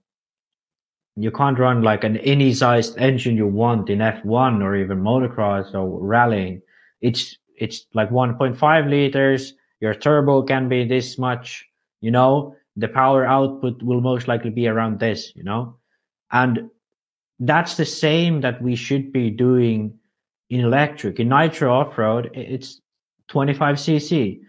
you 1.16 1.30
can't 1.30 1.58
run 1.58 1.82
like 1.82 2.04
an 2.04 2.18
any 2.18 2.52
sized 2.52 2.96
engine 2.98 3.36
you 3.36 3.46
want 3.46 3.88
in 3.88 3.98
f1 3.98 4.62
or 4.62 4.76
even 4.76 5.00
motocross 5.00 5.74
or 5.74 5.98
rallying. 6.04 6.60
It's 7.00 7.38
it's 7.56 7.86
like 7.94 8.10
1.5 8.10 8.90
liters. 8.90 9.54
Your 9.80 9.94
turbo 9.94 10.42
can 10.42 10.68
be 10.68 10.84
this 10.84 11.18
much, 11.18 11.64
you 12.00 12.10
know, 12.10 12.54
the 12.76 12.88
power 12.88 13.26
output 13.26 13.82
will 13.82 14.02
most 14.02 14.28
likely 14.28 14.50
be 14.50 14.68
around 14.68 15.00
this, 15.00 15.32
you 15.34 15.42
know, 15.42 15.76
and 16.30 16.70
that's 17.40 17.76
the 17.76 17.84
same 17.84 18.42
that 18.42 18.60
we 18.60 18.76
should 18.76 19.12
be 19.12 19.30
doing 19.30 19.98
in 20.50 20.60
electric. 20.60 21.18
In 21.18 21.28
nitro 21.28 21.72
off 21.72 21.96
road, 21.96 22.30
it's 22.34 22.80
25 23.28 23.76
cc. 23.76 24.40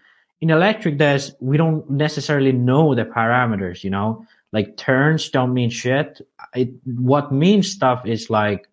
In 0.41 0.49
electric, 0.49 0.97
there's 0.97 1.33
we 1.39 1.57
don't 1.57 1.89
necessarily 1.89 2.51
know 2.51 2.93
the 2.93 3.05
parameters, 3.05 3.83
you 3.83 3.89
know, 3.89 4.25
like 4.53 4.77
turns 4.77 5.29
don't 5.29 5.53
mean 5.53 5.69
shit. 5.69 6.21
It 6.55 6.69
what 6.85 7.31
means 7.31 7.71
stuff 7.71 8.05
is 8.05 8.29
like 8.29 8.67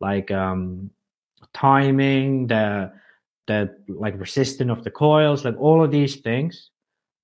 like 0.00 0.30
um 0.30 0.90
timing, 1.52 2.46
the 2.46 2.92
the 3.46 3.74
like 3.88 4.18
resistance 4.18 4.70
of 4.70 4.84
the 4.84 4.90
coils, 4.90 5.44
like 5.44 5.56
all 5.58 5.84
of 5.84 5.90
these 5.90 6.16
things. 6.16 6.70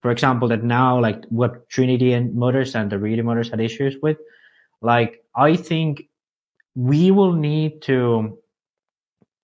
For 0.02 0.10
example, 0.10 0.48
that 0.48 0.62
now 0.62 1.00
like 1.00 1.24
what 1.30 1.68
Trinity 1.70 2.12
and 2.12 2.34
motors 2.34 2.74
and 2.74 2.90
the 2.90 2.98
Reedy 2.98 3.22
motors 3.22 3.50
had 3.50 3.60
issues 3.60 3.96
with, 4.02 4.18
like 4.82 5.24
I 5.34 5.56
think 5.56 6.08
we 6.74 7.10
will 7.10 7.32
need 7.32 7.80
to 7.82 8.38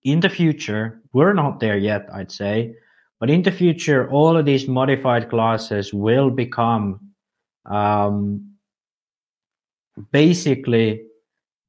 in 0.03 0.20
the 0.20 0.28
future, 0.28 1.01
we're 1.12 1.35
not 1.35 1.61
there 1.61 1.77
yet, 1.77 2.09
I'd 2.12 2.32
say, 2.32 2.74
but 3.19 3.31
in 3.31 3.43
the 3.43 3.53
future, 3.53 4.09
all 4.11 4.37
of 4.37 4.47
these 4.47 4.66
modified 4.66 5.28
classes 5.28 5.93
will 5.93 6.31
become 6.31 7.01
um, 7.66 8.49
basically 10.12 11.02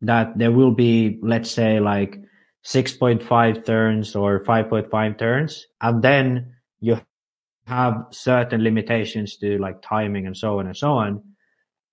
that 0.02 0.38
there 0.38 0.52
will 0.52 0.72
be, 0.72 1.20
let's 1.22 1.52
say, 1.52 1.80
like 1.80 2.20
6.5 2.66 3.66
turns 3.66 4.16
or 4.16 4.44
5.5 4.44 5.18
turns, 5.18 5.68
and 5.82 6.02
then 6.02 6.54
you 6.80 7.00
have 7.68 8.06
certain 8.12 8.64
limitations 8.64 9.38
to 9.38 9.58
like 9.60 9.82
timing 9.82 10.26
and 10.26 10.36
so 10.36 10.60
on 10.60 10.68
and 10.68 10.76
so 10.76 10.92
on. 10.94 11.24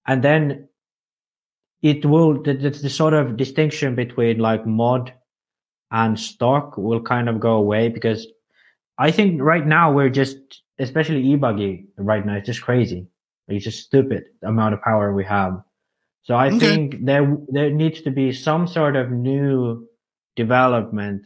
And 0.06 0.23
then 0.23 0.69
it 1.82 2.05
will, 2.05 2.43
the, 2.43 2.55
the, 2.55 2.70
the 2.70 2.90
sort 2.90 3.15
of 3.15 3.36
distinction 3.36 3.94
between 3.94 4.39
like 4.39 4.66
mod 4.66 5.12
and 5.90 6.19
stock 6.19 6.77
will 6.77 7.01
kind 7.01 7.28
of 7.28 7.40
go 7.40 7.55
away 7.55 7.89
because 7.89 8.27
I 8.98 9.10
think 9.10 9.40
right 9.40 9.66
now 9.66 9.93
we're 9.93 10.10
just, 10.10 10.36
especially 10.78 11.24
e-buggy 11.24 11.86
right 11.97 12.24
now, 12.24 12.35
it's 12.35 12.47
just 12.47 12.62
crazy. 12.62 13.06
It's 13.47 13.65
just 13.65 13.85
stupid 13.85 14.24
amount 14.43 14.74
of 14.74 14.82
power 14.82 15.15
we 15.15 15.24
have. 15.24 15.62
So 16.28 16.36
I 16.36 16.48
okay. 16.48 16.59
think 16.59 17.05
there 17.05 17.24
there 17.48 17.70
needs 17.70 18.02
to 18.02 18.10
be 18.10 18.32
some 18.32 18.66
sort 18.68 18.96
of 18.96 19.10
new 19.10 19.88
development, 20.36 21.22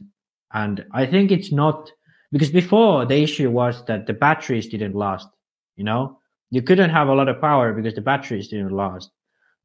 and 0.52 0.84
I 0.92 1.06
think 1.06 1.32
it's 1.32 1.52
not 1.52 1.90
because 2.30 2.50
before 2.50 3.04
the 3.04 3.22
issue 3.22 3.50
was 3.50 3.84
that 3.86 4.06
the 4.06 4.14
batteries 4.14 4.68
didn't 4.68 4.94
last. 4.94 5.28
You 5.76 5.84
know, 5.84 6.18
you 6.50 6.62
couldn't 6.62 6.90
have 6.90 7.08
a 7.08 7.14
lot 7.14 7.28
of 7.28 7.40
power 7.40 7.72
because 7.74 7.94
the 7.94 8.00
batteries 8.00 8.48
didn't 8.48 8.70
last. 8.70 9.10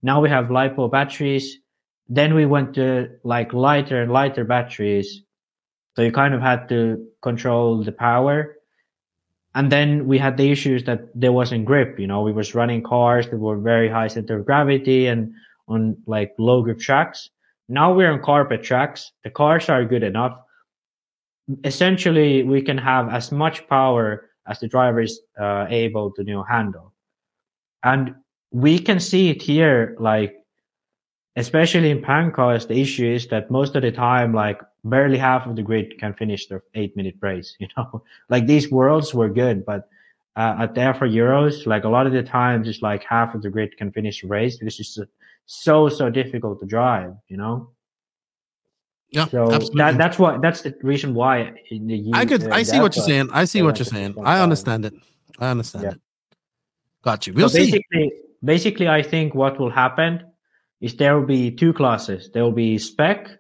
Now 0.02 0.22
we 0.22 0.30
have 0.30 0.46
lipo 0.48 0.90
batteries 0.92 1.58
then 2.10 2.36
we 2.36 2.46
went 2.46 2.74
to 2.76 3.10
like 3.24 3.54
lighter 3.54 4.02
and 4.02 4.12
lighter 4.12 4.46
batteries. 4.46 5.24
So 5.96 6.04
you 6.04 6.12
kind 6.12 6.34
of 6.34 6.42
had 6.42 6.70
to 6.70 7.08
control 7.22 7.84
the 7.84 7.92
power. 7.92 8.57
And 9.58 9.72
then 9.72 10.08
we 10.08 10.20
had 10.20 10.38
the 10.38 10.52
issues 10.52 10.84
that 10.84 11.10
there 11.16 11.32
wasn't 11.32 11.66
grip. 11.66 12.00
You 12.00 12.06
know, 12.06 12.22
we 12.22 12.32
was 12.32 12.54
running 12.54 12.84
cars 12.84 13.28
that 13.30 13.38
were 13.38 13.58
very 13.58 13.90
high 13.90 14.08
center 14.08 14.38
of 14.38 14.46
gravity 14.46 15.08
and 15.08 15.34
on 15.68 15.98
like 16.06 16.36
low 16.38 16.62
grip 16.62 16.78
tracks. 16.78 17.32
Now 17.68 17.92
we're 17.92 18.12
on 18.12 18.22
carpet 18.22 18.62
tracks. 18.62 19.12
The 19.24 19.32
cars 19.32 19.68
are 19.68 19.84
good 19.84 20.04
enough. 20.04 20.38
Essentially, 21.64 22.44
we 22.44 22.62
can 22.62 22.78
have 22.78 23.10
as 23.10 23.32
much 23.32 23.68
power 23.68 24.30
as 24.48 24.60
the 24.60 24.68
driver 24.68 25.02
is 25.02 25.20
uh, 25.42 25.66
able 25.70 26.12
to 26.12 26.24
you 26.24 26.34
know 26.34 26.44
handle, 26.44 26.94
and 27.84 28.14
we 28.52 28.78
can 28.78 29.00
see 29.00 29.30
it 29.30 29.42
here. 29.42 29.98
Like 30.00 30.36
especially 31.36 31.90
in 31.90 32.04
pan 32.04 32.32
cars, 32.32 32.68
the 32.68 32.80
issue 32.80 33.08
is 33.08 33.28
that 33.30 33.50
most 33.50 33.76
of 33.76 33.82
the 33.82 33.92
time, 33.92 34.36
like 34.36 34.62
barely 34.90 35.18
half 35.18 35.46
of 35.46 35.56
the 35.56 35.62
grid 35.62 35.98
can 36.00 36.14
finish 36.14 36.48
their 36.48 36.64
eight 36.76 36.96
minute 36.96 37.16
race. 37.22 37.56
You 37.60 37.68
know, 37.78 38.04
like 38.30 38.48
these 38.48 38.72
worlds 38.72 39.14
were 39.14 39.30
good, 39.30 39.66
but 39.66 39.90
uh, 40.36 40.56
at 40.60 40.76
there 40.76 40.94
for 40.94 41.08
Euros, 41.08 41.66
like 41.66 41.84
a 41.84 41.90
lot 41.90 42.06
of 42.06 42.14
the 42.14 42.24
times, 42.24 42.68
it's 42.68 42.82
like 42.82 43.04
half 43.04 43.34
of 43.34 43.42
the 43.42 43.50
grid 43.50 43.76
can 43.78 43.92
finish 43.92 44.22
the 44.22 44.28
race 44.28 44.58
because 44.58 44.80
it's 44.80 45.00
so 45.46 45.90
so 45.90 46.10
difficult 46.10 46.60
to 46.60 46.66
drive. 46.66 47.14
You 47.28 47.38
know. 47.38 47.72
Yeah, 49.10 49.28
so 49.28 49.52
absolutely. 49.52 49.78
that 49.78 49.98
that's 49.98 50.20
what 50.20 50.42
that's 50.42 50.62
the 50.62 50.76
reason 50.84 51.14
why 51.14 51.54
the 51.72 52.12
I 52.14 52.26
could 52.26 52.44
uh, 52.44 52.54
I 52.54 52.64
see 52.64 52.80
what 52.80 52.96
you're 52.96 53.06
saying. 53.06 53.30
I 53.32 53.46
see 53.46 53.62
what 53.62 53.80
you're 53.80 53.86
saying. 53.86 54.16
I 54.24 54.42
understand 54.42 54.86
it. 54.86 54.94
I 55.40 55.50
understand 55.50 55.84
yeah. 55.86 55.92
it. 55.92 56.02
Got 57.02 57.26
you. 57.26 57.34
We'll 57.34 57.50
so 57.50 57.58
see. 57.58 57.72
Basically, 57.72 58.12
basically, 58.44 58.88
I 58.90 59.02
think 59.02 59.34
what 59.34 59.60
will 59.60 59.70
happen 59.72 60.26
is 60.82 60.96
there 60.96 61.18
will 61.18 61.26
be 61.26 61.52
two 61.52 61.74
classes. 61.74 62.30
There 62.34 62.44
will 62.44 62.52
be 62.52 62.78
spec 62.78 63.40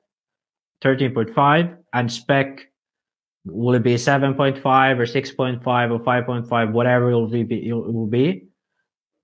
13.5 0.84 1.78
and 1.94 2.12
spec 2.12 2.68
will 3.46 3.76
it 3.76 3.84
be 3.84 3.96
7.5 3.96 4.58
or 4.58 5.06
6.5 5.06 5.92
or 5.92 6.00
5.5 6.00 6.72
whatever 6.72 7.12
it 7.12 7.16
will 7.16 7.28
be 7.28 7.68
it 7.68 7.74
will 7.74 8.08
be. 8.08 8.48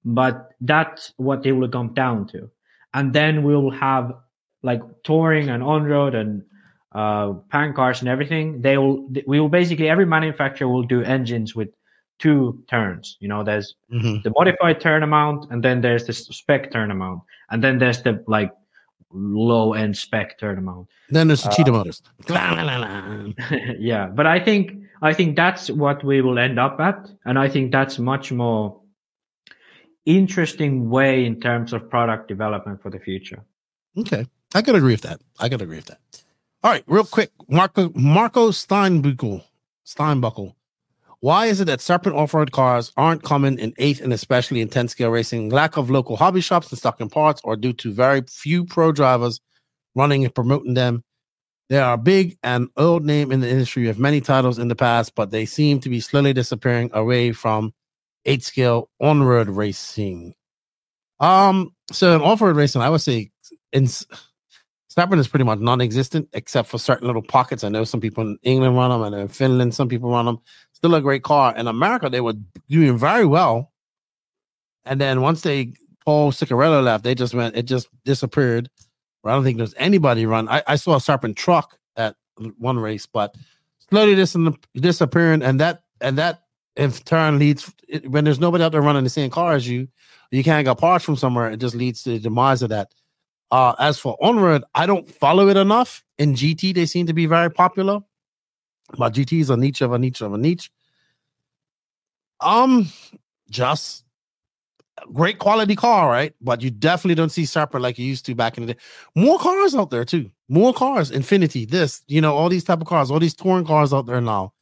But 0.06 0.50
that's 0.60 1.14
what 1.18 1.46
it 1.46 1.54
will 1.54 1.70
come 1.70 1.94
down 1.94 2.28
to. 2.28 2.50
And 2.94 3.14
then 3.14 3.44
we'll 3.44 3.72
have 3.72 4.12
like 4.62 4.82
touring 5.04 5.50
and 5.50 5.64
on-road 5.64 6.16
and 6.16 6.44
uh 6.94 7.34
pan 7.50 7.74
cars 7.74 8.02
and 8.02 8.10
everything. 8.10 8.62
They 8.62 8.78
will 8.78 9.10
we 9.28 9.40
will 9.40 9.50
basically 9.50 9.90
every 9.90 10.06
manufacturer 10.06 10.68
will 10.68 10.84
do 10.84 11.02
engines 11.04 11.56
with 11.56 11.70
two 12.20 12.64
turns. 12.70 13.18
You 13.20 13.28
know 13.28 13.44
there's 13.44 13.76
mm-hmm. 13.92 14.22
the 14.24 14.32
modified 14.38 14.80
turn 14.80 15.04
amount 15.04 15.52
and 15.52 15.64
then 15.64 15.82
there's 15.82 16.06
the 16.06 16.14
spec 16.14 16.72
turn 16.72 16.92
amount. 16.92 17.22
And 17.50 17.64
then 17.64 17.78
there's 17.78 18.02
the 18.02 18.24
like 18.28 18.52
low 19.14 19.74
end 19.74 19.98
spec 19.98 20.40
turn 20.40 20.58
amount. 20.58 20.90
Then 21.10 21.28
there's 21.28 21.44
the 21.44 21.50
uh, 21.50 21.54
cheetah 21.54 21.72
motors. 21.72 22.02
yeah, 23.80 24.08
but 24.08 24.26
I 24.26 24.40
think 24.40 24.74
I 25.02 25.14
think 25.14 25.36
that's 25.36 25.70
what 25.70 26.04
we 26.04 26.22
will 26.22 26.40
end 26.40 26.60
up 26.60 26.80
at, 26.80 27.10
and 27.26 27.38
I 27.38 27.50
think 27.50 27.72
that's 27.72 28.00
much 28.00 28.32
more 28.32 28.80
interesting 30.06 30.90
way 30.90 31.26
in 31.26 31.40
terms 31.40 31.74
of 31.74 31.90
product 31.90 32.28
development 32.28 32.82
for 32.82 32.90
the 32.90 33.00
future. 33.00 33.44
Okay, 33.98 34.26
I 34.54 34.62
could 34.62 34.76
agree 34.76 34.94
with 34.94 35.02
that. 35.02 35.22
I 35.40 35.50
could 35.50 35.62
agree 35.62 35.78
with 35.78 35.86
that. 35.86 36.00
All 36.64 36.72
right, 36.72 36.84
real 36.88 37.04
quick, 37.04 37.32
Marco 37.48 37.92
Marco 37.94 38.50
Steinbuckle 38.50 39.44
Steinbuckle 39.86 40.56
why 41.24 41.46
is 41.46 41.62
it 41.62 41.66
that 41.66 41.80
Serpent 41.80 42.18
off-road 42.18 42.52
cars 42.52 42.92
aren't 42.98 43.24
common 43.24 43.58
in 43.58 43.74
eighth 43.78 44.02
and 44.02 44.12
especially 44.12 44.60
in 44.60 44.68
10 44.68 44.90
scale 44.90 45.10
racing? 45.10 45.52
Lack 45.52 45.78
of 45.78 45.90
local 45.90 46.18
hobby 46.18 46.42
shops 46.42 46.70
and 46.70 46.78
stocking 46.78 47.08
parts, 47.08 47.40
or 47.46 47.56
due 47.56 47.72
to 47.72 47.94
very 47.94 48.24
few 48.28 48.66
pro 48.66 48.92
drivers 48.92 49.40
running 49.96 50.26
and 50.26 50.36
promoting 50.36 50.74
them? 50.74 51.02
They 51.70 51.80
are 51.80 51.94
a 51.94 51.98
big 51.98 52.38
and 52.44 52.68
old 52.76 53.06
name 53.06 53.32
in 53.32 53.40
the 53.40 53.50
industry 53.50 53.88
with 53.88 53.98
many 53.98 54.20
titles 54.20 54.60
in 54.60 54.68
the 54.68 54.76
past, 54.76 55.16
but 55.16 55.32
they 55.32 55.46
seem 55.46 55.80
to 55.80 55.90
be 55.90 56.02
slowly 56.02 56.34
disappearing 56.34 56.90
away 56.92 57.32
from 57.32 57.74
eight 58.26 58.44
scale 58.44 58.90
on-road 59.00 59.48
racing. 59.48 60.34
Um, 61.22 61.74
so 61.90 62.14
in 62.16 62.22
off-road 62.22 62.58
racing, 62.58 62.82
I 62.82 62.90
would 62.90 63.00
say 63.00 63.32
in 63.72 63.88
Serpent 64.90 65.22
is 65.22 65.30
pretty 65.30 65.46
much 65.46 65.60
non-existent 65.60 66.28
except 66.34 66.68
for 66.68 66.80
certain 66.80 67.08
little 67.08 67.24
pockets. 67.24 67.64
I 67.64 67.70
know 67.70 67.86
some 67.86 68.02
people 68.02 68.24
in 68.24 68.38
England 68.44 68.76
run 68.76 68.92
them, 68.92 69.04
and 69.04 69.16
in 69.16 69.30
Finland 69.30 69.74
some 69.74 69.88
people 69.88 70.12
run 70.12 70.26
them 70.26 70.40
still 70.84 70.96
a 70.96 71.02
great 71.02 71.24
car. 71.24 71.56
In 71.56 71.68
America, 71.68 72.10
they 72.10 72.20
were 72.20 72.34
doing 72.70 72.98
very 72.98 73.26
well. 73.26 73.72
And 74.84 75.00
then 75.00 75.22
once 75.22 75.42
they 75.42 75.72
Paul 76.04 76.34
Ciccarello 76.34 76.84
left, 76.84 77.06
they 77.06 77.16
just 77.16 77.34
went, 77.34 77.56
it 77.56 77.64
just 77.64 77.88
disappeared. 78.04 78.70
I 79.24 79.32
don't 79.32 79.46
think 79.46 79.58
there's 79.58 79.74
anybody 79.78 80.26
run. 80.26 80.50
I, 80.50 80.62
I 80.68 80.76
saw 80.76 80.98
a 80.98 81.00
Serpent 81.00 81.38
truck 81.38 81.80
at 81.96 82.18
one 82.58 82.78
race, 82.78 83.06
but 83.06 83.34
slowly 83.90 84.16
dis- 84.16 84.36
disappearing, 84.76 85.42
and 85.42 85.62
that 85.62 85.84
and 86.02 86.18
that 86.18 86.42
in 86.76 86.92
turn 86.92 87.40
leads 87.40 87.72
when 88.06 88.26
there's 88.26 88.42
nobody 88.42 88.66
out 88.66 88.74
there 88.74 88.82
running 88.82 89.06
the 89.06 89.10
same 89.10 89.30
car 89.30 89.54
as 89.54 89.66
you, 89.66 89.88
you 90.32 90.44
can't 90.44 90.66
get 90.66 90.78
parts 90.78 91.06
from 91.06 91.16
somewhere. 91.16 91.50
It 91.50 91.62
just 91.62 91.76
leads 91.76 92.04
to 92.04 92.10
the 92.10 92.20
demise 92.20 92.62
of 92.62 92.70
that. 92.72 92.94
Uh, 93.52 93.74
as 93.80 93.98
for 93.98 94.18
Onroad, 94.22 94.64
I 94.76 94.86
don't 94.86 95.10
follow 95.10 95.48
it 95.48 95.56
enough. 95.56 96.04
In 96.18 96.34
GT, 96.34 96.76
they 96.76 96.86
seem 96.86 97.06
to 97.08 97.14
be 97.14 97.26
very 97.26 97.50
popular. 97.50 98.02
But 98.98 99.14
GT 99.14 99.40
is 99.40 99.50
a 99.50 99.58
niche 99.58 99.82
of 99.82 99.92
a 99.92 100.00
niche 100.00 100.22
of 100.22 100.34
a 100.34 100.38
niche. 100.38 100.72
Um, 102.40 102.90
just 103.50 104.04
great 105.12 105.40
quality 105.40 105.76
car, 105.76 106.10
right? 106.10 106.34
But 106.42 106.62
you 106.62 106.70
definitely 106.70 107.16
don't 107.16 107.30
see 107.32 107.46
Serpent 107.46 107.82
like 107.82 107.98
you 107.98 108.06
used 108.06 108.26
to 108.28 108.36
back 108.36 108.58
in 108.58 108.66
the 108.66 108.74
day. 108.74 108.80
More 109.16 109.40
cars 109.40 109.76
out 109.76 109.90
there 109.90 110.06
too. 110.06 110.30
More 110.50 110.74
cars, 110.74 111.12
Infiniti, 111.12 111.70
this, 111.70 112.04
you 112.08 112.22
know, 112.22 112.36
all 112.36 112.50
these 112.50 112.64
type 112.64 112.82
of 112.82 112.88
cars, 112.88 113.10
all 113.10 113.20
these 113.20 113.34
touring 113.34 113.66
cars 113.66 113.94
out 113.94 114.06
there 114.06 114.22
now. 114.22 114.54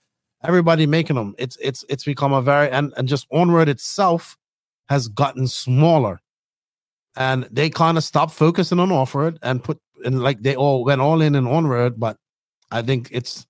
Everybody 0.44 0.88
making 0.88 1.18
them. 1.18 1.36
It's 1.38 1.58
it's 1.62 1.86
it's 1.88 2.04
become 2.04 2.34
a 2.34 2.42
very 2.42 2.70
and 2.72 2.94
and 2.98 3.08
just 3.08 3.28
on-road 3.32 3.70
itself 3.70 4.38
has 4.90 5.08
gotten 5.08 5.48
smaller. 5.48 6.20
And 7.16 7.48
they 7.52 7.70
kind 7.70 7.98
of 7.98 8.04
stopped 8.04 8.34
focusing 8.34 8.80
on 8.80 8.92
off-road 8.92 9.38
and 9.44 9.64
put 9.64 9.80
and 10.04 10.24
like 10.24 10.42
they 10.42 10.56
all 10.56 10.84
went 10.84 11.02
all 11.02 11.22
in 11.22 11.36
and 11.36 11.48
on-road, 11.48 12.00
but 12.00 12.18
I 12.72 12.82
think 12.82 13.10
it's 13.12 13.46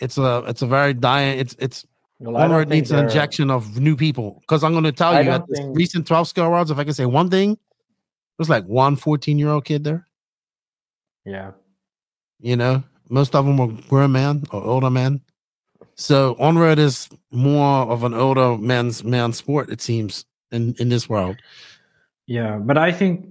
it's 0.00 0.18
a 0.18 0.42
it's 0.46 0.62
a 0.62 0.66
very 0.66 0.94
dying 0.94 1.38
it's 1.38 1.54
it's 1.58 1.86
Well, 2.18 2.36
I 2.36 2.40
don't 2.42 2.50
Onward 2.50 2.68
needs 2.68 2.90
an 2.90 3.04
injection 3.04 3.50
of 3.50 3.78
new 3.80 3.96
people. 3.96 4.38
Because 4.40 4.62
I'm 4.64 4.72
going 4.72 4.84
to 4.84 4.92
tell 4.92 5.12
I 5.14 5.20
you 5.20 5.30
at 5.30 5.46
this 5.48 5.58
think- 5.58 5.76
recent 5.76 6.06
12 6.06 6.28
scale 6.28 6.46
awards, 6.46 6.70
if 6.70 6.78
I 6.78 6.84
can 6.84 6.92
say 6.94 7.06
one 7.06 7.30
thing, 7.30 7.56
there's 8.36 8.50
like 8.50 8.64
one 8.64 8.96
14 8.96 9.38
year 9.38 9.48
old 9.50 9.64
kid 9.64 9.84
there. 9.84 10.06
Yeah. 11.24 11.52
You 12.40 12.56
know, 12.56 12.82
most 13.08 13.34
of 13.34 13.44
them 13.44 13.56
were 13.58 13.68
grown 13.88 14.12
men 14.12 14.44
or 14.52 14.62
older 14.62 14.90
men. 14.90 15.20
So 15.94 16.34
Onward 16.38 16.78
is 16.78 17.08
more 17.30 17.82
of 17.90 18.04
an 18.04 18.14
older 18.14 18.56
man's 18.56 19.04
man 19.04 19.32
sport, 19.34 19.68
it 19.70 19.82
seems, 19.82 20.24
in, 20.50 20.74
in 20.78 20.88
this 20.88 21.08
world. 21.08 21.36
Yeah, 22.26 22.56
but 22.56 22.78
I 22.78 22.90
think 22.92 23.26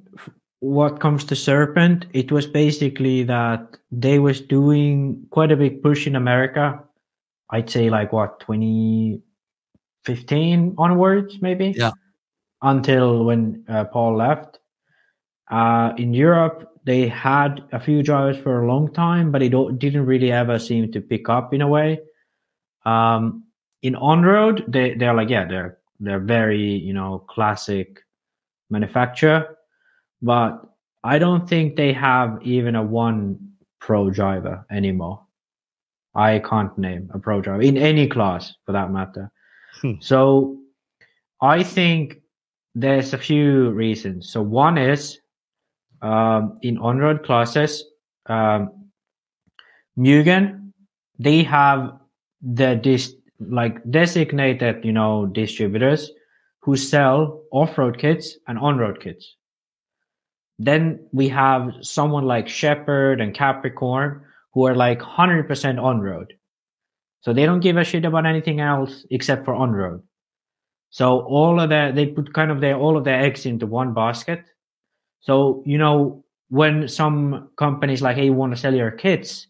what 0.59 0.99
comes 0.99 1.23
to 1.25 1.35
Serpent, 1.35 2.05
it 2.13 2.31
was 2.31 2.45
basically 2.45 3.23
that 3.23 3.77
they 3.91 4.19
was 4.19 4.39
doing 4.41 5.25
quite 5.29 5.51
a 5.51 5.57
big 5.57 5.81
push 5.81 6.05
in 6.05 6.15
America. 6.15 6.79
I'd 7.49 7.69
say 7.69 7.89
like 7.89 8.11
what 8.11 8.41
2015 8.41 10.75
onwards, 10.77 11.41
maybe. 11.41 11.73
Yeah. 11.75 11.91
Until 12.61 13.23
when 13.23 13.63
uh, 13.69 13.85
Paul 13.85 14.17
left. 14.17 14.59
Uh, 15.49 15.93
in 15.97 16.13
Europe, 16.13 16.69
they 16.83 17.07
had 17.07 17.63
a 17.71 17.79
few 17.79 18.03
drivers 18.03 18.37
for 18.37 18.61
a 18.61 18.67
long 18.67 18.93
time, 18.93 19.31
but 19.31 19.41
it 19.41 19.53
didn't 19.79 20.05
really 20.05 20.31
ever 20.31 20.59
seem 20.59 20.91
to 20.91 21.01
pick 21.01 21.29
up 21.29 21.53
in 21.53 21.61
a 21.61 21.67
way. 21.67 22.01
Um, 22.85 23.45
in 23.81 23.95
on 23.95 24.23
road, 24.23 24.65
they 24.67 24.95
they're 24.95 25.13
like 25.13 25.29
yeah, 25.29 25.45
they're 25.45 25.77
they're 25.99 26.19
very 26.19 26.61
you 26.61 26.93
know 26.93 27.19
classic 27.29 28.01
manufacturer, 28.69 29.57
but 30.21 30.61
I 31.03 31.19
don't 31.19 31.47
think 31.47 31.75
they 31.75 31.93
have 31.93 32.39
even 32.43 32.75
a 32.75 32.83
one 32.83 33.37
pro 33.79 34.09
driver 34.09 34.65
anymore. 34.69 35.21
I 36.15 36.39
can't 36.39 36.77
name 36.77 37.09
a 37.13 37.19
pro 37.19 37.41
driver 37.41 37.61
in 37.61 37.77
any 37.77 38.07
class 38.07 38.53
for 38.65 38.73
that 38.73 38.91
matter. 38.91 39.31
Hmm. 39.81 39.93
So 40.01 40.57
I 41.41 41.63
think 41.63 42.21
there's 42.75 43.13
a 43.13 43.17
few 43.17 43.69
reasons. 43.71 44.31
So 44.31 44.41
one 44.41 44.77
is 44.77 45.19
um, 46.01 46.57
in 46.61 46.77
on-road 46.77 47.23
classes, 47.23 47.85
um, 48.25 48.71
Mugen, 49.97 50.71
they 51.17 51.43
have 51.43 51.99
the 52.41 52.75
dis- 52.75 53.15
like 53.39 53.79
designated, 53.89 54.83
you 54.83 54.91
know, 54.91 55.25
distributors 55.27 56.11
who 56.61 56.75
sell 56.75 57.41
off-road 57.51 57.97
kits 57.97 58.37
and 58.47 58.57
on-road 58.59 59.01
kits. 59.01 59.35
Then 60.59 60.99
we 61.13 61.29
have 61.29 61.71
someone 61.81 62.25
like 62.25 62.49
Shepherd 62.49 63.21
and 63.21 63.33
Capricorn 63.33 64.21
who 64.53 64.67
are 64.67 64.75
like 64.75 64.99
100% 64.99 65.81
on-road. 65.81 66.33
So 67.21 67.31
they 67.33 67.45
don't 67.45 67.61
give 67.61 67.77
a 67.77 67.83
shit 67.85 68.03
about 68.03 68.25
anything 68.25 68.59
else 68.59 69.05
except 69.09 69.45
for 69.45 69.53
on-road. 69.53 70.03
So 70.89 71.21
all 71.21 71.61
of 71.61 71.69
their, 71.69 71.93
they 71.93 72.07
put 72.07 72.33
kind 72.33 72.51
of 72.51 72.59
their, 72.59 72.75
all 72.75 72.97
of 72.97 73.05
their 73.05 73.21
eggs 73.21 73.45
into 73.45 73.65
one 73.65 73.93
basket. 73.93 74.43
So, 75.21 75.63
you 75.65 75.77
know, 75.77 76.25
when 76.49 76.87
some 76.87 77.49
companies 77.55 78.01
like, 78.01 78.17
hey, 78.17 78.25
you 78.25 78.33
want 78.33 78.53
to 78.53 78.59
sell 78.59 78.73
your 78.73 78.91
kits, 78.91 79.47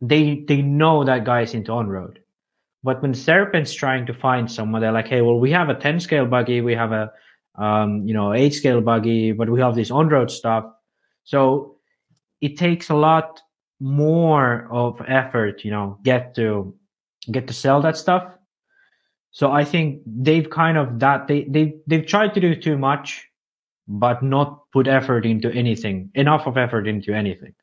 they, 0.00 0.44
they 0.48 0.62
know 0.62 1.04
that 1.04 1.24
guy's 1.24 1.54
into 1.54 1.72
on-road. 1.72 2.20
But 2.82 3.02
when 3.02 3.14
Serpent's 3.14 3.74
trying 3.74 4.06
to 4.06 4.14
find 4.14 4.50
someone, 4.50 4.80
they're 4.80 4.92
like, 4.92 5.08
hey, 5.08 5.20
well, 5.20 5.38
we 5.38 5.50
have 5.52 5.68
a 5.68 5.74
10 5.74 6.00
scale 6.00 6.26
buggy, 6.26 6.60
we 6.60 6.74
have 6.74 6.92
a, 6.92 7.12
um, 7.58 8.06
you 8.06 8.14
know, 8.14 8.32
eight 8.32 8.54
scale 8.54 8.80
buggy, 8.80 9.32
but 9.32 9.48
we 9.48 9.60
have 9.60 9.74
this 9.74 9.90
on-road 9.90 10.30
stuff. 10.30 10.64
So 11.24 11.76
it 12.40 12.56
takes 12.56 12.90
a 12.90 12.94
lot 12.94 13.40
more 13.80 14.68
of 14.70 15.00
effort, 15.06 15.64
you 15.64 15.70
know, 15.70 15.98
get 16.02 16.34
to 16.36 16.74
get 17.30 17.46
to 17.48 17.52
sell 17.52 17.82
that 17.82 17.96
stuff. 17.96 18.24
So 19.30 19.52
I 19.52 19.64
think 19.64 20.02
they've 20.06 20.48
kind 20.48 20.78
of 20.78 20.98
that 21.00 21.28
they 21.28 21.44
they 21.44 21.74
they've 21.86 22.06
tried 22.06 22.34
to 22.34 22.40
do 22.40 22.54
too 22.54 22.78
much, 22.78 23.26
but 23.86 24.22
not 24.22 24.70
put 24.72 24.86
effort 24.86 25.26
into 25.26 25.50
anything, 25.52 26.10
enough 26.14 26.46
of 26.46 26.56
effort 26.56 26.86
into 26.86 27.12
anything. 27.12 27.54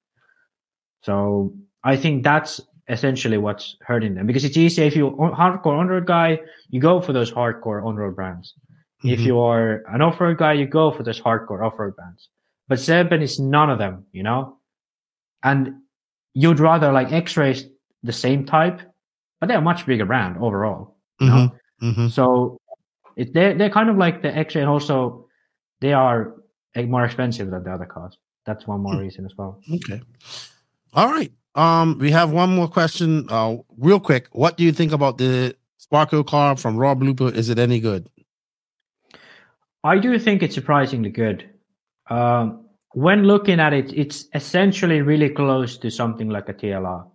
So 1.01 1.53
I 1.83 1.95
think 1.95 2.23
that's 2.23 2.61
essentially 2.89 3.37
what's 3.37 3.77
hurting 3.81 4.13
them 4.13 4.27
because 4.27 4.43
it's 4.43 4.57
easy 4.57 4.83
if 4.83 4.95
you're 4.95 5.11
hardcore 5.11 5.77
on-road 5.77 6.05
guy, 6.05 6.39
you 6.69 6.79
go 6.79 7.01
for 7.01 7.13
those 7.13 7.31
hardcore 7.31 7.85
on-road 7.85 8.15
brands. 8.15 8.53
If 9.03 9.19
Mhm. 9.19 9.25
you 9.25 9.39
are 9.39 9.83
an 9.93 10.01
off-road 10.01 10.37
guy, 10.37 10.53
you 10.53 10.65
go 10.65 10.91
for 10.91 11.03
those 11.03 11.19
hardcore 11.21 11.65
off-road 11.65 11.95
brands. 11.95 12.29
But 12.69 12.79
Serpent 12.79 13.21
is 13.21 13.39
none 13.39 13.69
of 13.69 13.77
them, 13.77 14.05
you 14.13 14.23
know? 14.23 14.57
And 15.43 15.81
you'd 16.33 16.59
rather 16.59 16.91
like 16.91 17.11
X-Rays 17.11 17.67
the 18.03 18.13
same 18.13 18.45
type, 18.45 18.79
but 19.39 19.47
they're 19.47 19.57
a 19.57 19.61
much 19.61 19.85
bigger 19.85 20.05
brand 20.05 20.37
overall. 20.37 20.95
You 21.19 21.27
know? 21.27 21.51
Mhm, 21.81 21.95
mhm. 21.95 22.09
So 22.11 22.59
it, 23.17 23.33
they're, 23.33 23.53
they're 23.53 23.69
kind 23.69 23.89
of 23.89 23.97
like 23.97 24.21
the 24.21 24.35
X-Ray 24.35 24.61
and 24.61 24.69
also 24.69 25.27
they 25.81 25.93
are 25.93 26.33
more 26.87 27.03
expensive 27.05 27.51
than 27.51 27.63
the 27.63 27.71
other 27.71 27.85
cars. 27.85 28.17
That's 28.45 28.65
one 28.65 28.81
more 28.81 28.97
reason 28.99 29.25
as 29.25 29.33
well. 29.37 29.59
Okay. 29.71 30.01
All 30.93 31.07
right. 31.11 31.31
Um, 31.55 31.97
we 31.99 32.11
have 32.11 32.31
one 32.31 32.55
more 32.55 32.67
question. 32.67 33.25
Uh, 33.29 33.57
real 33.77 33.99
quick. 33.99 34.27
What 34.31 34.57
do 34.57 34.63
you 34.63 34.71
think 34.71 34.91
about 34.91 35.17
the 35.17 35.55
Sparko 35.79 36.25
car 36.25 36.55
from 36.57 36.77
Raw 36.77 36.95
Blooper? 36.95 37.33
Is 37.33 37.49
it 37.49 37.59
any 37.59 37.79
good? 37.79 38.09
I 39.83 39.99
do 39.99 40.17
think 40.17 40.41
it's 40.41 40.55
surprisingly 40.55 41.09
good. 41.09 41.49
Um, 42.09 42.65
when 42.93 43.23
looking 43.23 43.59
at 43.59 43.73
it, 43.73 43.91
it's 43.93 44.27
essentially 44.33 45.01
really 45.01 45.29
close 45.29 45.77
to 45.79 45.89
something 45.89 46.29
like 46.29 46.47
a 46.47 46.53
TLR. 46.53 47.07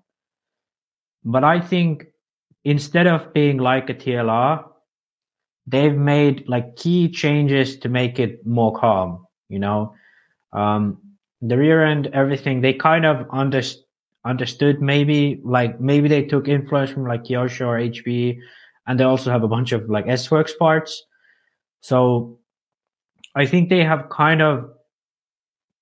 But 1.25 1.45
I 1.45 1.61
think 1.61 2.07
instead 2.65 3.07
of 3.07 3.33
being 3.33 3.59
like 3.59 3.89
a 3.89 3.95
TLR, 3.95 4.65
they've 5.67 5.97
made 5.97 6.49
like 6.49 6.77
key 6.77 7.11
changes 7.11 7.79
to 7.79 7.89
make 7.89 8.19
it 8.19 8.45
more 8.47 8.75
calm. 8.75 9.27
You 9.49 9.61
know, 9.61 9.95
um, 10.53 10.99
the 11.41 11.57
rear 11.57 11.85
end, 11.85 12.09
everything 12.13 12.61
they 12.61 12.75
kind 12.75 13.07
of 13.07 13.27
under, 13.31 13.63
understood. 14.25 14.83
Maybe 14.83 15.41
like 15.45 15.81
maybe 15.81 16.09
they 16.09 16.25
took 16.25 16.49
influence 16.49 16.91
from 16.91 17.07
like 17.07 17.25
Kyosho 17.25 17.67
or 17.67 17.79
HB, 17.79 18.39
and 18.87 18.99
they 18.99 19.05
also 19.05 19.31
have 19.31 19.45
a 19.45 19.49
bunch 19.49 19.73
of 19.73 19.89
like 19.89 20.07
S 20.09 20.31
Works 20.31 20.55
parts. 20.55 21.05
So 21.81 22.39
I 23.35 23.47
think 23.47 23.69
they 23.69 23.85
have 23.85 24.09
kind 24.11 24.43
of 24.43 24.71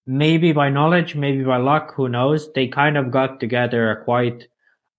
maybe 0.07 0.53
by 0.53 0.71
knowledge, 0.71 1.15
maybe 1.15 1.43
by 1.43 1.57
luck, 1.57 1.95
who 1.95 2.09
knows? 2.09 2.53
They 2.53 2.69
kind 2.69 2.97
of 2.97 3.11
got 3.11 3.41
together 3.41 3.91
a 3.91 4.05
quite 4.05 4.47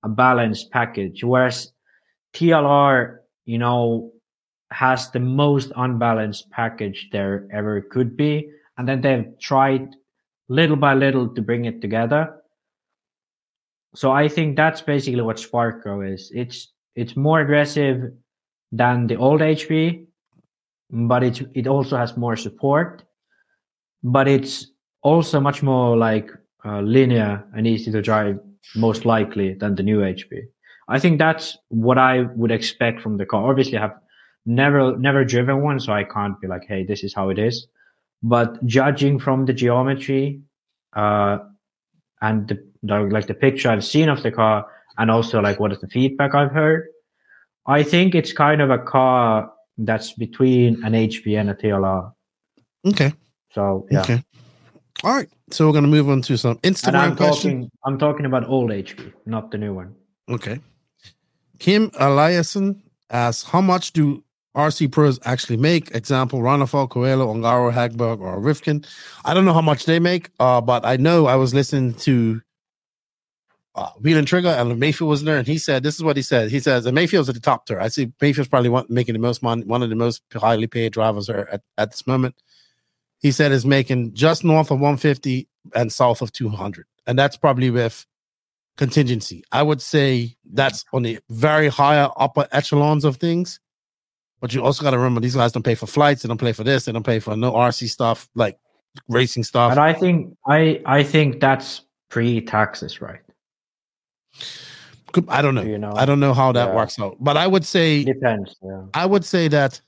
a 0.03 0.10
balanced 0.10 0.72
package. 0.72 1.24
Whereas 1.24 1.72
TLR, 2.34 3.18
you 3.45 3.57
know, 3.57 4.11
has 4.72 5.11
the 5.11 5.19
most 5.19 5.72
unbalanced 5.76 6.49
package 6.52 7.10
there 7.11 7.48
ever 7.53 7.82
could 7.82 8.18
be. 8.18 8.49
And 8.78 8.88
then 8.88 9.02
they've 9.02 9.40
tried 9.40 9.95
little 10.49 10.76
by 10.76 10.94
little 10.94 11.34
to 11.34 11.41
bring 11.41 11.65
it 11.65 11.82
together. 11.82 12.36
So 13.95 14.11
I 14.11 14.28
think 14.28 14.56
that's 14.56 14.82
basically 14.82 15.22
what 15.22 15.38
Sparko 15.38 16.14
is. 16.14 16.32
It's 16.36 16.74
it's 16.95 17.15
more 17.15 17.41
aggressive 17.41 18.11
than 18.72 19.07
the 19.07 19.15
old 19.15 19.41
HB, 19.41 20.07
but 20.90 21.24
it's 21.24 21.42
it 21.54 21.68
also 21.68 21.98
has 21.98 22.18
more 22.18 22.36
support. 22.36 23.04
But 24.04 24.28
it's 24.28 24.68
also 25.02 25.40
much 25.40 25.64
more 25.64 25.98
like 25.98 26.32
uh, 26.66 26.82
linear 26.82 27.44
and 27.56 27.68
easy 27.68 27.92
to 27.92 28.02
drive, 28.02 28.40
most 28.76 29.06
likely 29.06 29.54
than 29.54 29.76
the 29.76 29.84
new 29.84 30.00
HB. 30.00 30.44
I 30.88 31.00
think 31.00 31.18
that's 31.18 31.58
what 31.70 31.98
I 31.98 32.22
would 32.36 32.52
expect 32.52 33.02
from 33.02 33.18
the 33.18 33.26
car. 33.26 33.50
Obviously, 33.50 33.78
I 33.78 33.82
have 33.82 33.96
never 34.46 34.98
never 34.98 35.26
driven 35.26 35.62
one, 35.62 35.80
so 35.80 35.94
I 35.94 36.04
can't 36.04 36.40
be 36.40 36.48
like, 36.48 36.66
hey, 36.68 36.84
this 36.84 37.04
is 37.04 37.14
how 37.14 37.30
it 37.30 37.40
is. 37.40 37.68
But 38.24 38.66
judging 38.66 39.20
from 39.20 39.46
the 39.46 39.54
geometry, 39.54 40.42
uh, 40.96 41.40
and 42.22 42.48
the, 42.48 42.64
the 42.84 43.00
like 43.02 43.28
the 43.28 43.34
picture 43.34 43.70
I've 43.70 43.86
seen 43.86 44.10
of 44.10 44.24
the 44.24 44.32
car, 44.32 44.66
and 44.98 45.12
also 45.12 45.42
like 45.42 45.60
what 45.60 45.72
is 45.72 45.80
the 45.80 45.88
feedback 45.88 46.34
I've 46.34 46.52
heard, 46.52 46.88
I 47.66 47.84
think 47.84 48.16
it's 48.16 48.32
kind 48.32 48.62
of 48.62 48.70
a 48.70 48.80
car 48.80 49.52
that's 49.78 50.14
between 50.14 50.84
an 50.84 50.94
HB 50.94 51.40
and 51.40 51.49
a 51.49 51.54
TLR. 51.54 52.12
Okay. 52.88 53.14
So 53.52 53.88
yeah. 53.91 54.02
Okay. 54.02 54.24
All 55.04 55.14
right. 55.16 55.30
So 55.52 55.68
we're 55.68 55.74
gonna 55.74 55.88
move 55.88 56.10
on 56.10 56.22
to 56.24 56.38
some 56.38 56.60
And 56.64 56.76
Instagram 56.76 56.95
I'm 56.95 57.16
questions. 57.16 57.66
talking, 57.66 57.72
I'm 57.86 57.98
talking 57.99 58.26
about 58.26 58.48
old 58.48 58.72
HB, 58.72 59.14
not 59.26 59.52
the 59.52 59.58
new 59.58 59.74
one. 59.74 59.95
Okay. 60.30 60.60
Kim 61.60 61.90
Eliasson 61.91 62.80
asks, 63.10 63.49
how 63.49 63.62
much 63.62 63.94
do 63.94 64.24
RC 64.56 64.91
pros 64.91 65.20
actually 65.24 65.58
make? 65.58 65.94
Example, 65.95 66.40
Ronnefalk, 66.40 66.90
Coelho, 66.90 67.34
Ongaro, 67.34 67.72
Hagberg, 67.72 68.20
or 68.20 68.40
Rivkin. 68.40 68.86
I 69.26 69.34
don't 69.34 69.45
know 69.45 69.54
how 69.54 69.62
much 69.62 69.86
they 69.86 69.99
make, 69.99 70.30
uh, 70.40 70.62
but 70.62 70.86
I 70.86 70.98
know 70.98 71.28
I 71.28 71.36
was 71.36 71.54
listening 71.54 71.94
to 71.95 72.41
uh, 73.78 73.91
Wheel 74.02 74.18
and 74.18 74.28
Trigger, 74.28 74.49
and 74.49 74.82
Maifield 74.82 75.08
was 75.08 75.24
there, 75.24 75.38
and 75.38 75.48
he 75.48 75.60
said, 75.60 75.84
this 75.84 75.95
is 75.95 76.04
what 76.04 76.18
he 76.18 76.24
said. 76.24 76.49
He 76.49 76.60
says, 76.60 76.86
Maifield's 76.88 77.30
at 77.30 77.36
the 77.36 77.41
top 77.41 77.68
tier. 77.68 77.80
I 77.80 77.90
see 77.90 78.08
Maifield's 78.20 78.48
probably 78.48 78.70
one, 78.70 78.88
making 78.90 79.14
the 79.14 79.20
most 79.20 79.44
money, 79.44 79.64
one 79.64 79.84
of 79.84 79.90
the 79.90 79.95
most 79.95 80.24
highly 80.34 80.66
paid 80.66 80.94
drivers 80.94 81.30
at, 81.30 81.62
at 81.78 81.91
this 81.91 82.08
moment. 82.08 82.36
He 83.20 83.32
said 83.32 83.52
is 83.52 83.66
making 83.66 84.14
just 84.14 84.44
north 84.44 84.72
of 84.72 84.80
150 84.80 85.48
and 85.76 85.94
south 85.94 86.22
of 86.22 86.32
200. 86.32 86.86
And 87.06 87.18
that's 87.18 87.38
probably 87.38 87.70
with 87.70 88.06
contingency. 88.78 89.44
I 89.52 89.62
would 89.64 89.82
say 89.82 90.36
that's 90.52 90.84
on 90.91 91.04
the 91.04 91.20
very 91.30 91.68
higher 91.68 92.10
upper 92.18 92.48
echelons 92.52 93.06
of 93.06 93.18
things. 93.18 93.60
But 94.40 94.54
you 94.54 94.64
also 94.64 94.84
got 94.84 94.91
to 94.91 94.98
remember 94.98 95.20
these 95.20 95.36
guys 95.36 95.52
don't 95.52 95.64
pay 95.64 95.76
for 95.76 95.88
flights, 95.88 96.22
they 96.22 96.28
don't 96.28 96.40
pay 96.40 96.52
for 96.52 96.64
this, 96.64 96.86
they 96.86 96.91
don't 96.91 97.06
pay 97.06 97.20
for 97.20 97.36
no 97.36 97.54
RC 97.54 97.90
stuff 97.90 98.28
like 98.36 98.60
racing 99.08 99.44
stuff. 99.44 99.72
And 99.72 99.80
I 99.80 99.94
think 99.94 100.36
I 100.48 100.82
I 100.86 101.04
think 101.04 101.40
that's 101.40 101.82
pre 102.10 102.41
taxes, 102.41 103.02
right? 103.02 103.22
I 105.30 105.42
don't 105.42 105.56
know. 105.56 105.64
You 105.64 105.78
know? 105.78 105.94
I 105.96 106.06
don't 106.06 106.20
know 106.20 106.34
how 106.34 106.52
that 106.52 106.70
Yeah. 106.70 106.76
works 106.76 107.00
out. 107.00 107.18
But 107.20 107.38
I 107.38 107.48
would 107.48 107.66
say 107.66 108.04
Depends. 108.04 108.56
Yeah. 108.62 108.84
I 108.94 109.06
would 109.06 109.26
say 109.26 109.48
that 109.48 109.82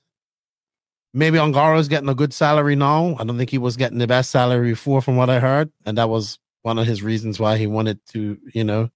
maybe 1.13 1.37
Ongaro's 1.37 1.87
getting 1.87 2.09
a 2.09 2.15
good 2.15 2.33
salary 2.33 2.75
now. 2.75 3.15
I 3.19 3.23
don't 3.25 3.37
think 3.37 3.49
he 3.49 3.57
was 3.57 3.77
getting 3.77 3.99
the 3.99 4.07
best 4.07 4.31
salary 4.31 4.71
before, 4.71 5.01
from 5.01 5.17
what 5.17 5.29
I 5.29 5.39
heard, 5.39 5.71
and 5.85 5.97
that 5.97 6.09
was 6.09 6.39
one 6.63 6.79
of 6.79 6.87
his 6.87 7.03
reasons 7.03 7.39
why 7.39 7.57
he 7.57 7.67
wanted 7.67 7.99
to. 8.07 8.37
You 8.53 8.63
know, 8.63 8.89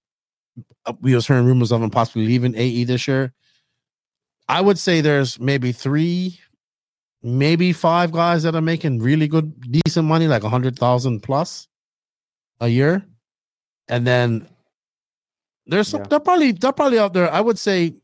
uh, 0.86 0.94
we 1.00 1.14
was 1.14 1.26
hearing 1.26 1.44
rumors 1.44 1.70
of 1.72 1.82
him 1.82 1.90
possibly 1.90 2.26
leaving 2.26 2.54
AE 2.56 2.84
this 2.84 3.06
year. 3.06 3.32
I 4.48 4.60
would 4.60 4.78
say 4.78 5.00
there's 5.00 5.38
maybe 5.40 5.72
three, 5.72 6.40
maybe 7.22 7.72
five 7.72 8.12
guys 8.12 8.42
that 8.42 8.54
are 8.54 8.60
making 8.60 8.98
really 9.00 9.28
good, 9.28 9.52
decent 9.70 10.06
money, 10.06 10.26
like 10.26 10.42
a 10.44 10.48
hundred 10.50 10.78
thousand 10.78 11.20
plus 11.20 11.68
a 12.60 12.68
year, 12.68 13.04
and 13.88 14.06
then 14.06 14.48
there's 15.66 15.88
some, 15.88 16.02
they're 16.04 16.20
probably 16.20 16.52
they're 16.52 16.72
probably 16.72 16.98
out 16.98 17.12
there. 17.14 17.30
I 17.32 17.40
would 17.40 17.58
say 17.58 17.94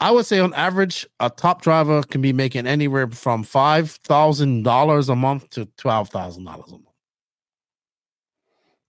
I 0.00 0.10
would 0.10 0.26
say 0.26 0.40
on 0.40 0.52
average, 0.54 1.06
a 1.20 1.30
top 1.30 1.62
driver 1.62 2.02
can 2.02 2.20
be 2.20 2.32
making 2.32 2.66
anywhere 2.66 3.08
from 3.08 3.42
five 3.42 3.90
thousand 4.04 4.62
dollars 4.62 5.08
a 5.08 5.16
month 5.16 5.48
to 5.50 5.66
twelve 5.76 6.08
thousand 6.10 6.44
dollars 6.44 6.68
a 6.68 6.72
month. 6.72 6.84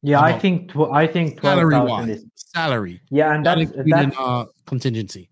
Yeah, 0.03 0.21
I 0.21 0.37
think 0.37 0.71
tw- 0.71 0.91
I 0.93 1.07
think 1.07 1.39
twelve 1.39 1.57
Salary 1.59 1.79
wise, 1.79 2.09
is 2.09 2.25
salary. 2.35 3.01
yeah, 3.09 3.33
and 3.33 3.45
that's 3.45 3.71
that's 3.85 4.17
uh, 4.17 4.45
contingency. 4.65 5.29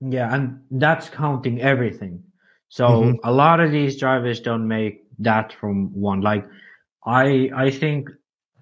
yeah, 0.00 0.34
and 0.34 0.60
that's 0.70 1.08
counting 1.08 1.60
everything. 1.60 2.22
So 2.68 2.84
Mhm. 2.88 3.18
a 3.24 3.30
lot 3.32 3.60
of 3.60 3.70
these 3.70 3.96
drivers 3.98 4.40
don't 4.40 4.66
make 4.66 5.04
that 5.20 5.52
from 5.52 5.92
one. 5.92 6.20
Like 6.22 6.44
I 7.04 7.50
I 7.54 7.70
think 7.70 8.08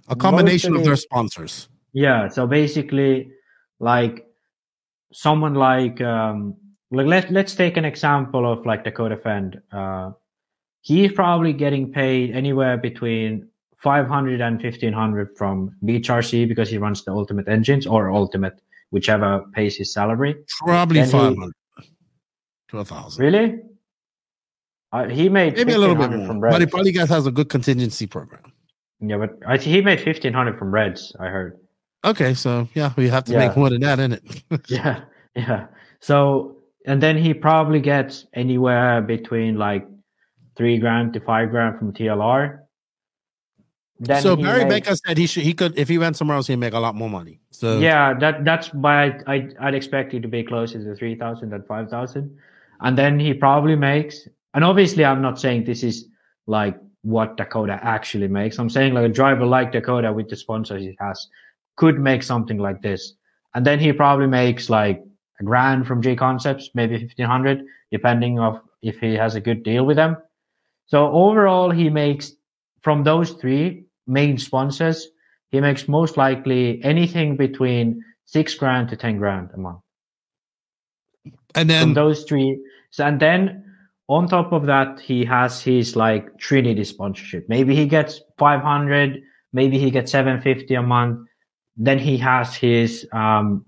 A 0.09 0.16
combination 0.16 0.76
of 0.76 0.84
their 0.84 0.96
sponsors. 0.96 1.68
Yeah, 1.94 2.28
so 2.28 2.46
basically, 2.46 3.30
like 3.78 4.26
someone 5.12 5.54
like 5.54 6.00
um 6.00 6.56
like 6.90 7.06
let's 7.06 7.30
let's 7.30 7.54
take 7.54 7.76
an 7.76 7.84
example 7.84 8.50
of 8.50 8.66
like 8.66 8.84
Dakota 8.84 9.16
Fenn. 9.16 9.62
Uh, 9.72 10.10
he's 10.82 11.12
probably 11.12 11.52
getting 11.52 11.92
paid 11.92 12.34
anywhere 12.34 12.76
between 12.76 13.48
500 13.78 14.40
and 14.40 14.62
1500 14.62 15.36
from 15.36 15.74
BHRC 15.84 16.48
because 16.48 16.68
he 16.68 16.78
runs 16.78 17.04
the 17.04 17.12
Ultimate 17.12 17.48
engines 17.48 17.86
or 17.86 18.10
Ultimate, 18.10 18.60
whichever 18.90 19.44
pays 19.54 19.76
his 19.76 19.92
salary. 19.92 20.34
Probably 20.58 21.00
Then 21.00 21.06
he- 21.06 21.12
five 21.12 21.36
hundred 21.38 21.54
to 22.70 22.78
a 22.78 22.84
thousand. 22.84 23.24
Really? 23.24 23.58
Uh, 24.92 25.08
he 25.08 25.28
made 25.28 25.56
Maybe 25.56 25.72
a 25.72 25.78
little 25.78 25.96
bit 25.96 26.10
more. 26.10 26.26
from 26.26 26.40
But 26.40 26.60
he 26.60 26.66
probably 26.66 26.92
guys 26.92 27.08
has 27.08 27.26
a 27.26 27.30
good 27.32 27.48
contingency 27.48 28.06
program. 28.06 28.52
Yeah, 29.00 29.18
but 29.18 29.30
I, 29.46 29.58
he 29.58 29.80
made 29.80 29.98
1500 29.98 30.56
from 30.58 30.70
Reds. 30.70 31.14
I 31.18 31.26
heard. 31.26 31.58
Okay, 32.05 32.35
so 32.35 32.68
yeah, 32.74 32.93
we 32.97 33.09
have 33.09 33.24
to 33.24 33.32
Yeah. 33.32 33.48
make 33.48 33.56
more 33.56 33.70
than 33.70 33.81
that, 33.81 33.98
in 33.98 34.12
it. 34.12 34.22
yeah 34.68 35.01
yeah 35.36 35.66
so 36.01 36.56
and 36.86 37.02
then 37.02 37.16
he 37.16 37.35
probably 37.35 37.81
gets 37.81 38.26
anywhere 38.35 39.01
between 39.02 39.56
like 39.59 39.85
three 40.56 40.78
grand 40.78 41.12
to 41.14 41.20
five 41.20 41.51
grand 41.51 41.76
from 41.78 41.93
tlr 41.93 42.60
then 44.01 44.22
so 44.22 44.36
Barry 44.36 44.64
makes- 44.64 44.86
Baker 44.89 44.97
said 45.06 45.18
he 45.18 45.26
should 45.26 45.43
he 45.43 45.55
could 45.55 45.76
if 45.78 45.89
he 45.89 45.98
went 45.98 46.16
somewhere 46.16 46.36
else 46.36 46.47
he'd 46.47 46.56
make 46.56 46.72
a 46.74 46.78
lot 46.78 46.94
more 46.94 47.10
money. 47.10 47.40
So 47.51 47.78
yeah 47.78 48.14
that 48.18 48.44
that's 48.44 48.72
why 48.74 49.18
I, 49.26 49.48
i'd 49.60 49.74
expect 49.74 50.14
it 50.14 50.20
to 50.20 50.28
be 50.28 50.43
closer 50.44 50.78
to 50.82 50.94
3000 50.94 51.51
than 51.51 51.62
5000 51.62 52.36
and 52.81 52.98
then 52.98 53.18
he 53.18 53.35
probably 53.35 53.76
makes 53.76 54.28
and 54.55 54.62
obviously 54.64 55.05
i'm 55.05 55.22
not 55.22 55.40
saying 55.40 55.64
this 55.64 55.82
is 55.82 56.09
like 56.47 56.76
what 57.02 57.36
dakota 57.36 57.78
actually 57.82 58.28
makes 58.28 58.59
i'm 58.59 58.70
saying 58.70 58.94
like 58.94 59.05
a 59.10 59.14
driver 59.20 59.47
like 59.47 59.72
dakota 59.72 60.12
with 60.12 60.28
the 60.28 60.36
sponsors 60.36 60.82
he 60.82 60.97
has 61.01 61.26
could 61.76 61.98
make 61.98 62.22
something 62.22 62.59
like 62.59 62.82
this 62.82 63.14
and 63.55 63.66
then 63.66 63.78
he 63.78 63.92
probably 63.92 64.26
makes 64.26 64.68
like 64.68 65.02
a 65.40 65.44
grand 65.44 65.86
from 65.86 66.02
JConcepts, 66.02 66.70
maybe 66.74 66.98
fifteen 66.98 67.26
hundred, 67.26 67.64
depending 67.90 68.38
of 68.38 68.60
if 68.82 68.98
he 68.98 69.14
has 69.14 69.34
a 69.34 69.40
good 69.40 69.62
deal 69.62 69.84
with 69.84 69.96
them. 69.96 70.16
So 70.86 71.10
overall, 71.10 71.70
he 71.70 71.88
makes 71.88 72.32
from 72.82 73.05
those 73.05 73.32
three 73.32 73.86
main 74.06 74.38
sponsors, 74.38 75.09
he 75.51 75.60
makes 75.60 75.88
most 75.88 76.16
likely 76.16 76.82
anything 76.84 77.36
between 77.36 78.05
six 78.26 78.55
grand 78.55 78.88
to 78.90 78.96
ten 78.96 79.18
grand 79.18 79.51
a 79.55 79.59
month 79.59 79.80
and 81.55 81.68
from 81.68 81.68
then 81.68 81.94
those 81.94 82.24
three. 82.24 82.59
So, 82.90 83.05
and 83.05 83.18
then 83.18 83.64
on 84.09 84.28
top 84.28 84.52
of 84.52 84.66
that, 84.66 85.01
he 85.01 85.24
has 85.24 85.60
his 85.60 85.96
like 85.96 86.38
Trinity 86.38 86.84
sponsorship. 86.84 87.48
Maybe 87.48 87.74
he 87.74 87.86
gets 87.86 88.20
five 88.38 88.60
hundred, 88.60 89.22
maybe 89.52 89.78
he 89.78 89.90
gets 89.90 90.12
seven 90.12 90.40
fifty 90.40 90.74
a 90.74 90.82
month. 90.82 91.26
Then 91.76 91.98
he 91.98 92.16
has 92.18 92.55
his 92.55 93.06
um 93.12 93.64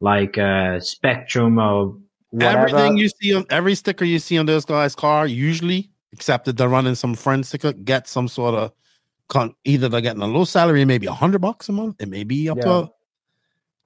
like 0.00 0.38
uh 0.38 0.80
spectrum 0.80 1.58
of 1.58 1.98
whatever. 2.30 2.68
everything 2.68 2.96
you 2.96 3.08
see 3.08 3.34
on 3.34 3.44
every 3.50 3.74
sticker 3.74 4.04
you 4.04 4.18
see 4.18 4.38
on 4.38 4.46
this 4.46 4.64
guy's 4.64 4.94
car, 4.94 5.26
usually, 5.26 5.90
except 6.12 6.44
that 6.46 6.56
they're 6.56 6.68
running 6.68 6.94
some 6.94 7.14
friend 7.14 7.44
sticker, 7.46 7.72
get 7.72 8.08
some 8.08 8.28
sort 8.28 8.54
of 8.54 8.72
con 9.28 9.54
either 9.64 9.88
they're 9.88 10.00
getting 10.00 10.22
a 10.22 10.26
low 10.26 10.44
salary, 10.44 10.84
maybe 10.84 11.06
a 11.06 11.12
hundred 11.12 11.40
bucks 11.40 11.68
a 11.68 11.72
month, 11.72 11.96
it 12.00 12.08
may 12.08 12.24
be 12.24 12.48
up 12.48 12.58
Yeah. 12.58 12.64
to 12.64 12.90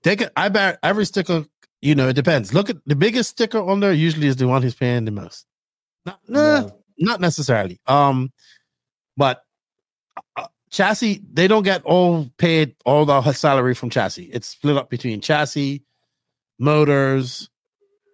take 0.03 0.21
it. 0.21 0.33
I 0.37 0.49
bet 0.49 0.79
every 0.83 1.05
sticker, 1.05 1.45
you 1.81 1.95
know, 1.95 2.09
it 2.09 2.15
depends. 2.15 2.55
Look 2.55 2.71
at 2.71 2.77
the 2.87 2.97
biggest 2.97 3.31
sticker 3.31 3.59
on 3.59 3.81
there 3.81 3.93
usually 3.93 4.29
is 4.29 4.37
the 4.37 4.47
one 4.49 4.63
who's 4.63 4.75
paying 4.75 5.05
the 5.05 5.11
most. 5.11 5.47
Not, 6.07 6.21
nah, 6.29 6.71
not 6.99 7.21
necessarily. 7.21 7.81
Um, 7.87 8.33
but 9.17 9.43
uh, 10.37 10.47
chassis, 10.73 11.23
they 11.33 11.47
don't 11.47 11.63
get 11.63 11.85
all 11.85 12.29
paid 12.39 12.75
all 12.85 13.05
the 13.05 13.33
salary 13.33 13.75
from 13.75 13.91
chassis. 13.91 14.25
It's 14.33 14.49
split 14.49 14.77
up 14.77 14.91
between 14.91 15.21
chassis, 15.21 15.85
motors, 16.59 17.49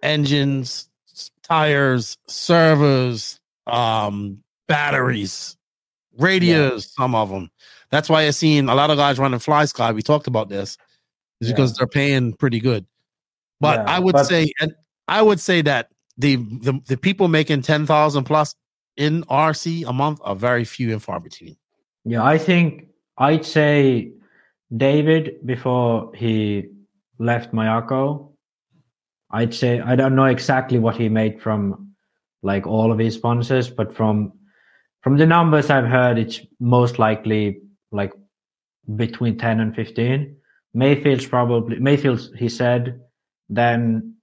engines, 0.02 0.88
tires, 1.42 2.18
servers, 2.26 3.40
um, 3.66 4.42
batteries, 4.66 5.56
radios, 6.18 6.92
some 6.92 7.14
of 7.14 7.30
them. 7.30 7.50
That's 7.90 8.08
why 8.10 8.26
I've 8.26 8.34
seen 8.34 8.68
a 8.68 8.74
lot 8.74 8.90
of 8.90 8.98
guys 8.98 9.18
running 9.18 9.40
FlySky. 9.40 9.94
We 9.94 10.02
talked 10.02 10.26
about 10.26 10.50
this, 10.50 10.76
is 11.40 11.48
because 11.48 11.74
they're 11.74 11.86
paying 11.86 12.34
pretty 12.34 12.60
good. 12.60 12.84
But 13.60 13.78
Yeah, 13.78 13.94
I 13.94 13.98
would 13.98 14.12
but- 14.12 14.24
say, 14.26 14.52
and 14.60 14.74
I 15.06 15.22
would 15.22 15.40
say 15.40 15.62
that 15.62 15.90
the 16.18 16.36
the, 16.36 16.80
the 16.86 16.96
people 16.96 17.28
making 17.28 17.62
ten 17.62 17.86
thousand 17.86 18.24
plus 18.24 18.54
in 18.96 19.22
RC 19.24 19.88
a 19.88 19.92
month 19.92 20.20
are 20.22 20.34
very 20.34 20.64
few 20.64 20.92
and 20.92 21.02
far 21.02 21.20
between. 21.20 21.56
Yeah, 22.08 22.24
I 22.24 22.38
think 22.38 22.86
I'd 23.18 23.44
say 23.44 24.12
David 24.74 25.44
before 25.44 26.10
he 26.14 26.70
left 27.18 27.52
Mayako. 27.52 28.32
I'd 29.30 29.52
say 29.52 29.80
I 29.80 29.94
don't 29.94 30.16
know 30.16 30.24
exactly 30.24 30.78
what 30.78 30.96
he 30.96 31.10
made 31.10 31.42
from 31.42 31.92
like 32.42 32.66
all 32.66 32.92
of 32.92 32.98
his 32.98 33.14
sponsors, 33.16 33.68
but 33.68 33.94
from 33.94 34.32
from 35.02 35.18
the 35.18 35.26
numbers 35.26 35.68
I've 35.68 35.84
heard, 35.84 36.16
it's 36.16 36.40
most 36.60 36.98
likely 36.98 37.60
like 37.92 38.14
between 38.96 39.36
ten 39.36 39.60
and 39.60 39.74
fifteen. 39.76 40.34
Maifield's 40.74 41.26
probably 41.26 41.78
Maifield's 41.78 42.32
he 42.38 42.48
said. 42.48 43.02
Then 43.50 44.14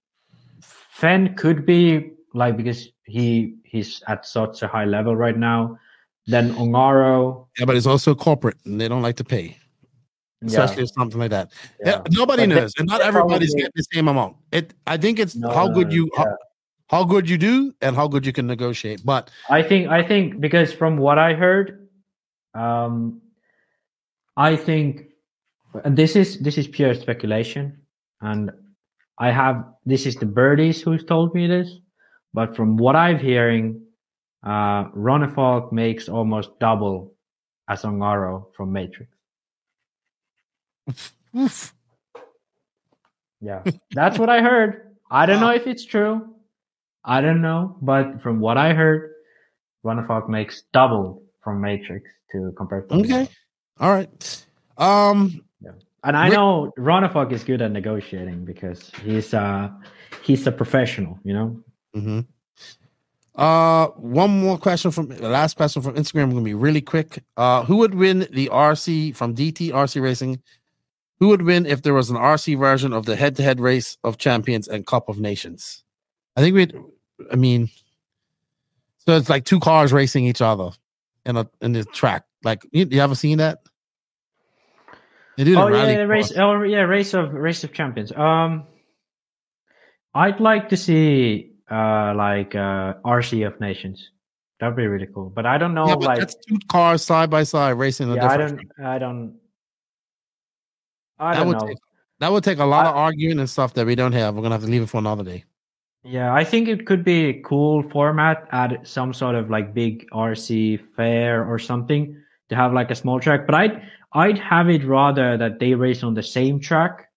Fenn 0.60 1.36
could 1.36 1.68
be 1.68 2.14
like 2.34 2.58
because 2.58 2.88
he 3.04 3.58
he's 3.64 4.02
at 4.08 4.26
such 4.26 4.64
a 4.64 4.68
high 4.68 4.86
level 4.86 5.16
right 5.16 5.38
now. 5.38 5.78
Then 6.28 6.54
Ongaro, 6.56 7.48
Yeah, 7.60 7.66
but 7.66 7.76
it's 7.76 7.86
also 7.86 8.16
corporate 8.16 8.58
and 8.66 8.82
they 8.82 8.88
don't 8.88 9.04
like 9.04 9.16
to 9.18 9.24
pay, 9.24 9.58
especially 10.44 10.84
if 10.84 10.90
something 10.98 11.20
like 11.20 11.30
that. 11.30 11.52
Yeah, 11.86 12.02
nobody 12.12 12.44
But 12.44 12.50
they- 12.50 12.62
knows, 12.62 12.74
and 12.80 12.88
not 12.88 13.02
everybody's 13.02 13.52
probably- 13.54 13.62
getting 13.62 13.72
the 13.76 13.84
same 13.94 14.08
amount. 14.08 14.38
It, 14.52 14.74
I 14.88 14.98
think 14.98 15.20
it's 15.20 15.36
No, 15.36 15.50
how 15.50 15.68
good 15.68 15.94
you, 15.94 16.10
yeah. 16.18 16.24
how, 16.24 16.38
how 16.90 17.04
good 17.04 17.30
you 17.30 17.38
do, 17.38 17.74
and 17.82 17.96
how 17.96 18.08
good 18.08 18.26
you 18.26 18.34
can 18.34 18.48
negotiate. 18.48 19.02
But 19.06 19.30
I 19.50 19.62
think 19.62 19.90
I 19.90 20.02
think 20.02 20.40
because 20.42 20.74
from 20.74 20.98
what 20.98 21.20
I 21.20 21.34
heard, 21.36 21.88
um, 22.56 23.22
I 24.38 24.56
think 24.56 25.06
and 25.84 25.96
this 25.96 26.16
is 26.16 26.40
this 26.40 26.58
is 26.58 26.68
pure 26.68 26.96
speculation, 26.96 27.78
and 28.22 28.50
I 29.20 29.30
have 29.32 29.64
this 29.86 30.06
is 30.08 30.16
the 30.16 30.26
birdies 30.26 30.82
who's 30.82 31.04
told 31.06 31.36
me 31.36 31.46
this, 31.48 31.70
but 32.34 32.56
from 32.56 32.78
what 32.78 32.96
I'm 32.96 33.20
hearing, 33.20 33.85
uh, 34.46 34.90
Ronnefalk 34.92 35.72
makes 35.72 36.08
almost 36.08 36.58
double 36.60 37.14
as 37.68 37.82
Ongaro 37.84 38.46
from 38.56 38.72
Matrix. 38.72 39.12
Yeah, 43.42 43.62
that's 43.92 44.18
what 44.18 44.30
I 44.30 44.42
heard. 44.42 44.96
I 45.12 45.26
don't 45.28 45.40
know 45.40 45.52
if 45.52 45.68
it's 45.68 45.86
true. 45.86 46.34
I 47.04 47.22
don't 47.22 47.42
know, 47.42 47.78
but 47.82 48.22
from 48.22 48.40
what 48.40 48.58
I 48.58 48.74
heard, 48.74 49.12
Ronnefalk 49.86 50.30
makes 50.30 50.64
double 50.74 51.22
from 51.44 51.62
Matrix 51.62 52.10
to 52.32 52.54
compare 52.58 52.82
to 52.82 52.96
okay, 52.96 53.28
all 53.80 53.92
right. 53.92 54.46
Um, 54.78 55.44
And 56.04 56.16
I 56.16 56.26
Rick- 56.30 56.34
know 56.38 56.72
Ronnefalk 56.78 57.32
is 57.34 57.44
good 57.44 57.62
at 57.62 57.72
negotiating 57.72 58.46
because 58.46 58.90
he's 59.04 59.34
uh 59.34 59.70
he's 60.24 60.48
a 60.48 60.52
professional, 60.52 61.20
you 61.24 61.34
know. 61.34 61.62
hmm 61.94 62.20
Uh, 63.36 63.88
one 63.98 64.30
more 64.30 64.58
question 64.58 64.92
from 64.92 65.10
the 65.10 65.28
last 65.28 65.58
question 65.58 65.82
from 65.82 65.96
Instagram. 65.96 66.32
Going 66.32 66.38
to 66.38 66.42
be 66.42 66.54
really 66.54 66.82
quick. 66.82 67.24
Uh, 67.36 67.64
who 67.64 67.78
would 67.78 67.94
win 67.94 68.28
the 68.32 68.48
RC 68.48 69.16
from 69.16 69.36
DT 69.36 69.72
RC 69.72 70.02
Racing? 70.02 70.42
Who 71.20 71.30
would 71.30 71.42
win 71.42 71.66
if 71.66 71.82
there 71.82 71.94
was 71.94 72.10
an 72.10 72.18
RC 72.18 72.58
version 72.58 72.94
of 72.94 73.06
the 73.06 73.16
head-to-head 73.16 73.60
race 73.60 73.98
of 74.04 74.18
champions 74.18 74.68
and 74.68 74.86
Cup 74.86 75.10
of 75.10 75.20
Nations? 75.20 75.84
I 76.36 76.42
think 76.42 76.56
we'd. 76.56 76.78
I 77.32 77.36
mean, 77.36 77.70
so 79.06 79.16
it's 79.16 79.30
like 79.30 79.46
two 79.46 79.60
cars 79.60 79.94
racing 79.94 80.26
each 80.26 80.42
other 80.42 80.72
in 81.26 81.38
a 81.38 81.50
in 81.62 81.74
the 81.74 81.84
track. 81.86 82.24
Like 82.44 82.66
you, 82.72 82.88
you 82.90 83.02
ever 83.02 83.16
seen 83.16 83.38
that? 83.40 83.60
They 85.38 85.44
do 85.44 85.58
Oh 85.58 85.68
yeah, 85.68 85.98
race. 86.04 86.32
Oh 86.38 86.62
yeah, 86.62 86.82
race 86.82 87.14
of 87.14 87.34
race 87.34 87.64
of 87.64 87.74
champions. 87.74 88.12
Um, 88.14 88.64
I'd 90.14 90.40
like 90.40 90.70
to 90.70 90.78
see 90.78 91.55
uh 91.70 92.14
like 92.16 92.56
uh 92.56 92.94
RC 93.06 93.46
of 93.48 93.60
Nations. 93.60 94.12
That'd 94.60 94.76
be 94.76 94.88
really 94.88 95.08
cool. 95.14 95.30
But 95.30 95.46
I 95.46 95.58
don't 95.58 95.74
know 95.74 95.88
Yeah, 95.88 95.96
like 95.96 96.20
that's 96.20 96.36
two 96.48 96.58
cars 96.70 97.04
side 97.04 97.30
by 97.30 97.44
side 97.44 97.72
racing. 97.72 98.12
Yeah, 98.12 98.28
I 98.28 98.38
don't 98.38 98.60
I 98.84 98.98
don't 99.00 99.40
I 101.20 101.34
that 101.34 101.40
don't 101.40 101.48
would 101.50 101.60
know. 101.60 101.68
take 101.68 101.78
that 102.20 102.32
would 102.32 102.44
take 102.44 102.60
a 102.60 102.66
lot 102.66 102.86
of 102.86 102.96
arguing 102.96 103.40
and 103.40 103.50
stuff 103.50 103.74
that 103.74 103.86
we 103.86 103.96
don't 103.96 104.14
have. 104.14 104.36
We're 104.36 104.42
gonna 104.42 104.56
have 104.56 104.64
to 104.64 104.70
leave 104.70 104.84
it 104.84 104.90
for 104.90 104.98
another 105.00 105.24
day. 105.24 105.44
Yeah, 106.04 106.34
I 106.34 106.44
think 106.44 106.68
it 106.68 106.86
could 106.86 107.04
be 107.04 107.26
a 107.26 107.42
cool 107.42 107.84
format 107.90 108.48
at 108.52 108.88
some 108.88 109.12
sort 109.14 109.36
of 109.36 109.50
like 109.50 109.74
big 109.74 110.08
RC 110.12 110.80
fair 110.96 111.44
or 111.44 111.58
something 111.58 112.16
to 112.50 112.56
have 112.56 112.74
like 112.74 112.92
a 112.92 112.96
small 112.96 113.20
track. 113.20 113.46
But 113.48 113.56
I'd 113.56 113.82
I'd 114.14 114.38
have 114.38 114.70
it 114.70 114.86
rather 114.86 115.36
that 115.38 115.60
they 115.60 115.74
race 115.74 116.04
on 116.04 116.14
the 116.14 116.24
same 116.24 116.60
track. 116.60 117.10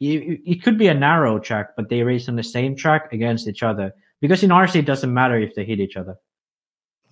It, 0.00 0.40
it 0.44 0.62
could 0.62 0.78
be 0.78 0.88
a 0.88 0.94
narrow 0.94 1.38
track, 1.38 1.70
but 1.76 1.88
they 1.88 2.02
race 2.02 2.28
on 2.28 2.36
the 2.36 2.42
same 2.42 2.74
track 2.74 3.12
against 3.12 3.46
each 3.46 3.62
other. 3.62 3.92
Because 4.20 4.42
in 4.42 4.50
RC 4.50 4.76
it 4.76 4.86
doesn't 4.86 5.12
matter 5.12 5.38
if 5.38 5.54
they 5.54 5.64
hit 5.64 5.80
each 5.80 5.96
other. 5.96 6.16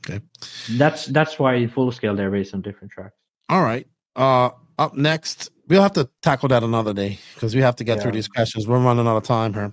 Okay. 0.08 0.24
That's 0.72 1.06
that's 1.06 1.38
why 1.38 1.54
in 1.54 1.68
full 1.68 1.92
scale 1.92 2.16
they 2.16 2.24
race 2.24 2.54
on 2.54 2.62
different 2.62 2.92
tracks. 2.92 3.14
All 3.48 3.62
right. 3.62 3.86
Uh 4.16 4.50
up 4.78 4.96
next, 4.96 5.50
we'll 5.68 5.82
have 5.82 5.92
to 5.92 6.08
tackle 6.22 6.48
that 6.48 6.62
another 6.62 6.92
day 6.92 7.18
because 7.34 7.54
we 7.54 7.60
have 7.60 7.76
to 7.76 7.84
get 7.84 8.02
through 8.02 8.12
these 8.12 8.28
questions. 8.28 8.66
We're 8.66 8.82
running 8.82 9.06
out 9.06 9.16
of 9.16 9.22
time 9.22 9.54
here. 9.54 9.72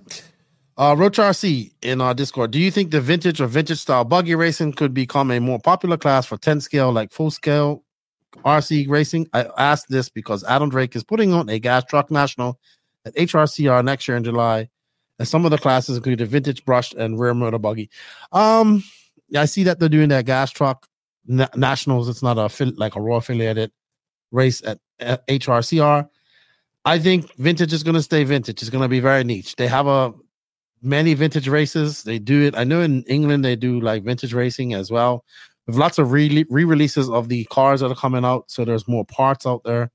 Uh 0.76 0.94
Roach 0.96 1.18
RC 1.18 1.72
in 1.82 2.00
our 2.00 2.14
Discord. 2.14 2.52
Do 2.52 2.60
you 2.60 2.70
think 2.70 2.90
the 2.90 3.00
vintage 3.00 3.40
or 3.40 3.46
vintage 3.46 3.78
style 3.78 4.04
buggy 4.04 4.34
racing 4.34 4.74
could 4.74 4.94
become 4.94 5.30
a 5.30 5.40
more 5.40 5.58
popular 5.58 5.96
class 5.96 6.26
for 6.26 6.36
10 6.36 6.60
scale, 6.60 6.92
like 6.92 7.10
full 7.10 7.30
scale 7.30 7.82
RC 8.44 8.88
racing? 8.88 9.28
I 9.32 9.46
asked 9.58 9.86
this 9.88 10.08
because 10.08 10.44
Adam 10.44 10.68
Drake 10.68 10.94
is 10.94 11.02
putting 11.02 11.32
on 11.32 11.48
a 11.48 11.58
gas 11.58 11.84
truck 11.84 12.10
national 12.10 12.60
at 13.04 13.14
HRCR 13.14 13.84
next 13.84 14.08
year 14.08 14.16
in 14.16 14.24
July. 14.24 14.68
And 15.18 15.28
some 15.28 15.44
of 15.44 15.50
the 15.50 15.58
classes 15.58 15.96
include 15.96 16.18
the 16.18 16.26
vintage 16.26 16.64
brushed 16.64 16.94
and 16.94 17.18
rear 17.20 17.34
motor 17.34 17.58
buggy. 17.58 17.90
Um, 18.32 18.82
yeah, 19.28 19.42
I 19.42 19.44
see 19.44 19.64
that 19.64 19.78
they're 19.78 19.88
doing 19.88 20.08
that 20.08 20.24
gas 20.24 20.50
truck 20.50 20.86
na- 21.26 21.48
nationals. 21.54 22.08
It's 22.08 22.22
not 22.22 22.38
a 22.38 22.72
like 22.76 22.96
a 22.96 23.00
ROAR 23.00 23.18
affiliated 23.18 23.70
race 24.30 24.62
at, 24.64 24.78
at 24.98 25.26
HRCR. 25.26 26.08
I 26.84 26.98
think 26.98 27.34
vintage 27.36 27.72
is 27.72 27.82
going 27.82 27.94
to 27.94 28.02
stay 28.02 28.24
vintage. 28.24 28.62
It's 28.62 28.70
going 28.70 28.82
to 28.82 28.88
be 28.88 29.00
very 29.00 29.22
niche. 29.22 29.56
They 29.56 29.66
have 29.66 29.86
a 29.86 30.14
many 30.82 31.14
vintage 31.14 31.48
races. 31.48 32.02
They 32.02 32.18
do 32.18 32.42
it. 32.42 32.56
I 32.56 32.64
know 32.64 32.80
in 32.80 33.02
England 33.02 33.44
they 33.44 33.56
do 33.56 33.80
like 33.80 34.02
vintage 34.02 34.32
racing 34.32 34.74
as 34.74 34.90
well. 34.90 35.24
With 35.66 35.76
lots 35.76 35.98
of 35.98 36.12
re 36.12 36.44
releases 36.48 37.10
of 37.10 37.28
the 37.28 37.44
cars 37.44 37.80
that 37.80 37.90
are 37.90 37.94
coming 37.94 38.24
out, 38.24 38.50
so 38.50 38.64
there's 38.64 38.88
more 38.88 39.04
parts 39.04 39.46
out 39.46 39.62
there. 39.64 39.90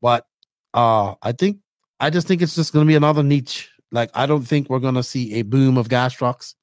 But 0.00 0.26
uh 0.74 1.14
I 1.22 1.32
think 1.32 1.58
I 2.02 2.10
just 2.10 2.26
think 2.26 2.42
it's 2.42 2.54
just 2.54 2.72
going 2.72 2.84
to 2.84 2.88
be 2.88 2.96
another 2.96 3.22
niche. 3.22 3.70
Like 3.90 4.10
I 4.14 4.26
don't 4.26 4.42
think 4.42 4.68
we're 4.68 4.80
going 4.80 4.96
to 4.96 5.02
see 5.02 5.34
a 5.34 5.42
boom 5.42 5.78
of 5.78 5.88
gas 5.88 6.12
trucks. 6.12 6.54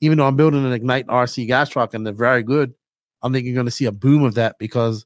Even 0.00 0.18
though 0.18 0.26
I'm 0.26 0.36
building 0.36 0.64
an 0.64 0.72
Ignite 0.72 1.06
RC 1.06 1.46
gas 1.46 1.68
truck 1.68 1.94
and 1.94 2.06
they're 2.06 2.14
very 2.14 2.42
good, 2.42 2.74
I 3.22 3.28
think 3.28 3.44
you're 3.44 3.54
going 3.54 3.66
to 3.66 3.72
see 3.72 3.84
a 3.84 3.92
boom 3.92 4.24
of 4.24 4.34
that 4.34 4.56
because 4.58 5.04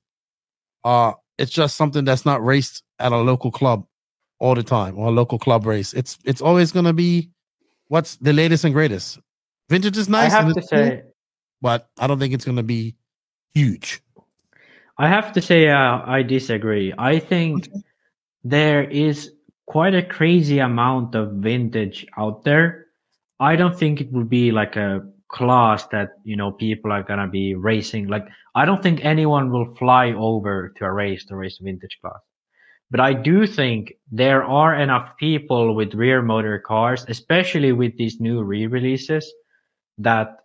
uh 0.85 1.13
it's 1.37 1.51
just 1.51 1.77
something 1.77 2.05
that's 2.05 2.25
not 2.25 2.45
raced 2.45 2.85
at 3.01 3.11
a 3.11 3.17
local 3.17 3.51
club 3.51 3.85
all 4.39 4.55
the 4.55 4.63
time 4.63 4.97
or 4.97 5.09
a 5.09 5.11
local 5.11 5.39
club 5.39 5.67
race. 5.67 5.93
It's 5.93 6.19
it's 6.25 6.41
always 6.41 6.71
going 6.71 6.85
to 6.85 6.93
be 6.93 7.31
what's 7.89 8.17
the 8.17 8.33
latest 8.33 8.65
and 8.65 8.73
greatest. 8.73 9.19
Vintage 9.69 9.99
is 9.99 10.09
nice. 10.09 10.33
I 10.33 10.43
have 10.43 10.55
to 10.55 10.61
cool, 10.61 10.69
say 10.69 11.03
but 11.65 11.89
I 11.99 12.07
don't 12.07 12.19
think 12.19 12.35
it's 12.35 12.45
going 12.45 12.59
to 12.59 12.63
be 12.63 12.95
huge. 13.55 14.03
I 14.99 15.09
have 15.09 15.33
to 15.33 15.41
say, 15.41 15.71
uh, 15.71 16.03
I 16.05 16.23
disagree. 16.23 16.93
I 16.99 17.19
think 17.19 17.71
there 18.45 18.85
is 18.85 19.33
quite 19.67 19.95
a 19.95 20.03
crazy 20.03 20.59
amount 20.59 21.15
of 21.15 21.33
vintage 21.35 22.07
out 22.17 22.45
there. 22.45 22.87
I 23.41 23.57
don't 23.57 23.79
think 23.79 24.01
it 24.01 24.13
will 24.13 24.25
be 24.25 24.53
like 24.53 24.77
a 24.77 25.01
class 25.29 25.87
that, 25.89 26.11
you 26.25 26.37
know, 26.37 26.53
people 26.53 26.93
are 26.93 27.03
going 27.03 27.19
to 27.19 27.27
be 27.27 27.55
racing. 27.55 28.09
Like, 28.09 28.27
I 28.55 28.65
don't 28.65 28.83
think 28.83 29.05
anyone 29.05 29.51
will 29.51 29.75
fly 29.75 30.13
over 30.13 30.73
to 30.77 30.85
a 30.85 30.93
race 30.93 31.25
to 31.27 31.37
race 31.37 31.59
vintage 31.61 31.99
class. 32.01 32.21
But 32.91 33.01
I 33.01 33.15
do 33.15 33.47
think 33.47 33.95
there 34.13 34.45
are 34.45 34.75
enough 34.75 35.17
people 35.19 35.75
with 35.75 35.95
rear 35.95 36.23
motor 36.23 36.61
cars, 36.61 37.05
especially 37.09 37.73
with 37.73 37.97
these 37.97 38.21
new 38.21 38.43
re-releases, 38.43 39.33
that 39.99 40.37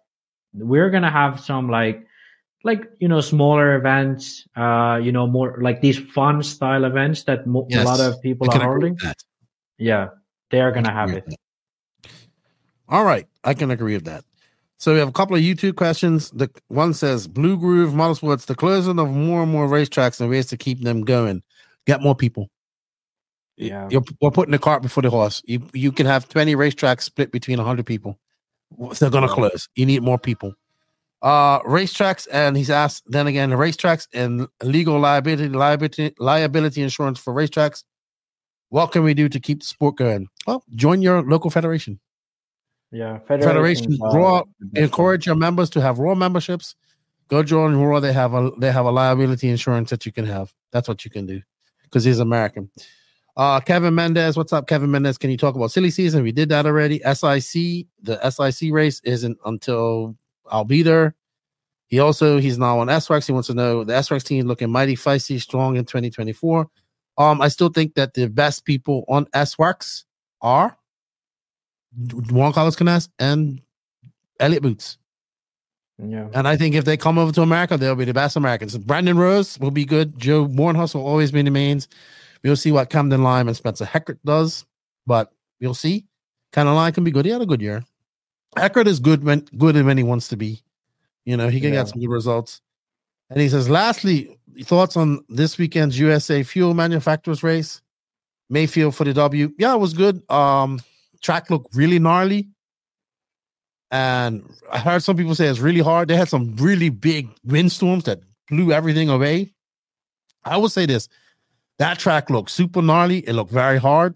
we're 0.53 0.89
gonna 0.89 1.11
have 1.11 1.39
some 1.39 1.69
like 1.69 2.03
like 2.63 2.83
you 2.99 3.07
know 3.07 3.21
smaller 3.21 3.75
events 3.75 4.45
uh 4.57 4.99
you 5.01 5.11
know 5.11 5.25
more 5.25 5.57
like 5.61 5.81
these 5.81 5.97
fun 5.97 6.43
style 6.43 6.83
events 6.83 7.23
that 7.23 7.47
mo- 7.47 7.67
a 7.71 7.83
lot 7.83 7.99
of 7.99 8.21
people 8.21 8.47
are 8.51 8.59
holding 8.63 8.97
yeah 9.77 10.07
they're 10.51 10.71
gonna 10.71 10.91
have 10.91 11.09
it 11.11 11.23
All 12.89 13.05
right, 13.05 13.27
I 13.43 13.53
can 13.53 13.69
agree 13.69 13.93
with 13.93 14.05
that. 14.05 14.25
So 14.77 14.93
we 14.93 14.99
have 14.99 15.09
a 15.09 15.11
couple 15.11 15.35
of 15.35 15.43
YouTube 15.43 15.75
questions. 15.75 16.31
The 16.31 16.49
one 16.69 16.93
says 16.93 17.27
Blue 17.27 17.57
Groove 17.57 17.93
Motorsports, 17.93 18.45
the 18.45 18.55
closing 18.55 18.97
of 18.97 19.09
more 19.11 19.43
and 19.43 19.51
more 19.51 19.67
racetracks 19.67 20.19
and 20.19 20.29
ways 20.29 20.47
to 20.47 20.57
keep 20.57 20.81
them 20.81 21.01
going. 21.01 21.43
Get 21.85 22.01
more 22.01 22.15
people. 22.15 22.49
Yeah. 23.57 23.87
You're, 23.91 24.03
we're 24.21 24.31
putting 24.31 24.53
the 24.53 24.59
cart 24.59 24.81
before 24.81 25.03
the 25.03 25.09
horse. 25.09 25.43
You 25.45 25.61
you 25.73 25.91
can 25.91 26.05
have 26.07 26.29
20 26.29 26.55
racetracks 26.55 27.03
split 27.03 27.31
between 27.31 27.57
100 27.57 27.85
people. 27.85 28.17
They're 28.99 29.09
going 29.09 29.27
to 29.27 29.33
close. 29.33 29.67
You 29.75 29.85
need 29.85 30.01
more 30.01 30.17
people. 30.17 30.53
Uh, 31.21 31.59
racetracks, 31.63 32.27
and 32.31 32.55
he's 32.55 32.69
asked 32.69 33.03
then 33.07 33.27
again 33.27 33.49
racetracks 33.51 34.07
and 34.13 34.47
legal 34.63 34.97
liability 34.97 35.49
liability 35.49 36.13
liability 36.17 36.81
insurance 36.81 37.19
for 37.19 37.33
racetracks. 37.33 37.83
What 38.69 38.91
can 38.93 39.03
we 39.03 39.13
do 39.13 39.27
to 39.27 39.39
keep 39.39 39.59
the 39.59 39.65
sport 39.65 39.97
going? 39.97 40.27
Well, 40.47 40.63
join 40.75 41.01
your 41.01 41.21
local 41.23 41.49
federation. 41.49 41.99
yeah 42.91 43.19
Federation 43.27 43.97
ROAR 43.99 44.45
encourage 44.75 45.25
your 45.25 45.35
members 45.35 45.69
to 45.71 45.81
have 45.81 45.99
ROAR 45.99 46.15
memberships. 46.15 46.75
Go 47.27 47.43
join 47.43 47.75
ROAR. 47.75 47.99
They 47.99 48.13
have 48.13 48.33
a 48.33 48.51
they 48.57 48.71
have 48.71 48.85
a 48.85 48.91
liability 48.91 49.49
insurance 49.49 49.89
that 49.89 50.05
you 50.05 50.13
can 50.13 50.25
have. 50.25 50.53
That's 50.71 50.87
what 50.87 51.03
you 51.03 51.11
can 51.11 51.25
do 51.25 51.41
because 51.83 52.05
he's 52.05 52.19
American. 52.19 52.69
Uh, 53.35 53.59
Kevin 53.59 53.95
Mendez, 53.95 54.35
what's 54.35 54.53
up, 54.53 54.67
Kevin 54.67 54.91
Mendez? 54.91 55.17
Can 55.17 55.29
you 55.29 55.37
talk 55.37 55.55
about 55.55 55.71
silly 55.71 55.91
season? 55.91 56.23
We 56.23 56.31
did 56.31 56.49
that 56.49 56.65
already. 56.65 56.99
SIC, 56.99 57.87
the 58.01 58.29
SIC 58.29 58.71
race 58.73 58.99
isn't 59.03 59.37
until 59.45 60.15
I'll 60.49 60.65
be 60.65 60.83
there. 60.83 61.15
He 61.87 61.99
also 61.99 62.37
he's 62.37 62.57
now 62.57 62.79
on 62.79 62.87
SRX. 62.87 63.25
He 63.25 63.31
wants 63.33 63.47
to 63.47 63.53
know 63.53 63.83
the 63.83 63.93
SRX 63.93 64.23
team 64.23 64.47
looking 64.47 64.69
mighty 64.69 64.95
feisty, 64.95 65.41
strong 65.41 65.75
in 65.75 65.85
2024. 65.85 66.69
Um, 67.17 67.41
I 67.41 67.47
still 67.47 67.69
think 67.69 67.95
that 67.95 68.13
the 68.13 68.27
best 68.27 68.63
people 68.63 69.03
on 69.09 69.25
SRX 69.27 70.05
are 70.41 70.77
Juan 72.31 72.53
Carlos 72.53 72.75
Canas 72.75 73.09
and 73.17 73.61
Elliot 74.39 74.63
Boots. 74.63 74.97
yeah 75.97 76.29
And 76.33 76.47
I 76.47 76.55
think 76.55 76.75
if 76.75 76.85
they 76.85 76.95
come 76.95 77.17
over 77.17 77.31
to 77.33 77.41
America, 77.41 77.75
they'll 77.75 77.95
be 77.95 78.05
the 78.05 78.13
best 78.13 78.35
Americans. 78.35 78.77
Brandon 78.77 79.17
Rose 79.17 79.59
will 79.59 79.71
be 79.71 79.83
good. 79.83 80.17
Joe 80.17 80.45
Bornhorst 80.45 80.95
will 80.95 81.05
always 81.05 81.31
be 81.31 81.39
in 81.39 81.45
the 81.45 81.51
mains. 81.51 81.87
We'll 82.43 82.55
see 82.55 82.71
what 82.71 82.89
Camden 82.89 83.23
Lime 83.23 83.47
and 83.47 83.57
Spencer 83.57 83.85
Heckert 83.85 84.19
does, 84.23 84.65
but 85.05 85.33
we'll 85.59 85.73
see. 85.73 86.05
Camden 86.53 86.75
Lime 86.75 86.93
can 86.93 87.03
be 87.03 87.11
good. 87.11 87.25
He 87.25 87.31
had 87.31 87.41
a 87.41 87.45
good 87.45 87.61
year. 87.61 87.83
Heckert 88.57 88.87
is 88.87 88.99
good 88.99 89.23
when 89.23 89.41
good 89.57 89.75
when 89.85 89.97
he 89.97 90.03
wants 90.03 90.27
to 90.29 90.37
be. 90.37 90.61
You 91.25 91.37
know, 91.37 91.49
he 91.49 91.59
can 91.59 91.73
Yeah. 91.73 91.81
get 91.81 91.89
some 91.89 91.99
good 91.99 92.09
results. 92.09 92.61
And 93.29 93.39
he 93.39 93.47
says, 93.49 93.69
lastly, 93.69 94.37
thoughts 94.63 94.97
on 94.97 95.23
this 95.29 95.57
weekend's 95.57 95.99
USA 95.99 96.41
fuel 96.43 96.73
manufacturers 96.73 97.43
race? 97.43 97.81
Maifield 98.51 98.95
for 98.95 99.03
the 99.03 99.13
W. 99.13 99.53
Yeah, 99.59 99.75
it 99.75 99.79
was 99.79 99.93
good. 99.93 100.23
Um, 100.31 100.79
track 101.21 101.51
looked 101.51 101.75
really 101.75 101.99
gnarly. 101.99 102.49
And 103.91 104.43
I 104.71 104.79
heard 104.79 105.03
some 105.03 105.17
people 105.17 105.35
say 105.35 105.47
it's 105.47 105.59
really 105.59 105.81
hard. 105.81 106.07
They 106.07 106.15
had 106.15 106.29
some 106.29 106.55
really 106.57 106.89
big 106.89 107.29
windstorms 107.43 108.03
that 108.05 108.21
blew 108.49 108.71
everything 108.71 109.09
away. 109.09 109.53
I 110.43 110.57
will 110.57 110.69
say 110.69 110.85
this 110.85 111.07
that 111.77 111.97
track 111.99 112.29
looked 112.29 112.49
super 112.51 112.81
gnarly. 112.81 113.19
It 113.19 113.33
looked 113.33 113.51
very 113.51 113.77
hard. 113.77 114.15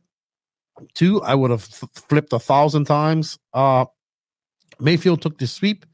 Two, 0.95 1.21
I 1.21 1.33
would 1.35 1.51
have 1.51 1.61
f- 1.71 1.89
flipped 1.93 2.33
a 2.33 2.39
thousand 2.39 2.85
times. 2.85 3.37
Uh, 3.53 3.85
Maifield 4.83 5.21
took 5.21 5.37
the 5.37 5.47
sweep. 5.47 5.85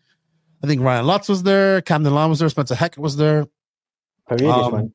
I 0.64 0.68
think 0.68 0.82
Ryan 0.82 1.06
Lutz 1.06 1.30
was 1.30 1.44
there. 1.44 1.82
Camden 1.82 2.14
Lam 2.14 2.30
was 2.30 2.40
there. 2.40 2.50
Spencer 2.50 2.76
Heckert 2.76 3.00
was 3.00 3.16
there. 3.16 3.46
Pavidis 4.30 4.66
Um, 4.66 4.72
went 4.72 4.94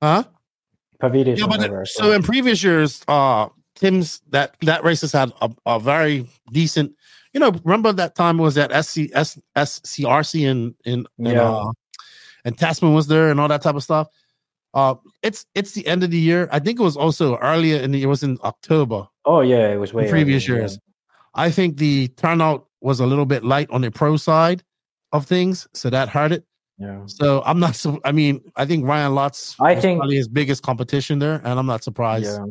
Huh? 0.00 0.24
Pavidis 1.02 1.38
Yeah, 1.38 1.46
but 1.46 1.86
so 1.88 2.12
in 2.12 2.22
previous 2.22 2.62
years, 2.62 3.02
uh, 3.08 3.48
Tim's 3.74 4.20
that 4.30 4.56
that 4.62 4.84
race 4.84 5.00
has 5.00 5.12
had 5.12 5.32
a, 5.40 5.50
a 5.66 5.80
very 5.80 6.26
decent. 6.52 6.94
You 7.32 7.40
know, 7.40 7.50
remember 7.64 7.92
that 7.92 8.14
time 8.14 8.38
was 8.38 8.56
at 8.58 8.70
SC, 8.84 9.10
S, 9.14 9.38
SCRC 9.56 10.42
in 10.42 10.74
in, 10.84 11.06
in 11.18 11.26
Yeah. 11.26 11.50
uh, 11.50 11.72
and 12.44 12.56
Tessmann 12.56 12.94
was 12.94 13.06
there 13.06 13.30
and 13.30 13.40
all 13.40 13.48
that 13.48 13.62
type 13.62 13.74
of 13.74 13.82
stuff. 13.82 14.08
Uh, 14.74 14.94
it's 15.22 15.46
it's 15.54 15.72
the 15.72 15.86
end 15.86 16.02
of 16.02 16.10
the 16.10 16.18
year. 16.18 16.48
I 16.52 16.58
think 16.58 16.80
it 16.80 16.82
was 16.82 16.96
also 16.96 17.36
earlier 17.38 17.78
in 17.80 17.92
the 17.92 18.02
it 18.02 18.06
was 18.06 18.22
in 18.22 18.38
October. 18.44 19.06
oh 19.24 19.40
yeah, 19.40 19.68
it 19.68 19.76
was 19.76 19.92
way 19.92 20.04
in 20.04 20.10
previous 20.10 20.48
yeah. 20.48 20.56
years. 20.56 20.78
I 21.34 21.50
think 21.50 21.76
the 21.78 22.08
turnout 22.08 22.66
was 22.82 23.00
a 23.00 23.06
little 23.06 23.26
bit 23.26 23.44
light 23.44 23.68
on 23.70 23.80
the 23.80 23.90
pro 23.90 24.16
side 24.16 24.62
of 25.12 25.26
things, 25.26 25.66
so 25.74 25.90
that 25.90 26.08
hurt 26.08 26.32
it. 26.32 26.44
Yeah. 26.78 27.02
So 27.06 27.42
I'm 27.44 27.60
not. 27.60 27.76
So 27.76 28.00
I 28.04 28.12
mean, 28.12 28.40
I 28.56 28.64
think 28.66 28.84
Ryan 28.86 29.14
Lutz. 29.14 29.56
I 29.60 29.74
think- 29.74 29.98
probably 30.00 30.16
his 30.16 30.28
biggest 30.28 30.62
competition 30.62 31.18
there, 31.18 31.40
and 31.44 31.58
I'm 31.58 31.66
not 31.66 31.84
surprised. 31.84 32.26
Yeah. 32.26 32.46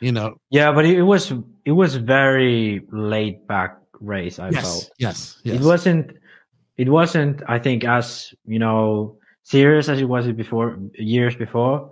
You 0.00 0.12
know, 0.12 0.34
Yeah, 0.50 0.72
but 0.72 0.84
it 0.84 1.02
was 1.02 1.32
it 1.64 1.72
was 1.72 1.94
very 1.96 2.82
laid 2.92 3.46
back 3.46 3.78
race. 4.00 4.38
I 4.38 4.50
yes, 4.50 4.62
felt 4.62 4.90
yes, 4.98 5.40
yes. 5.44 5.56
it 5.60 5.64
wasn't 5.64 6.12
it 6.76 6.88
wasn't. 6.88 7.42
I 7.48 7.58
think 7.58 7.84
as 7.84 8.34
you 8.44 8.58
know 8.58 9.16
serious 9.44 9.88
as 9.88 10.00
it 10.00 10.08
was 10.08 10.30
before 10.32 10.76
years 10.98 11.36
before. 11.36 11.90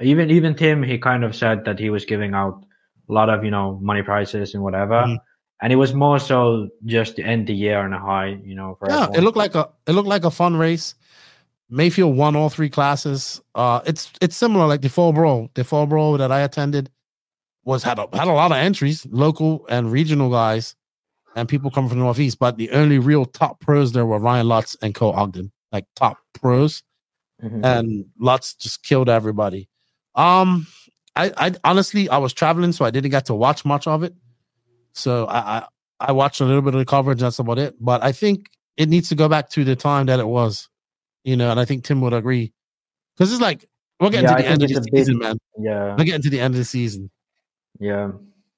Even 0.00 0.30
even 0.30 0.54
Tim, 0.54 0.82
he 0.82 0.98
kind 0.98 1.24
of 1.24 1.34
said 1.34 1.64
that 1.64 1.78
he 1.78 1.90
was 1.90 2.04
giving 2.04 2.34
out 2.34 2.64
a 3.08 3.12
lot 3.12 3.28
of 3.28 3.42
you 3.44 3.50
know 3.50 3.78
money 3.82 4.02
prizes 4.02 4.54
and 4.54 4.62
whatever, 4.62 5.02
Mhm. 5.02 5.16
And 5.62 5.72
it 5.72 5.76
was 5.76 5.94
more 5.94 6.18
so 6.18 6.68
just 6.84 7.16
to 7.16 7.22
end 7.22 7.46
the 7.46 7.54
year 7.54 7.78
on 7.78 7.92
a 7.92 7.98
high. 7.98 8.38
You 8.44 8.54
know, 8.54 8.76
for 8.78 8.88
yeah, 8.90 9.04
everyone. 9.04 9.18
it 9.18 9.22
looked 9.22 9.36
like 9.38 9.54
a 9.54 9.70
it 9.86 9.92
looked 9.92 10.08
like 10.08 10.24
a 10.24 10.30
fun 10.30 10.56
race. 10.56 10.94
Maifield 11.70 12.14
won 12.16 12.36
all 12.36 12.50
three 12.50 12.68
classes. 12.68 13.40
Uh, 13.54 13.80
it's 13.86 14.12
it's 14.20 14.36
similar 14.36 14.66
like 14.66 14.82
the 14.82 14.90
Fall 14.90 15.12
Brawl. 15.12 15.48
The 15.54 15.64
Fall 15.64 15.86
Brawl 15.86 16.18
that 16.18 16.30
I 16.30 16.40
attended 16.40 16.90
was 17.64 17.82
had 17.82 17.98
a, 17.98 18.08
had 18.12 18.28
a 18.28 18.32
lot 18.32 18.50
of 18.50 18.58
entries, 18.58 19.06
local 19.10 19.64
and 19.70 19.90
regional 19.90 20.30
guys, 20.30 20.74
and 21.36 21.48
people 21.48 21.70
coming 21.70 21.88
from 21.88 21.98
the 22.00 22.04
northeast. 22.04 22.38
But 22.38 22.56
the 22.58 22.70
only 22.72 22.98
real 22.98 23.24
top 23.24 23.60
pros 23.60 23.92
there 23.92 24.04
were 24.04 24.18
Ryan 24.18 24.48
Lutz 24.48 24.76
and 24.82 24.94
Cole 24.94 25.12
Ogden, 25.14 25.50
like 25.70 25.86
top 25.96 26.18
pros. 26.34 26.82
Mhm. 27.42 27.64
and 27.64 28.04
Lutz 28.20 28.54
just 28.54 28.84
killed 28.84 29.08
everybody. 29.08 29.68
Um, 30.14 30.66
I, 31.16 31.32
I 31.36 31.52
honestly 31.64 32.08
I 32.08 32.18
was 32.18 32.32
traveling, 32.32 32.72
so 32.72 32.84
I 32.84 32.90
didn't 32.90 33.10
get 33.10 33.26
to 33.26 33.34
watch 33.34 33.64
much 33.64 33.86
of 33.86 34.02
it. 34.04 34.14
So 34.94 35.26
I, 35.26 35.58
I 35.58 35.66
I 36.00 36.12
watched 36.12 36.40
a 36.40 36.44
little 36.44 36.62
bit 36.62 36.74
of 36.74 36.78
the 36.80 36.84
coverage. 36.86 37.20
That's 37.20 37.38
about 37.38 37.58
it. 37.58 37.74
But 37.80 38.02
I 38.02 38.12
think 38.12 38.50
it 38.76 38.88
needs 38.88 39.08
to 39.10 39.14
go 39.14 39.28
back 39.28 39.50
to 39.50 39.64
the 39.64 39.76
time 39.76 40.06
that 40.06 40.18
it 40.20 40.26
was, 40.26 40.68
you 41.24 41.36
know. 41.36 41.50
And 41.50 41.60
I 41.60 41.64
think 41.64 41.84
Tim 41.84 42.00
would 42.00 42.12
agree 42.12 42.52
because 43.16 43.32
it's 43.32 43.40
like 43.40 43.64
we're 44.00 44.10
getting 44.10 44.24
Yeah, 44.24 44.36
to 44.36 44.38
I 44.38 44.42
the 44.42 44.48
end 44.48 44.62
of 44.62 44.68
the 44.68 44.80
big- 44.80 44.98
season, 44.98 45.18
man. 45.18 45.38
yeah, 45.58 45.96
We're 45.96 46.04
getting 46.04 46.22
to 46.22 46.30
the 46.30 46.40
end 46.40 46.54
of 46.54 46.58
the 46.58 46.64
season. 46.64 47.10
yeah. 47.78 48.10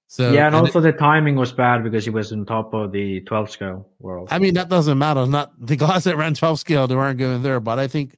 So 0.07 0.31
yeah, 0.31 0.47
and 0.47 0.55
and 0.55 0.67
it- 0.67 0.69
also 0.69 0.81
the 0.81 0.93
timing 0.93 1.35
was 1.37 1.51
bad 1.53 1.83
because 1.83 2.05
he 2.05 2.11
was 2.11 2.31
on 2.33 2.45
top 2.47 2.73
of 2.75 2.93
the 2.93 3.21
12 3.23 3.51
scale 3.51 3.89
world. 3.99 4.29
I 4.31 4.39
mean 4.39 4.55
that 4.55 4.69
doesn't 4.69 4.99
matter. 4.99 5.27
Not 5.27 5.53
the 5.59 5.77
guys 5.77 6.05
that 6.05 6.17
ran 6.17 6.35
twelve 6.35 6.61
scale, 6.61 6.87
they 6.87 6.95
weren't 6.95 7.19
going 7.19 7.43
there. 7.43 7.59
But 7.59 7.79
I 7.79 7.89
think 7.89 8.17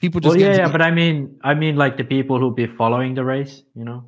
people 0.00 0.20
just 0.20 0.36
well, 0.36 0.40
yeah, 0.40 0.56
yeah, 0.56 0.72
but 0.72 0.80
I 0.80 0.90
mean, 0.90 1.38
I 1.44 1.54
mean, 1.54 1.76
like 1.76 1.96
the 1.98 2.04
people 2.04 2.38
who 2.38 2.54
be 2.54 2.66
following 2.66 3.14
the 3.14 3.24
race, 3.24 3.62
you 3.74 3.84
know, 3.84 4.04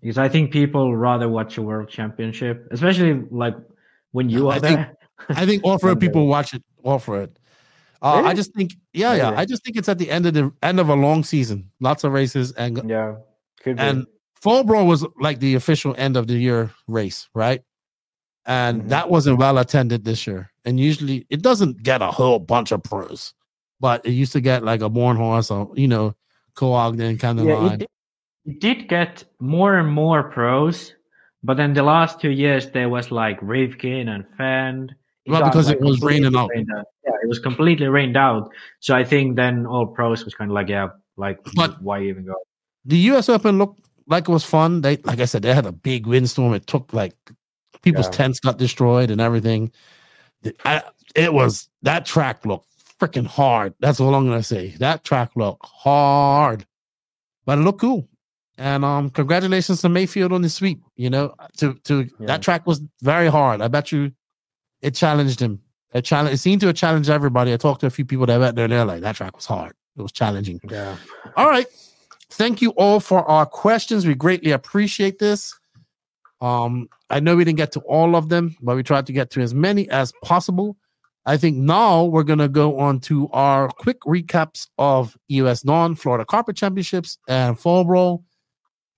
because 0.00 0.18
I 0.18 0.28
think 0.28 0.52
people 0.52 0.96
rather 0.96 1.28
watch 1.28 1.58
a 1.58 1.62
world 1.62 1.88
championship, 1.88 2.66
especially 2.70 3.22
like 3.30 3.56
when 4.12 4.28
you 4.30 4.48
I 4.48 4.56
are 4.56 4.60
think- 4.60 4.76
there. 4.78 4.94
I 5.30 5.44
think 5.46 5.64
all 5.64 5.78
for 5.82 5.94
people 5.96 6.26
watch 6.28 6.54
it 6.54 6.62
all 6.84 6.98
for 6.98 7.20
it. 7.22 7.38
Uh, 8.00 8.22
I 8.24 8.32
just 8.34 8.54
think, 8.54 8.76
yeah, 8.92 9.14
yeah. 9.14 9.30
I 9.36 9.44
just 9.44 9.64
think 9.64 9.76
it's 9.76 9.88
at 9.88 9.98
the 9.98 10.08
end 10.08 10.24
of 10.26 10.32
the 10.34 10.52
end 10.62 10.78
of 10.78 10.88
a 10.88 10.94
long 10.94 11.24
season, 11.24 11.68
lots 11.80 12.04
of 12.04 12.12
races, 12.12 12.52
and 12.52 12.88
yeah, 12.88 13.16
could 13.60 13.76
be. 13.76 13.82
and 13.82 14.06
Fall 14.40 14.62
Brawl 14.62 14.86
was 14.86 15.04
like 15.20 15.40
the 15.40 15.56
official 15.56 15.96
end 15.98 16.16
of 16.16 16.28
the 16.28 16.34
year 16.34 16.70
race, 16.86 17.28
right? 17.34 17.60
And 18.46 18.82
Mhm. 18.82 18.88
that 18.90 19.10
wasn't 19.10 19.38
well 19.38 19.58
attended 19.58 20.04
this 20.04 20.28
year. 20.28 20.52
And 20.64 20.78
usually, 20.78 21.26
it 21.28 21.42
doesn't 21.42 21.82
get 21.82 22.00
a 22.00 22.06
whole 22.12 22.38
bunch 22.38 22.70
of 22.70 22.84
pros, 22.84 23.34
but 23.80 24.06
it 24.06 24.12
used 24.12 24.32
to 24.34 24.40
get 24.40 24.62
like 24.62 24.80
a 24.80 24.88
Bornhorst 24.88 25.50
or 25.50 25.74
you 25.76 25.88
know, 25.88 26.14
Co 26.54 26.72
Ogden 26.72 27.18
kind 27.18 27.40
of 27.40 27.46
yeah, 27.46 27.54
line. 27.56 27.80
it, 27.82 27.90
it 28.48 28.60
did 28.60 28.88
get 28.88 29.24
more 29.38 29.76
and 29.78 29.88
more 29.92 30.22
pros, 30.30 30.94
but 31.44 31.56
then 31.56 31.74
the 31.74 31.82
last 31.82 32.20
two 32.20 32.30
years 32.30 32.70
there 32.70 32.88
was 32.88 33.10
like 33.10 33.38
Rivkin 33.40 34.08
and 34.08 34.24
Fenn. 34.36 34.94
Well, 35.26 35.44
because 35.44 35.68
it 35.68 35.80
was 35.80 36.00
raining 36.00 36.34
out. 36.34 36.48
rained 36.54 36.70
Yeah, 37.04 37.12
it 37.22 37.28
was 37.28 37.38
completely 37.38 37.86
rained 37.88 38.16
out. 38.16 38.50
So 38.80 38.94
I 38.94 39.04
think 39.04 39.36
then 39.36 39.66
all 39.66 39.86
pros 39.86 40.24
was 40.24 40.34
kind 40.34 40.50
of 40.50 40.54
like, 40.54 40.68
yeah, 40.70 40.88
like 41.16 41.38
But- 41.54 41.80
why 41.82 42.02
even 42.02 42.24
go? 42.24 42.34
the 42.86 42.96
US 43.12 43.28
Open 43.28 43.58
looked 43.58 43.80
like 44.06 44.26
it 44.28 44.32
was 44.32 44.44
fun. 44.44 44.80
They 44.80 44.96
like 45.04 45.20
I 45.20 45.26
said, 45.26 45.42
they 45.42 45.52
had 45.52 45.66
a 45.66 45.72
big 45.72 46.06
windstorm. 46.06 46.54
It 46.54 46.66
took 46.66 46.92
like 46.94 47.14
people's 47.82 48.06
Yeah. 48.06 48.12
tents 48.12 48.40
got 48.40 48.56
destroyed 48.56 49.10
and 49.10 49.20
everything. 49.20 49.70
I- 50.64 50.82
it 51.14 51.34
was 51.34 51.68
that 51.82 52.06
track 52.06 52.46
looked 52.46 52.66
freaking 52.98 53.26
hard. 53.26 53.74
That's 53.80 54.00
all 54.00 54.14
I'm 54.14 54.24
gonna 54.26 54.42
say. 54.42 54.68
That 54.78 55.04
track 55.04 55.32
looked 55.36 55.66
hard, 55.66 56.64
but 57.44 57.58
it 57.58 57.62
looked 57.62 57.80
cool. 57.82 58.07
And 58.58 58.84
um, 58.84 59.08
congratulations 59.10 59.80
to 59.82 59.88
Maifield 59.88 60.32
on 60.32 60.42
the 60.42 60.48
sweep. 60.48 60.82
You 60.96 61.10
know, 61.10 61.34
to 61.58 61.74
to 61.84 62.08
Yeah. 62.18 62.26
that 62.26 62.42
track 62.42 62.66
was 62.66 62.82
very 63.02 63.28
hard. 63.28 63.60
I 63.62 63.68
bet 63.68 63.92
you 63.92 64.12
it 64.82 64.94
challenged 64.94 65.40
him. 65.40 65.60
It 65.94 66.02
challenge. 66.04 66.34
It 66.34 66.38
seemed 66.38 66.60
to 66.62 66.72
challenge 66.72 67.08
everybody. 67.08 67.52
I 67.52 67.56
talked 67.56 67.80
to 67.80 67.86
a 67.86 67.90
few 67.90 68.04
people 68.04 68.26
that 68.26 68.38
went 68.38 68.56
there. 68.56 68.64
And 68.64 68.72
They're 68.72 68.84
like, 68.84 69.00
that 69.02 69.16
track 69.16 69.34
was 69.36 69.46
hard. 69.46 69.72
It 69.96 70.02
was 70.02 70.12
challenging. 70.12 70.60
Yeah. 70.68 70.96
All 71.36 71.48
right. 71.48 71.66
Thank 72.30 72.60
you 72.60 72.70
all 72.72 73.00
for 73.00 73.24
our 73.24 73.46
questions. 73.46 74.06
We 74.06 74.14
greatly 74.14 74.50
appreciate 74.50 75.18
this. 75.18 75.58
Um, 76.40 76.88
I 77.10 77.20
know 77.20 77.36
we 77.36 77.44
didn't 77.44 77.56
get 77.56 77.72
to 77.72 77.80
all 77.80 78.14
of 78.16 78.28
them, 78.28 78.54
but 78.60 78.76
we 78.76 78.82
tried 78.82 79.06
to 79.06 79.12
get 79.12 79.30
to 79.30 79.40
as 79.40 79.54
many 79.54 79.88
as 79.90 80.12
possible. 80.22 80.76
I 81.26 81.36
think 81.36 81.56
now 81.56 82.04
we're 82.04 82.22
gonna 82.22 82.48
go 82.48 82.78
on 82.78 83.00
to 83.00 83.28
our 83.32 83.68
quick 83.68 84.00
recaps 84.02 84.68
of 84.78 85.16
US 85.28 85.64
Non, 85.64 85.94
Florida 85.94 86.24
Carpet 86.24 86.56
Championships, 86.56 87.18
and 87.28 87.58
Fall 87.58 87.84
Brawl. 87.84 88.24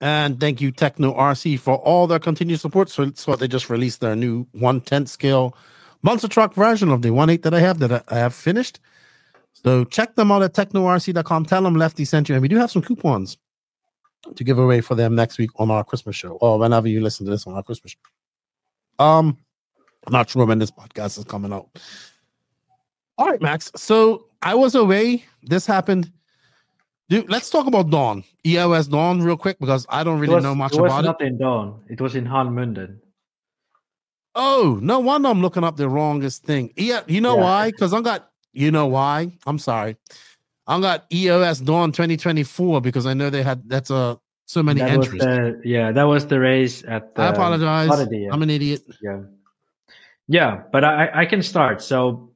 And 0.00 0.38
thank 0.38 0.60
you, 0.60 0.70
Tekno 0.72 1.16
RC, 1.16 1.58
for 1.58 1.74
all 1.76 2.06
their 2.06 2.20
continued 2.20 2.60
support. 2.60 2.88
So, 2.88 3.10
so 3.14 3.34
they 3.36 3.48
just 3.48 3.70
released 3.70 4.00
their 4.00 4.14
new 4.14 4.46
110 4.52 5.06
scale 5.06 5.56
monster 6.02 6.28
truck 6.28 6.54
version 6.54 6.90
of 6.90 7.02
the 7.02 7.08
1.8 7.08 7.42
that 7.42 7.54
I 7.54 7.60
have 7.60 7.80
that 7.80 7.92
I, 7.92 8.02
I 8.08 8.18
have 8.18 8.34
finished. 8.34 8.78
So 9.52 9.84
check 9.84 10.14
them 10.14 10.30
out 10.30 10.42
at 10.42 10.54
teknorc.com. 10.54 11.46
Tell 11.46 11.62
them 11.62 11.74
Lefty 11.74 12.04
sent 12.04 12.28
you. 12.28 12.36
And 12.36 12.42
we 12.42 12.48
do 12.48 12.56
have 12.56 12.70
some 12.70 12.82
coupons 12.82 13.36
to 14.34 14.44
give 14.44 14.58
away 14.58 14.80
for 14.80 14.94
them 14.94 15.14
next 15.14 15.38
week 15.38 15.50
on 15.56 15.70
our 15.70 15.84
Christmas 15.84 16.16
show 16.16 16.30
or 16.40 16.58
whenever 16.58 16.88
you 16.88 17.00
listen 17.00 17.24
to 17.26 17.30
this 17.30 17.46
on 17.46 17.54
our 17.54 17.62
Christmas 17.62 17.92
show. 17.92 19.04
Um, 19.04 19.38
I'm 20.06 20.12
not 20.12 20.28
sure 20.30 20.44
when 20.46 20.58
this 20.58 20.70
podcast 20.70 21.18
is 21.18 21.24
coming 21.24 21.52
out. 21.52 21.68
All 23.16 23.26
right, 23.28 23.40
Max. 23.40 23.70
So 23.76 24.26
I 24.42 24.54
was 24.54 24.74
away. 24.74 25.24
This 25.42 25.66
happened. 25.66 26.10
Dude, 27.08 27.30
let's 27.30 27.48
talk 27.48 27.66
about 27.66 27.90
Dawn. 27.90 28.22
EOS 28.46 28.86
Dawn 28.88 29.22
real 29.22 29.36
quick 29.36 29.58
because 29.58 29.86
I 29.88 30.04
don't 30.04 30.20
really 30.20 30.34
was, 30.34 30.44
know 30.44 30.54
much 30.54 30.74
it 30.74 30.80
was 30.80 30.92
about 30.92 31.04
not 31.04 31.20
it. 31.22 31.26
in 31.26 31.38
Dawn. 31.38 31.80
It 31.88 32.00
was 32.00 32.14
in 32.16 32.26
Hanmunden. 32.26 32.98
Oh, 34.34 34.78
no 34.82 35.00
wonder 35.00 35.28
I'm 35.28 35.40
looking 35.42 35.64
up 35.64 35.76
the 35.76 35.88
wrongest 35.88 36.44
thing. 36.44 36.72
Yeah, 36.76 37.00
you 37.06 37.20
know 37.20 37.36
Yeah. 37.36 37.42
why? 37.42 37.70
Because 37.70 37.92
I 37.92 38.00
got 38.02 38.30
you 38.52 38.70
know 38.70 38.86
why? 38.86 39.32
I'm 39.46 39.58
sorry. 39.58 39.96
I 40.68 40.80
got 40.80 41.06
EOS 41.12 41.60
Dawn 41.60 41.92
2024 41.92 42.80
because 42.80 43.06
I 43.06 43.14
know 43.14 43.30
they 43.30 43.42
had 43.42 43.68
that's 43.68 43.90
uh 43.90 44.16
so 44.44 44.62
many 44.62 44.80
that 44.80 44.90
entries. 44.90 45.20
the, 45.20 45.60
yeah, 45.64 45.92
that 45.92 46.04
was 46.04 46.26
the 46.26 46.38
race 46.40 46.84
at 46.86 47.14
the 47.14 47.22
I 47.22 47.28
apologize. 47.28 47.90
Oddity, 47.90 48.18
yeah. 48.20 48.30
I'm 48.32 48.42
an 48.42 48.50
idiot. 48.50 48.82
Yeah. 49.02 49.20
Yeah, 50.28 50.62
but 50.72 50.84
I, 50.84 51.10
I 51.22 51.26
can 51.26 51.42
start. 51.42 51.82
So 51.82 52.30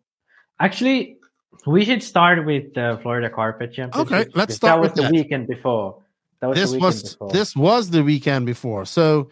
actually, 0.61 1.19
we 1.67 1.85
should 1.85 2.03
start 2.03 2.45
with 2.47 2.73
the 2.75 2.99
Florida 3.03 3.29
Carpet 3.29 3.73
Championship. 3.73 4.13
Okay, 4.13 4.31
let's 4.35 4.55
start 4.57 4.77
That 4.77 4.81
was 4.81 4.89
with 4.91 4.97
the 4.97 5.03
that. 5.03 5.13
weekend 5.13 5.47
before. 5.47 6.03
That 6.41 6.49
was 6.49 6.59
this 6.59 6.71
the 6.73 6.79
was 6.79 7.03
before. 7.03 7.31
this 7.31 7.57
was 7.57 7.91
the 7.91 8.03
weekend 8.03 8.47
before. 8.47 8.85
So 8.87 9.31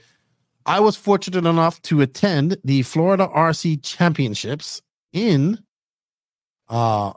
I 0.66 0.78
was 0.80 0.94
fortunate 0.96 1.46
enough 1.46 1.80
to 1.82 2.02
attend 2.02 2.58
the 2.64 2.82
Florida 2.82 3.28
RC 3.34 3.82
Championships 3.82 4.82
in 5.12 5.58
uh 6.68 7.12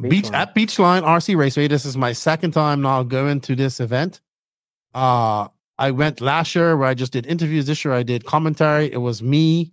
Beach, 0.00 0.30
at 0.32 0.54
Beachline 0.54 1.02
RC 1.02 1.36
Raceway. 1.36 1.68
This 1.68 1.84
is 1.84 1.96
my 1.96 2.12
second 2.12 2.52
time 2.52 2.82
now 2.82 3.02
going 3.02 3.40
to 3.42 3.54
this 3.54 3.80
event. 3.80 4.20
Uh 4.94 5.48
I 5.78 5.90
went 5.90 6.20
last 6.20 6.54
year 6.54 6.76
where 6.76 6.88
I 6.88 6.94
just 6.94 7.12
did 7.12 7.26
interviews. 7.26 7.66
This 7.66 7.84
year 7.84 7.94
I 7.94 8.02
did 8.02 8.24
commentary. 8.24 8.92
It 8.92 8.98
was 8.98 9.22
me, 9.22 9.72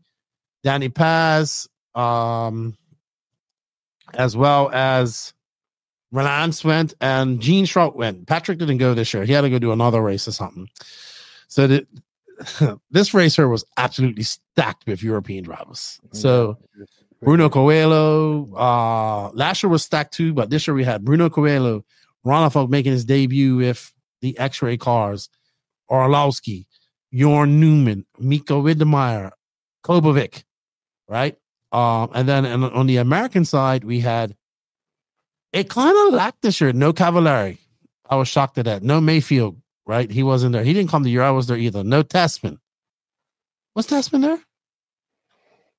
Danny 0.63 0.89
Paz, 0.89 1.67
um, 1.95 2.75
as 4.15 4.35
well 4.35 4.71
as 4.73 5.33
Relance 6.11 6.63
went 6.63 6.93
and 7.01 7.39
Gene 7.39 7.65
Strout 7.65 7.95
went. 7.95 8.27
Patrick 8.27 8.57
didn't 8.57 8.79
go 8.79 8.93
this 8.93 9.13
year. 9.13 9.23
He 9.23 9.33
had 9.33 9.41
to 9.41 9.49
go 9.49 9.59
do 9.59 9.71
another 9.71 10.01
race 10.01 10.27
or 10.27 10.31
something. 10.31 10.67
So 11.47 11.67
the, 11.67 11.87
this 12.91 13.13
racer 13.13 13.47
was 13.47 13.63
absolutely 13.77 14.23
stacked 14.23 14.87
with 14.87 15.03
European 15.03 15.43
drivers. 15.43 15.99
So 16.13 16.57
Bruno 17.21 17.49
Coelho, 17.49 18.51
uh, 18.55 19.29
last 19.33 19.61
year 19.61 19.69
was 19.69 19.83
stacked 19.83 20.13
too, 20.13 20.33
but 20.33 20.49
this 20.49 20.67
year 20.67 20.73
we 20.73 20.83
had 20.83 21.05
Bruno 21.05 21.29
Coelho, 21.29 21.85
Ronald 22.23 22.71
making 22.71 22.93
his 22.93 23.05
debut 23.05 23.57
with 23.57 23.93
the 24.21 24.37
X-ray 24.39 24.77
cars, 24.77 25.29
Orlowski, 25.89 26.67
Jorn 27.13 27.59
Neumann, 27.59 28.05
Miko 28.19 28.63
Widemeyer, 28.63 29.31
Kobovic, 29.83 30.43
right? 31.07 31.37
Um, 31.71 32.09
and 32.13 32.27
then 32.27 32.45
on, 32.45 32.63
on 32.63 32.87
the 32.87 32.97
American 32.97 33.45
side, 33.45 33.83
we 33.83 33.99
had 33.99 34.35
it 35.53 35.69
kind 35.69 35.95
of 36.07 36.13
lacked 36.13 36.41
this 36.41 36.61
year. 36.61 36.73
No 36.73 36.93
Cavalieri. 36.93 37.59
I 38.09 38.15
was 38.15 38.27
shocked 38.27 38.57
at 38.57 38.65
that. 38.65 38.83
No 38.83 38.99
Maifield, 38.99 39.57
right? 39.85 40.09
He 40.09 40.23
wasn't 40.23 40.53
there. 40.53 40.63
He 40.63 40.73
didn't 40.73 40.89
come 40.89 41.03
the 41.03 41.09
year 41.09 41.21
I 41.21 41.31
was 41.31 41.47
there 41.47 41.57
either. 41.57 41.83
No 41.83 42.03
Tessmann. 42.03 42.57
Was 43.75 43.87
Tessmann 43.87 44.21
there? 44.21 44.39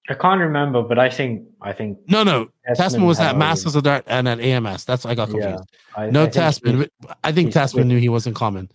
I 0.08 0.14
can't 0.14 0.40
remember, 0.40 0.82
but 0.82 0.98
I 0.98 1.08
think 1.10 1.46
I 1.60 1.72
think 1.72 1.98
No, 2.08 2.24
no. 2.24 2.48
Tessmann 2.76 3.06
was 3.06 3.20
at 3.20 3.36
Masters 3.36 3.76
of 3.76 3.84
Dirt 3.84 4.04
and 4.06 4.28
at 4.28 4.40
AMS. 4.40 4.84
That's 4.84 5.06
I 5.06 5.14
got 5.14 5.28
Yeah, 5.28 5.34
confused. 5.34 5.68
I- 5.96 6.10
no 6.10 6.24
I 6.24 6.28
think 6.28 6.34
Tessmann. 6.34 6.88
I 7.22 7.32
think 7.32 7.46
he's 7.48 7.54
Tessmann 7.54 7.86
knew 7.86 7.98
he 7.98 8.08
wasn't 8.08 8.34
coming. 8.36 8.68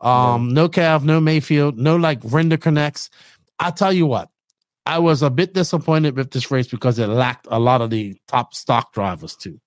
Um, 0.00 0.52
no 0.52 0.68
Cav, 0.68 1.04
no 1.04 1.20
Maifield, 1.20 1.76
no 1.76 1.96
like 1.96 2.18
render 2.24 2.56
connects. 2.56 3.08
I 3.58 3.70
tell 3.70 3.92
you 3.92 4.06
what, 4.06 4.28
I 4.84 4.98
was 4.98 5.22
a 5.22 5.30
bit 5.30 5.54
disappointed 5.54 6.16
with 6.16 6.30
this 6.32 6.50
race 6.50 6.66
because 6.66 6.98
it 6.98 7.06
lacked 7.06 7.46
a 7.50 7.58
lot 7.58 7.80
of 7.80 7.90
the 7.90 8.16
top 8.26 8.52
stock 8.54 8.92
drivers 8.92 9.36
too. 9.36 9.60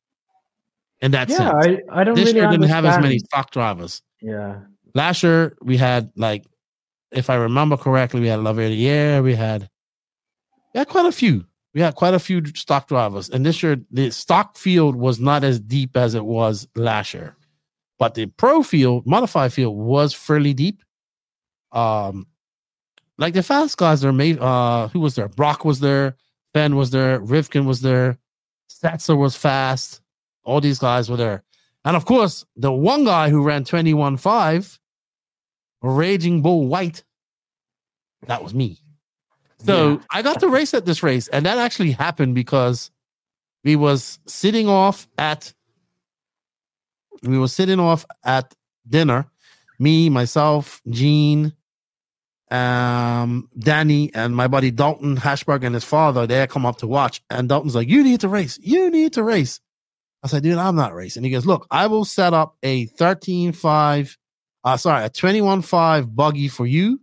In 0.99 1.11
that 1.11 1.29
Yeah, 1.29 1.37
sense, 1.37 1.79
I, 1.91 2.01
I 2.01 2.03
don't 2.03 2.15
this 2.15 2.25
really 2.25 2.39
year 2.39 2.49
didn't 2.49 2.67
have 2.69 2.85
as 2.85 2.99
many 2.99 3.19
stock 3.19 3.51
drivers. 3.51 4.01
Yeah, 4.21 4.59
Last 4.93 5.23
year 5.23 5.55
we 5.61 5.77
had 5.77 6.11
like, 6.15 6.45
if 7.11 7.29
I 7.29 7.35
remember 7.35 7.77
correctly, 7.77 8.19
we 8.19 8.27
had 8.27 8.39
Laverier, 8.39 9.23
we 9.23 9.35
had, 9.35 9.69
we 10.77 10.81
had 10.81 10.89
quite 10.89 11.07
a 11.07 11.11
few. 11.11 11.43
We 11.73 11.81
had 11.81 11.95
quite 11.95 12.13
a 12.13 12.19
few 12.19 12.45
stock 12.53 12.87
drivers, 12.87 13.31
and 13.31 13.43
this 13.43 13.63
year 13.63 13.77
the 13.89 14.11
stock 14.11 14.55
field 14.55 14.95
was 14.95 15.19
not 15.19 15.43
as 15.43 15.59
deep 15.59 15.97
as 15.97 16.13
it 16.13 16.23
was 16.23 16.67
last 16.75 17.15
year, 17.15 17.35
but 17.97 18.13
the 18.13 18.27
pro 18.27 18.61
field, 18.61 19.07
modified 19.07 19.51
field, 19.51 19.75
was 19.75 20.13
fairly 20.13 20.53
deep. 20.53 20.83
Um, 21.71 22.27
like 23.17 23.33
the 23.33 23.41
fast 23.41 23.75
guys 23.75 24.05
are 24.05 24.13
made. 24.13 24.37
Uh, 24.37 24.87
who 24.89 24.99
was 24.99 25.15
there? 25.15 25.27
Brock 25.27 25.65
was 25.65 25.79
there. 25.79 26.15
Ben 26.53 26.75
was 26.75 26.91
there. 26.91 27.19
Rivkin 27.21 27.65
was 27.65 27.81
there. 27.81 28.19
Setzer 28.69 29.17
was 29.17 29.35
fast. 29.35 30.01
All 30.43 30.61
these 30.61 30.77
guys 30.77 31.09
were 31.09 31.17
there. 31.17 31.43
And 31.85 31.97
of 31.97 32.05
course, 32.05 32.45
the 32.55 32.71
one 32.71 33.03
guy 33.03 33.29
who 33.31 33.41
ran 33.41 33.63
21.5, 33.63 34.77
Raging 35.81 36.43
Bull 36.43 36.67
White, 36.67 37.03
that 38.27 38.43
was 38.43 38.53
me. 38.53 38.79
So 39.65 39.91
Yeah. 39.93 39.97
I 40.11 40.21
got 40.21 40.39
to 40.41 40.49
race 40.49 40.73
at 40.73 40.85
this 40.85 41.01
race, 41.03 41.27
and 41.29 41.45
that 41.45 41.57
actually 41.57 41.91
happened 41.91 42.35
because 42.35 42.91
we 43.63 43.75
was 43.75 44.19
sitting 44.27 44.67
off 44.67 45.07
at 45.17 45.53
we 47.23 47.39
were 47.39 47.47
sitting 47.47 47.79
off 47.79 48.05
at 48.23 48.53
dinner. 48.87 49.25
Me, 49.79 50.09
myself, 50.09 50.81
Gene, 50.89 51.53
um, 52.51 53.49
Danny, 53.57 54.11
and 54.13 54.35
my 54.35 54.47
buddy 54.47 54.71
Dalton 54.71 55.17
Hashberg 55.17 55.63
and 55.63 55.73
his 55.75 55.83
father, 55.83 56.25
they 56.25 56.35
had 56.37 56.49
come 56.49 56.65
up 56.65 56.77
to 56.77 56.87
watch. 56.87 57.21
And 57.29 57.49
Dalton's 57.49 57.75
like, 57.75 57.87
You 57.87 58.03
need 58.03 58.21
to 58.21 58.29
race. 58.29 58.59
You 58.61 58.89
need 58.89 59.13
to 59.13 59.23
race. 59.23 59.59
I 60.23 60.27
said, 60.27 60.43
dude, 60.43 60.57
I'm 60.57 60.75
not 60.75 60.95
racing. 60.95 61.23
He 61.23 61.29
goes, 61.29 61.45
Look, 61.45 61.67
I 61.69 61.87
will 61.87 62.05
set 62.05 62.33
up 62.33 62.55
a 62.63 62.87
13.5, 62.87 64.17
uh, 64.63 64.77
sorry, 64.77 65.05
a 65.05 65.09
21.5 65.09 66.15
buggy 66.15 66.47
for 66.47 66.65
you, 66.65 66.99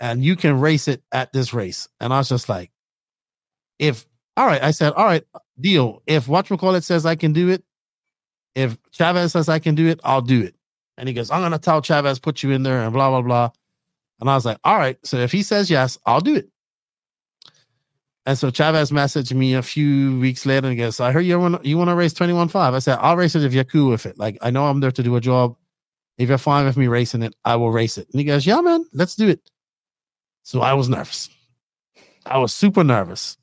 and 0.00 0.24
you 0.24 0.36
can 0.36 0.58
race 0.58 0.88
it 0.88 1.02
at 1.12 1.32
this 1.32 1.54
race. 1.54 1.88
And 2.00 2.12
I 2.12 2.18
was 2.18 2.28
just 2.28 2.48
like, 2.48 2.70
if 3.78 4.06
all 4.36 4.46
right, 4.46 4.62
I 4.62 4.72
said, 4.72 4.92
all 4.94 5.04
right, 5.04 5.24
deal. 5.60 6.02
If 6.06 6.26
whatchamacallit 6.26 6.82
says 6.82 7.06
I 7.06 7.14
can 7.14 7.32
do 7.32 7.50
it, 7.50 7.62
if 8.54 8.76
Chavez 8.90 9.32
says 9.32 9.48
I 9.48 9.58
can 9.58 9.74
do 9.74 9.86
it, 9.86 10.00
I'll 10.04 10.22
do 10.22 10.42
it. 10.42 10.54
And 10.96 11.08
he 11.08 11.14
goes, 11.14 11.30
I'm 11.30 11.42
gonna 11.42 11.58
tell 11.58 11.82
Chavez, 11.82 12.18
put 12.18 12.42
you 12.42 12.50
in 12.50 12.62
there, 12.62 12.82
and 12.82 12.92
blah 12.92 13.10
blah 13.10 13.22
blah. 13.22 13.50
And 14.20 14.30
I 14.30 14.34
was 14.34 14.44
like, 14.44 14.58
all 14.64 14.78
right. 14.78 14.96
So 15.04 15.18
if 15.18 15.32
he 15.32 15.42
says 15.42 15.70
yes, 15.70 15.98
I'll 16.06 16.20
do 16.20 16.36
it. 16.36 16.48
And 18.26 18.38
so 18.38 18.50
Chavez 18.50 18.90
messaged 18.90 19.34
me 19.34 19.54
a 19.54 19.62
few 19.62 20.18
weeks 20.18 20.46
later 20.46 20.68
and 20.68 20.78
goes, 20.78 20.98
I 20.98 21.12
heard 21.12 21.26
you 21.26 21.38
want 21.38 21.64
you 21.64 21.76
want 21.76 21.90
to 21.90 21.94
race 21.94 22.14
21.5. 22.14 22.74
I 22.74 22.78
said, 22.78 22.98
I'll 23.00 23.16
race 23.16 23.34
it 23.34 23.44
if 23.44 23.52
you're 23.52 23.64
cool 23.64 23.90
with 23.90 24.06
it. 24.06 24.18
Like 24.18 24.38
I 24.40 24.50
know 24.50 24.66
I'm 24.66 24.80
there 24.80 24.92
to 24.92 25.02
do 25.02 25.16
a 25.16 25.20
job. 25.20 25.56
If 26.16 26.28
you're 26.28 26.38
fine 26.38 26.64
with 26.64 26.76
me 26.76 26.86
racing 26.86 27.22
it, 27.22 27.34
I 27.44 27.56
will 27.56 27.72
race 27.72 27.98
it. 27.98 28.08
And 28.12 28.20
he 28.20 28.24
goes, 28.24 28.46
Yeah, 28.46 28.60
man, 28.60 28.84
let's 28.92 29.16
do 29.16 29.28
it. 29.28 29.50
So 30.44 30.60
I 30.60 30.74
was 30.74 30.88
nervous. 30.88 31.28
I 32.26 32.38
was 32.38 32.54
super 32.54 32.84
nervous. 32.84 33.36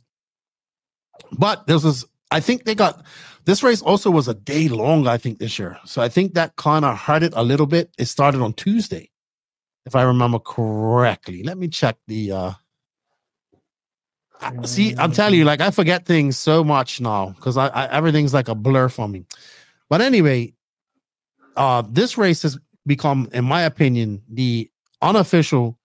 But 1.38 1.68
this 1.68 1.84
was, 1.84 2.06
I 2.32 2.40
think 2.40 2.64
they 2.64 2.76
got 2.76 3.04
this 3.46 3.64
race 3.64 3.82
also 3.82 4.12
was 4.12 4.28
a 4.28 4.34
day 4.36 4.68
long, 4.70 5.08
I 5.08 5.18
think, 5.18 5.40
this 5.40 5.58
year. 5.58 5.78
So 5.86 6.02
I 6.02 6.10
think 6.10 6.36
that 6.36 6.56
kind 6.56 6.86
of 6.86 6.98
hurt 6.98 7.24
it 7.24 7.34
a 7.36 7.44
little 7.44 7.66
bit. 7.66 7.92
It 7.98 8.06
started 8.06 8.42
on 8.42 8.54
Tuesday, 8.54 9.10
if 9.86 9.96
I 9.96 10.04
remember 10.04 10.40
correctly. 10.40 11.44
Let 11.44 11.58
me 11.58 11.68
check 11.68 11.98
the 12.08 12.32
uh 12.32 12.52
I- 14.40 14.66
see, 14.66 14.96
I'm 14.98 15.12
telling 15.12 15.38
you, 15.38 15.46
like 15.46 15.62
I 15.62 15.72
forget 15.72 16.06
things 16.06 16.38
so 16.38 16.64
much 16.64 17.02
now 17.02 17.30
because 17.30 17.58
I, 17.58 17.68
I 17.68 17.88
everything's 17.88 18.34
like 18.34 18.48
a 18.48 18.56
blur 18.56 18.90
for 18.90 19.08
me. 19.08 19.26
But 19.90 20.02
anyway, 20.02 20.54
uh 21.56 21.82
this 21.90 22.18
race 22.18 22.44
has 22.44 22.60
become, 22.86 23.28
in 23.34 23.46
my 23.46 23.64
opinion, 23.64 24.22
the 24.30 24.70
unofficial 25.02 25.78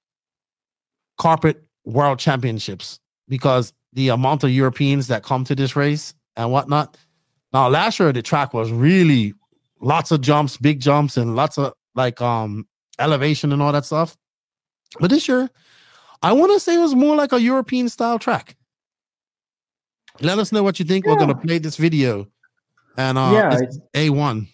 carpet 1.19 1.63
world 1.85 2.19
championships 2.19 2.99
because 3.29 3.73
the 3.93 4.09
amount 4.09 4.45
of 4.45 4.51
Europeans 4.51 5.09
that 5.09 5.23
come 5.23 5.45
to 5.45 5.55
this 5.55 5.75
race 5.77 6.15
and 6.37 6.53
whatnot. 6.53 6.97
Now, 7.53 7.69
last 7.69 7.99
year 7.99 8.13
the 8.13 8.23
track 8.23 8.53
was 8.53 8.71
really 8.71 9.33
lots 9.81 10.11
of 10.11 10.21
jumps, 10.21 10.57
big 10.57 10.81
jumps, 10.81 11.17
and 11.17 11.35
lots 11.37 11.59
of 11.59 11.73
like 11.95 12.21
um 12.21 12.67
elevation 12.99 13.53
and 13.53 13.63
all 13.63 13.73
that 13.73 13.85
stuff. 13.85 14.17
But 15.01 15.11
this 15.11 15.29
year, 15.29 15.49
I 16.23 16.33
want 16.33 16.53
to 16.53 16.61
say 16.61 16.75
it 16.77 16.79
was 16.79 16.95
more 16.95 17.17
like 17.17 17.33
a 17.33 17.41
European 17.41 17.89
style 17.89 18.19
track. 18.19 18.57
Let 20.21 20.39
us 20.39 20.53
know 20.53 20.63
what 20.63 20.79
you 20.79 20.85
think. 20.85 21.07
We're 21.07 21.17
gonna 21.17 21.35
play 21.35 21.59
this 21.59 21.77
video, 21.77 22.27
and 22.97 23.19
uh, 23.19 23.33
Yeah, 23.35 23.61
a 23.95 24.11
one. 24.11 24.49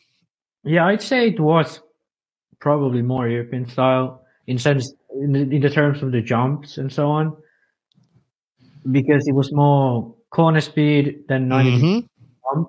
yeah, 0.64 0.86
I'd 0.86 1.02
say 1.02 1.28
it 1.28 1.40
was 1.40 1.80
probably 2.60 3.02
more 3.02 3.28
European 3.28 3.68
style 3.68 4.24
in 4.46 4.58
sense 4.58 4.92
in 5.20 5.32
the, 5.32 5.40
in 5.40 5.60
the 5.60 5.70
terms 5.70 6.02
of 6.02 6.12
the 6.12 6.20
jumps 6.22 6.78
and 6.78 6.92
so 6.92 7.10
on, 7.10 7.36
because 8.90 9.26
it 9.28 9.32
was 9.34 9.52
more 9.52 10.14
corner 10.30 10.60
speed 10.60 11.24
than 11.28 11.48
90 11.48 11.78
Mhm. 11.80 12.08
jump. 12.54 12.68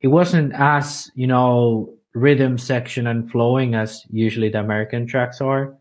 It 0.00 0.08
wasn't 0.08 0.52
as 0.54 1.10
you 1.14 1.26
know 1.26 1.94
rhythm 2.14 2.58
section 2.58 3.06
and 3.06 3.30
flowing 3.30 3.74
as 3.74 4.04
usually 4.10 4.48
the 4.48 4.60
American 4.60 5.06
tracks 5.06 5.40
are. 5.40 5.76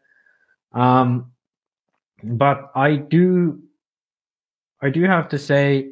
Um, 0.73 1.31
but 2.23 2.71
I 2.75 2.95
do, 2.97 3.61
I 4.81 4.89
do 4.89 5.03
have 5.03 5.29
to 5.29 5.37
say, 5.37 5.91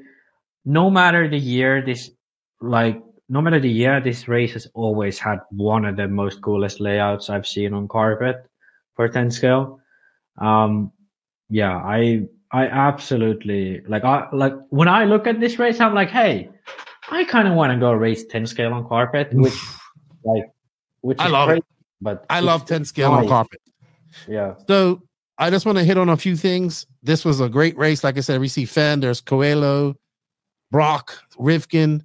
no 0.65 0.89
matter 0.89 1.27
the 1.27 1.37
year, 1.39 1.81
this 1.81 2.11
like 2.61 3.01
no 3.29 3.41
matter 3.41 3.59
the 3.59 3.69
year, 3.69 3.99
this 4.01 4.27
race 4.27 4.53
has 4.53 4.67
always 4.75 5.17
had 5.17 5.39
one 5.49 5.85
of 5.85 5.95
the 5.95 6.07
most 6.07 6.41
coolest 6.41 6.79
layouts 6.79 7.29
I've 7.29 7.47
seen 7.47 7.73
on 7.73 7.87
carpet 7.87 8.45
for 8.95 9.07
10 9.07 9.31
scale. 9.31 9.79
Um, 10.37 10.91
yeah, 11.49 11.75
I 11.77 12.27
I 12.51 12.67
absolutely 12.67 13.81
like 13.87 14.03
I 14.03 14.27
like 14.31 14.53
when 14.69 14.87
I 14.87 15.05
look 15.05 15.27
at 15.27 15.39
this 15.39 15.59
race, 15.59 15.79
I'm 15.79 15.93
like, 15.93 16.09
hey, 16.09 16.49
I 17.09 17.23
kind 17.25 17.47
of 17.47 17.55
want 17.55 17.73
to 17.73 17.79
go 17.79 17.91
race 17.91 18.25
10 18.25 18.47
scale 18.47 18.73
on 18.73 18.87
carpet, 18.87 19.29
which 19.33 19.53
like 20.23 20.45
which 21.01 21.19
I 21.19 21.25
is 21.27 21.31
love 21.31 21.47
crazy, 21.49 21.59
it. 21.59 21.65
but 22.01 22.25
I 22.29 22.39
love 22.39 22.65
10 22.65 22.85
scale 22.85 23.11
on 23.11 23.27
carpet. 23.27 23.61
Yeah. 24.27 24.55
So 24.67 25.01
I 25.37 25.49
just 25.49 25.65
want 25.65 25.77
to 25.77 25.83
hit 25.83 25.97
on 25.97 26.09
a 26.09 26.17
few 26.17 26.35
things. 26.35 26.87
This 27.03 27.25
was 27.25 27.41
a 27.41 27.49
great 27.49 27.77
race. 27.77 28.03
Like 28.03 28.17
I 28.17 28.21
said, 28.21 28.39
we 28.39 28.47
see 28.47 28.65
Fenn, 28.65 29.01
there's 29.01 29.21
Coelho, 29.21 29.95
Brock, 30.71 31.21
Rivkin. 31.37 32.03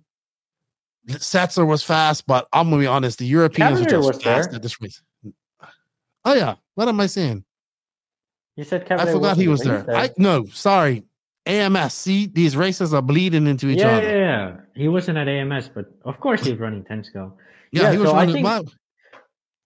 Setzer 1.09 1.67
was 1.67 1.83
fast, 1.83 2.27
but 2.27 2.47
I'm 2.53 2.71
gonna 2.71 2.83
be 2.83 2.87
honest, 2.87 3.19
the 3.19 3.27
Europeans 3.27 3.81
were 3.81 3.87
just 3.87 4.23
fast 4.23 4.51
there. 4.51 4.57
at 4.57 4.62
this 4.62 4.81
race. 4.81 5.03
Oh 6.25 6.35
yeah, 6.35 6.57
what 6.75 6.89
am 6.89 7.01
I 7.01 7.07
saying? 7.07 7.45
You 8.57 8.65
said 8.65 8.87
Kevin. 8.87 9.09
I 9.09 9.13
forgot 9.13 9.37
he 9.37 9.49
was 9.49 9.61
there. 9.63 9.85
I 9.95 10.09
he 10.09 10.13
no, 10.19 10.45
sorry. 10.47 11.05
AMS. 11.47 11.95
See, 11.95 12.27
these 12.27 12.57
races 12.57 12.93
are 12.93 13.03
bleeding 13.03 13.47
into 13.47 13.69
each 13.69 13.79
yeah, 13.79 13.89
other. 13.97 14.03
yeah, 14.07 14.19
yeah. 14.19 14.57
He 14.75 14.89
wasn't 14.89 15.19
at 15.19 15.29
AMS, 15.29 15.71
but 15.75 15.87
of 16.05 16.21
course 16.21 16.45
he's 16.45 16.59
running 16.59 16.85
10 16.85 17.05
scale. 17.05 17.37
Yeah, 17.73 17.91
he 17.93 17.99
was 17.99 18.11
so 18.11 18.17
I 18.17 18.27
think-. 18.27 18.47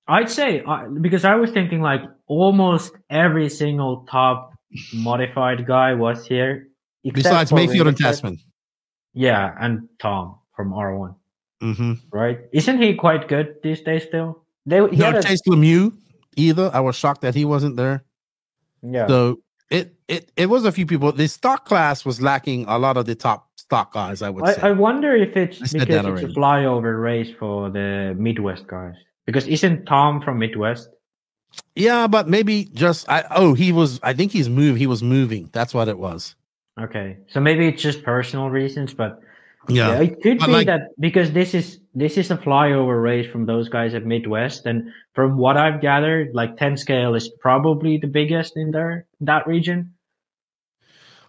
I'd 0.07 0.31
say 0.31 0.63
uh, 0.67 0.85
because 1.01 1.25
I 1.25 1.35
was 1.35 1.51
thinking 1.51 1.81
like 1.81 2.03
almost 2.27 2.93
every 3.11 3.49
single 3.49 4.07
top 4.09 4.53
modified 4.95 5.67
guy 5.67 5.95
was 5.95 6.27
here, 6.27 6.69
Besides 7.03 7.51
Maifield 7.51 7.89
and. 7.89 7.97
Tessmann. 7.97 8.39
Yeah, 9.13 9.55
and 9.61 9.89
Tom 9.99 10.39
from 10.57 10.73
R1, 10.73 11.15
Mm-hmm. 11.63 11.93
right? 12.13 12.41
Isn't 12.53 12.81
he 12.83 12.95
quite 12.95 13.29
good 13.29 13.57
these 13.63 13.81
days 13.81 14.05
still? 14.05 14.45
They 14.67 14.79
he 14.89 14.97
No 14.97 15.21
Chase 15.21 15.41
Lemieux 15.49 15.93
either. 16.37 16.71
I 16.73 16.81
was 16.81 16.97
shocked 16.97 17.21
that 17.23 17.35
he 17.35 17.45
wasn't 17.45 17.77
there. 17.77 18.05
yeah. 18.83 19.07
So 19.07 19.41
it 19.71 19.95
it 20.09 20.31
it 20.37 20.47
was 20.47 20.65
a 20.65 20.73
few 20.73 20.87
people. 20.87 21.11
The 21.13 21.27
stock 21.29 21.65
class 21.65 22.05
was 22.05 22.21
lacking 22.21 22.67
a 22.69 22.79
lot 22.79 22.97
of 22.97 23.07
the 23.07 23.15
top 23.15 23.49
stock 23.57 23.93
guys. 23.93 24.23
I 24.23 24.31
would 24.31 24.47
say. 24.47 24.61
I, 24.63 24.69
I 24.69 24.73
wonder 24.73 25.15
if 25.17 25.37
it's 25.37 25.57
I 25.59 25.79
because 25.79 25.89
that 26.05 26.05
it's 26.05 26.23
a 26.23 26.39
flyover 26.39 27.03
race 27.03 27.31
for 27.39 27.71
the 27.71 28.15
Midwest 28.19 28.67
guys. 28.67 28.95
Because 29.27 29.47
isn't 29.49 29.87
Tom 29.87 30.21
from 30.21 30.39
Midwest? 30.39 30.91
yeah, 31.75 32.07
but 32.07 32.29
maybe 32.29 32.65
just 32.75 33.09
I. 33.09 33.25
Oh, 33.31 33.55
he 33.55 33.73
was. 33.73 34.01
I 34.03 34.13
think 34.13 34.33
he's 34.33 34.49
moved. 34.49 34.79
He 34.79 34.87
was 34.87 35.03
moving. 35.03 35.49
That's 35.53 35.73
what 35.73 35.89
it 35.89 35.99
was. 35.99 36.35
Okay, 36.79 37.19
so 37.29 37.41
maybe 37.41 37.67
it's 37.69 37.81
just 37.81 38.03
personal 38.03 38.51
reasons, 38.51 38.93
but 38.93 39.21
Yeah. 39.69 40.01
it 40.01 40.21
could 40.21 40.41
But 40.41 40.47
be 40.47 40.53
like- 40.53 40.67
that 40.67 40.89
because 40.99 41.31
this 41.31 41.55
is 41.55 41.79
this 41.95 42.17
is 42.19 42.31
a 42.31 42.37
flyover 42.37 43.03
race 43.03 43.31
from 43.31 43.47
those 43.47 43.69
guys 43.69 43.95
at 43.95 44.05
Midwest, 44.05 44.67
and 44.67 44.91
from 45.15 45.37
what 45.39 45.57
I've 45.57 45.81
gathered, 45.81 46.35
like 46.35 46.57
ten 46.57 46.77
scale 46.77 47.15
is 47.15 47.29
probably 47.41 47.99
the 47.99 48.07
biggest 48.07 48.57
in 48.57 48.71
there 48.71 49.07
that 49.21 49.47
region. 49.47 49.95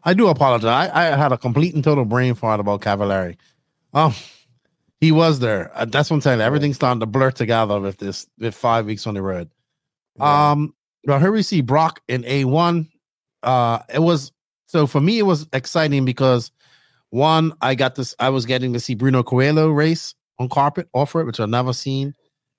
I 0.04 0.14
do 0.14 0.28
apologize. 0.28 0.92
I, 0.94 1.14
I 1.14 1.18
had 1.18 1.32
a 1.32 1.38
complete 1.38 1.74
and 1.74 1.84
total 1.84 2.06
brain 2.06 2.36
fart 2.36 2.60
about 2.60 2.82
Cavalieri. 2.82 3.38
Um, 3.94 4.14
he 5.02 5.12
was 5.12 5.40
there. 5.40 5.72
Uh, 5.74 5.86
that's 5.86 6.10
what 6.10 6.18
I'm 6.18 6.22
saying. 6.22 6.42
Everything's 6.42 6.76
starting 6.76 7.00
to 7.00 7.06
blur 7.06 7.32
together 7.32 7.80
with 7.80 7.98
this 7.98 8.28
with 8.38 8.56
five 8.56 8.86
weeks 8.86 9.08
on 9.08 9.16
the 9.16 9.22
road. 9.22 9.50
Um, 10.20 10.74
well, 11.06 11.20
here 11.20 11.32
we 11.32 11.42
see 11.42 11.62
Brock 11.62 12.02
in 12.08 12.24
A1. 12.24 12.88
Uh, 13.44 13.80
it 13.94 14.00
was 14.00 14.32
so 14.68 14.88
for 14.88 15.02
me, 15.02 15.20
it 15.20 15.24
was 15.24 15.48
exciting 15.54 16.06
because 16.06 16.52
one, 17.10 17.54
I 17.62 17.76
got 17.76 17.96
this, 17.96 18.16
I 18.20 18.30
was 18.30 18.46
getting 18.46 18.74
to 18.74 18.80
see 18.80 18.96
Bruno 18.96 19.24
Coelho 19.24 19.70
race 19.70 20.16
on 20.40 20.50
carpet 20.50 20.88
offer 20.94 21.22
it, 21.22 21.26
which 21.26 21.40
I've 21.40 21.50
never 21.50 21.74
seen. 21.74 22.14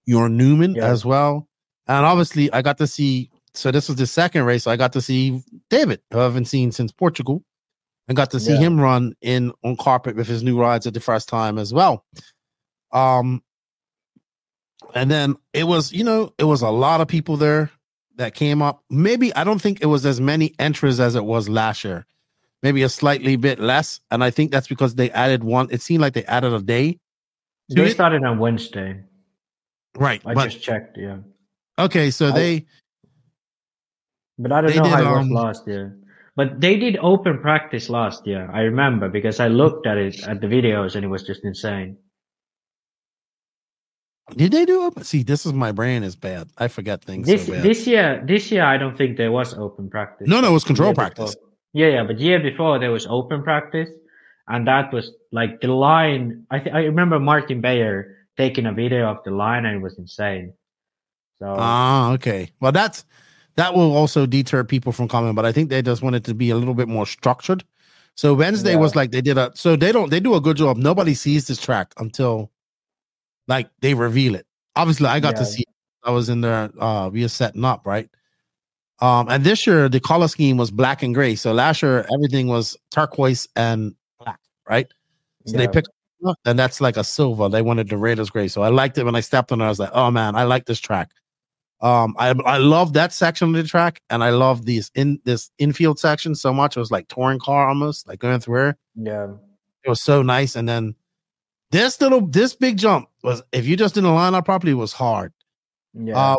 Your 0.06 0.28
Newman 0.28 0.74
Yeah. 0.76 0.86
as 0.86 1.04
well. 1.04 1.48
And 1.88 2.04
obviously, 2.06 2.52
I 2.52 2.62
got 2.62 2.78
to 2.78 2.86
see. 2.86 3.30
So 3.54 3.70
this 3.70 3.88
was 3.88 3.96
the 3.96 4.06
second 4.06 4.44
race. 4.44 4.64
So 4.64 4.70
I 4.70 4.76
got 4.76 4.92
to 4.94 5.00
see 5.00 5.42
David, 5.70 6.00
who 6.12 6.18
I 6.20 6.24
haven't 6.24 6.44
seen 6.46 6.72
since 6.72 6.92
Portugal, 6.92 7.42
and 8.06 8.16
got 8.16 8.30
to 8.32 8.40
see 8.40 8.52
Yeah. 8.52 8.58
him 8.58 8.80
run 8.80 9.14
in 9.20 9.52
on 9.64 9.76
carpet 9.76 10.14
with 10.16 10.26
his 10.28 10.42
new 10.42 10.60
rides 10.60 10.86
at 10.86 10.94
the 10.94 11.00
first 11.00 11.28
time 11.28 11.58
as 11.58 11.72
well. 11.72 12.04
Um, 12.92 13.42
and 14.94 15.10
then 15.10 15.36
it 15.52 15.64
was, 15.64 15.92
you 15.92 16.04
know, 16.04 16.32
it 16.38 16.44
was 16.44 16.62
a 16.62 16.70
lot 16.70 17.00
of 17.00 17.08
people 17.08 17.36
there 17.36 17.70
that 18.16 18.34
came 18.34 18.62
up. 18.62 18.82
Maybe 18.90 19.34
I 19.34 19.44
don't 19.44 19.60
think 19.60 19.80
it 19.82 19.86
was 19.86 20.06
as 20.06 20.20
many 20.20 20.54
entries 20.58 21.00
as 21.00 21.14
it 21.14 21.24
was 21.24 21.48
last 21.48 21.84
year. 21.84 22.06
Maybe 22.62 22.82
a 22.82 22.88
slightly 22.88 23.36
bit 23.36 23.58
less, 23.60 24.00
and 24.10 24.24
I 24.24 24.30
think 24.30 24.50
that's 24.50 24.66
because 24.68 24.94
they 24.94 25.10
added 25.10 25.44
one. 25.44 25.68
It 25.70 25.82
seemed 25.82 26.00
like 26.00 26.14
they 26.14 26.24
added 26.24 26.52
a 26.52 26.60
day. 26.62 26.98
They 27.68 27.86
it. 27.86 27.90
started 27.92 28.22
on 28.24 28.38
Wednesday. 28.38 29.02
Right, 29.96 30.22
I 30.24 30.34
but 30.34 30.44
just 30.50 30.62
checked. 30.62 30.96
Yeah, 30.98 31.18
okay, 31.78 32.10
so 32.10 32.28
I- 32.28 32.32
they 32.32 32.66
but 34.38 34.52
I 34.52 34.60
don't 34.60 34.76
know 34.76 34.82
did, 34.84 34.92
how 34.92 35.00
it 35.00 35.16
was 35.16 35.26
um, 35.26 35.30
last 35.30 35.66
year. 35.66 35.98
But 36.36 36.60
they 36.60 36.76
did 36.76 36.98
open 36.98 37.38
practice 37.38 37.88
last 37.88 38.26
year. 38.26 38.50
I 38.52 38.60
remember 38.60 39.08
because 39.08 39.40
I 39.40 39.48
looked 39.48 39.86
at 39.86 39.96
it 39.96 40.22
at 40.28 40.42
the 40.42 40.46
videos 40.46 40.94
and 40.94 41.04
it 41.04 41.08
was 41.08 41.22
just 41.22 41.42
insane. 41.44 41.96
did 44.34 44.52
they 44.52 44.66
do 44.66 44.86
it? 44.88 45.06
See, 45.06 45.22
this 45.22 45.46
is 45.46 45.54
my 45.54 45.72
brain 45.72 46.02
is 46.02 46.14
bad. 46.14 46.48
I 46.58 46.68
forget 46.68 47.02
things. 47.02 47.26
This 47.26 47.46
so 47.46 47.52
this 47.52 47.86
year, 47.86 48.22
this 48.26 48.50
year 48.50 48.64
I 48.64 48.76
don't 48.76 48.98
think 48.98 49.16
there 49.16 49.32
was 49.32 49.54
open 49.54 49.88
practice. 49.88 50.28
No, 50.28 50.40
no, 50.40 50.50
it 50.50 50.52
was 50.52 50.64
control 50.64 50.92
practice. 50.92 51.34
before. 51.34 51.50
Yeah, 51.72 51.88
yeah, 51.88 52.04
but 52.04 52.18
year 52.18 52.40
before 52.40 52.78
there 52.78 52.90
was 52.90 53.06
open 53.06 53.42
practice, 53.42 53.88
and 54.48 54.66
that 54.66 54.92
was 54.92 55.10
like 55.32 55.60
the 55.60 55.68
line. 55.68 56.44
I 56.50 56.58
th- 56.58 56.74
I 56.74 56.80
remember 56.84 57.18
Martin 57.18 57.60
Bayer 57.60 58.16
taking 58.36 58.66
a 58.66 58.72
video 58.72 59.06
of 59.10 59.18
the 59.24 59.30
line, 59.30 59.64
and 59.66 59.76
it 59.76 59.82
was 59.82 59.98
insane. 59.98 60.52
So 61.38 61.54
Ah, 61.58 62.12
okay. 62.12 62.50
Well, 62.60 62.72
that's 62.72 63.04
that 63.56 63.74
will 63.74 63.96
also 63.96 64.26
deter 64.26 64.64
people 64.64 64.92
from 64.92 65.08
coming, 65.08 65.34
but 65.34 65.44
I 65.44 65.52
think 65.52 65.70
they 65.70 65.82
just 65.82 66.02
wanted 66.02 66.24
to 66.26 66.34
be 66.34 66.50
a 66.50 66.56
little 66.56 66.74
bit 66.74 66.88
more 66.88 67.06
structured. 67.06 67.64
So 68.14 68.32
Wednesday 68.34 68.72
Yeah. 68.72 68.76
was 68.78 68.94
like 68.96 69.10
they 69.10 69.20
did 69.20 69.36
a 69.38 69.52
so 69.54 69.76
they 69.76 69.92
don't 69.92 70.10
they 70.10 70.20
do 70.20 70.34
a 70.34 70.40
good 70.40 70.56
job. 70.56 70.76
Nobody 70.76 71.14
sees 71.14 71.46
this 71.46 71.60
track 71.60 71.92
until 71.98 72.50
like 73.48 73.68
they 73.80 73.94
reveal 73.94 74.34
it. 74.34 74.46
Obviously, 74.76 75.06
I 75.06 75.20
got 75.20 75.36
to 75.36 75.44
see. 75.44 75.62
it. 75.62 75.68
I 76.04 76.10
was 76.10 76.28
in 76.28 76.40
there. 76.40 76.70
Uh, 76.78 77.10
we 77.12 77.22
were 77.22 77.28
setting 77.28 77.64
up 77.64 77.86
right. 77.86 78.08
Um, 79.00 79.28
and 79.28 79.44
this 79.44 79.66
year 79.66 79.88
the 79.90 80.00
color 80.00 80.28
scheme 80.28 80.56
was 80.56 80.70
black 80.70 81.02
and 81.02 81.14
gray. 81.14 81.34
So 81.34 81.52
last 81.52 81.82
year 81.82 82.06
everything 82.14 82.46
was 82.46 82.76
turquoise 82.90 83.46
and 83.56 83.94
black, 84.18 84.40
right? 84.68 84.86
So 85.46 85.56
they 85.56 85.64
Yeah. 85.64 85.70
picked 85.70 85.88
and 86.46 86.58
that's 86.58 86.80
like 86.80 86.96
a 86.96 87.04
silver. 87.04 87.48
They 87.48 87.62
wanted 87.62 87.88
the 87.90 87.98
Raiders 87.98 88.30
gray. 88.30 88.48
So 88.48 88.62
I 88.62 88.68
liked 88.68 88.96
it 88.98 89.04
when 89.04 89.14
I 89.14 89.20
stepped 89.20 89.52
on 89.52 89.60
it. 89.60 89.64
I 89.64 89.68
was 89.68 89.78
like, 89.78 89.90
oh 89.92 90.10
man, 90.10 90.34
I 90.34 90.44
like 90.44 90.64
this 90.64 90.80
track. 90.80 91.10
Um, 91.82 92.16
I 92.18 92.30
I 92.46 92.56
love 92.56 92.94
that 92.94 93.12
section 93.12 93.48
of 93.48 93.54
the 93.54 93.68
track, 93.68 94.00
and 94.08 94.24
I 94.24 94.30
love 94.30 94.64
these 94.64 94.90
in 94.94 95.20
this 95.24 95.50
infield 95.58 95.98
section 95.98 96.34
so 96.34 96.52
much. 96.54 96.74
It 96.76 96.80
was 96.80 96.90
like 96.90 97.06
touring 97.08 97.38
car 97.38 97.68
almost, 97.68 98.08
like 98.08 98.18
going 98.18 98.40
through 98.40 98.72
yeah, 98.94 99.28
It 99.84 99.90
was 99.90 100.00
so 100.02 100.22
nice. 100.22 100.56
And 100.56 100.66
then 100.66 100.94
this 101.70 102.00
little 102.00 102.26
this 102.26 102.54
big 102.56 102.78
jump 102.78 103.08
was 103.22 103.42
if 103.52 103.66
you 103.66 103.76
just 103.76 103.94
didn't 103.94 104.14
line 104.14 104.34
up 104.34 104.46
properly, 104.46 104.72
it 104.72 104.76
was 104.76 104.94
hard. 104.94 105.34
yeah, 105.92 106.16
Uh, 106.16 106.36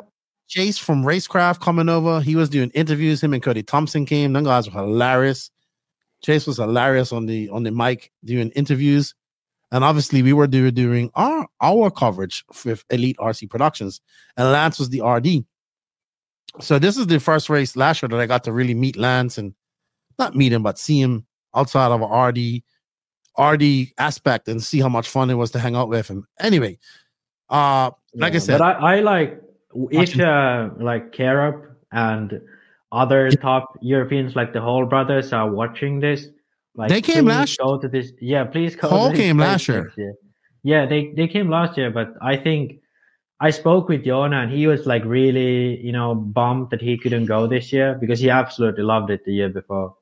Chase 0.47 0.79
from 0.79 1.03
Racecraft 1.03 1.59
coming 1.61 1.87
over. 1.87 2.19
He 2.19 2.35
was 2.35 2.49
doing 2.49 2.71
interviews. 2.71 3.21
Him 3.21 3.33
and 3.33 3.43
Cody 3.43 3.61
Thompson 3.61 4.05
came. 4.07 4.33
Them 4.33 4.43
guys 4.45 4.67
were 4.69 4.81
hilarious. 4.81 5.51
Chase 6.23 6.47
was 6.47 6.57
hilarious 6.57 7.11
on 7.11 7.25
the 7.25 7.49
on 7.49 7.63
the 7.63 7.71
mic 7.71 8.11
during 8.23 8.49
interviews, 8.51 9.13
and 9.71 9.83
obviously 9.83 10.21
we 10.21 10.33
were 10.33 10.47
doing 10.47 11.11
our 11.15 11.47
our 11.61 11.91
coverage 11.91 12.43
with 12.65 12.83
Elite 12.89 13.17
RC 13.17 13.49
Productions, 13.49 14.01
and 14.35 14.51
Lance 14.51 14.79
was 14.79 14.89
the 14.89 15.01
RD. 15.01 15.45
So 16.59 16.79
this 16.79 16.97
is 16.97 17.07
the 17.07 17.19
first 17.19 17.49
race 17.49 17.75
last 17.75 18.01
year 18.01 18.09
that 18.09 18.19
I 18.19 18.25
got 18.25 18.43
to 18.45 18.53
really 18.53 18.73
meet 18.73 18.97
Lance 18.97 19.37
and 19.37 19.53
not 20.17 20.35
meet 20.35 20.51
him, 20.51 20.63
but 20.63 20.79
see 20.79 20.99
him 20.99 21.27
outside 21.55 21.91
of 21.91 22.01
RD 22.01 22.63
RD 23.39 23.93
aspect 23.97 24.47
and 24.47 24.61
see 24.61 24.79
how 24.79 24.89
much 24.89 25.07
fun 25.07 25.29
it 25.29 25.35
was 25.35 25.51
to 25.51 25.59
hang 25.59 25.75
out 25.75 25.89
with 25.89 26.07
him. 26.07 26.27
Anyway, 26.39 26.79
uh, 27.49 27.91
like 28.15 28.33
I 28.33 28.39
said, 28.39 28.57
but 28.57 28.81
I, 28.81 28.97
I 28.97 28.99
like 29.01 29.41
if 29.91 30.19
uh, 30.19 30.69
like 30.77 31.11
Karup 31.11 31.75
and 31.91 32.41
other 32.91 33.29
top 33.31 33.77
Europeans 33.81 34.35
like 34.35 34.53
the 34.53 34.61
Hall 34.61 34.85
brothers 34.85 35.33
are 35.33 35.49
watching 35.51 35.99
this. 35.99 36.27
Like 36.75 36.89
They 36.89 37.01
came 37.01 37.25
last- 37.25 37.57
Go 37.57 37.77
to 37.79 37.87
this. 37.87 38.11
Yeah, 38.21 38.43
please 38.45 38.75
go. 38.75 38.87
Hall 38.89 39.11
came 39.11 39.37
last 39.37 39.67
year. 39.67 39.91
next 39.97 40.17
Yeah, 40.63 40.85
they 40.85 41.13
they 41.15 41.27
came 41.27 41.49
last 41.49 41.77
year, 41.77 41.89
but 41.91 42.13
I 42.21 42.37
think 42.37 42.79
I 43.39 43.49
spoke 43.51 43.87
with 43.89 44.03
Jona 44.05 44.41
and 44.41 44.51
he 44.51 44.67
was 44.67 44.85
like 44.85 45.03
really 45.05 45.79
you 45.81 45.91
know 45.91 46.15
bummed 46.15 46.69
that 46.71 46.81
he 46.81 46.97
couldn't 46.97 47.25
go 47.25 47.47
this 47.47 47.71
year 47.73 47.95
because 47.99 48.19
he 48.19 48.29
absolutely 48.29 48.83
loved 48.83 49.09
it 49.09 49.25
the 49.25 49.33
year 49.33 49.49
before. 49.49 49.95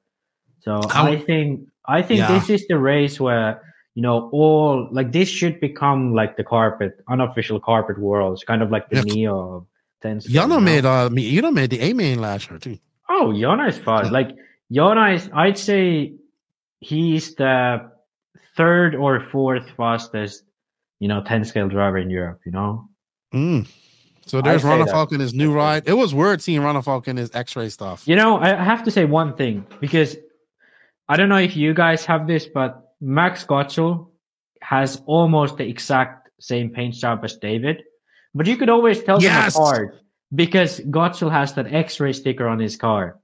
So 0.61 0.81
How- 0.89 1.07
I 1.07 1.17
think 1.17 1.67
I 1.87 2.01
think 2.01 2.19
Yeah. 2.19 2.31
this 2.33 2.49
is 2.49 2.67
the 2.67 2.77
race 2.77 3.19
where 3.19 3.61
you 3.95 4.01
know 4.01 4.29
all 4.31 4.87
like 4.91 5.11
this 5.11 5.29
should 5.29 5.59
become 5.59 6.13
like 6.13 6.35
the 6.37 6.43
carpet 6.43 6.99
unofficial 7.07 7.59
carpet 7.59 7.97
worlds, 7.99 8.43
kind 8.43 8.61
of 8.61 8.69
like 8.69 8.89
the 8.89 8.97
Yeah. 8.97 9.13
Neo. 9.13 9.67
Tens, 10.05 10.27
Yana 10.27 10.61
made 10.61 10.85
uh 10.85 11.09
me 11.09 11.23
you 11.23 11.41
know 11.41 11.51
made 11.51 11.71
the 11.71 11.81
A 11.81 11.93
main 11.93 12.21
last 12.21 12.49
year 12.49 12.59
too. 12.59 12.77
Oh, 13.09 13.33
Jona 13.33 13.67
is 13.67 13.77
fast. 13.77 14.11
Like 14.11 14.29
Jona 14.71 15.09
is, 15.11 15.29
I'd 15.33 15.57
say 15.57 16.13
he's 16.79 17.33
the 17.35 17.91
third 18.55 18.95
or 18.95 19.19
fourth 19.31 19.67
fastest, 19.75 20.43
you 20.99 21.07
know, 21.07 21.23
ten 21.23 21.43
scale 21.43 21.69
driver 21.69 21.97
in 21.97 22.09
Europe. 22.09 22.41
You 22.45 22.51
know. 22.51 22.89
Mm. 23.33 23.67
So 24.25 24.41
there's 24.41 24.61
say 24.63 24.69
Runner 24.69 24.85
that. 24.85 24.91
Falcon 24.91 25.19
his 25.19 25.33
new 25.33 25.51
ride. 25.53 25.83
It 25.87 25.93
was 25.93 26.13
weird 26.13 26.41
seeing 26.41 26.61
Runner 26.61 26.81
Falcon 26.81 27.17
his 27.17 27.29
X-ray 27.33 27.69
stuff. 27.69 28.07
You 28.07 28.15
know, 28.15 28.37
I 28.37 28.55
have 28.55 28.83
to 28.83 28.91
say 28.91 29.05
one 29.05 29.35
thing 29.35 29.65
because 29.79 30.17
I 31.07 31.15
don't 31.15 31.29
know 31.29 31.37
if 31.37 31.55
you 31.55 31.73
guys 31.73 32.05
have 32.05 32.25
this, 32.25 32.47
but 32.47 32.93
Max 32.99 33.45
Gottschall 33.45 34.09
has 34.61 35.01
almost 35.05 35.57
the 35.57 35.67
exact 35.67 36.29
same 36.39 36.71
paint 36.71 36.95
job 36.95 37.23
as 37.23 37.37
David, 37.37 37.83
but 38.35 38.45
you 38.45 38.57
could 38.57 38.69
always 38.69 39.01
tell 39.01 39.21
Yes! 39.21 39.53
them 39.55 39.63
apart 39.63 39.95
because 40.35 40.79
Gottschall 40.81 41.31
has 41.31 41.53
that 41.53 41.73
X-ray 41.73 42.13
sticker 42.13 42.47
on 42.47 42.59
his 42.59 42.75
car. 42.75 43.17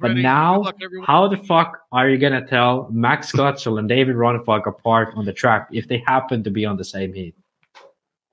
But 0.00 0.16
now, 0.16 0.64
how 1.04 1.28
the 1.28 1.36
fuck 1.36 1.80
are 1.92 2.08
you 2.08 2.16
gonna 2.18 2.46
tell 2.46 2.88
Max 2.90 3.32
Gottschall 3.32 3.78
and 3.78 3.88
David 3.88 4.16
Ronnefalk 4.16 4.66
apart 4.66 5.12
on 5.16 5.24
the 5.24 5.32
track 5.32 5.68
if 5.72 5.88
they 5.88 6.02
happen 6.06 6.42
to 6.44 6.50
be 6.50 6.64
on 6.64 6.76
the 6.76 6.84
same 6.84 7.12
heat? 7.12 7.34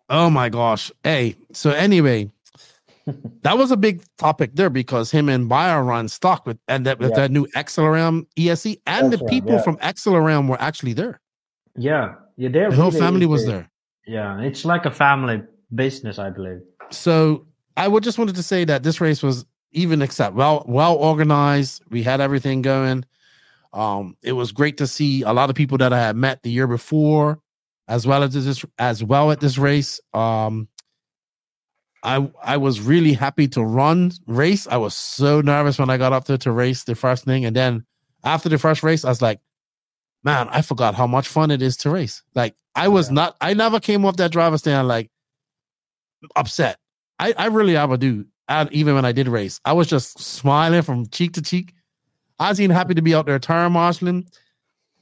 Oh 0.10 0.30
my 0.30 0.50
gosh. 0.50 0.92
Hey, 1.04 1.36
so 1.52 1.72
anyway, 1.72 2.32
that 3.42 3.58
was 3.58 3.72
a 3.72 3.78
big 3.78 4.02
topic 4.18 4.52
there 4.54 4.70
because 4.70 5.12
him 5.12 5.28
and 5.30 5.50
Bayer 5.50 5.84
run 5.84 6.08
stock 6.08 6.46
with 6.46 6.58
and 6.70 6.86
that 6.86 7.00
with 7.00 7.10
Yeah. 7.12 7.16
that 7.18 7.32
new 7.32 7.48
Acceleram 7.48 8.26
ESC 8.38 8.80
and 8.88 9.12
the 9.12 9.18
Acceleram, 9.18 9.30
people 9.30 9.52
yeah. 9.54 9.62
from 9.62 9.78
Acceleram 9.78 10.48
were 10.48 10.62
actually 10.62 10.94
there. 10.94 11.20
Yeah, 11.76 12.16
yeah, 12.38 12.50
they're 12.50 12.70
The 12.70 12.76
whole 12.78 12.92
really 12.92 13.00
family 13.00 13.26
was 13.26 13.46
there. 13.46 13.70
Yeah, 14.08 14.40
it's 14.40 14.64
like 14.64 14.86
a 14.86 14.92
family 14.92 15.42
business, 15.76 16.20
I 16.20 16.30
believe. 16.30 16.62
So 16.92 17.46
I 17.78 17.88
would 17.88 18.04
just 18.04 18.18
wanted 18.18 18.36
to 18.36 18.44
say 18.44 18.66
that 18.66 18.84
this 18.84 19.02
race 19.02 19.22
was 19.22 19.46
even 19.72 20.02
except 20.02 20.36
well 20.36 20.64
well 20.68 20.96
organized. 20.96 21.84
We 21.90 22.04
had 22.04 22.22
everything 22.22 22.62
going. 22.62 23.06
Um, 23.74 24.16
it 24.24 24.32
was 24.32 24.52
great 24.52 24.78
to 24.78 24.88
see 24.88 25.24
a 25.24 25.34
lot 25.34 25.50
of 25.50 25.56
people 25.56 25.78
that 25.80 25.92
I 25.92 26.00
had 26.00 26.16
met 26.16 26.44
the 26.44 26.50
year 26.50 26.68
before, 26.68 27.40
as 27.88 28.08
well 28.08 28.24
as 28.24 28.34
this 28.34 28.64
as 28.80 29.04
well 29.04 29.32
at 29.32 29.42
this 29.42 29.58
race. 29.58 30.00
Um, 30.14 30.70
I 32.04 32.30
I 32.42 32.58
was 32.58 32.80
really 32.80 33.14
happy 33.14 33.48
to 33.50 33.64
run 33.64 34.12
race. 34.28 34.68
I 34.68 34.78
was 34.78 34.96
so 34.96 35.42
nervous 35.42 35.78
when 35.78 35.90
I 35.90 35.98
got 35.98 36.14
up 36.14 36.26
there 36.26 36.38
to 36.38 36.52
race 36.52 36.84
the 36.84 36.96
first 36.96 37.26
thing, 37.26 37.46
and 37.46 37.56
then 37.56 37.86
after 38.24 38.50
the 38.50 38.58
first 38.58 38.84
race, 38.84 39.04
I 39.04 39.10
was 39.10 39.22
like, 39.22 39.40
man, 40.24 40.50
I 40.50 40.62
forgot 40.62 40.96
how 40.96 41.08
much 41.08 41.28
fun 41.28 41.52
it 41.52 41.62
is 41.62 41.78
to 41.78 41.90
race. 41.90 42.24
Like 42.34 42.56
I 42.76 42.88
was 42.90 43.12
not, 43.12 43.38
I 43.40 43.54
never 43.54 43.80
came 43.80 44.04
off 44.04 44.18
that 44.18 44.32
driver 44.32 44.58
stand 44.58 44.88
like 44.88 45.10
upset. 46.36 46.78
I, 47.20 47.34
I 47.38 47.48
really 47.48 47.78
ever 47.78 47.98
do. 47.98 48.26
And 48.48 48.72
even 48.72 48.96
when 48.96 49.06
I 49.06 49.12
did 49.12 49.28
race, 49.28 49.60
I 49.66 49.74
was 49.74 49.88
just 49.88 50.20
smiling 50.20 50.82
from 50.82 51.08
cheek 51.08 51.34
to 51.34 51.42
cheek. 51.42 51.74
I 52.38 52.50
was 52.50 52.62
even 52.62 52.76
happy 52.76 52.94
to 52.94 53.02
be 53.02 53.16
out 53.16 53.26
there 53.26 53.40
turn 53.40 53.72
marshalling. 53.72 54.28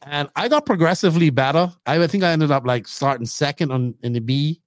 And 0.03 0.29
I 0.35 0.47
got 0.47 0.65
progressively 0.65 1.29
better. 1.29 1.71
I, 1.85 2.01
I 2.01 2.07
think 2.07 2.23
I 2.23 2.31
ended 2.31 2.51
up 2.51 2.65
like 2.65 2.87
starting 2.87 3.25
second 3.25 3.71
on 3.71 3.95
in 4.03 4.13
the 4.13 4.19
B. 4.19 4.61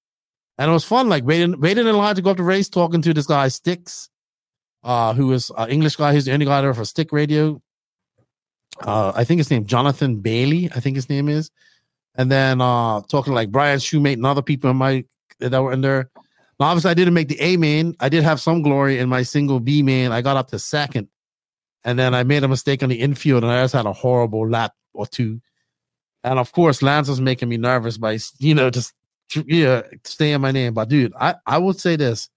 And 0.59 0.71
it 0.71 0.73
was 0.73 0.85
fun, 0.85 1.09
like 1.09 1.25
waiting, 1.25 1.61
waiting 1.61 1.87
in 1.87 1.97
line 1.97 2.15
to 2.17 2.23
go 2.23 2.31
up 2.31 2.39
the 2.39 2.43
race, 2.43 2.69
talking 2.69 3.03
to 3.03 3.13
this 3.13 3.27
guy 3.27 3.49
Sticks, 3.49 4.09
uh, 4.85 5.13
who 5.13 5.33
is 5.33 5.51
an 5.57 5.71
English 5.71 5.97
guy. 5.97 6.15
He's 6.15 6.25
the 6.25 6.33
only 6.33 6.47
guy 6.47 6.63
there 6.63 6.73
for 6.73 6.85
Stick 6.85 7.13
Radio. 7.13 7.61
Uh, 8.81 9.13
I 9.15 9.25
think 9.25 9.39
his 9.39 9.51
name 9.51 9.67
Jonathan 9.67 10.17
Bailey. 10.21 10.71
I 10.75 10.81
think 10.81 10.97
his 10.97 11.09
name 11.09 11.29
is. 11.29 11.51
And 12.15 12.31
then 12.31 12.61
uh 12.61 13.03
talking 13.03 13.35
like 13.35 13.51
Brian 13.51 13.79
Shoemate 13.79 14.15
and 14.15 14.27
other 14.27 14.43
people 14.43 14.71
in 14.71 14.77
my 14.77 15.05
that 15.41 15.63
were 15.63 15.73
in 15.73 15.83
there. 15.83 16.11
Now, 16.59 16.67
obviously, 16.67 16.91
I 16.91 16.95
didn't 16.95 17.15
make 17.15 17.29
the 17.29 17.41
A 17.41 17.57
main. 17.57 17.95
I 18.01 18.09
did 18.09 18.25
have 18.25 18.41
some 18.41 18.63
glory 18.63 18.99
in 18.99 19.09
my 19.09 19.23
single 19.23 19.61
B 19.61 19.83
main. 19.83 20.13
I 20.13 20.23
got 20.23 20.37
up 20.37 20.49
to 20.49 20.59
second, 20.59 21.09
and 21.85 21.99
then 21.99 22.15
I 22.15 22.23
made 22.23 22.45
a 22.45 22.49
mistake 22.49 22.83
on 22.83 22.89
the 22.89 23.01
infield, 23.01 23.43
and 23.43 23.53
I 23.53 23.63
just 23.63 23.75
had 23.75 23.87
a 23.87 23.93
horrible 23.93 24.49
lap 24.49 24.73
or 24.95 25.07
two. 25.07 25.41
And 26.25 26.39
of 26.39 26.53
course, 26.53 26.83
Lance 26.83 27.09
was 27.09 27.21
making 27.21 27.49
me 27.49 27.57
nervous 27.57 27.99
by 27.99 28.19
you 28.39 28.55
know 28.55 28.71
just 28.71 28.95
yeah 29.47 29.83
saying 30.05 30.41
my 30.41 30.51
name. 30.51 30.73
But 30.73 30.89
dude, 30.89 31.13
I 31.21 31.35
I 31.47 31.59
would 31.59 31.79
say 31.79 31.97
this: 31.97 32.31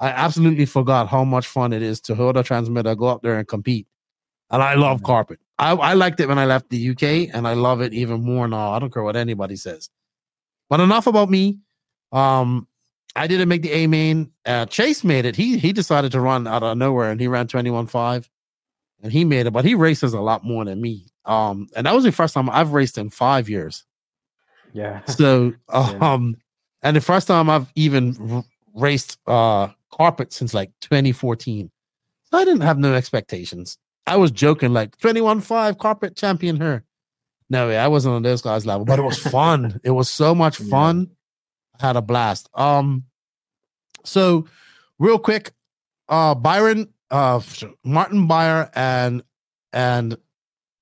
I 0.00 0.08
absolutely 0.08 0.66
forgot 0.66 1.08
how 1.08 1.22
much 1.22 1.46
fun 1.46 1.72
it 1.72 1.82
is 1.82 2.00
to 2.02 2.16
hold 2.16 2.36
a 2.36 2.42
transmitter, 2.42 2.96
go 2.96 3.06
up 3.06 3.22
there 3.22 3.38
and 3.38 3.46
compete. 3.46 3.86
And 4.50 4.62
I 4.62 4.74
love 4.74 5.02
carpet. 5.04 5.38
I, 5.58 5.70
I 5.72 5.94
liked 5.94 6.18
it 6.18 6.26
when 6.26 6.38
I 6.38 6.44
left 6.44 6.70
the 6.70 6.90
UK, 6.90 7.32
and 7.32 7.46
I 7.46 7.54
love 7.54 7.80
it 7.80 7.94
even 7.94 8.22
more 8.22 8.48
now. 8.48 8.72
I 8.72 8.80
don't 8.80 8.92
care 8.92 9.04
what 9.04 9.14
anybody 9.14 9.54
says. 9.54 9.88
But 10.68 10.80
enough 10.80 11.06
about 11.06 11.30
me. 11.30 11.60
Um, 12.10 12.66
I 13.14 13.26
didn't 13.26 13.48
make 13.48 13.62
the 13.62 13.72
A 13.72 13.86
main. 13.86 14.32
Uh, 14.46 14.66
Chase 14.66 15.04
made 15.04 15.24
it. 15.26 15.36
He 15.36 15.58
he 15.58 15.72
decided 15.72 16.12
to 16.12 16.20
run 16.20 16.46
out 16.46 16.62
of 16.62 16.76
nowhere, 16.78 17.10
and 17.10 17.20
he 17.20 17.28
ran 17.28 17.46
twenty 17.46 17.70
one 17.70 17.86
five, 17.86 18.28
and 19.02 19.12
he 19.12 19.24
made 19.24 19.46
it. 19.46 19.52
But 19.52 19.64
he 19.64 19.74
races 19.74 20.14
a 20.14 20.20
lot 20.20 20.44
more 20.44 20.64
than 20.64 20.80
me. 20.80 21.06
Um, 21.24 21.68
and 21.76 21.86
that 21.86 21.94
was 21.94 22.04
the 22.04 22.12
first 22.12 22.34
time 22.34 22.48
I've 22.50 22.72
raced 22.72 22.98
in 22.98 23.10
five 23.10 23.48
years. 23.48 23.84
Yeah. 24.72 25.02
So, 25.06 25.52
um, 25.68 26.36
and 26.82 26.96
the 26.96 27.00
first 27.00 27.28
time 27.28 27.50
I've 27.50 27.70
even 27.74 28.16
r- 28.32 28.44
raced 28.74 29.18
uh 29.26 29.68
carpet 29.92 30.32
since 30.32 30.54
like 30.54 30.70
2014. 30.80 31.70
So 32.24 32.38
I 32.38 32.44
didn't 32.44 32.62
have 32.62 32.78
no 32.78 32.94
expectations. 32.94 33.76
I 34.06 34.16
was 34.16 34.30
joking 34.30 34.72
like 34.72 34.96
21-5 34.96 35.78
carpet 35.78 36.16
champion 36.16 36.56
her. 36.56 36.82
No 37.50 37.68
I 37.68 37.86
wasn't 37.88 38.14
on 38.14 38.22
those 38.22 38.40
guys' 38.42 38.64
level, 38.66 38.86
but 38.86 38.98
it 38.98 39.02
was 39.02 39.18
fun. 39.18 39.78
it 39.84 39.90
was 39.90 40.08
so 40.08 40.34
much 40.34 40.56
fun. 40.70 41.10
I 41.80 41.86
had 41.86 41.96
a 41.96 42.02
blast. 42.02 42.48
Um, 42.54 43.04
so 44.04 44.46
real 44.98 45.18
quick, 45.18 45.52
uh 46.08 46.34
Byron, 46.34 46.88
uh 47.10 47.40
Martin 47.84 48.26
Bayer 48.26 48.70
and 48.74 49.22
and 49.72 50.16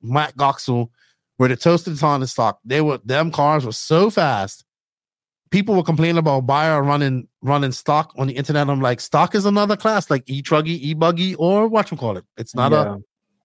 Matt 0.02 0.36
Goxel 0.36 0.88
were 1.38 1.48
the 1.48 1.56
toasted 1.56 1.98
ton 1.98 2.20
in 2.22 2.26
stock. 2.26 2.58
They 2.64 2.80
were 2.80 2.98
them 3.04 3.30
cars 3.30 3.64
were 3.66 3.72
so 3.72 4.10
fast. 4.10 4.64
People 5.50 5.74
were 5.74 5.82
complaining 5.82 6.18
about 6.18 6.46
Bayer 6.46 6.82
running 6.82 7.28
running 7.42 7.72
stock 7.72 8.12
on 8.16 8.28
the 8.28 8.34
internet. 8.34 8.68
I'm 8.70 8.80
like, 8.80 9.00
stock 9.00 9.34
is 9.34 9.44
another 9.46 9.76
class, 9.76 10.10
like 10.10 10.22
e 10.28 10.42
truggy, 10.42 10.78
e 10.80 10.94
buggy, 10.94 11.34
or 11.36 11.68
what 11.68 11.90
you 11.90 11.96
call 11.96 12.16
it. 12.16 12.24
It's 12.36 12.54
not 12.54 12.72
Yeah. 12.72 12.94
a 12.94 12.98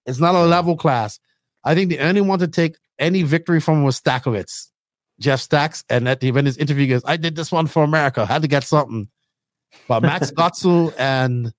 it's 0.06 0.20
not 0.20 0.34
a 0.34 0.42
level 0.44 0.76
class. 0.76 1.18
I 1.64 1.74
think 1.74 1.90
the 1.90 1.98
only 1.98 2.20
one 2.20 2.38
to 2.38 2.48
take 2.48 2.76
any 2.98 3.22
victory 3.22 3.60
from 3.60 3.82
was 3.82 4.00
Stackovitz, 4.00 4.70
Jeff 5.20 5.40
Stacks, 5.40 5.84
and 5.88 6.08
at 6.08 6.20
the 6.20 6.28
event 6.28 6.46
his 6.46 6.58
interview 6.58 6.86
goes, 6.86 7.02
I 7.04 7.16
did 7.16 7.36
this 7.36 7.50
one 7.50 7.66
for 7.66 7.84
America, 7.84 8.26
had 8.26 8.42
to 8.42 8.48
get 8.48 8.64
something. 8.64 9.08
But 9.88 10.00
Max 10.02 10.30
Gotzel 10.36 10.94
and 10.98 11.52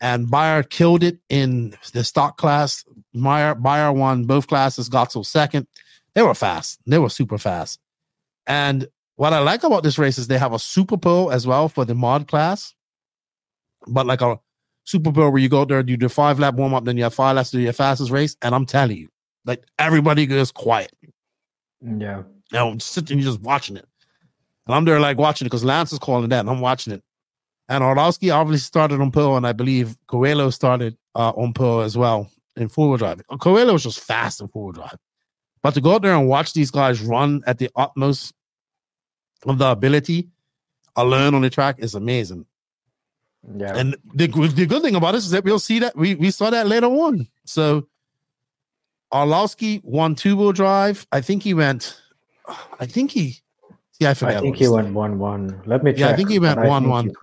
and 0.00 0.30
Bayer 0.30 0.62
killed 0.62 1.02
it 1.02 1.18
in 1.28 1.74
the 1.92 2.04
stock 2.04 2.36
class. 2.36 2.84
Meyer 3.12 3.54
Bayer 3.54 3.92
won 3.92 4.24
both 4.24 4.46
classes, 4.46 4.88
Gotzel 4.88 5.24
second. 5.24 5.66
They 6.14 6.22
were 6.22 6.34
fast. 6.34 6.80
They 6.86 6.98
were 6.98 7.08
super 7.08 7.38
fast. 7.38 7.80
And 8.46 8.86
what 9.16 9.32
I 9.32 9.38
like 9.38 9.62
about 9.62 9.82
this 9.82 9.98
race 9.98 10.18
is 10.18 10.26
they 10.26 10.38
have 10.38 10.52
a 10.52 10.58
super 10.58 10.96
pole 10.96 11.30
as 11.30 11.46
well 11.46 11.68
for 11.68 11.84
the 11.84 11.94
mod 11.94 12.28
class, 12.28 12.74
but 13.86 14.06
like 14.06 14.20
a 14.20 14.38
super 14.84 15.12
pole 15.12 15.30
where 15.30 15.40
you 15.40 15.48
go 15.48 15.64
there, 15.64 15.84
you 15.86 15.96
do 15.96 16.08
five 16.08 16.38
lap 16.38 16.54
warm 16.54 16.74
up, 16.74 16.84
then 16.84 16.96
you 16.96 17.04
have 17.04 17.14
five 17.14 17.36
laps 17.36 17.50
to 17.50 17.58
do 17.58 17.62
your 17.62 17.72
fastest 17.72 18.10
race. 18.10 18.36
And 18.42 18.54
I'm 18.54 18.66
telling 18.66 18.96
you, 18.96 19.08
like 19.44 19.64
everybody 19.78 20.26
goes 20.26 20.50
quiet. 20.50 20.92
Yeah. 21.80 22.22
Now 22.54 22.68
I'm 22.68 22.80
sitting, 22.80 23.20
just 23.20 23.40
watching 23.40 23.76
it. 23.76 23.86
And 24.66 24.74
I'm 24.74 24.86
there 24.86 25.00
like 25.00 25.18
watching 25.18 25.44
it 25.44 25.50
because 25.50 25.64
Lance 25.64 25.92
is 25.92 25.98
calling 25.98 26.30
that, 26.30 26.40
and 26.40 26.48
I'm 26.48 26.60
watching 26.60 26.94
it. 26.94 27.02
And 27.68 27.84
Orlowski 27.84 28.30
obviously 28.30 28.60
started 28.64 29.00
on 29.00 29.10
pole, 29.10 29.36
and 29.36 29.46
I 29.46 29.52
believe 29.52 29.96
Coelho 30.06 30.48
started 30.50 30.96
uh, 31.14 31.30
on 31.30 31.52
pole 31.52 31.80
as 31.80 31.98
well 31.98 32.30
in 32.56 32.68
four 32.68 32.88
wheel 32.88 32.96
drive. 32.96 33.20
Coelho 33.40 33.72
was 33.72 33.82
just 33.82 34.00
fast 34.00 34.40
in 34.40 34.48
four 34.48 34.64
wheel 34.64 34.72
drive. 34.72 34.96
But 35.62 35.74
to 35.74 35.80
go 35.80 35.94
out 35.94 36.02
there 36.02 36.14
and 36.14 36.28
watch 36.28 36.52
these 36.52 36.70
guys 36.70 37.00
run 37.02 37.42
at 37.46 37.58
the 37.58 37.70
utmost 37.74 38.32
of 39.46 39.58
the 39.58 39.68
ability 39.68 40.28
I 40.96 41.02
alone 41.02 41.34
on 41.34 41.42
the 41.42 41.50
track 41.50 41.76
is 41.78 41.94
amazing. 41.94 42.46
Yeah. 43.56 43.76
And 43.76 43.96
the, 44.14 44.28
good- 44.28 44.52
the 44.52 44.66
good 44.66 44.82
thing 44.82 44.94
about 44.94 45.12
this 45.12 45.24
is 45.24 45.30
that 45.32 45.44
we'll 45.44 45.58
see 45.58 45.78
that 45.80 45.96
we, 45.96 46.14
we 46.14 46.30
saw 46.30 46.50
that 46.50 46.66
later 46.66 46.86
on. 46.86 47.26
So 47.44 47.88
Orlowski 49.12 49.80
won 49.84 50.14
two 50.14 50.36
wheel 50.36 50.52
drive. 50.52 51.06
I 51.12 51.20
think 51.20 51.42
he 51.42 51.54
went, 51.54 52.00
I 52.80 52.86
think 52.86 53.10
he, 53.12 53.38
yeah, 53.98 54.10
I 54.10 54.14
forgot. 54.14 54.36
I 54.36 54.40
think 54.40 54.56
he 54.56 54.68
went 54.68 54.92
one 54.92 55.18
one. 55.18 55.62
Let 55.66 55.82
me 55.82 55.92
check. 55.92 56.00
Yeah, 56.00 56.08
I 56.10 56.16
think 56.16 56.30
he 56.30 56.38
went 56.38 56.60
one 56.60 56.88
one. 56.88 57.06
he- 57.08 57.14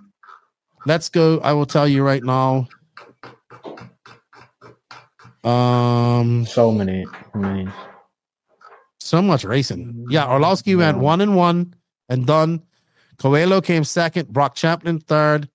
Let's 0.85 1.09
go. 1.09 1.39
I 1.41 1.53
will 1.53 1.67
tell 1.67 1.87
you 1.87 2.03
right 2.03 2.23
now. 2.23 2.67
Um, 5.43 6.45
so 6.45 6.71
many 6.71 7.05
names. 7.35 7.71
So 8.99 9.21
much 9.21 9.43
racing. 9.43 10.05
Yeah, 10.09 10.27
Orlowski 10.31 10.75
went 10.75 10.99
one 10.99 11.21
and 11.21 11.35
one 11.35 11.73
and 12.09 12.25
done. 12.25 12.61
Coelho 13.17 13.61
came 13.61 13.83
second. 13.83 14.29
Brock 14.29 14.55
Champlin 14.55 14.99
third. 14.99 15.49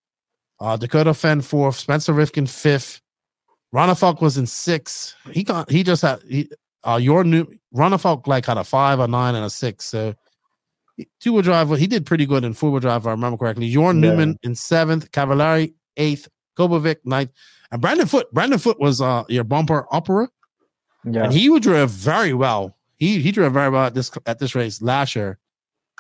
Uh, 0.61 0.77
Dakota 0.77 1.15
Fenn 1.15 1.41
fourth. 1.41 1.77
Spencer 1.77 2.13
Rivkin 2.13 2.49
fifth. 2.49 3.01
Ronnefalk 3.75 4.21
was 4.21 4.39
in 4.39 4.47
six. 4.47 5.15
He 5.33 5.43
got. 5.45 5.71
He 5.71 5.83
just 5.83 6.03
had. 6.03 6.23
He, 6.29 6.49
uh, 6.87 6.97
your 6.97 7.25
new 7.25 7.47
Ronnefalk 7.75 8.27
like 8.27 8.47
had 8.47 8.59
a 8.59 8.65
five, 8.65 9.01
a 9.01 9.09
nine, 9.09 9.35
and 9.35 9.45
a 9.45 9.51
six. 9.51 9.85
So 9.87 10.15
two 11.21 11.33
wheel 11.33 11.43
drive. 11.43 11.71
He 11.79 11.87
did 11.87 12.07
pretty 12.07 12.27
good 12.27 12.45
in 12.45 12.55
four 12.55 12.71
wheel 12.71 12.81
drive, 12.81 13.03
if 13.03 13.07
I 13.07 13.11
remember 13.11 13.37
correctly. 13.37 13.71
Jorn 13.73 14.03
Yeah. 14.03 14.11
Newman 14.11 14.39
in 14.43 14.55
seventh. 14.55 15.11
Cavallari 15.13 15.75
eighth. 15.97 16.29
Kobovic 16.59 16.97
ninth. 17.05 17.31
And 17.71 17.83
Brandon 17.83 18.07
Foot. 18.07 18.33
Brandon 18.33 18.59
Foot 18.59 18.81
was 18.81 19.01
uh 19.01 19.25
your 19.29 19.45
bumper 19.45 19.87
opera. 19.91 20.29
Yeah. 21.05 21.25
And 21.25 21.33
he 21.33 21.59
drove 21.61 21.91
very 21.91 22.33
well. 22.33 22.77
He 22.97 23.21
he 23.21 23.31
drove 23.33 23.53
very 23.53 23.69
well 23.71 23.87
at 23.87 23.95
this 23.95 24.11
at 24.27 24.39
this 24.39 24.55
race 24.55 24.81
last 24.81 25.15
year. 25.15 25.39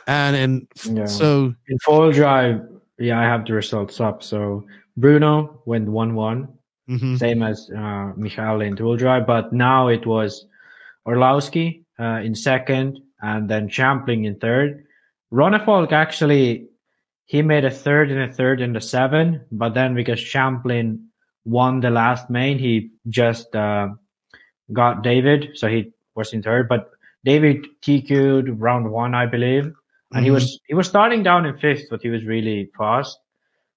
And 0.06 0.36
in 0.36 0.68
Yeah. 0.84 1.06
so 1.06 1.54
in 1.68 1.78
full 1.80 2.10
drive, 2.12 2.62
yeah, 2.98 3.20
I 3.20 3.24
have 3.24 3.44
the 3.44 3.52
results 3.52 4.00
up. 4.00 4.22
So 4.22 4.64
Bruno 4.96 5.60
went 5.66 5.88
one 5.88 6.14
one, 6.14 6.48
Mhm. 6.88 7.18
same 7.18 7.42
as 7.42 7.68
uh, 7.76 8.12
Michal 8.16 8.62
in 8.62 8.74
dual 8.76 8.96
drive, 8.96 9.26
but 9.26 9.52
now 9.52 9.88
it 9.88 10.06
was 10.06 10.46
Orlowski 11.06 11.84
uh, 11.98 12.20
in 12.24 12.34
second, 12.34 12.98
and 13.20 13.48
then 13.48 13.68
Champlin 13.68 14.24
in 14.24 14.36
third. 14.36 14.84
Ronnefalk 15.32 15.92
actually 15.92 16.68
he 17.26 17.42
made 17.42 17.64
a 17.64 17.70
third 17.70 18.10
and 18.10 18.20
a 18.30 18.32
third 18.32 18.60
and 18.60 18.76
a 18.76 18.80
seven, 18.80 19.40
but 19.50 19.74
then 19.74 19.94
because 19.94 20.20
Champlin 20.20 21.08
won 21.44 21.80
the 21.80 21.90
last 21.90 22.30
main, 22.30 22.58
he 22.58 22.90
just 23.08 23.54
uh, 23.56 23.88
got 24.72 25.02
David, 25.02 25.50
so 25.54 25.68
he 25.68 25.92
was 26.14 26.32
in 26.32 26.42
third. 26.42 26.68
But 26.68 26.90
David 27.24 27.66
TQ'd 27.82 28.60
round 28.60 28.90
one, 28.90 29.14
I 29.14 29.26
believe, 29.26 29.72
and 30.12 30.24
he 30.24 30.30
Mhm. 30.30 30.34
was 30.34 30.60
he 30.68 30.74
was 30.74 30.88
starting 30.88 31.22
down 31.24 31.46
in 31.46 31.56
fifth, 31.58 31.86
but 31.90 32.00
he 32.02 32.08
was 32.10 32.24
really 32.24 32.70
fast. 32.78 33.18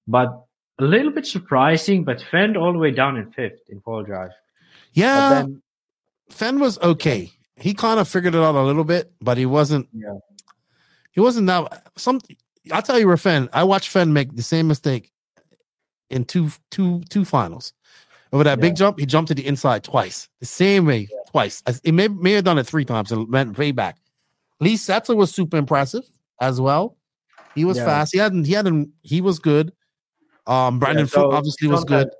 But 0.06 0.28
a 0.78 0.84
little 0.84 1.12
bit 1.12 1.26
surprising, 1.26 2.04
but 2.04 2.22
Fenn 2.30 2.56
all 2.56 2.72
the 2.72 2.78
way 2.78 2.90
down 2.92 3.16
in 3.16 3.30
fifth 3.32 3.60
in 3.68 3.80
full 3.80 4.02
drive. 4.04 4.30
Yeah, 4.92 5.30
then- 5.30 5.62
Fenn 6.30 6.60
was 6.60 6.78
okay. 6.80 7.30
He 7.56 7.74
kind 7.74 8.00
of 8.00 8.08
figured 8.08 8.34
it 8.34 8.42
out 8.42 8.54
a 8.54 8.62
little 8.62 8.84
bit, 8.84 9.12
but 9.20 9.36
he 9.36 9.46
wasn't. 9.46 9.88
Yeah. 9.92 10.14
He 11.12 11.20
wasn't 11.20 11.46
that. 11.48 11.84
Some. 11.96 12.20
I'll 12.72 12.82
tell 12.82 12.98
you, 12.98 13.06
where 13.06 13.16
Fenn. 13.16 13.48
I 13.52 13.64
watched 13.64 13.88
Fenn 13.88 14.12
make 14.12 14.34
the 14.34 14.42
same 14.42 14.68
mistake 14.68 15.12
in 16.08 16.24
two 16.24 16.50
two 16.70 17.02
two 17.10 17.24
finals. 17.24 17.72
Over 18.32 18.44
that 18.44 18.60
big 18.60 18.76
jump, 18.76 19.00
he 19.00 19.06
jumped 19.06 19.28
to 19.28 19.34
the 19.34 19.44
inside 19.44 19.82
twice, 19.82 20.28
the 20.38 20.46
same 20.46 20.86
way 20.86 21.08
twice. 21.32 21.64
He 21.82 21.90
may, 21.90 22.06
may 22.06 22.32
have 22.32 22.44
done 22.44 22.58
it 22.58 22.66
three 22.66 22.84
times 22.84 23.10
and 23.10 23.30
went 23.30 23.58
way 23.58 23.72
back. 23.72 23.96
Lee 24.60 24.74
Setzer 24.74 25.16
was 25.16 25.34
super 25.34 25.56
impressive 25.56 26.04
as 26.40 26.60
well. 26.60 26.96
He 27.56 27.64
was 27.64 27.76
Yeah. 27.76 27.86
fast. 27.86 28.12
He 28.12 28.18
hadn't. 28.18 28.44
He 28.44 28.52
hadn't. 28.52 28.90
He 29.02 29.20
was 29.20 29.40
good. 29.40 29.72
Um, 30.46 30.78
Brandon 30.78 31.06
Yeah, 31.06 31.10
so 31.10 31.22
Foot 31.22 31.34
obviously 31.34 31.68
was 31.68 31.84
good. 31.84 32.10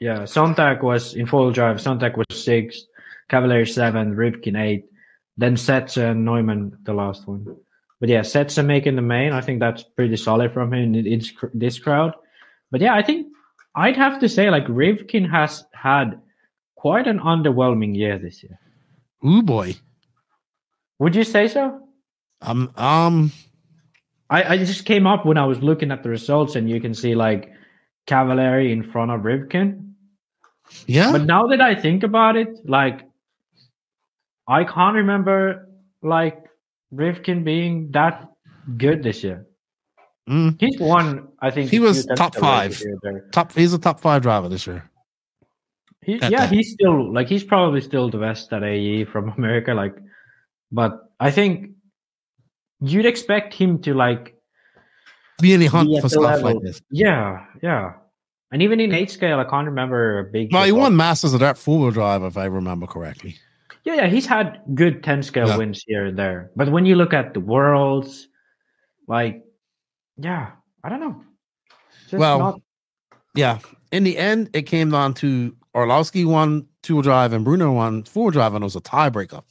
Yeah, 0.00 0.24
Sontag 0.24 0.82
was 0.82 1.14
in 1.14 1.26
full 1.26 1.52
drive. 1.52 1.80
Sontag 1.80 2.16
was 2.16 2.26
sixth, 2.32 2.86
Cavalieri 3.30 3.66
seven, 3.66 4.14
Rivkin 4.14 4.60
eight, 4.60 4.84
then 5.36 5.54
Setzer 5.54 6.10
and 6.10 6.24
Neumann 6.24 6.76
the 6.82 6.92
last 6.92 7.26
one. 7.26 7.46
But 8.00 8.08
yeah, 8.08 8.20
Setzer 8.20 8.64
making 8.64 8.96
the 8.96 9.02
main. 9.02 9.32
I 9.32 9.40
think 9.40 9.60
that's 9.60 9.82
pretty 9.82 10.16
solid 10.16 10.52
from 10.52 10.74
him 10.74 10.94
in 10.94 11.04
this, 11.04 11.32
this 11.54 11.78
crowd. 11.78 12.14
But 12.70 12.80
yeah, 12.80 12.94
I 12.94 13.02
think 13.02 13.28
I'd 13.74 13.96
have 13.96 14.20
to 14.20 14.28
say 14.28 14.50
like 14.50 14.66
Rivkin 14.66 15.30
has 15.30 15.64
had 15.72 16.20
quite 16.76 17.06
an 17.06 17.20
underwhelming 17.20 17.96
year 17.96 18.18
this 18.18 18.42
year. 18.42 18.58
Ooh 19.24 19.42
boy. 19.42 19.76
Would 20.98 21.14
you 21.14 21.24
say 21.24 21.48
so? 21.48 21.80
Um. 22.42 22.72
Um. 22.76 23.32
I, 24.28 24.54
I 24.54 24.58
just 24.58 24.84
came 24.84 25.06
up 25.06 25.26
when 25.26 25.38
I 25.38 25.44
was 25.44 25.60
looking 25.60 25.90
at 25.90 26.02
the 26.02 26.08
results, 26.08 26.56
and 26.56 26.70
you 26.70 26.80
can 26.80 26.94
see 26.94 27.14
like 27.14 27.52
Cavalieri 28.06 28.72
in 28.72 28.82
front 28.82 29.10
of 29.10 29.20
Rivkin. 29.20 29.92
Yeah. 30.86 31.12
But 31.12 31.24
now 31.24 31.48
that 31.48 31.60
I 31.60 31.74
think 31.74 32.02
about 32.02 32.36
it, 32.36 32.48
like 32.64 33.09
I 34.50 34.64
can't 34.64 34.96
remember 34.96 35.68
like 36.02 36.44
Rivkin 36.92 37.44
being 37.44 37.92
that 37.92 38.28
good 38.76 39.02
this 39.04 39.22
year. 39.22 39.46
Mm. 40.28 40.60
He's 40.60 40.78
won, 40.78 41.28
I 41.40 41.50
think. 41.50 41.70
He 41.70 41.78
was 41.78 42.04
top 42.16 42.32
tenths 42.34 42.36
of 42.38 42.42
a 42.42 42.46
race 42.46 42.50
five. 42.50 42.76
here 42.76 42.94
or 42.94 42.98
there. 43.02 43.28
Top. 43.32 43.52
He's 43.52 43.72
a 43.72 43.78
top 43.78 44.00
five 44.00 44.22
driver 44.22 44.48
this 44.48 44.66
year. 44.66 44.90
He, 46.02 46.14
yeah, 46.16 46.30
that. 46.30 46.50
he's 46.50 46.72
still 46.72 47.12
like 47.12 47.28
he's 47.28 47.44
probably 47.44 47.80
still 47.80 48.10
the 48.10 48.18
best 48.18 48.52
at 48.52 48.64
AE 48.64 49.04
from 49.04 49.28
America. 49.38 49.72
Like, 49.72 49.94
but 50.72 51.12
I 51.20 51.30
think 51.30 51.70
you'd 52.80 53.06
expect 53.06 53.54
him 53.54 53.80
to 53.82 53.94
like 53.94 54.34
the 55.38 55.66
hunt 55.66 55.90
for 56.00 56.08
stuff 56.08 56.22
level- 56.22 56.54
like 56.54 56.62
this. 56.62 56.82
Yeah, 56.90 57.44
yeah. 57.62 57.92
And 58.52 58.62
even 58.62 58.80
in 58.80 58.92
eight 58.92 59.12
scale, 59.12 59.38
I 59.38 59.44
can't 59.44 59.66
remember 59.66 60.18
a 60.18 60.24
big. 60.24 60.52
Well, 60.52 60.64
he 60.64 60.72
won 60.72 60.96
Masters 60.96 61.34
of 61.34 61.40
that 61.40 61.56
four 61.56 61.78
wheel 61.78 61.90
drive, 61.92 62.24
if 62.24 62.36
I 62.36 62.46
remember 62.46 62.88
correctly. 62.88 63.36
Yeah, 63.84 63.94
yeah, 63.94 64.06
he's 64.08 64.26
had 64.26 64.60
good 64.74 65.02
10 65.02 65.22
scale 65.22 65.48
Yeah. 65.48 65.56
wins 65.56 65.82
here 65.86 66.06
and 66.06 66.18
there. 66.18 66.50
But 66.56 66.70
when 66.70 66.84
you 66.86 66.96
look 66.96 67.14
at 67.14 67.32
the 67.34 67.40
worlds, 67.40 68.28
like, 69.08 69.42
yeah, 70.18 70.50
I 70.84 70.88
don't 70.88 71.00
know. 71.00 71.22
Just 72.08 72.20
well, 72.20 72.38
not- 72.38 72.60
yeah. 73.34 73.58
In 73.92 74.04
the 74.04 74.18
end, 74.18 74.50
it 74.52 74.62
came 74.62 74.90
down 74.90 75.14
to 75.14 75.56
Orlowski 75.74 76.24
won 76.24 76.66
two 76.82 77.00
drive 77.02 77.32
and 77.32 77.44
Bruno 77.44 77.72
won 77.72 78.04
four 78.04 78.30
drive, 78.30 78.54
and 78.54 78.62
it 78.62 78.66
was 78.66 78.76
a 78.76 78.80
tiebreaker. 78.80 79.42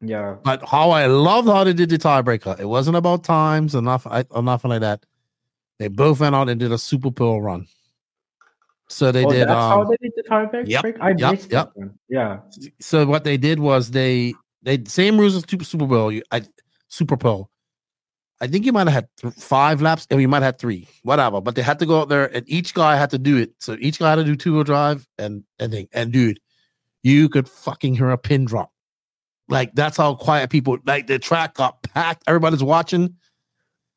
yeah, 0.00 0.36
But 0.44 0.62
how 0.68 0.90
I 0.90 1.06
loved 1.06 1.48
how 1.48 1.64
they 1.64 1.72
did 1.72 1.88
the 1.90 1.98
tiebreaker. 1.98 2.58
It 2.60 2.66
wasn't 2.66 2.96
about 2.96 3.24
times 3.24 3.74
or 3.74 3.82
nothing, 3.82 4.12
or 4.30 4.42
nothing 4.42 4.70
like 4.70 4.80
that. 4.82 5.04
They 5.78 5.88
both 5.88 6.20
went 6.20 6.34
out 6.34 6.48
and 6.48 6.60
did 6.60 6.72
a 6.72 6.78
super 6.78 7.10
pill 7.10 7.40
run. 7.40 7.66
So 8.94 9.10
they 9.10 9.24
oh, 9.24 9.30
did. 9.30 9.48
that's 9.48 9.50
how 9.50 9.82
Um, 9.82 9.88
they 9.90 9.96
did 10.00 10.12
the 10.14 10.22
tiebreak. 10.22 10.68
yep, 10.68 10.84
I 11.00 11.10
yep, 11.18 11.32
missed 11.32 11.50
yep. 11.50 11.72
Yeah, 12.08 12.38
so 12.80 13.04
what 13.06 13.24
they 13.24 13.36
did 13.36 13.58
was 13.58 13.90
they 13.90 14.34
they 14.62 14.84
same 14.84 15.18
rules 15.18 15.34
as 15.34 15.44
Super 15.48 15.64
Super 15.64 15.86
Bowl. 15.86 16.12
You, 16.12 16.22
I 16.30 16.42
Super 16.88 17.16
Bowl. 17.16 17.50
I 18.40 18.46
think 18.46 18.64
you 18.64 18.72
might 18.72 18.86
have 18.86 18.94
had 18.94 19.08
th- 19.20 19.34
five 19.34 19.82
laps, 19.82 20.06
and 20.10 20.20
you 20.20 20.28
might 20.28 20.38
have 20.42 20.54
had 20.54 20.58
three, 20.60 20.86
whatever. 21.02 21.40
But 21.40 21.56
they 21.56 21.62
had 21.62 21.80
to 21.80 21.86
go 21.86 22.00
out 22.02 22.08
there, 22.08 22.26
and 22.36 22.48
each 22.48 22.72
guy 22.72 22.94
had 22.96 23.10
to 23.10 23.18
do 23.18 23.36
it. 23.36 23.50
So 23.58 23.76
each 23.80 23.98
guy 23.98 24.10
had 24.10 24.16
to 24.16 24.24
do 24.24 24.36
two 24.36 24.54
wheel 24.54 24.62
drive, 24.62 25.08
and 25.18 25.42
and 25.58 25.72
they, 25.72 25.88
and 25.92 26.12
dude, 26.12 26.38
you 27.02 27.28
could 27.28 27.48
fucking 27.48 27.96
hear 27.96 28.10
a 28.10 28.18
pin 28.18 28.44
drop. 28.44 28.70
Like 29.48 29.74
that's 29.74 29.96
how 29.96 30.14
quiet 30.14 30.50
people. 30.50 30.78
Like 30.86 31.08
the 31.08 31.18
track 31.18 31.54
got 31.54 31.82
packed. 31.82 32.22
Everybody's 32.28 32.62
watching, 32.62 33.16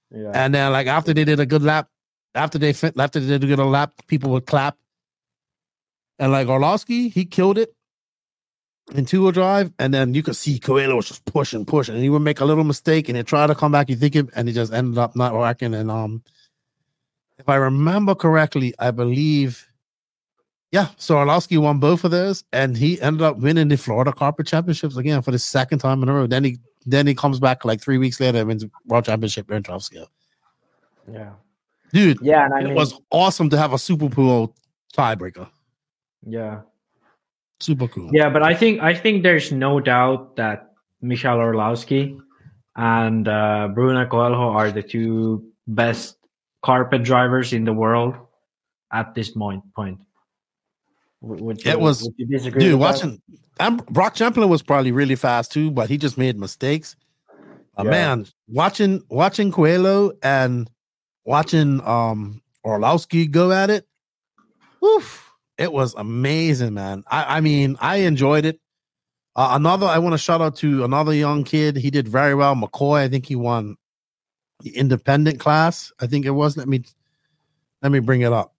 yeah. 0.09 0.31
and 0.33 0.55
then 0.55 0.71
like 0.71 0.87
after 0.87 1.13
they 1.13 1.23
did 1.23 1.39
a 1.39 1.45
good 1.45 1.61
lap, 1.61 1.87
after 2.33 2.57
they 2.57 2.73
fin- 2.73 2.93
after 2.97 3.19
they 3.19 3.37
did 3.37 3.43
a 3.43 3.55
good 3.55 3.63
lap, 3.63 3.93
people 4.07 4.31
would 4.31 4.47
clap. 4.47 4.75
And 6.19 6.31
like 6.31 6.47
Orlowski, 6.47 7.09
he 7.09 7.25
killed 7.25 7.57
it 7.57 7.73
in 8.95 9.05
two 9.05 9.21
wheel 9.21 9.31
drive, 9.31 9.71
and 9.79 9.93
then 9.93 10.13
you 10.13 10.23
could 10.23 10.35
see 10.35 10.59
Coelho 10.59 10.95
was 10.95 11.07
just 11.07 11.25
pushing, 11.25 11.65
pushing, 11.65 11.95
and 11.95 12.03
he 12.03 12.09
would 12.09 12.21
make 12.21 12.39
a 12.39 12.45
little 12.45 12.63
mistake, 12.63 13.09
and 13.09 13.17
he'd 13.17 13.27
try 13.27 13.45
to 13.45 13.55
come 13.55 13.71
back. 13.71 13.89
You 13.89 13.95
think 13.95 14.15
it, 14.15 14.29
and 14.35 14.47
he 14.47 14.53
just 14.53 14.73
ended 14.73 14.97
up 14.97 15.15
not 15.15 15.33
working. 15.33 15.73
And 15.73 15.91
um, 15.91 16.23
if 17.37 17.47
I 17.49 17.55
remember 17.55 18.15
correctly, 18.15 18.73
I 18.79 18.91
believe, 18.91 19.67
yeah, 20.71 20.87
so 20.97 21.17
Orlowski 21.17 21.57
won 21.57 21.79
both 21.79 22.03
of 22.03 22.11
those, 22.11 22.43
and 22.53 22.77
he 22.77 22.99
ended 23.01 23.21
up 23.21 23.37
winning 23.37 23.67
the 23.67 23.77
Florida 23.77 24.13
Carpet 24.13 24.47
Championships 24.47 24.97
again 24.97 25.21
for 25.21 25.31
the 25.31 25.39
second 25.39 25.79
time 25.79 26.01
in 26.01 26.09
a 26.09 26.13
row. 26.13 26.27
Then 26.27 26.43
he 26.43 26.57
then 26.85 27.05
he 27.05 27.13
comes 27.13 27.39
back 27.39 27.65
like 27.65 27.81
three 27.81 27.97
weeks 27.97 28.19
later 28.19 28.39
and 28.39 28.47
wins 28.47 28.65
World 28.85 29.03
Championship 29.05 29.51
in 29.51 29.61
12 29.61 29.83
scale. 29.83 30.09
yeah, 31.11 31.31
Dude, 31.91 32.19
yeah. 32.21 32.45
And 32.45 32.53
I 32.53 32.61
it 32.61 32.63
mean, 32.63 32.75
was 32.75 32.97
awesome 33.11 33.49
to 33.49 33.57
have 33.57 33.73
a 33.73 33.77
Super 33.77 34.09
Pole 34.09 34.55
tiebreaker. 34.95 35.49
Yeah, 36.25 36.61
Super 37.59 37.87
cool. 37.87 38.09
yeah. 38.13 38.29
But 38.29 38.43
I 38.43 38.53
think 38.53 38.81
I 38.81 38.93
think 38.93 39.23
there's 39.23 39.51
no 39.51 39.79
doubt 39.79 40.35
that 40.35 40.73
Michal 41.01 41.37
Orlowski 41.37 42.17
and 42.75 43.27
uh, 43.27 43.69
Bruno 43.73 44.05
Coelho 44.07 44.49
are 44.51 44.71
the 44.71 44.83
two 44.83 45.43
best 45.67 46.17
carpet 46.63 47.03
drivers 47.03 47.53
in 47.53 47.65
the 47.65 47.73
world 47.73 48.15
at 48.93 49.13
this 49.15 49.29
point. 49.31 49.63
Point. 49.75 49.99
Would, 51.21 51.63
you, 51.65 51.71
It 51.71 51.79
was- 51.79 52.03
would 52.03 52.13
you 52.17 52.25
disagree 52.27 52.61
Dude, 52.61 52.79
watching 52.79 53.21
and 53.59 53.83
Brock 53.87 54.13
Champlin 54.13 54.49
was 54.49 54.61
probably 54.61 54.91
really 54.91 55.15
fast 55.15 55.51
too, 55.51 55.71
but 55.71 55.89
he 55.89 55.97
just 55.97 56.17
made 56.17 56.37
mistakes. 56.39 56.95
Yeah. 57.77 57.83
Man, 57.83 58.25
watching 58.47 59.03
watching 59.09 59.51
Coelho 59.51 60.11
and 60.23 60.69
watching 61.25 61.81
um 61.85 62.41
Orlowski 62.63 63.27
go 63.27 63.51
at 63.51 63.69
it, 63.69 63.87
woof, 64.81 65.26
it 65.57 65.71
was 65.71 65.93
amazing, 65.95 66.73
man. 66.73 67.03
I, 67.07 67.37
I 67.37 67.41
mean, 67.41 67.77
I 67.79 67.97
enjoyed 67.97 68.45
it. 68.45 68.59
Uh, 69.35 69.49
another, 69.51 69.85
I 69.85 69.99
want 69.99 70.13
to 70.13 70.17
shout 70.17 70.41
out 70.41 70.55
to 70.57 70.83
another 70.83 71.13
young 71.13 71.43
kid. 71.43 71.75
He 71.77 71.91
did 71.91 72.07
very 72.07 72.33
well. 72.33 72.55
McCoy, 72.55 73.01
I 73.01 73.07
think 73.07 73.25
he 73.25 73.35
won 73.35 73.77
the 74.61 74.75
independent 74.75 75.39
class. 75.39 75.91
I 75.99 76.07
think 76.07 76.25
it 76.25 76.31
was. 76.31 76.57
Let 76.57 76.67
me 76.67 76.83
let 77.81 77.91
me 77.91 77.99
bring 77.99 78.21
it 78.21 78.33
up. 78.33 78.53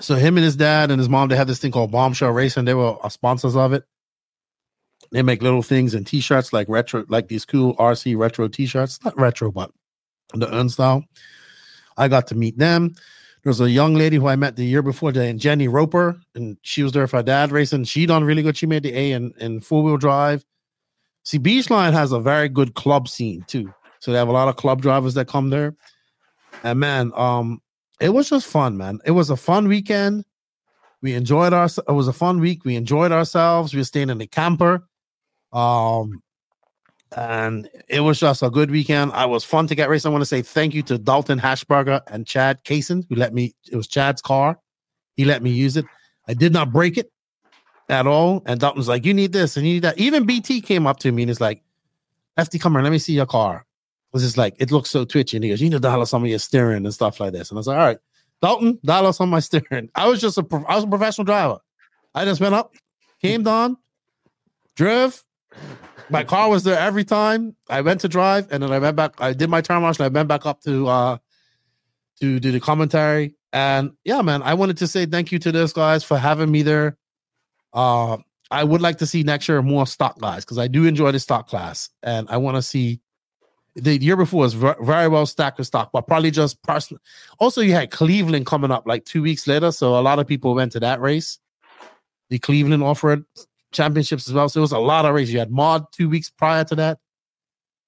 So 0.00 0.14
him 0.14 0.36
and 0.36 0.44
his 0.44 0.56
dad 0.56 0.90
and 0.90 0.98
his 0.98 1.08
mom, 1.08 1.28
they 1.28 1.36
had 1.36 1.46
this 1.46 1.58
thing 1.58 1.72
called 1.72 1.90
Bombshell 1.90 2.30
Racing. 2.30 2.64
They 2.64 2.74
were 2.74 2.96
uh, 3.02 3.08
sponsors 3.08 3.56
of 3.56 3.72
it. 3.72 3.84
They 5.10 5.22
make 5.22 5.42
little 5.42 5.62
things 5.62 5.94
and 5.94 6.06
t-shirts 6.06 6.52
like 6.52 6.68
retro, 6.68 7.04
like 7.08 7.28
these 7.28 7.44
cool 7.46 7.74
RC 7.76 8.16
retro 8.18 8.48
t-shirts. 8.48 9.02
Not 9.04 9.18
retro, 9.18 9.50
but 9.50 9.70
the 10.34 10.52
Earn 10.54 10.68
style. 10.68 11.04
I 11.96 12.08
got 12.08 12.28
to 12.28 12.34
meet 12.34 12.58
them. 12.58 12.94
There 13.42 13.50
was 13.50 13.60
a 13.60 13.70
young 13.70 13.94
lady 13.94 14.16
who 14.16 14.26
I 14.26 14.36
met 14.36 14.56
the 14.56 14.64
year 14.64 14.82
before, 14.82 15.10
and 15.10 15.38
Jenny 15.40 15.68
Roper, 15.68 16.20
and 16.34 16.56
she 16.62 16.82
was 16.82 16.92
there 16.92 17.06
for 17.06 17.18
her 17.18 17.22
dad 17.22 17.52
racing. 17.52 17.84
She 17.84 18.04
done 18.04 18.24
really 18.24 18.42
good. 18.42 18.56
She 18.56 18.66
made 18.66 18.82
the 18.82 18.96
A 18.96 19.12
in, 19.12 19.32
in 19.38 19.60
four 19.60 19.82
wheel 19.82 19.96
drive. 19.96 20.44
See, 21.24 21.38
Beachline 21.38 21.92
has 21.92 22.12
a 22.12 22.20
very 22.20 22.48
good 22.48 22.74
club 22.74 23.08
scene 23.08 23.44
too. 23.46 23.72
So 24.00 24.12
they 24.12 24.18
have 24.18 24.28
a 24.28 24.32
lot 24.32 24.48
of 24.48 24.56
club 24.56 24.82
drivers 24.82 25.14
that 25.14 25.28
come 25.28 25.50
there. 25.50 25.74
And 26.62 26.80
man, 26.80 27.12
um, 27.14 27.60
it 28.00 28.10
was 28.10 28.30
just 28.30 28.46
fun, 28.46 28.76
man. 28.76 28.98
It 29.04 29.10
was 29.12 29.30
a 29.30 29.36
fun 29.36 29.68
weekend. 29.68 30.24
We 31.02 31.14
enjoyed 31.14 31.52
our. 31.52 31.66
It 31.66 31.92
was 31.92 32.08
a 32.08 32.12
fun 32.12 32.40
week. 32.40 32.64
We 32.64 32.76
enjoyed 32.76 33.12
ourselves. 33.12 33.72
We 33.72 33.80
were 33.80 33.84
staying 33.84 34.10
in 34.10 34.18
the 34.18 34.26
camper, 34.26 34.88
um, 35.52 36.22
and 37.16 37.68
it 37.88 38.00
was 38.00 38.20
just 38.20 38.42
a 38.42 38.50
good 38.50 38.70
weekend. 38.70 39.12
I 39.12 39.26
was 39.26 39.44
fun 39.44 39.66
to 39.68 39.74
get 39.74 39.88
racing. 39.88 40.10
I 40.10 40.12
want 40.12 40.22
to 40.22 40.26
say 40.26 40.42
thank 40.42 40.74
you 40.74 40.82
to 40.84 40.98
Dalton 40.98 41.38
Hashberger 41.38 42.02
and 42.08 42.26
Chad 42.26 42.62
Kaysen 42.64 43.04
who 43.08 43.14
let 43.14 43.32
me. 43.32 43.54
It 43.70 43.76
was 43.76 43.86
Chad's 43.86 44.20
car. 44.20 44.58
He 45.16 45.24
let 45.24 45.42
me 45.42 45.50
use 45.50 45.76
it. 45.76 45.84
I 46.26 46.34
did 46.34 46.52
not 46.52 46.72
break 46.72 46.98
it 46.98 47.10
at 47.88 48.06
all. 48.06 48.42
And 48.46 48.60
Dalton 48.60 48.78
was 48.78 48.88
like, 48.88 49.04
"You 49.04 49.14
need 49.14 49.32
this 49.32 49.56
and 49.56 49.66
you 49.66 49.74
need 49.74 49.84
that." 49.84 49.98
Even 49.98 50.26
BT 50.26 50.60
came 50.60 50.86
up 50.86 50.98
to 51.00 51.12
me 51.12 51.22
and 51.22 51.30
is 51.30 51.40
like, 51.40 51.62
"FD, 52.38 52.60
come 52.60 52.74
here. 52.74 52.82
Let 52.82 52.92
me 52.92 52.98
see 52.98 53.14
your 53.14 53.26
car." 53.26 53.56
It 53.56 54.12
was 54.12 54.22
just 54.22 54.36
like 54.36 54.54
it 54.58 54.70
looks 54.70 54.90
so 54.90 55.04
twitchy. 55.04 55.36
And 55.38 55.44
he 55.44 55.50
goes, 55.50 55.60
"You 55.60 55.68
need 55.68 55.76
to 55.76 55.80
dial 55.80 56.04
some 56.06 56.22
of 56.22 56.28
your 56.28 56.38
steering 56.38 56.84
and 56.84 56.94
stuff 56.94 57.20
like 57.20 57.32
this." 57.32 57.50
And 57.50 57.56
I 57.56 57.60
was 57.60 57.66
like, 57.66 57.78
"All 57.78 57.86
right." 57.86 57.98
Dalton, 58.40 58.78
dial 58.84 59.06
us 59.06 59.20
on 59.20 59.28
my 59.28 59.40
steering. 59.40 59.88
I 59.94 60.06
was 60.06 60.20
just 60.20 60.38
a 60.38 60.46
I 60.68 60.76
was 60.76 60.84
a 60.84 60.88
professional 60.88 61.24
driver. 61.24 61.58
I 62.14 62.24
just 62.24 62.40
went 62.40 62.54
up, 62.54 62.74
came 63.20 63.42
down, 63.42 63.76
drove. 64.76 65.24
My 66.10 66.24
car 66.24 66.48
was 66.48 66.64
there 66.64 66.78
every 66.78 67.04
time. 67.04 67.54
I 67.68 67.80
went 67.80 68.00
to 68.02 68.08
drive, 68.08 68.48
and 68.50 68.62
then 68.62 68.72
I 68.72 68.78
went 68.78 68.96
back. 68.96 69.14
I 69.18 69.32
did 69.32 69.50
my 69.50 69.60
turn 69.60 69.82
march, 69.82 69.98
and 69.98 70.06
I 70.06 70.08
went 70.08 70.28
back 70.28 70.46
up 70.46 70.60
to 70.62 70.88
uh 70.88 71.18
to 72.20 72.40
do 72.40 72.50
the 72.50 72.60
commentary. 72.60 73.34
And 73.52 73.92
yeah, 74.04 74.22
man, 74.22 74.42
I 74.42 74.54
wanted 74.54 74.78
to 74.78 74.86
say 74.86 75.06
thank 75.06 75.32
you 75.32 75.38
to 75.40 75.52
those 75.52 75.72
guys 75.72 76.04
for 76.04 76.18
having 76.18 76.50
me 76.50 76.62
there. 76.62 76.96
Uh, 77.72 78.18
I 78.50 78.64
would 78.64 78.80
like 78.80 78.98
to 78.98 79.06
see 79.06 79.22
next 79.22 79.48
year 79.48 79.62
more 79.62 79.86
stock 79.86 80.18
guys 80.18 80.44
because 80.44 80.58
I 80.58 80.68
do 80.68 80.84
enjoy 80.84 81.12
the 81.12 81.20
stock 81.20 81.48
class, 81.48 81.90
and 82.02 82.28
I 82.30 82.36
want 82.38 82.56
to 82.56 82.62
see. 82.62 83.00
The 83.76 83.96
year 83.96 84.16
before 84.16 84.40
was 84.40 84.54
very 84.54 85.06
well 85.06 85.24
stacked 85.24 85.58
with 85.58 85.68
stock, 85.68 85.90
but 85.92 86.08
probably 86.08 86.32
just 86.32 86.60
personal. 86.64 87.00
Also, 87.38 87.60
you 87.60 87.74
had 87.74 87.92
Cleveland 87.92 88.44
coming 88.44 88.72
up 88.72 88.88
like 88.88 89.04
two 89.04 89.22
weeks 89.22 89.46
later, 89.46 89.70
so 89.70 89.96
a 89.96 90.02
lot 90.02 90.18
of 90.18 90.26
people 90.26 90.52
went 90.54 90.72
to 90.72 90.80
that 90.80 91.00
race. 91.00 91.38
The 92.28 92.40
Cleveland 92.40 92.82
offered 92.82 93.24
championships 93.72 94.28
as 94.28 94.34
well, 94.34 94.48
so 94.48 94.60
it 94.60 94.62
was 94.62 94.72
a 94.72 94.78
lot 94.78 95.04
of 95.04 95.14
races. 95.14 95.32
You 95.32 95.38
had 95.38 95.50
Mod 95.50 95.84
two 95.92 96.08
weeks 96.08 96.30
prior 96.30 96.64
to 96.64 96.74
that. 96.76 96.98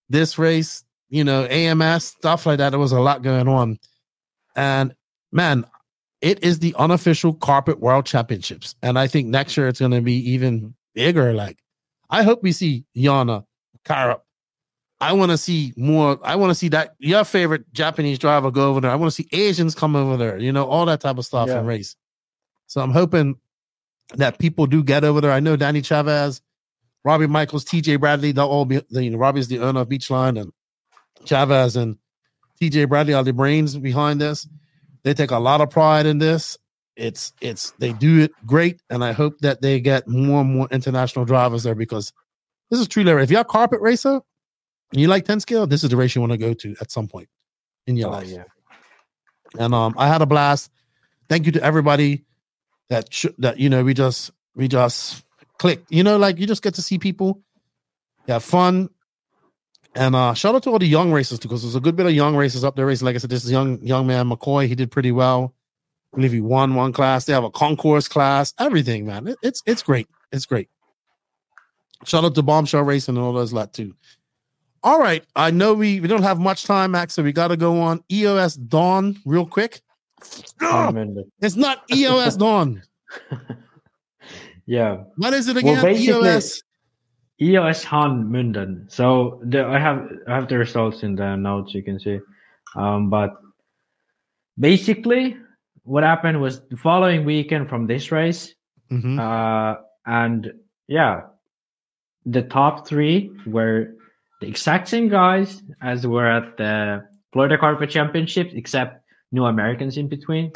This 0.08 0.38
race, 0.38 0.84
you 1.08 1.24
know, 1.24 1.44
AMS 1.46 2.04
stuff 2.04 2.46
like 2.46 2.58
that. 2.58 2.70
There 2.70 2.78
was 2.78 2.92
a 2.92 3.00
lot 3.00 3.22
going 3.22 3.48
on, 3.48 3.78
and 4.56 4.94
man, 5.32 5.64
it 6.20 6.42
is 6.44 6.58
the 6.58 6.74
unofficial 6.78 7.34
carpet 7.34 7.80
world 7.80 8.06
championships. 8.06 8.74
And 8.82 8.98
I 8.98 9.06
think 9.06 9.28
next 9.28 9.56
year 9.56 9.68
it's 9.68 9.80
going 9.80 9.92
to 9.92 10.00
be 10.00 10.30
even 10.30 10.74
bigger. 10.94 11.32
Like, 11.32 11.58
I 12.10 12.22
hope 12.22 12.42
we 12.42 12.52
see 12.52 12.84
Yana, 12.96 13.44
Kara. 13.84 14.20
I 15.02 15.14
want 15.14 15.30
to 15.30 15.38
see 15.38 15.72
more. 15.78 16.18
I 16.22 16.36
want 16.36 16.50
to 16.50 16.54
see 16.54 16.68
that 16.68 16.94
your 16.98 17.24
favorite 17.24 17.72
Japanese 17.72 18.18
driver 18.18 18.50
go 18.50 18.68
over 18.68 18.82
there. 18.82 18.90
I 18.90 18.96
want 18.96 19.10
to 19.10 19.22
see 19.22 19.28
Asians 19.32 19.74
come 19.74 19.96
over 19.96 20.18
there, 20.18 20.36
you 20.38 20.52
know, 20.52 20.66
all 20.66 20.84
that 20.86 21.00
type 21.00 21.16
of 21.16 21.24
stuff 21.24 21.48
Yeah. 21.48 21.58
and 21.58 21.66
race. 21.66 21.96
So 22.66 22.82
I'm 22.82 22.90
hoping 22.90 23.36
that 24.16 24.38
people 24.38 24.66
do 24.66 24.82
get 24.82 25.04
over 25.04 25.20
there. 25.20 25.32
I 25.32 25.40
know 25.40 25.56
Danny 25.56 25.82
Chavez, 25.82 26.40
Robbie 27.04 27.26
Michaels, 27.26 27.64
TJ 27.64 28.00
Bradley, 28.00 28.32
they'll 28.32 28.46
all 28.46 28.64
be, 28.64 28.80
you 28.90 29.10
know, 29.10 29.18
Robbie's 29.18 29.48
the 29.48 29.60
owner 29.60 29.80
of 29.80 29.88
Beachline 29.88 30.40
and 30.40 30.52
Chavez 31.24 31.76
and 31.76 31.96
TJ 32.60 32.88
Bradley 32.88 33.14
are 33.14 33.24
the 33.24 33.32
brains 33.32 33.76
behind 33.76 34.20
this. 34.20 34.46
They 35.02 35.14
take 35.14 35.30
a 35.30 35.38
lot 35.38 35.60
of 35.60 35.70
pride 35.70 36.06
in 36.06 36.18
this. 36.18 36.58
It's 36.96 37.32
it's 37.40 37.70
they 37.78 37.92
do 37.94 38.18
it 38.20 38.32
great, 38.44 38.82
and 38.90 39.02
I 39.02 39.12
hope 39.12 39.38
that 39.38 39.62
they 39.62 39.80
get 39.80 40.06
more 40.06 40.42
and 40.42 40.54
more 40.54 40.68
international 40.70 41.24
drivers 41.24 41.62
there 41.62 41.74
because 41.74 42.12
this 42.70 42.78
is 42.80 42.88
true. 42.88 43.04
rare. 43.04 43.18
If 43.20 43.30
you're 43.30 43.40
a 43.40 43.44
carpet 43.44 43.80
racer 43.80 44.20
and 44.92 45.00
you 45.00 45.08
like 45.08 45.24
10 45.24 45.40
scale, 45.40 45.66
this 45.66 45.82
is 45.82 45.88
the 45.90 45.96
race 45.96 46.14
you 46.14 46.20
want 46.20 46.32
to 46.32 46.36
go 46.38 46.52
to 46.52 46.74
at 46.82 46.90
some 46.90 47.08
point 47.08 47.28
in 47.86 47.96
your 47.96 48.08
Oh, 48.08 48.12
life. 48.12 48.28
yeah. 48.28 48.44
And 49.58 49.72
um, 49.74 49.94
I 49.96 50.08
had 50.08 50.20
a 50.20 50.26
blast. 50.26 50.70
Thank 51.30 51.46
you 51.46 51.52
to 51.52 51.62
everybody 51.62 52.24
that 52.90 53.12
sh- 53.12 53.26
that 53.38 53.58
you 53.58 53.70
know 53.70 53.82
we 53.82 53.94
just 53.94 54.30
we 54.54 54.68
just 54.68 55.24
click. 55.58 55.82
You 55.88 56.04
know, 56.04 56.18
like 56.18 56.38
you 56.38 56.46
just 56.46 56.62
get 56.62 56.74
to 56.74 56.82
see 56.82 56.98
people 56.98 57.40
have 58.28 58.44
fun. 58.44 58.90
And 59.94 60.14
uh 60.14 60.34
shout 60.34 60.54
out 60.54 60.62
to 60.64 60.70
all 60.70 60.78
the 60.78 60.86
young 60.86 61.10
racers 61.12 61.38
too, 61.38 61.48
because 61.48 61.62
there's 61.62 61.74
a 61.74 61.80
good 61.80 61.96
bit 61.96 62.06
of 62.06 62.12
young 62.12 62.36
racers 62.36 62.62
up 62.62 62.76
there 62.76 62.86
racing. 62.86 63.06
Like 63.06 63.14
I 63.16 63.18
said, 63.18 63.30
this 63.30 63.44
is 63.44 63.50
young 63.50 63.80
young 63.82 64.06
man 64.06 64.28
McCoy. 64.28 64.66
He 64.68 64.74
did 64.74 64.90
pretty 64.90 65.10
well. 65.12 65.54
I 66.12 66.16
believe 66.16 66.32
he 66.32 66.40
won 66.40 66.74
one 66.74 66.92
class. 66.92 67.24
They 67.24 67.32
have 67.32 67.44
a 67.44 67.50
concourse 67.50 68.06
class. 68.08 68.52
Everything, 68.58 69.06
man. 69.06 69.26
It- 69.28 69.38
it's 69.42 69.62
it's 69.66 69.82
great. 69.82 70.08
It's 70.32 70.46
great. 70.46 70.68
Shout 72.04 72.24
out 72.24 72.34
to 72.34 72.42
Bombshell 72.42 72.82
Racing 72.82 73.16
and 73.16 73.24
all 73.24 73.32
those 73.32 73.52
lot 73.52 73.72
too. 73.74 73.94
All 74.82 74.98
right. 74.98 75.22
I 75.36 75.50
know 75.50 75.74
we, 75.74 76.00
we 76.00 76.08
don't 76.08 76.22
have 76.22 76.38
much 76.38 76.64
time, 76.64 76.92
Max, 76.92 77.12
so 77.12 77.22
we 77.22 77.32
got 77.32 77.48
to 77.48 77.56
go 77.58 77.80
on 77.82 78.02
EOS 78.10 78.54
Dawn 78.54 79.18
real 79.26 79.44
quick. 79.44 79.82
It's 81.40 81.56
not 81.56 81.82
EOS 81.92 82.36
Dawn. 82.44 82.82
Yeah. 84.66 85.04
What 85.16 85.34
is 85.34 85.48
it 85.48 85.56
again? 85.56 85.84
E 85.96 86.08
EOS. 86.08 86.62
EOS 87.42 87.84
Han 87.84 88.30
Munden. 88.30 88.86
So 88.90 89.40
the, 89.44 89.64
I 89.64 89.78
have 89.78 90.06
I 90.28 90.34
have 90.34 90.48
the 90.48 90.58
results 90.58 91.02
in 91.02 91.16
the 91.16 91.36
notes 91.36 91.74
you 91.74 91.82
can 91.82 91.98
see. 91.98 92.18
Um, 92.76 93.10
but 93.10 93.34
basically, 94.58 95.36
what 95.84 96.04
happened 96.04 96.40
was 96.40 96.60
the 96.68 96.76
following 96.76 97.24
weekend 97.24 97.68
from 97.68 97.86
this 97.86 98.12
race, 98.12 98.54
Mm-hmm. 98.92 99.20
uh, 99.20 99.76
and 100.04 100.52
yeah, 100.88 101.22
the 102.26 102.42
top 102.42 102.86
three 102.88 103.30
were 103.46 103.94
the 104.40 104.48
exact 104.48 104.88
same 104.88 105.08
guys 105.08 105.62
as 105.80 106.04
were 106.06 106.26
at 106.26 106.56
the 106.56 107.06
Florida 107.32 107.56
Carpet 107.56 107.88
Championships, 107.90 108.52
except 108.54 108.99
no 109.32 109.46
Americans 109.46 109.96
in 109.96 110.08
between. 110.08 110.52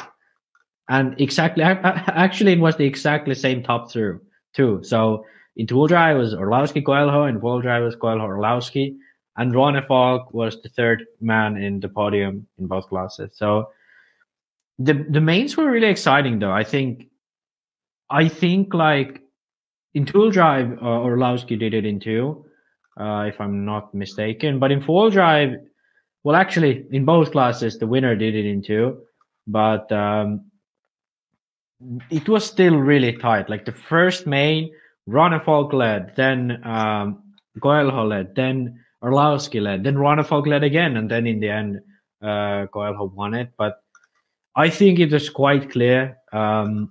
And 0.88 1.18
exactly, 1.20 1.64
ac- 1.64 1.80
ac- 1.84 2.05
actually, 2.09 2.52
it 2.52 2.60
was 2.60 2.76
the 2.76 2.84
exactly 2.84 3.34
same 3.34 3.62
top 3.62 3.90
through 3.90 4.20
too. 4.55 4.80
So 4.82 5.24
in 5.56 5.66
tool 5.66 5.86
drive 5.86 6.18
was 6.18 6.34
Orlowski 6.34 6.82
Coelho, 6.82 7.24
and 7.24 7.40
wheel 7.42 7.60
drive 7.60 7.84
was 7.84 7.96
Coelho 7.96 8.24
Orlowski, 8.24 8.96
and 9.36 9.52
Ronnefalk 9.52 10.32
was 10.34 10.60
the 10.62 10.68
third 10.68 11.05
man 11.20 11.56
in 11.56 11.80
the 11.80 11.88
podium 11.88 12.46
in 12.59 12.66
both 12.66 12.88
classes. 12.88 13.30
So 13.34 13.70
the 14.78 15.06
the 15.09 15.20
mains 15.20 15.56
were 15.56 15.70
really 15.70 15.88
exciting, 15.88 16.38
though. 16.38 16.52
I 16.52 16.64
think, 16.64 17.06
I 18.10 18.28
think 18.28 18.74
like 18.74 19.22
in 19.94 20.05
tool 20.05 20.30
drive, 20.30 20.72
uh, 20.82 21.01
Orlowski 21.01 21.56
did 21.56 21.72
it 21.72 21.86
in 21.86 22.01
two, 22.01 22.44
uh, 22.98 23.24
if 23.28 23.40
I'm 23.40 23.64
not 23.64 23.94
mistaken. 23.94 24.59
But 24.59 24.72
in 24.72 24.82
four 24.82 25.10
drive, 25.10 25.55
well, 26.24 26.36
actually, 26.36 26.86
in 26.90 27.05
both 27.05 27.32
classes, 27.32 27.78
the 27.78 27.86
winner 27.86 28.16
did 28.16 28.34
it 28.34 28.46
in 28.46 28.62
two, 28.62 29.02
but 29.46 29.92
um, 29.92 30.51
it 32.10 32.28
was 32.30 32.46
still 32.46 32.76
really 32.78 33.12
tight. 33.18 33.51
Like 33.51 33.66
the 33.66 33.72
first 33.72 34.26
main, 34.26 34.72
Ronnefalk 35.06 35.74
led, 35.74 36.16
then 36.16 36.64
um, 36.64 37.22
Coelho 37.62 38.06
led, 38.06 38.34
then 38.34 38.80
Orlowski 39.02 39.60
led, 39.60 39.84
then 39.84 39.96
Ronnefalk 39.96 40.46
led 40.46 40.64
again, 40.64 40.96
and 40.96 41.10
then 41.10 41.26
in 41.26 41.40
the 41.40 41.51
end, 41.51 41.80
uh, 42.22 42.66
Coelho 42.72 43.12
won 43.14 43.34
it. 43.34 43.51
But 43.59 43.76
I 44.56 44.70
think 44.70 44.98
it 44.98 45.12
was 45.12 45.28
quite 45.28 45.70
clear 45.70 46.16
um, 46.32 46.90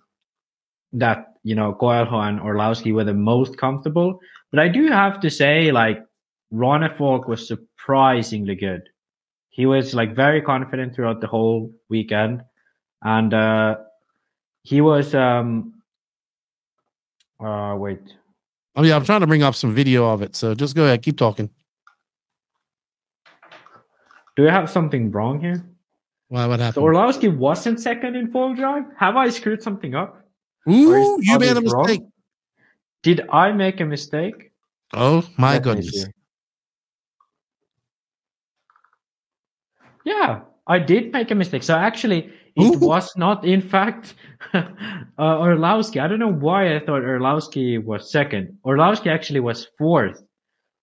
that 0.92 1.34
you 1.44 1.56
know 1.56 1.74
Coelho 1.74 2.20
and 2.20 2.40
Orlowski 2.40 2.92
were 2.92 3.04
the 3.04 3.16
most 3.16 3.58
comfortable. 3.58 4.20
But 4.52 4.60
I 4.60 4.68
do 4.68 4.90
have 4.90 5.20
to 5.22 5.32
say, 5.32 5.72
like 5.72 6.06
Ronnefalk 6.54 7.28
was 7.28 7.48
surprisingly 7.48 8.54
good. 8.54 8.84
He 9.54 9.68
was 9.68 9.94
like 9.94 10.16
very 10.16 10.42
confident 10.42 10.96
throughout 10.96 11.22
the 11.22 11.28
whole 11.28 11.72
weekend, 11.88 12.42
and 13.04 13.32
uh, 13.34 13.78
he 14.64 14.82
was. 14.82 15.14
um 15.14 15.74
uh 17.40 17.76
Wait, 17.78 18.02
Oh 18.76 18.84
yeah, 18.84 18.96
I'm 18.96 19.06
trying 19.06 19.22
to 19.22 19.28
bring 19.28 19.44
up 19.44 19.54
some 19.54 19.74
video 19.76 20.10
of 20.10 20.24
it. 20.24 20.36
So 20.36 20.56
just 20.56 20.76
go 20.76 20.86
ahead, 20.86 21.04
keep 21.04 21.18
talking. 21.18 21.50
do 24.36 24.42
we 24.42 24.50
have 24.50 24.70
something 24.70 25.12
wrong 25.12 25.40
here? 25.40 25.64
Why? 26.30 26.48
What 26.48 26.58
So 26.60 26.66
happened? 26.66 26.86
Orlowski 26.86 27.28
wasn't 27.28 27.80
second 27.80 28.16
in 28.16 28.32
full 28.32 28.56
drive. 28.56 28.86
Have 28.98 29.16
I 29.16 29.30
screwed 29.30 29.62
something 29.62 29.94
up? 29.94 30.26
Ooh, 30.68 31.20
you 31.22 31.38
made 31.38 31.58
a 31.58 31.62
wrong? 31.62 31.86
mistake. 31.86 32.02
Did 33.04 33.22
I 33.30 33.52
make 33.52 33.82
a 33.82 33.86
mistake? 33.86 34.50
Oh 34.94 35.22
my 35.38 35.54
Let 35.54 35.64
goodness. 35.64 36.06
Yeah, 40.06 40.42
I 40.68 40.80
did 40.80 41.12
make 41.14 41.32
a 41.32 41.36
mistake. 41.36 41.64
So 41.64 41.76
actually, 41.76 42.32
it 42.56 42.80
was 42.80 43.12
not, 43.18 43.46
in 43.46 43.62
fact, 43.62 44.16
uh, 44.54 44.64
Orlowski. 45.18 46.00
I 46.00 46.08
don't 46.08 46.20
know 46.20 46.32
why 46.32 46.76
I 46.76 46.80
thought 46.80 47.04
Orlowski 47.04 47.78
was 47.78 48.12
second. 48.12 48.58
Orlowski 48.66 49.10
actually 49.10 49.40
was 49.40 49.68
fourth. 49.78 50.22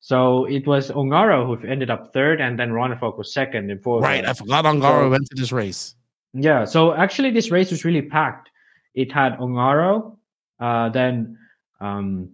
So 0.00 0.46
it 0.46 0.66
was 0.66 0.90
Ongaro 0.90 1.44
who 1.46 1.66
ended 1.68 1.90
up 1.90 2.12
third, 2.14 2.40
and 2.40 2.58
then 2.58 2.70
Ronnefalk 2.70 3.18
was 3.18 3.34
second 3.34 3.70
in 3.70 3.78
fourth. 3.80 4.02
Right, 4.02 4.24
I 4.24 4.32
forgot 4.32 4.64
Ongaro 4.64 5.04
So- 5.04 5.10
went 5.10 5.26
to 5.26 5.34
this 5.36 5.52
race. 5.52 5.94
yeah, 6.32 6.64
so 6.64 6.94
actually, 6.94 7.30
this 7.32 7.50
race 7.50 7.70
was 7.70 7.84
really 7.84 8.02
packed. 8.02 8.48
It 8.94 9.12
had 9.12 9.36
Ongaro, 9.38 10.16
uh, 10.58 10.88
then 10.88 11.36
um, 11.80 12.30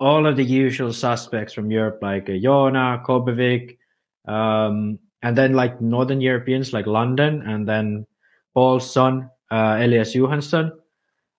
all 0.00 0.26
of 0.26 0.36
the 0.36 0.44
usual 0.44 0.92
suspects 0.92 1.52
from 1.54 1.70
Europe, 1.70 2.00
like 2.02 2.28
uh, 2.28 2.36
Jona, 2.42 3.02
Kobevic, 3.06 3.78
um, 4.26 4.98
and 5.22 5.36
then 5.36 5.52
like 5.54 5.80
Northern 5.80 6.20
Europeans 6.20 6.72
like 6.72 6.86
London, 6.86 7.42
and 7.42 7.66
then 7.68 8.06
Paul's 8.54 8.90
son, 8.90 9.30
uh, 9.50 9.78
Elias 9.80 10.14
Johansson. 10.14 10.72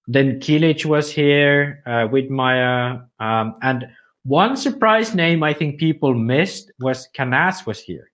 Then 0.07 0.39
Kilic 0.39 0.85
was 0.85 1.11
here, 1.11 1.83
uh, 1.85 2.07
Widmeyer, 2.09 3.05
um, 3.19 3.55
and 3.61 3.85
one 4.23 4.57
surprise 4.57 5.13
name 5.15 5.43
I 5.43 5.53
think 5.53 5.79
people 5.79 6.13
missed 6.13 6.71
was 6.79 7.07
Canas 7.13 7.65
was 7.65 7.79
here. 7.79 8.09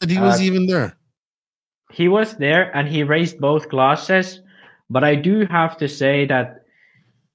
But 0.00 0.10
he 0.10 0.18
was 0.18 0.40
Uh, 0.40 0.44
even 0.44 0.66
there. 0.66 0.96
he 1.92 2.08
was 2.08 2.36
there 2.36 2.70
and 2.76 2.88
he 2.88 3.02
raced 3.02 3.40
both 3.40 3.68
classes 3.68 4.40
but 4.88 5.02
i 5.02 5.14
do 5.16 5.44
have 5.50 5.76
to 5.76 5.88
say 5.88 6.24
that 6.24 6.62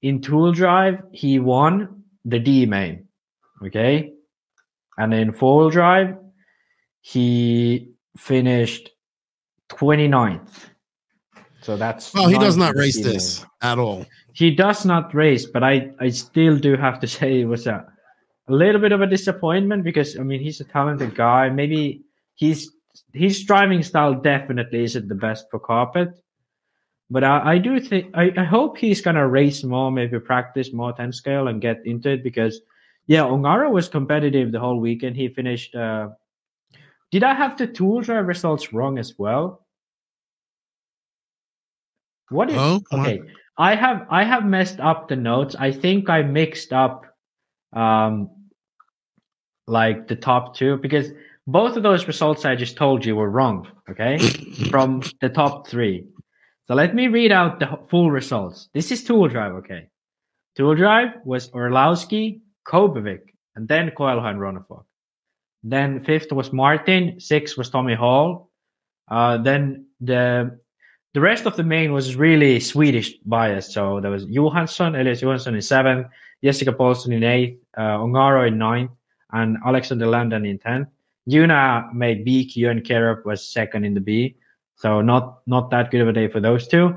in 0.00 0.18
tool 0.20 0.50
drive 0.50 0.96
he 1.12 1.38
won 1.38 2.02
the 2.24 2.38
d 2.38 2.64
main 2.64 3.04
okay 3.62 4.12
and 4.96 5.12
in 5.12 5.30
Four 5.32 5.58
Wheel 5.60 5.70
drive 5.70 6.16
he 7.12 7.92
finished 8.16 8.90
29th 9.70 10.70
so 11.60 11.76
that's 11.76 12.14
Well, 12.14 12.28
he 12.28 12.38
does 12.38 12.56
not 12.56 12.74
race 12.76 12.96
D 12.96 13.02
this 13.02 13.44
at 13.62 13.78
all. 13.78 14.06
he 14.32 14.48
does 14.64 14.84
not 14.92 15.14
race 15.14 15.44
but 15.54 15.62
i 15.72 15.74
i 16.00 16.08
still 16.08 16.56
do 16.66 16.72
have 16.86 16.96
to 17.02 17.06
say 17.16 17.40
it 17.42 17.48
was 17.54 17.66
a, 17.66 17.76
a 18.48 18.52
little 18.62 18.80
bit 18.80 18.92
of 18.96 19.00
a 19.02 19.06
disappointment 19.16 19.84
because 19.88 20.18
i 20.18 20.22
mean 20.22 20.40
he's 20.46 20.60
a 20.60 20.68
talented 20.76 21.14
guy 21.14 21.48
maybe 21.60 21.80
he's 22.34 22.60
his 23.12 23.44
driving 23.44 23.82
style 23.82 24.14
definitely 24.14 24.84
isn't 24.84 25.08
the 25.08 25.14
best 25.14 25.46
for 25.50 25.58
carpet. 25.58 26.08
But 27.10 27.24
I, 27.24 27.54
I 27.54 27.58
do 27.58 27.78
think 27.80 28.10
I, 28.14 28.32
I 28.36 28.44
hope 28.44 28.78
he's 28.78 29.00
gonna 29.00 29.26
race 29.28 29.62
more, 29.62 29.90
maybe 29.92 30.18
practice 30.18 30.72
more 30.72 30.92
10 30.92 31.12
scale 31.12 31.48
and 31.48 31.60
get 31.60 31.78
into 31.84 32.10
it 32.10 32.22
because 32.24 32.60
yeah, 33.06 33.20
Ongaro 33.22 33.70
was 33.70 33.88
competitive 33.88 34.50
the 34.50 34.58
whole 34.58 34.80
weekend. 34.80 35.16
He 35.16 35.28
finished 35.28 35.74
uh 35.74 36.08
did 37.12 37.22
I 37.22 37.34
have 37.34 37.56
the 37.56 37.66
tool 37.66 38.00
drive 38.00 38.26
results 38.26 38.72
wrong 38.72 38.98
as 38.98 39.14
well? 39.18 39.66
What 42.30 42.50
is 42.50 42.56
Oh, 42.58 42.82
okay? 42.92 43.20
I 43.58 43.74
have 43.74 44.06
I 44.10 44.24
have 44.24 44.44
messed 44.44 44.80
up 44.80 45.08
the 45.08 45.16
notes. 45.16 45.54
I 45.58 45.72
think 45.72 46.10
I 46.10 46.22
mixed 46.22 46.72
up 46.72 47.06
um 47.72 48.30
like 49.66 50.08
the 50.08 50.16
top 50.16 50.56
two 50.56 50.76
because 50.78 51.10
both 51.46 51.76
of 51.76 51.82
those 51.82 52.06
results 52.06 52.44
I 52.44 52.56
just 52.56 52.76
told 52.76 53.04
you 53.04 53.16
were 53.16 53.30
wrong. 53.30 53.68
Okay, 53.88 54.18
from 54.70 55.02
the 55.20 55.28
top 55.28 55.68
three. 55.68 56.06
So 56.66 56.74
let 56.74 56.94
me 56.94 57.06
read 57.06 57.30
out 57.30 57.60
the 57.60 57.78
full 57.88 58.10
results. 58.10 58.68
This 58.74 58.90
is 58.90 59.04
tool 59.04 59.28
drive. 59.28 59.52
Okay, 59.52 59.88
tool 60.56 60.74
drive 60.74 61.10
was 61.24 61.50
Orlowski, 61.52 62.40
Kobovic, 62.66 63.20
and 63.54 63.68
then 63.68 63.92
Coelho 63.96 64.24
and 64.24 64.40
Ronnefalk. 64.40 64.84
Then 65.62 66.04
fifth 66.04 66.32
was 66.32 66.52
Martin. 66.52 67.18
Sixth 67.20 67.56
was 67.58 67.70
Tommy 67.70 67.94
Hall. 67.94 68.50
Uh, 69.08 69.38
then 69.38 69.86
the 70.00 70.58
the 71.14 71.20
rest 71.20 71.46
of 71.46 71.56
the 71.56 71.62
main 71.62 71.92
was 71.92 72.14
really 72.16 72.60
Swedish 72.60 73.14
biased. 73.24 73.72
So 73.72 74.00
there 74.00 74.10
was 74.10 74.26
Johansson, 74.26 74.94
Elias 74.94 75.22
Johansson 75.22 75.54
in 75.54 75.62
seventh, 75.62 76.06
Jessica 76.44 76.72
Paulson 76.72 77.12
in 77.12 77.24
eighth, 77.24 77.58
uh, 77.76 77.96
Ongaro 77.98 78.46
in 78.46 78.58
ninth, 78.58 78.90
and 79.32 79.56
Alexander 79.64 80.06
Landon 80.06 80.44
in 80.44 80.58
tenth. 80.58 80.88
Yuna 81.28 81.92
made 81.92 82.24
B, 82.24 82.52
and 82.66 82.84
Kerup 82.84 83.24
was 83.24 83.48
second 83.48 83.84
in 83.84 83.94
the 83.94 84.00
B. 84.00 84.36
So 84.76 85.00
not 85.00 85.40
not 85.46 85.70
that 85.70 85.90
good 85.90 86.02
of 86.02 86.08
a 86.08 86.12
day 86.12 86.28
for 86.28 86.40
those 86.40 86.68
two. 86.68 86.96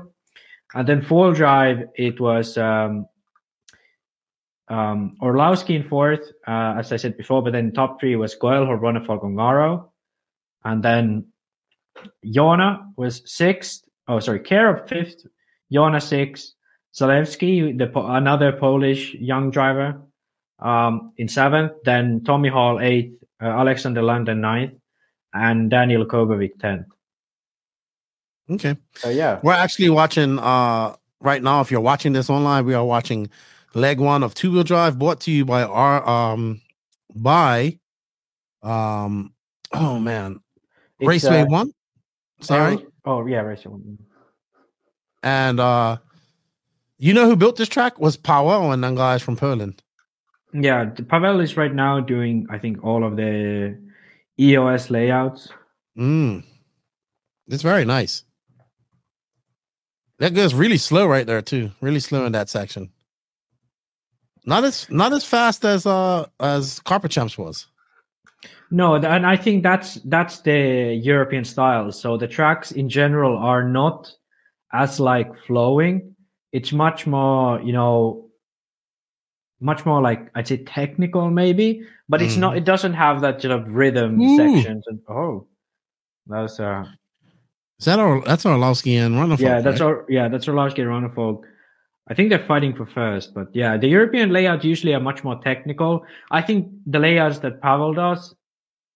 And 0.74 0.86
then 0.86 1.02
full 1.02 1.32
drive, 1.32 1.88
it 1.96 2.20
was 2.20 2.56
um, 2.56 3.06
um, 4.70 5.16
Orlowski 5.20 5.74
in 5.74 5.88
fourth, 5.88 6.30
uh, 6.46 6.76
as 6.78 6.92
I 6.92 6.96
said 6.96 7.16
before, 7.16 7.42
but 7.42 7.52
then 7.52 7.72
top 7.72 8.00
three 8.00 8.16
was 8.16 8.34
Coelho, 8.36 8.78
Ronnefalk, 8.78 9.22
Ongaro. 9.22 9.90
And 10.64 10.82
then 10.82 11.26
Jona 12.24 12.86
was 12.96 13.22
sixth. 13.26 13.82
Oh, 14.06 14.20
sorry, 14.20 14.40
Kerup 14.40 14.88
fifth, 14.88 15.26
Jona 15.72 16.00
sixth, 16.00 16.54
Zalewski, 16.94 17.76
the 17.76 17.88
Po- 17.88 18.06
another 18.06 18.52
Polish 18.52 19.14
young 19.14 19.50
driver, 19.50 20.00
um, 20.60 21.12
in 21.16 21.28
seventh. 21.28 21.72
Then 21.84 22.22
Tommy 22.24 22.48
Hall 22.48 22.80
eighth, 22.80 23.14
uh, 23.42 23.46
Alexander 23.46 24.02
London 24.02 24.40
ninth, 24.40 24.74
and 25.34 25.70
Daniel 25.70 26.06
Kobovic 26.06 26.58
tenth. 26.60 26.86
Okay. 28.50 28.76
So 28.96 29.10
yeah, 29.10 29.40
We're 29.42 29.52
actually 29.52 29.90
watching 29.90 30.38
uh 30.38 30.94
right 31.20 31.42
now. 31.42 31.60
If 31.60 31.70
you're 31.70 31.80
watching 31.80 32.12
this 32.12 32.30
online, 32.30 32.66
we 32.66 32.74
are 32.74 32.84
watching 32.84 33.30
leg 33.74 34.00
one 34.00 34.22
of 34.22 34.34
two 34.34 34.50
wheel 34.50 34.64
drive 34.64 34.98
brought 34.98 35.20
to 35.20 35.30
you 35.30 35.44
by 35.44 35.62
our 35.62 36.06
um 36.08 36.60
by 37.14 37.78
um 38.62 39.32
oh 39.72 39.98
man 39.98 40.40
It's, 40.98 41.08
Raceway 41.08 41.42
uh, 41.42 41.46
One. 41.46 41.72
Sorry. 42.40 42.86
Oh 43.04 43.26
yeah, 43.26 43.40
Raceway 43.40 43.72
One. 43.72 43.98
And 45.22 45.60
uh 45.60 45.98
you 46.98 47.14
know 47.14 47.26
who 47.26 47.36
built 47.36 47.56
this 47.56 47.68
track 47.68 47.98
was 47.98 48.16
Pavel 48.16 48.72
and 48.72 48.84
them 48.84 48.94
guys 48.94 49.22
from 49.22 49.36
Poland. 49.36 49.82
Yeah, 50.52 50.84
Pavel 51.08 51.40
is 51.40 51.56
right 51.56 51.72
now 51.72 52.00
doing, 52.00 52.46
I 52.50 52.58
think, 52.58 52.84
all 52.84 53.04
of 53.04 53.16
the 53.16 53.78
EOS 54.38 54.90
layouts. 54.90 55.48
Mm. 55.96 56.44
It's 57.48 57.62
very 57.62 57.84
nice. 57.84 58.24
That 60.18 60.34
goes 60.34 60.52
really 60.52 60.76
slow 60.76 61.06
right 61.06 61.26
there 61.26 61.40
too. 61.40 61.70
Really 61.80 62.00
slow 62.00 62.26
in 62.26 62.32
that 62.32 62.50
section. 62.50 62.90
Not 64.44 64.64
as 64.64 64.88
not 64.90 65.12
as 65.12 65.24
fast 65.24 65.64
as 65.64 65.86
uh 65.86 66.26
as 66.40 66.80
Carpet 66.80 67.10
Champs 67.10 67.36
was. 67.36 67.66
No, 68.70 68.94
and 68.94 69.26
I 69.26 69.36
think 69.36 69.62
that's 69.62 69.94
that's 70.04 70.40
the 70.40 70.94
European 71.02 71.44
style. 71.44 71.90
So 71.90 72.16
the 72.16 72.28
tracks 72.28 72.70
in 72.70 72.88
general 72.88 73.36
are 73.36 73.64
not 73.68 74.12
as 74.72 75.00
like 75.00 75.36
flowing. 75.46 76.14
It's 76.52 76.72
much 76.72 77.06
more, 77.06 77.60
you 77.60 77.72
know, 77.72 78.30
much 79.60 79.84
more 79.84 80.00
like 80.00 80.30
I'd 80.34 80.48
say 80.48 80.58
technical 80.58 81.30
maybe, 81.30 81.82
but 82.08 82.22
it's 82.22 82.36
not. 82.36 82.56
It 82.56 82.64
doesn't 82.64 82.94
have 82.94 83.20
that 83.20 83.42
sort 83.42 83.52
of 83.52 83.68
rhythm 83.68 84.20
Ooh. 84.20 84.36
sections. 84.36 84.84
And 84.86 85.00
oh, 85.08 85.46
that's 86.26 86.58
uh, 86.60 86.84
Is 87.78 87.84
that 87.86 87.98
our 87.98 88.22
that's 88.22 88.46
Orlowski 88.46 88.96
and 88.96 89.16
Ronnefalk? 89.16 89.40
yeah, 89.40 89.60
that's 89.60 89.80
right? 89.80 89.86
our 89.86 90.06
yeah, 90.08 90.28
that's 90.28 90.48
our 90.48 90.70
scale 90.70 90.86
Ronnefalk. 90.86 91.42
I 92.10 92.14
think 92.14 92.28
they're 92.30 92.44
fighting 92.46 92.74
for 92.74 92.86
first, 92.86 93.32
but 93.34 93.46
yeah, 93.54 93.76
the 93.76 93.86
European 93.86 94.30
layouts 94.32 94.64
usually 94.64 94.94
are 94.94 95.00
much 95.00 95.22
more 95.22 95.40
technical. 95.42 96.04
I 96.32 96.42
think 96.42 96.68
the 96.84 96.98
layouts 96.98 97.38
that 97.38 97.62
Pavel 97.62 97.94
does 97.94 98.34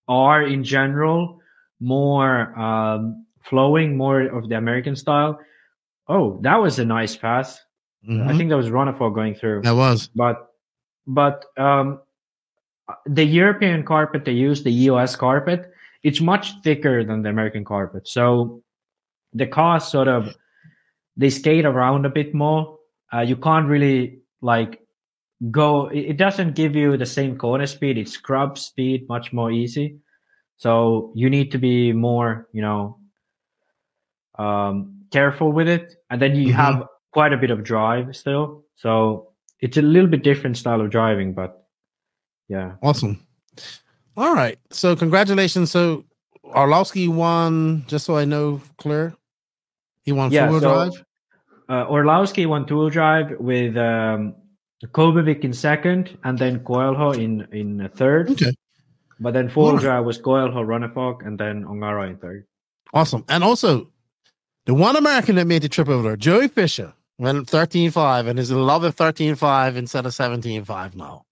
are 0.08 0.42
in 0.42 0.64
general 0.64 1.40
more 1.80 2.58
um, 2.58 3.24
flowing, 3.48 3.96
more 3.96 4.22
of 4.22 4.48
the 4.48 4.56
American 4.56 4.96
style. 4.96 5.38
Oh, 6.08 6.38
that 6.42 6.56
was 6.60 6.78
a 6.80 6.84
nice 6.84 7.14
pass. 7.16 7.60
I 8.06 8.10
Mhm. 8.10 8.36
think 8.36 8.50
that 8.50 8.56
was 8.56 8.68
Ronnefalk 8.68 9.14
going 9.14 9.34
through. 9.34 9.62
that 9.62 9.76
was. 9.76 10.08
But 10.14 10.48
but 11.06 11.44
um, 11.56 12.00
the 13.06 13.24
European 13.24 13.82
carpet 13.84 14.24
they 14.24 14.32
use, 14.32 14.62
the 14.62 14.74
EOS 14.84 15.16
carpet, 15.16 15.70
it's 16.02 16.20
much 16.20 16.52
thicker 16.62 17.04
than 17.04 17.22
the 17.22 17.30
American 17.30 17.64
carpet. 17.64 18.06
So 18.08 18.62
the 19.32 19.46
cars 19.46 19.84
sort 19.84 20.08
of 20.08 20.34
they 21.16 21.30
skate 21.30 21.64
around 21.64 22.04
a 22.04 22.10
bit 22.10 22.34
more. 22.34 22.73
Uh, 23.14 23.20
you 23.20 23.36
can't 23.36 23.68
really 23.68 24.18
like 24.42 24.80
go. 25.50 25.86
It, 25.86 26.16
doesn't 26.16 26.54
give 26.56 26.74
you 26.74 26.96
the 26.96 27.06
same 27.06 27.38
corner 27.38 27.66
speed. 27.66 27.96
It 27.98 28.08
scrubs 28.08 28.62
speed 28.62 29.06
much 29.08 29.32
more 29.32 29.52
easy. 29.52 29.98
So 30.56 31.12
you 31.14 31.30
need 31.30 31.52
to 31.52 31.58
be 31.58 31.92
more, 31.92 32.48
you 32.52 32.62
know, 32.62 32.98
um, 34.38 35.04
careful 35.12 35.52
with 35.52 35.68
it. 35.68 35.94
And 36.10 36.20
then 36.20 36.34
you 36.34 36.48
Mhm. 36.52 36.56
have 36.56 36.82
quite 37.12 37.32
a 37.32 37.36
bit 37.36 37.50
of 37.50 37.62
drive 37.62 38.16
still. 38.16 38.64
So 38.76 39.30
it's 39.60 39.76
a 39.76 39.82
little 39.82 40.08
bit 40.08 40.22
different 40.24 40.56
style 40.56 40.80
of 40.80 40.90
driving, 40.90 41.34
but 41.34 41.66
yeah. 42.48 42.72
Awesome. 42.82 43.20
All 44.16 44.34
right. 44.34 44.58
So 44.70 44.96
congratulations. 44.96 45.70
So 45.70 46.04
Orlowski 46.42 47.08
won, 47.08 47.84
just 47.86 48.04
so 48.06 48.16
I 48.16 48.24
know, 48.24 48.60
clear. 48.78 49.14
He 50.02 50.12
won 50.12 50.30
Yeah, 50.32 50.46
four 50.48 50.50
wheel 50.52 50.60
so- 50.60 50.74
drive. 50.90 51.04
Uh, 51.68 51.86
Orlowski 51.88 52.46
won 52.46 52.66
two 52.66 52.78
wheel 52.78 52.90
drive 52.90 53.38
with 53.40 53.76
um, 53.76 54.34
Kobovic 54.86 55.40
in 55.44 55.52
second, 55.52 56.16
and 56.24 56.38
then 56.38 56.60
Coelho 56.60 57.12
in 57.12 57.46
in 57.52 57.88
third. 57.94 58.30
Okay. 58.30 58.52
But 59.20 59.32
then 59.32 59.48
four 59.48 59.64
wheel 59.64 59.70
Alright. 59.72 59.84
drive 59.84 60.04
was 60.04 60.18
Coelho, 60.18 60.62
Ronnefalk, 60.64 61.26
and 61.26 61.38
then 61.38 61.64
Ongaro 61.64 62.08
in 62.10 62.16
third. 62.18 62.46
Awesome. 62.92 63.24
And 63.28 63.42
also, 63.42 63.90
the 64.66 64.74
one 64.74 64.96
American 64.96 65.36
that 65.36 65.46
made 65.46 65.62
the 65.62 65.68
trip 65.68 65.88
over 65.88 66.02
there, 66.02 66.16
Joey 66.16 66.48
Fisher, 66.48 66.92
went 67.18 67.48
13.5 67.48 68.28
and 68.28 68.38
is 68.38 68.50
in 68.50 68.64
love 68.66 68.82
with 68.82 68.96
13.5 68.96 69.76
instead 69.76 70.04
of 70.06 70.12
17.5 70.12 70.94
now. 70.96 71.24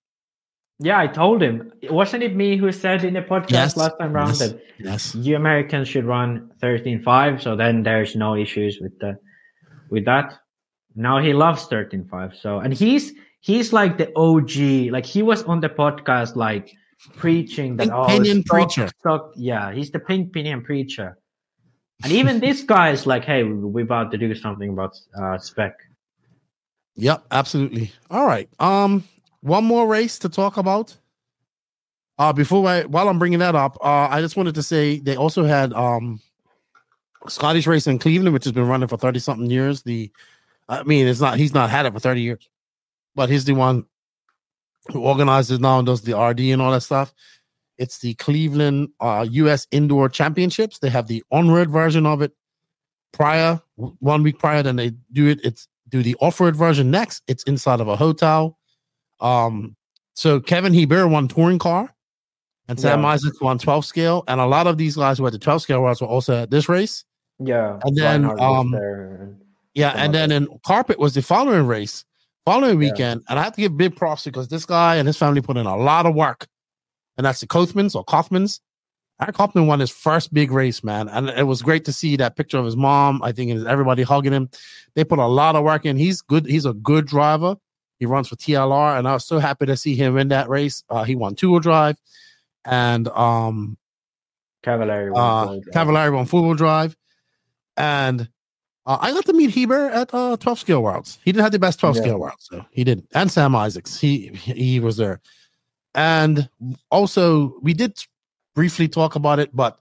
Yeah, 0.78 0.98
I 0.98 1.06
told 1.06 1.42
him. 1.42 1.72
Wasn't 1.90 2.22
it 2.22 2.34
me 2.34 2.56
who 2.56 2.72
said 2.72 3.04
in 3.04 3.14
the 3.14 3.22
podcast 3.22 3.50
Yes, 3.50 3.76
last 3.76 3.96
time 4.00 4.12
round 4.12 4.30
yes, 4.30 4.38
that 4.38 4.62
yes. 4.78 5.14
you 5.14 5.36
Americans 5.36 5.86
should 5.88 6.04
run 6.04 6.50
13.5, 6.60 7.40
so 7.40 7.54
then 7.54 7.82
there's 7.84 8.16
no 8.16 8.34
issues 8.34 8.78
with 8.80 8.98
the 8.98 9.16
with 9.92 10.04
that. 10.06 10.34
Now 10.96 11.20
he 11.20 11.32
loves 11.32 11.66
13.5. 11.68 12.34
So 12.40 12.58
and 12.58 12.74
he's 12.74 13.12
he's 13.40 13.72
like 13.72 13.98
the 13.98 14.08
OG. 14.16 14.90
Like 14.92 15.06
he 15.06 15.22
was 15.22 15.44
on 15.44 15.60
the 15.60 15.68
podcast 15.68 16.34
like 16.34 16.74
preaching 17.16 17.76
that 17.76 17.88
Pink 18.08 18.26
oh 18.26 18.40
stock- 18.40 18.44
preacher. 18.46 18.88
stock- 18.98 19.32
yeah, 19.36 19.72
he's 19.72 19.90
the 19.90 20.00
pink 20.00 20.32
pinion 20.32 20.62
preacher. 20.62 21.16
And 22.02 22.12
even 22.12 22.40
this 22.40 22.62
guy 22.74 22.90
is 22.90 23.06
like, 23.06 23.24
hey, 23.24 23.44
we're 23.44 23.84
about 23.84 24.10
to 24.12 24.18
do 24.18 24.34
something 24.34 24.70
about 24.70 24.96
uh, 25.20 25.38
spec. 25.38 25.74
Yep, 26.96 27.24
absolutely. 27.30 27.92
All 28.10 28.26
right. 28.26 28.48
Um, 28.58 29.04
one 29.40 29.64
more 29.64 29.86
race 29.86 30.18
to 30.20 30.28
talk 30.28 30.56
about. 30.56 30.96
Uh, 32.18 32.32
before 32.32 32.68
I, 32.68 32.84
while 32.84 33.08
I'm 33.08 33.18
bringing 33.18 33.38
that 33.38 33.54
up, 33.54 33.78
uh, 33.80 34.06
I 34.10 34.20
just 34.20 34.36
wanted 34.36 34.54
to 34.56 34.62
say 34.62 34.98
they 34.98 35.16
also 35.16 35.44
had 35.44 35.72
um, 35.72 36.20
Scottish 37.28 37.66
race 37.66 37.86
in 37.86 37.98
Cleveland, 37.98 38.32
which 38.32 38.44
has 38.44 38.52
been 38.52 38.66
running 38.66 38.88
for 38.88 38.96
thirty 38.96 39.18
something 39.20 39.50
years. 39.50 39.82
The, 39.82 40.10
I 40.68 40.82
mean, 40.82 41.06
it's 41.06 41.20
not 41.20 41.38
he's 41.38 41.54
not 41.54 41.70
had 41.70 41.86
it 41.86 41.92
for 41.92 42.00
thirty 42.00 42.22
years, 42.22 42.48
but 43.14 43.28
he's 43.30 43.44
the 43.44 43.52
one 43.54 43.84
who 44.92 45.02
organizes 45.02 45.60
now 45.60 45.78
and 45.78 45.86
does 45.86 46.02
the 46.02 46.18
RD 46.18 46.40
and 46.40 46.60
all 46.60 46.72
that 46.72 46.80
stuff. 46.82 47.14
It's 47.78 47.98
the 47.98 48.14
Cleveland 48.14 48.88
uh, 49.00 49.26
U.S. 49.30 49.66
Indoor 49.70 50.08
Championships. 50.08 50.78
They 50.78 50.90
have 50.90 51.06
the 51.06 51.22
on-road 51.30 51.70
version 51.70 52.06
of 52.06 52.22
it 52.22 52.32
prior, 53.12 53.60
one 53.76 54.22
week 54.22 54.38
prior. 54.38 54.62
Then 54.62 54.76
they 54.76 54.92
do 55.12 55.28
it. 55.28 55.40
It's 55.44 55.68
do 55.88 56.02
the 56.02 56.16
off-road 56.20 56.56
version 56.56 56.90
next. 56.90 57.22
It's 57.28 57.42
inside 57.44 57.80
of 57.80 57.88
a 57.88 57.96
hotel. 57.96 58.58
Um, 59.20 59.76
so 60.14 60.40
Kevin 60.40 60.74
Heber 60.74 61.06
won 61.06 61.28
touring 61.28 61.58
car, 61.58 61.94
and 62.68 62.78
Sam 62.78 63.02
Yeah. 63.02 63.08
Isaacs 63.08 63.40
won 63.40 63.58
12 63.58 63.84
scale, 63.84 64.24
and 64.28 64.40
a 64.40 64.46
lot 64.46 64.66
of 64.66 64.78
these 64.78 64.96
guys 64.96 65.18
who 65.18 65.24
had 65.24 65.34
the 65.34 65.38
12 65.38 65.62
scale 65.62 65.82
worlds 65.82 66.00
were 66.00 66.08
also 66.08 66.42
at 66.42 66.50
this 66.50 66.68
race. 66.68 67.04
Yeah. 67.44 67.78
And 67.84 67.96
then, 67.96 68.40
um, 68.40 69.36
Yeah, 69.74 69.92
and 69.96 70.14
then 70.14 70.30
in 70.30 70.48
carpet 70.66 70.98
was 70.98 71.14
the 71.14 71.22
following 71.22 71.66
race, 71.66 72.04
following 72.44 72.74
Yeah. 72.80 72.90
weekend, 72.90 73.22
and 73.28 73.38
I 73.38 73.42
have 73.42 73.54
to 73.54 73.60
give 73.60 73.76
big 73.76 73.96
props 73.96 74.24
because 74.24 74.48
this 74.48 74.66
guy 74.66 74.96
and 74.96 75.06
his 75.06 75.16
family 75.16 75.40
put 75.40 75.56
in 75.56 75.66
a 75.66 75.76
lot 75.76 76.04
of 76.06 76.14
work, 76.14 76.46
and 77.16 77.24
that's 77.24 77.40
the 77.40 77.46
Kothmans 77.46 77.94
or 77.94 78.04
Kaufmans. 78.04 78.60
Eric 79.20 79.36
Kaufman 79.36 79.66
won 79.68 79.78
his 79.78 79.90
first 79.90 80.34
big 80.34 80.50
race, 80.50 80.82
man, 80.82 81.08
and 81.08 81.28
it 81.30 81.44
was 81.46 81.62
great 81.62 81.84
to 81.84 81.92
see 81.92 82.16
that 82.16 82.34
picture 82.36 82.58
of 82.58 82.64
his 82.64 82.76
mom. 82.76 83.22
I 83.22 83.30
think 83.32 83.50
and 83.52 83.66
everybody 83.68 84.02
hugging 84.02 84.32
him. 84.32 84.50
They 84.94 85.04
put 85.04 85.18
a 85.20 85.26
lot 85.26 85.54
of 85.54 85.62
work 85.64 85.86
in. 85.86 85.96
He's 85.96 86.20
good. 86.22 86.44
He's 86.44 86.66
a 86.66 86.72
good 86.74 87.06
driver. 87.06 87.56
He 88.00 88.06
runs 88.06 88.28
for 88.28 88.34
TLR, 88.36 88.98
and 88.98 89.06
I 89.06 89.14
was 89.14 89.24
so 89.24 89.38
happy 89.38 89.64
to 89.66 89.76
see 89.76 89.94
him 89.94 90.18
in 90.18 90.28
that 90.28 90.48
race. 90.48 90.82
Uh, 90.90 91.04
he 91.04 91.14
won 91.14 91.36
two 91.36 91.52
wheel 91.52 91.60
drive, 91.60 91.96
and 92.64 93.06
um, 93.08 93.78
Cavalieri. 94.64 95.12
won 95.12 95.22
uh. 95.22 95.70
Cavalieri 95.72 96.10
won 96.10 96.26
four 96.26 96.42
wheel 96.42 96.54
drive, 96.54 96.96
and 97.82 98.28
uh, 98.86 98.98
I 99.00 99.12
got 99.12 99.24
to 99.26 99.32
meet 99.32 99.50
Heber 99.50 99.90
at 99.90 100.12
uh, 100.14 100.36
12 100.38 100.58
scale 100.58 100.82
worlds. 100.82 101.18
He 101.24 101.32
didn't 101.32 101.42
have 101.44 101.52
the 101.52 101.58
best 101.58 101.78
12 101.80 101.96
Yeah. 101.96 102.02
scale 102.02 102.18
worlds, 102.18 102.46
so 102.50 102.64
he 102.70 102.84
didn't. 102.84 103.06
And 103.14 103.30
Sam 103.30 103.54
Isaacs, 103.54 103.98
he 104.00 104.28
he 104.28 104.80
was 104.80 104.96
there, 104.96 105.20
and 105.94 106.48
also 106.90 107.54
we 107.62 107.74
did 107.74 107.92
briefly 108.54 108.88
talk 108.88 109.14
about 109.16 109.38
it, 109.38 109.50
but 109.54 109.78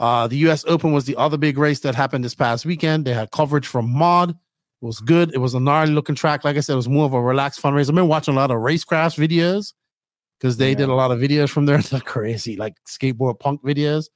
uh, 0.00 0.26
the 0.26 0.36
U.S. 0.48 0.64
Open 0.66 0.92
was 0.92 1.04
the 1.04 1.16
other 1.16 1.36
big 1.36 1.56
race 1.56 1.80
that 1.80 1.94
happened 1.94 2.24
this 2.24 2.34
past 2.34 2.66
weekend. 2.66 3.04
They 3.04 3.14
had 3.14 3.30
coverage 3.30 3.66
from 3.66 3.88
Mod. 3.90 4.30
It 4.30 4.84
was 4.84 5.00
good. 5.00 5.32
It 5.32 5.38
was 5.38 5.54
a 5.54 5.60
gnarly 5.60 5.92
looking 5.92 6.16
track. 6.16 6.44
Like 6.44 6.56
I 6.56 6.60
said, 6.60 6.74
it 6.74 6.76
was 6.76 6.88
more 6.88 7.06
of 7.06 7.14
a 7.14 7.20
relaxed 7.22 7.62
fundraiser. 7.62 7.88
I've 7.90 7.94
been 7.94 8.08
watching 8.08 8.34
a 8.34 8.36
lot 8.36 8.50
of 8.50 8.58
racecraft 8.58 9.16
videos 9.16 9.72
because 10.38 10.56
they 10.58 10.74
did 10.74 10.88
a 10.88 10.94
lot 10.94 11.10
of 11.12 11.18
videos 11.20 11.48
from 11.50 11.64
there. 11.66 11.78
They're 11.90 12.00
crazy, 12.00 12.56
like 12.56 12.74
skateboard 12.86 13.38
punk 13.38 13.62
videos. 13.62 14.06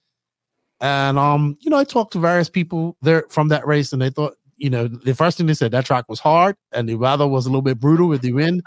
And 0.81 1.19
um, 1.19 1.57
you 1.61 1.71
know, 1.71 1.77
I 1.77 1.85
talked 1.85 2.13
to 2.13 2.21
various 2.21 2.49
people 2.49 2.97
there 3.03 3.25
from 3.29 3.49
that 3.49 3.67
race, 3.67 3.93
and 3.93 4.01
they 4.01 4.11
thought, 4.11 4.35
you 4.59 4.71
know, 4.71 4.89
the 4.89 5.15
first 5.15 5.39
thing 5.39 5.47
they 5.47 5.55
said 5.55 5.71
that 5.73 5.87
track 5.87 6.05
was 6.09 6.21
hard 6.21 6.57
and 6.73 6.89
the 6.89 6.97
weather 6.97 7.27
was 7.27 7.47
a 7.47 7.49
little 7.49 7.63
bit 7.63 7.79
brutal 7.81 8.09
with 8.09 8.23
the 8.23 8.33
wind, 8.33 8.63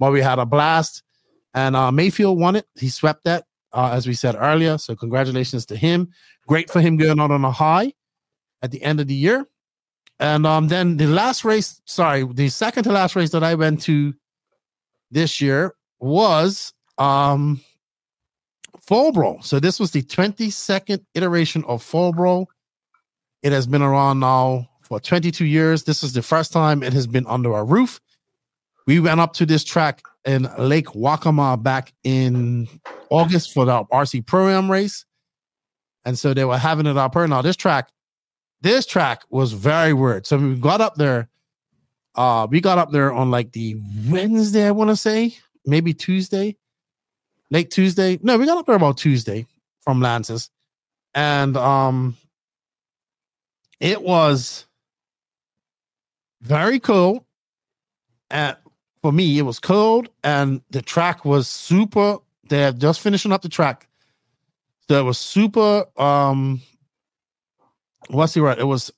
but 0.00 0.10
we 0.10 0.20
had 0.20 0.38
a 0.38 0.46
blast. 0.46 1.02
And 1.54 1.76
uh, 1.76 1.90
Maifield 1.90 2.38
won 2.38 2.56
it. 2.56 2.66
He 2.78 2.88
swept 2.88 3.24
that, 3.24 3.44
uh, 3.72 3.90
as 3.92 4.06
we 4.06 4.14
said 4.14 4.36
earlier. 4.38 4.78
So 4.78 4.96
congratulations 4.96 5.66
to 5.66 5.76
him. 5.76 6.08
Great 6.46 6.70
for 6.70 6.80
him 6.80 6.96
going 6.96 7.20
out 7.20 7.30
on 7.30 7.44
a 7.44 7.50
high 7.50 7.92
at 8.62 8.70
the 8.70 8.82
end 8.82 9.00
of 9.00 9.06
the 9.06 9.14
year. 9.14 9.46
And 10.20 10.46
um, 10.46 10.68
then 10.68 10.96
the 10.96 11.06
last 11.06 11.44
race, 11.44 11.80
sorry, 11.84 12.26
the 12.32 12.48
second 12.48 12.84
to 12.84 12.92
last 12.92 13.14
race 13.14 13.30
that 13.30 13.44
I 13.44 13.54
went 13.54 13.82
to 13.82 14.14
this 15.10 15.40
year 15.40 15.74
was 16.00 16.72
um 16.98 17.60
Fall 18.88 19.12
Brawl. 19.12 19.42
So 19.42 19.60
this 19.60 19.78
was 19.78 19.90
the 19.90 20.00
22nd 20.00 21.04
iteration 21.12 21.62
of 21.68 21.82
Fall 21.82 22.10
Brawl. 22.10 22.48
It 23.42 23.52
has 23.52 23.66
been 23.66 23.82
around 23.82 24.20
now 24.20 24.66
for 24.80 24.98
22 24.98 25.44
years. 25.44 25.84
This 25.84 26.02
is 26.02 26.14
the 26.14 26.22
first 26.22 26.54
time 26.54 26.82
it 26.82 26.94
has 26.94 27.06
been 27.06 27.26
under 27.26 27.52
our 27.52 27.66
roof. 27.66 28.00
We 28.86 28.98
went 28.98 29.20
up 29.20 29.34
to 29.34 29.44
this 29.44 29.62
track 29.62 30.00
in 30.24 30.48
Lake 30.58 30.86
Waccamaw 30.86 31.62
back 31.62 31.92
in 32.02 32.66
August 33.10 33.52
for 33.52 33.66
the 33.66 33.84
RC 33.92 34.24
Pro 34.24 34.48
Am 34.48 34.70
race. 34.70 35.04
And 36.06 36.18
so 36.18 36.32
they 36.32 36.46
were 36.46 36.56
having 36.56 36.86
it 36.86 36.96
up 36.96 37.12
here. 37.12 37.28
Now, 37.28 37.42
this 37.42 37.56
track, 37.56 37.90
this 38.62 38.86
track 38.86 39.20
was 39.28 39.52
very 39.52 39.92
weird. 39.92 40.26
So 40.26 40.38
we 40.38 40.54
got 40.54 40.80
up 40.80 40.94
there. 40.94 41.28
Uh, 42.14 42.46
we 42.50 42.62
got 42.62 42.78
up 42.78 42.90
there 42.90 43.12
on 43.12 43.30
like 43.30 43.52
the 43.52 43.76
Wednesday, 44.08 44.66
I 44.66 44.70
want 44.70 44.88
to 44.88 44.96
say, 44.96 45.36
maybe 45.66 45.92
Tuesday, 45.92 46.56
late 47.50 47.70
Tuesday. 47.70 48.18
No, 48.22 48.38
we 48.38 48.46
got 48.46 48.58
up 48.58 48.66
there 48.66 48.76
about 48.76 48.98
Tuesday 48.98 49.46
from 49.82 50.00
Lances, 50.00 50.50
and 51.14 51.56
um, 51.56 52.16
it 53.80 54.02
was 54.02 54.66
very 56.40 56.80
cool. 56.80 57.24
And 58.30 58.56
for 59.00 59.12
me, 59.12 59.38
it 59.38 59.42
was 59.42 59.58
cold, 59.58 60.08
and 60.22 60.60
the 60.70 60.82
track 60.82 61.24
was 61.24 61.48
super. 61.48 62.18
They're 62.48 62.72
just 62.72 63.00
finishing 63.00 63.32
up 63.32 63.42
the 63.42 63.48
track. 63.48 63.88
So 64.88 64.98
it 64.98 65.04
was 65.04 65.18
super. 65.18 65.84
Um, 65.96 66.60
what's 68.08 68.34
the 68.34 68.42
word? 68.42 68.58
It 68.58 68.64
was 68.64 68.90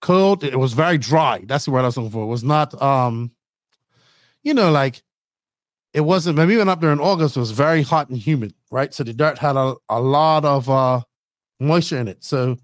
cold. 0.00 0.44
It 0.44 0.58
was 0.58 0.72
very 0.72 0.98
dry. 0.98 1.42
That's 1.44 1.64
the 1.64 1.70
word 1.70 1.82
I 1.82 1.86
was 1.86 1.96
looking 1.96 2.12
for. 2.12 2.24
It 2.24 2.28
was 2.28 2.44
not 2.44 2.80
um, 2.80 3.32
you 4.46 4.54
know, 4.54 4.70
like 4.70 5.02
it 5.96 6.02
wasn't 6.02 6.36
when 6.36 6.46
we 6.46 6.58
went 6.58 6.68
up 6.68 6.80
there 6.80 6.92
in 6.92 7.00
August, 7.00 7.36
it 7.36 7.40
was 7.40 7.50
very 7.52 7.82
hot 7.82 8.10
and 8.10 8.18
humid, 8.18 8.52
right? 8.70 8.92
So 8.92 9.02
the 9.02 9.14
dirt 9.14 9.38
had 9.38 9.56
a, 9.56 9.74
a 9.88 9.98
lot 10.00 10.44
of 10.44 10.68
uh 10.68 11.00
moisture 11.58 11.98
in 11.98 12.06
it. 12.06 12.22
So 12.22 12.58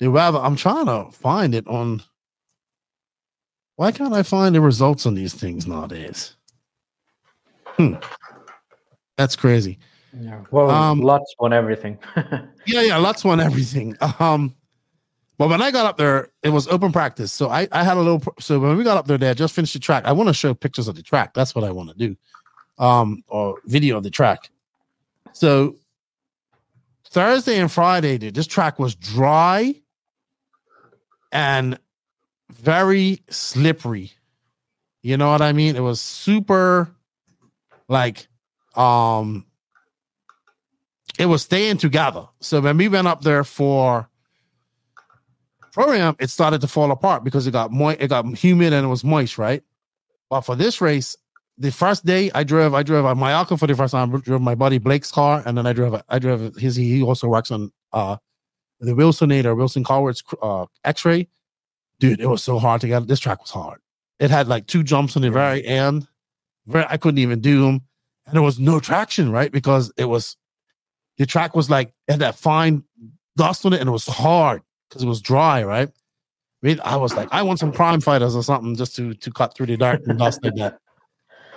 the 0.00 0.10
weather, 0.10 0.38
I'm 0.38 0.56
trying 0.56 0.86
to 0.86 1.10
find 1.12 1.54
it 1.54 1.66
on 1.68 2.02
why 3.76 3.92
can't 3.92 4.14
I 4.14 4.22
find 4.22 4.54
the 4.54 4.60
results 4.60 5.06
on 5.06 5.14
these 5.14 5.32
things 5.32 5.66
nowadays? 5.66 6.34
Hmm. 7.76 7.94
That's 9.16 9.36
crazy. 9.36 9.78
Yeah. 10.18 10.42
Well, 10.50 10.70
Um, 10.70 11.00
lots 11.00 11.34
won 11.38 11.52
everything. 11.52 11.98
Yeah, 12.66 12.80
yeah, 12.82 12.96
Lutz 12.96 13.22
won 13.24 13.38
everything. 13.38 13.94
Um, 14.18 14.52
but 15.38 15.48
when 15.48 15.62
I 15.62 15.70
got 15.70 15.86
up 15.86 15.96
there, 15.98 16.30
it 16.42 16.48
was 16.48 16.66
open 16.66 16.90
practice. 16.90 17.30
So 17.32 17.48
I, 17.48 17.68
I 17.70 17.84
had 17.84 17.96
a 17.96 18.00
little. 18.00 18.18
pr- 18.18 18.40
So 18.40 18.58
when 18.58 18.76
we 18.76 18.82
got 18.82 18.96
up 18.96 19.06
there, 19.06 19.18
they 19.18 19.28
had 19.28 19.36
just 19.36 19.54
finished 19.54 19.74
the 19.74 19.78
track. 19.78 20.04
I 20.04 20.10
want 20.10 20.28
to 20.28 20.34
show 20.34 20.52
pictures 20.52 20.88
of 20.88 20.96
the 20.96 21.02
track. 21.02 21.32
That's 21.32 21.54
what 21.54 21.62
I 21.62 21.70
want 21.70 21.90
to 21.90 21.94
do, 21.96 22.16
um, 22.78 23.22
or 23.28 23.58
video 23.66 23.96
of 23.96 24.02
the 24.02 24.10
track. 24.10 24.50
So 25.32 25.76
Thursday 27.08 27.58
and 27.58 27.70
Friday, 27.70 28.18
dude, 28.18 28.34
this 28.34 28.46
track 28.46 28.78
was 28.78 28.94
dry 28.94 29.74
and 31.32 31.78
very 32.50 33.20
slippery. 33.30 34.12
You 35.02 35.16
know 35.16 35.30
what 35.30 35.42
I 35.42 35.52
mean? 35.52 35.76
It 35.76 35.80
was 35.80 36.00
super, 36.00 36.90
like, 37.88 38.26
um, 38.74 39.46
it 41.18 41.26
was 41.26 41.42
staying 41.42 41.78
together. 41.78 42.26
So 42.40 42.60
when 42.60 42.76
we 42.76 42.88
went 42.88 43.06
up 43.06 43.22
there 43.22 43.44
for 43.44 44.08
program, 45.72 46.16
it 46.18 46.30
started 46.30 46.60
to 46.62 46.66
fall 46.66 46.90
apart 46.90 47.22
because 47.22 47.46
it 47.46 47.52
got 47.52 47.70
moist, 47.70 48.00
it 48.00 48.08
got 48.08 48.26
humid 48.36 48.72
and 48.72 48.84
it 48.84 48.88
was 48.88 49.04
moist, 49.04 49.38
right? 49.38 49.62
But 50.28 50.40
for 50.40 50.56
this 50.56 50.80
race, 50.80 51.16
the 51.58 51.72
first 51.72 52.04
day 52.04 52.30
I 52.34 52.44
drove, 52.44 52.74
I 52.74 52.82
drove 52.82 53.16
my 53.16 53.32
Mayako 53.32 53.58
for 53.58 53.66
the 53.66 53.74
first 53.74 53.92
time. 53.92 54.14
I 54.14 54.18
drove 54.18 54.42
my 54.42 54.54
buddy 54.54 54.78
Blake's 54.78 55.10
car, 55.10 55.42
and 55.46 55.56
then 55.56 55.66
I 55.66 55.72
drove, 55.72 56.00
I 56.08 56.18
drove 56.18 56.54
his. 56.56 56.76
He 56.76 57.02
also 57.02 57.28
works 57.28 57.50
on 57.50 57.72
uh 57.92 58.16
the 58.80 58.92
Wilsonator, 58.92 59.56
Wilson 59.56 59.84
Colwart's 59.84 60.22
uh 60.42 60.66
X-ray. 60.84 61.28
Dude, 61.98 62.20
it 62.20 62.26
was 62.26 62.42
so 62.42 62.58
hard 62.58 62.80
to 62.82 62.88
get. 62.88 63.06
This 63.08 63.20
track 63.20 63.40
was 63.40 63.50
hard. 63.50 63.80
It 64.18 64.30
had 64.30 64.48
like 64.48 64.66
two 64.66 64.82
jumps 64.82 65.16
on 65.16 65.22
the 65.22 65.30
very 65.30 65.64
end. 65.64 66.06
Very, 66.66 66.84
I 66.88 66.96
couldn't 66.96 67.18
even 67.18 67.40
do 67.40 67.62
them, 67.62 67.80
and 68.26 68.34
there 68.34 68.42
was 68.42 68.58
no 68.58 68.80
traction, 68.80 69.30
right? 69.30 69.50
Because 69.50 69.90
it 69.96 70.06
was 70.06 70.36
the 71.16 71.24
track 71.24 71.56
was 71.56 71.70
like 71.70 71.94
it 72.06 72.12
had 72.12 72.20
that 72.20 72.36
fine 72.36 72.84
dust 73.36 73.64
on 73.64 73.72
it, 73.72 73.80
and 73.80 73.88
it 73.88 73.92
was 73.92 74.06
hard 74.06 74.60
because 74.88 75.02
it 75.02 75.08
was 75.08 75.22
dry, 75.22 75.62
right? 75.62 75.88
I, 75.88 76.66
mean, 76.66 76.80
I 76.84 76.96
was 76.96 77.14
like, 77.14 77.28
I 77.32 77.42
want 77.42 77.60
some 77.60 77.72
crime 77.72 78.00
fighters 78.00 78.34
or 78.34 78.42
something 78.42 78.76
just 78.76 78.94
to 78.96 79.14
to 79.14 79.30
cut 79.30 79.54
through 79.54 79.66
the 79.66 79.76
dark 79.78 80.02
and 80.06 80.18
dust 80.18 80.44
like 80.44 80.54
that. 80.56 80.80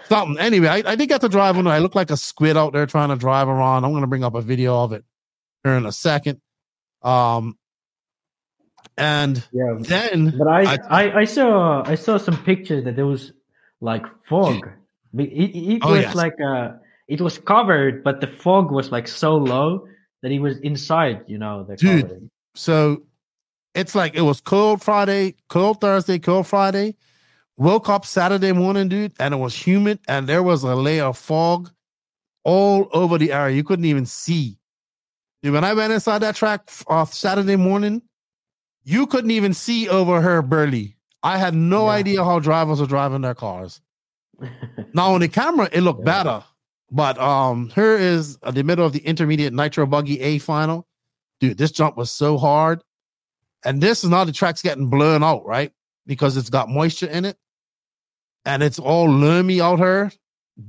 Something. 0.10 0.40
Anyway, 0.40 0.68
I, 0.68 0.84
I 0.86 0.96
did 0.96 1.08
get 1.08 1.22
to 1.22 1.30
drive 1.30 1.58
on 1.58 1.68
it. 1.68 1.70
I 1.70 1.78
look 1.80 1.96
like 1.96 2.10
a 2.10 2.18
squid 2.18 2.58
out 2.58 2.74
there 2.74 2.86
trying 2.86 3.10
to 3.10 3.16
drive 3.16 3.48
around. 3.48 3.86
I'm 3.86 3.94
gonna 3.94 4.08
bring 4.08 4.24
up 4.24 4.36
a 4.36 4.42
video 4.42 4.84
of 4.84 4.92
it 4.92 5.04
here 5.64 5.74
in 5.74 5.86
a 5.86 5.92
second. 5.92 6.42
Um 7.04 7.58
and 8.98 9.46
yeah, 9.54 9.76
then 9.80 10.36
but 10.38 10.48
I, 10.48 10.78
I 10.90 11.20
I 11.20 11.24
saw 11.26 11.84
I 11.88 11.96
saw 11.96 12.18
some 12.18 12.38
pictures 12.44 12.84
that 12.86 12.96
there 12.96 13.06
was 13.06 13.32
like 13.82 14.06
fog. 14.26 14.68
It, 15.18 15.22
it, 15.24 15.80
Oh, 15.84 15.92
was 15.92 16.02
yes. 16.02 16.16
like 16.16 16.36
uh 16.46 16.72
it 17.08 17.22
was 17.22 17.38
covered, 17.40 18.04
but 18.04 18.20
the 18.22 18.28
fog 18.28 18.72
was 18.72 18.92
like 18.92 19.08
so 19.08 19.38
low 19.38 19.88
that 20.22 20.32
he 20.32 20.40
was 20.40 20.58
inside. 20.60 21.24
You 21.28 21.38
know, 21.38 21.64
the 21.64 21.76
Dude. 21.76 22.02
covering. 22.02 22.32
So 22.56 23.04
it's 23.76 23.96
like 23.96 24.16
it 24.16 24.22
was 24.22 24.42
cold 24.42 24.82
Friday, 24.82 25.36
cold 25.48 25.80
Thursday, 25.82 26.20
cold 26.20 26.48
Friday. 26.48 26.96
Woke 27.60 27.90
up 27.90 28.06
Saturday 28.06 28.54
morning, 28.54 28.88
dude, 28.88 29.12
and 29.20 29.34
it 29.34 29.38
was 29.38 29.54
humid, 29.54 30.00
and 30.08 30.28
there 30.28 30.42
was 30.42 30.64
a 30.64 30.76
layer 30.76 31.04
of 31.04 31.18
fog 31.18 31.70
all 32.46 32.88
over 32.94 33.18
the 33.18 33.34
area. 33.34 33.54
You 33.54 33.66
couldn't 33.66 33.84
even 33.84 34.06
see. 34.06 34.58
Dude, 35.44 35.52
when 35.52 35.66
I 35.66 35.74
went 35.74 35.92
inside 35.92 36.20
that 36.20 36.38
track 36.38 36.72
off 36.88 37.14
Saturday 37.14 37.58
morning, 37.58 38.02
you 38.86 39.06
couldn't 39.06 39.32
even 39.32 39.54
see 39.54 39.90
over 39.90 40.22
her 40.22 40.42
Burley. 40.42 40.96
I 41.22 41.38
had 41.38 41.54
no 41.54 41.90
idea 41.90 42.24
how 42.24 42.40
drivers 42.40 42.80
were 42.80 42.88
driving 42.88 43.20
their 43.20 43.36
cars. 43.36 43.82
now 44.94 45.14
on 45.14 45.20
the 45.20 45.28
camera, 45.28 45.68
it 45.74 45.82
looked 45.82 46.06
better, 46.06 46.42
but 46.92 47.18
um, 47.18 47.72
here 47.76 47.98
is 47.98 48.38
uh, 48.42 48.52
the 48.52 48.64
middle 48.64 48.86
of 48.86 48.94
the 48.94 49.00
intermediate 49.00 49.52
nitro 49.52 49.86
buggy 49.86 50.22
A 50.22 50.38
final. 50.38 50.88
Dude, 51.42 51.58
this 51.58 51.72
jump 51.72 51.98
was 51.98 52.10
so 52.10 52.38
hard, 52.38 52.82
and 53.66 53.82
this 53.84 54.06
is 54.06 54.10
now 54.10 54.24
the 54.24 54.32
track's 54.32 54.62
getting 54.62 54.88
blown 54.88 55.26
out, 55.26 55.46
right? 55.46 55.74
Because 56.06 56.38
it's 56.38 56.50
got 56.50 56.70
moisture 56.70 57.08
in 57.08 57.26
it, 57.26 57.38
and 58.50 58.64
it's 58.64 58.80
all 58.80 59.08
loomy 59.08 59.62
out 59.62 59.78
here. 59.78 60.12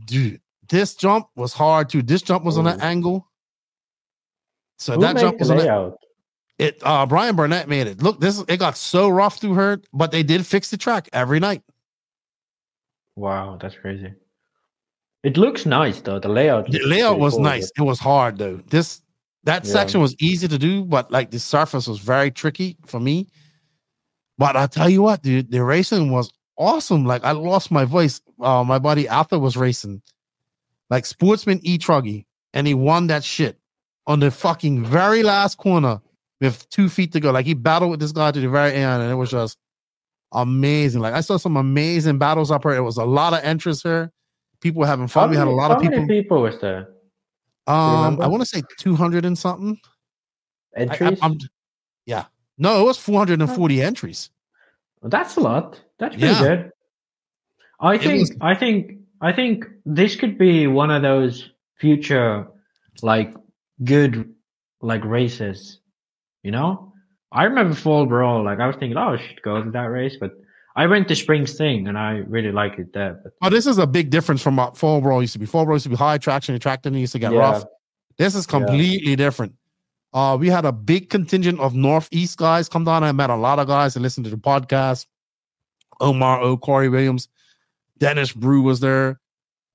Dude, 0.05 0.41
this 0.69 0.95
jump 0.95 1.29
was 1.35 1.53
hard 1.55 1.89
too. 1.89 2.03
This 2.03 2.21
jump 2.21 2.45
was 2.45 2.59
on 2.59 2.67
an 2.67 2.81
angle. 2.81 3.27
So 4.79 4.95
Who 4.95 5.01
that 5.01 5.17
jump 5.17 5.39
was 5.39 5.51
on 5.51 5.61
it. 5.61 5.95
It 6.59 6.79
uh 6.83 7.07
Brian 7.07 7.37
Burnett 7.37 7.69
made 7.69 7.87
it. 7.87 8.03
Look, 8.03 8.21
this 8.21 8.45
it 8.49 8.59
got 8.59 8.77
so 8.77 9.09
rough 9.09 9.41
through 9.41 9.55
her, 9.55 9.81
but 9.95 10.13
they 10.13 10.23
did 10.23 10.47
fix 10.47 10.71
the 10.71 10.77
track 10.77 11.09
every 11.15 11.41
night. 11.41 11.63
Wow, 13.17 13.59
that's 13.61 13.77
crazy. 13.77 14.13
It 15.23 15.39
looks 15.39 15.65
nice 15.65 16.01
though. 16.03 16.19
The 16.19 16.29
layout. 16.29 16.71
The 16.71 16.81
layout 16.85 17.19
was 17.19 17.35
cool, 17.35 17.43
nice. 17.43 17.71
It 17.79 17.83
was 17.83 17.99
hard 17.99 18.37
though. 18.37 18.57
This 18.69 19.01
that 19.45 19.65
Yeah. 19.65 19.73
section 19.73 20.03
was 20.03 20.15
easy 20.21 20.49
to 20.49 20.59
do, 20.59 20.85
but 20.85 21.11
like 21.11 21.31
the 21.31 21.39
surface 21.39 21.87
was 21.87 21.99
very 21.99 22.31
tricky 22.31 22.77
for 22.85 23.01
me. 23.01 23.27
But 24.37 24.57
I 24.57 24.67
tell 24.67 24.89
you 24.89 25.03
what, 25.03 25.23
dude, 25.23 25.51
the 25.51 25.65
racing 25.65 26.11
was 26.11 26.31
awesome. 26.61 27.05
Like 27.05 27.25
I 27.25 27.33
lost 27.33 27.73
my 27.73 27.85
voice. 27.85 28.21
Uh, 28.41 28.63
my 28.63 28.79
buddy 28.79 29.09
Arthur 29.09 29.39
was 29.41 29.57
racing, 29.57 30.01
like 30.91 31.05
Sportsman 31.07 31.59
E 31.65 31.79
Truggy, 31.79 32.27
and 32.55 32.67
he 32.67 32.75
won 32.75 33.09
that 33.09 33.25
shit 33.25 33.59
on 34.07 34.21
the 34.21 34.31
fucking 34.31 34.85
very 34.85 35.23
last 35.25 35.57
corner 35.59 36.01
with 36.41 36.69
two 36.71 36.89
feet 36.89 37.13
to 37.13 37.21
go. 37.21 37.33
Like 37.33 37.47
he 37.47 37.55
battled 37.55 37.91
with 37.91 38.01
this 38.01 38.13
guy 38.13 38.31
to 38.31 38.41
the 38.41 38.49
very 38.49 38.73
end, 38.75 39.03
and 39.03 39.11
it 39.11 39.17
was 39.17 39.31
just 39.31 39.59
amazing. 40.33 41.01
Like 41.01 41.15
I 41.15 41.21
saw 41.23 41.37
some 41.39 41.57
amazing 41.57 42.19
battles 42.19 42.51
up 42.51 42.63
here. 42.63 42.73
It 42.75 42.83
was 42.83 42.99
a 42.99 43.05
lot 43.05 43.33
of 43.33 43.43
entrants 43.43 43.83
here. 43.83 44.13
People 44.61 44.81
were 44.81 44.87
having 44.87 45.09
fun. 45.09 45.31
we 45.31 45.37
had 45.37 45.49
a 45.49 45.51
lot 45.51 45.71
of 45.71 45.81
people. 45.81 46.01
many 46.01 46.21
people 46.23 46.43
was 46.43 46.61
there? 46.61 46.91
Um. 47.67 48.21
I 48.21 48.27
want 48.27 48.43
to 48.43 48.47
say 48.47 48.63
two 48.79 48.95
hundred 48.95 49.25
and 49.25 49.37
something. 49.39 49.79
I- 50.77 50.81
I- 50.81 50.83
Entries? 50.83 51.19
I'm- 51.23 51.39
yeah, 52.07 52.25
no, 52.59 52.81
it 52.81 52.85
was 52.85 52.97
four 52.99 53.19
hundred 53.19 53.41
and 53.41 53.51
forty 53.51 53.83
entries. 53.83 54.31
That's 55.03 55.37
a 55.37 55.41
lot. 55.41 55.81
That's 55.99 56.17
pretty 56.17 56.33
Yeah. 56.35 56.41
good. 56.43 56.71
I 57.81 57.95
It 57.95 58.03
think 58.03 58.21
was- 58.21 58.37
I 58.41 58.55
think 58.55 58.93
I 59.23 59.33
think 59.33 59.65
this 59.85 60.17
could 60.17 60.39
be 60.39 60.67
one 60.67 60.91
of 60.91 61.03
those 61.03 61.51
future 61.77 62.47
like 63.03 63.35
good 63.85 64.33
like 64.83 65.05
races. 65.05 65.79
You 66.43 66.51
know? 66.53 66.93
I 67.33 67.45
remember 67.45 67.75
Fall 67.75 68.07
Brawl, 68.07 68.43
like 68.45 68.61
I 68.61 68.67
was 68.67 68.77
thinking, 68.77 68.97
oh 68.97 69.15
I 69.15 69.17
should 69.19 69.43
go 69.43 69.63
to 69.63 69.71
that 69.71 69.85
race, 69.91 70.17
but 70.19 70.33
I 70.77 70.87
went 70.87 71.09
to 71.09 71.17
Springs 71.17 71.55
thing 71.57 71.87
and 71.89 71.99
I 71.99 72.23
really 72.27 72.51
liked 72.53 72.79
it 72.79 72.93
there. 72.93 73.21
But 73.23 73.33
Oh, 73.43 73.51
this 73.51 73.67
is 73.67 73.79
a 73.79 73.87
big 73.87 74.11
difference 74.11 74.43
from 74.43 74.57
what 74.57 74.77
Fall 74.77 75.01
Brawl 75.01 75.21
used 75.21 75.35
to 75.35 75.39
be. 75.39 75.47
Fall 75.47 75.65
Brawl 75.65 75.77
used 75.77 75.85
to 75.85 75.91
be 75.91 75.97
high 75.97 76.19
traction, 76.19 76.55
attracting 76.55 76.95
used 76.95 77.13
to 77.13 77.19
get 77.19 77.33
Yeah. 77.33 77.39
rough. 77.41 77.65
This 78.19 78.35
is 78.35 78.47
completely 78.47 79.17
different. 79.17 79.55
Uh, 80.13 80.37
we 80.39 80.49
had 80.49 80.65
a 80.65 80.73
big 80.73 81.09
contingent 81.09 81.61
of 81.61 81.75
Northeast 81.75 82.37
guys 82.37 82.69
come 82.69 82.85
down. 82.85 83.05
I 83.05 83.13
met 83.13 83.31
a 83.31 83.37
lot 83.37 83.59
of 83.59 83.69
guys 83.69 83.95
and 83.95 84.03
listened 84.03 84.25
to 84.25 84.31
the 84.31 84.37
podcast. 84.37 85.07
Omar 86.01 86.41
O, 86.41 86.57
Corey 86.57 86.89
Williams, 86.89 87.29
Dennis 87.99 88.33
Brew 88.33 88.63
was 88.63 88.81
there. 88.81 89.21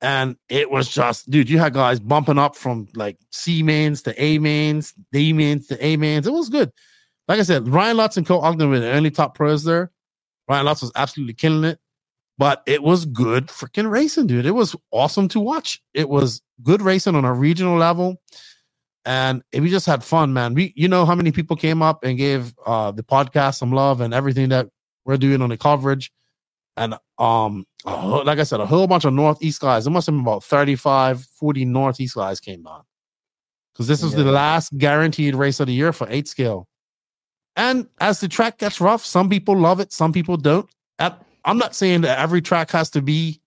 And 0.02 0.36
it 0.50 0.70
was 0.70 0.90
just, 0.90 1.30
dude, 1.30 1.50
you 1.50 1.58
had 1.58 1.74
guys 1.74 2.00
bumping 2.00 2.38
up 2.38 2.56
from 2.56 2.88
like 2.96 3.18
C 3.32 3.64
mains 3.64 4.02
to 4.04 4.24
A 4.24 4.38
mains, 4.40 4.94
D 5.12 5.32
mains 5.32 5.68
to 5.68 5.84
A 5.84 5.96
mains. 5.96 6.28
It 6.28 6.34
was 6.34 6.50
good. 6.50 6.72
Like 7.28 7.40
I 7.40 7.44
said, 7.44 7.68
Ryan 7.68 7.98
Lutz 7.98 8.18
and 8.18 8.28
Co 8.28 8.40
Ogden 8.40 8.70
were 8.70 8.80
the 8.80 8.92
only 8.92 9.10
top 9.10 9.36
pros 9.36 9.64
there. 9.64 9.92
Ryan 10.50 10.66
Lutz 10.66 10.82
was 10.82 10.92
absolutely 10.96 11.34
killing 11.34 11.64
it, 11.64 11.80
but 12.38 12.62
it 12.68 12.84
was 12.84 13.06
good 13.06 13.48
freaking 13.48 13.90
racing, 13.90 14.28
dude. 14.28 14.46
It 14.46 14.52
was 14.52 14.76
awesome 14.92 15.28
to 15.30 15.40
watch. 15.40 15.82
It 15.94 16.10
was 16.10 16.42
good 16.62 16.82
racing 16.82 17.16
on 17.16 17.26
a 17.26 17.34
regional 17.34 17.78
level. 17.78 18.22
And 19.06 19.44
we 19.54 19.70
just 19.70 19.86
had 19.86 20.04
fun, 20.04 20.34
man. 20.34 20.56
We, 20.56 20.74
you 20.76 20.88
know, 20.88 21.06
how 21.06 21.14
many 21.14 21.32
people 21.32 21.56
came 21.56 21.82
up 21.82 22.04
and 22.04 22.18
gave 22.18 22.54
uh 22.66 22.92
the 22.92 23.04
podcast 23.04 23.58
some 23.58 23.72
love 23.72 24.02
and 24.02 24.14
everything 24.14 24.50
that 24.50 24.68
we're 25.06 25.18
doing 25.18 25.42
on 25.42 25.50
the 25.50 25.58
coverage. 25.58 26.12
And 26.78 26.96
um, 27.18 27.66
like 27.86 28.40
I 28.40 28.44
said, 28.44 28.60
a 28.60 28.66
whole 28.66 28.88
bunch 28.88 29.06
of 29.06 29.14
Northeast 29.14 29.62
guys. 29.62 29.86
There 29.86 29.94
must 29.94 30.08
have 30.08 30.14
been 30.16 30.22
about 30.22 30.44
35, 30.44 31.24
40 31.24 31.66
Northeast 31.66 32.16
guys 32.16 32.40
came 32.40 32.64
down. 32.64 32.82
Because 33.74 33.88
this 33.88 34.04
is 34.04 34.14
the 34.14 34.24
last 34.24 34.78
guaranteed 34.78 35.36
race 35.36 35.60
of 35.60 35.68
the 35.68 35.74
year 35.74 35.92
for 35.92 36.08
eight 36.10 36.28
scale. 36.28 36.68
And 37.58 37.88
as 38.00 38.20
the 38.20 38.28
track 38.28 38.58
gets 38.58 38.80
rough, 38.80 39.04
some 39.06 39.30
people 39.30 39.58
love 39.58 39.80
it, 39.80 39.92
some 39.92 40.14
people 40.14 40.38
don't. 40.38 40.70
At, 41.00 41.22
I'm 41.44 41.58
not 41.58 41.76
saying 41.76 42.02
that 42.02 42.20
every 42.20 42.42
track 42.42 42.72
has 42.72 42.90
to 42.92 43.02
be 43.02 43.42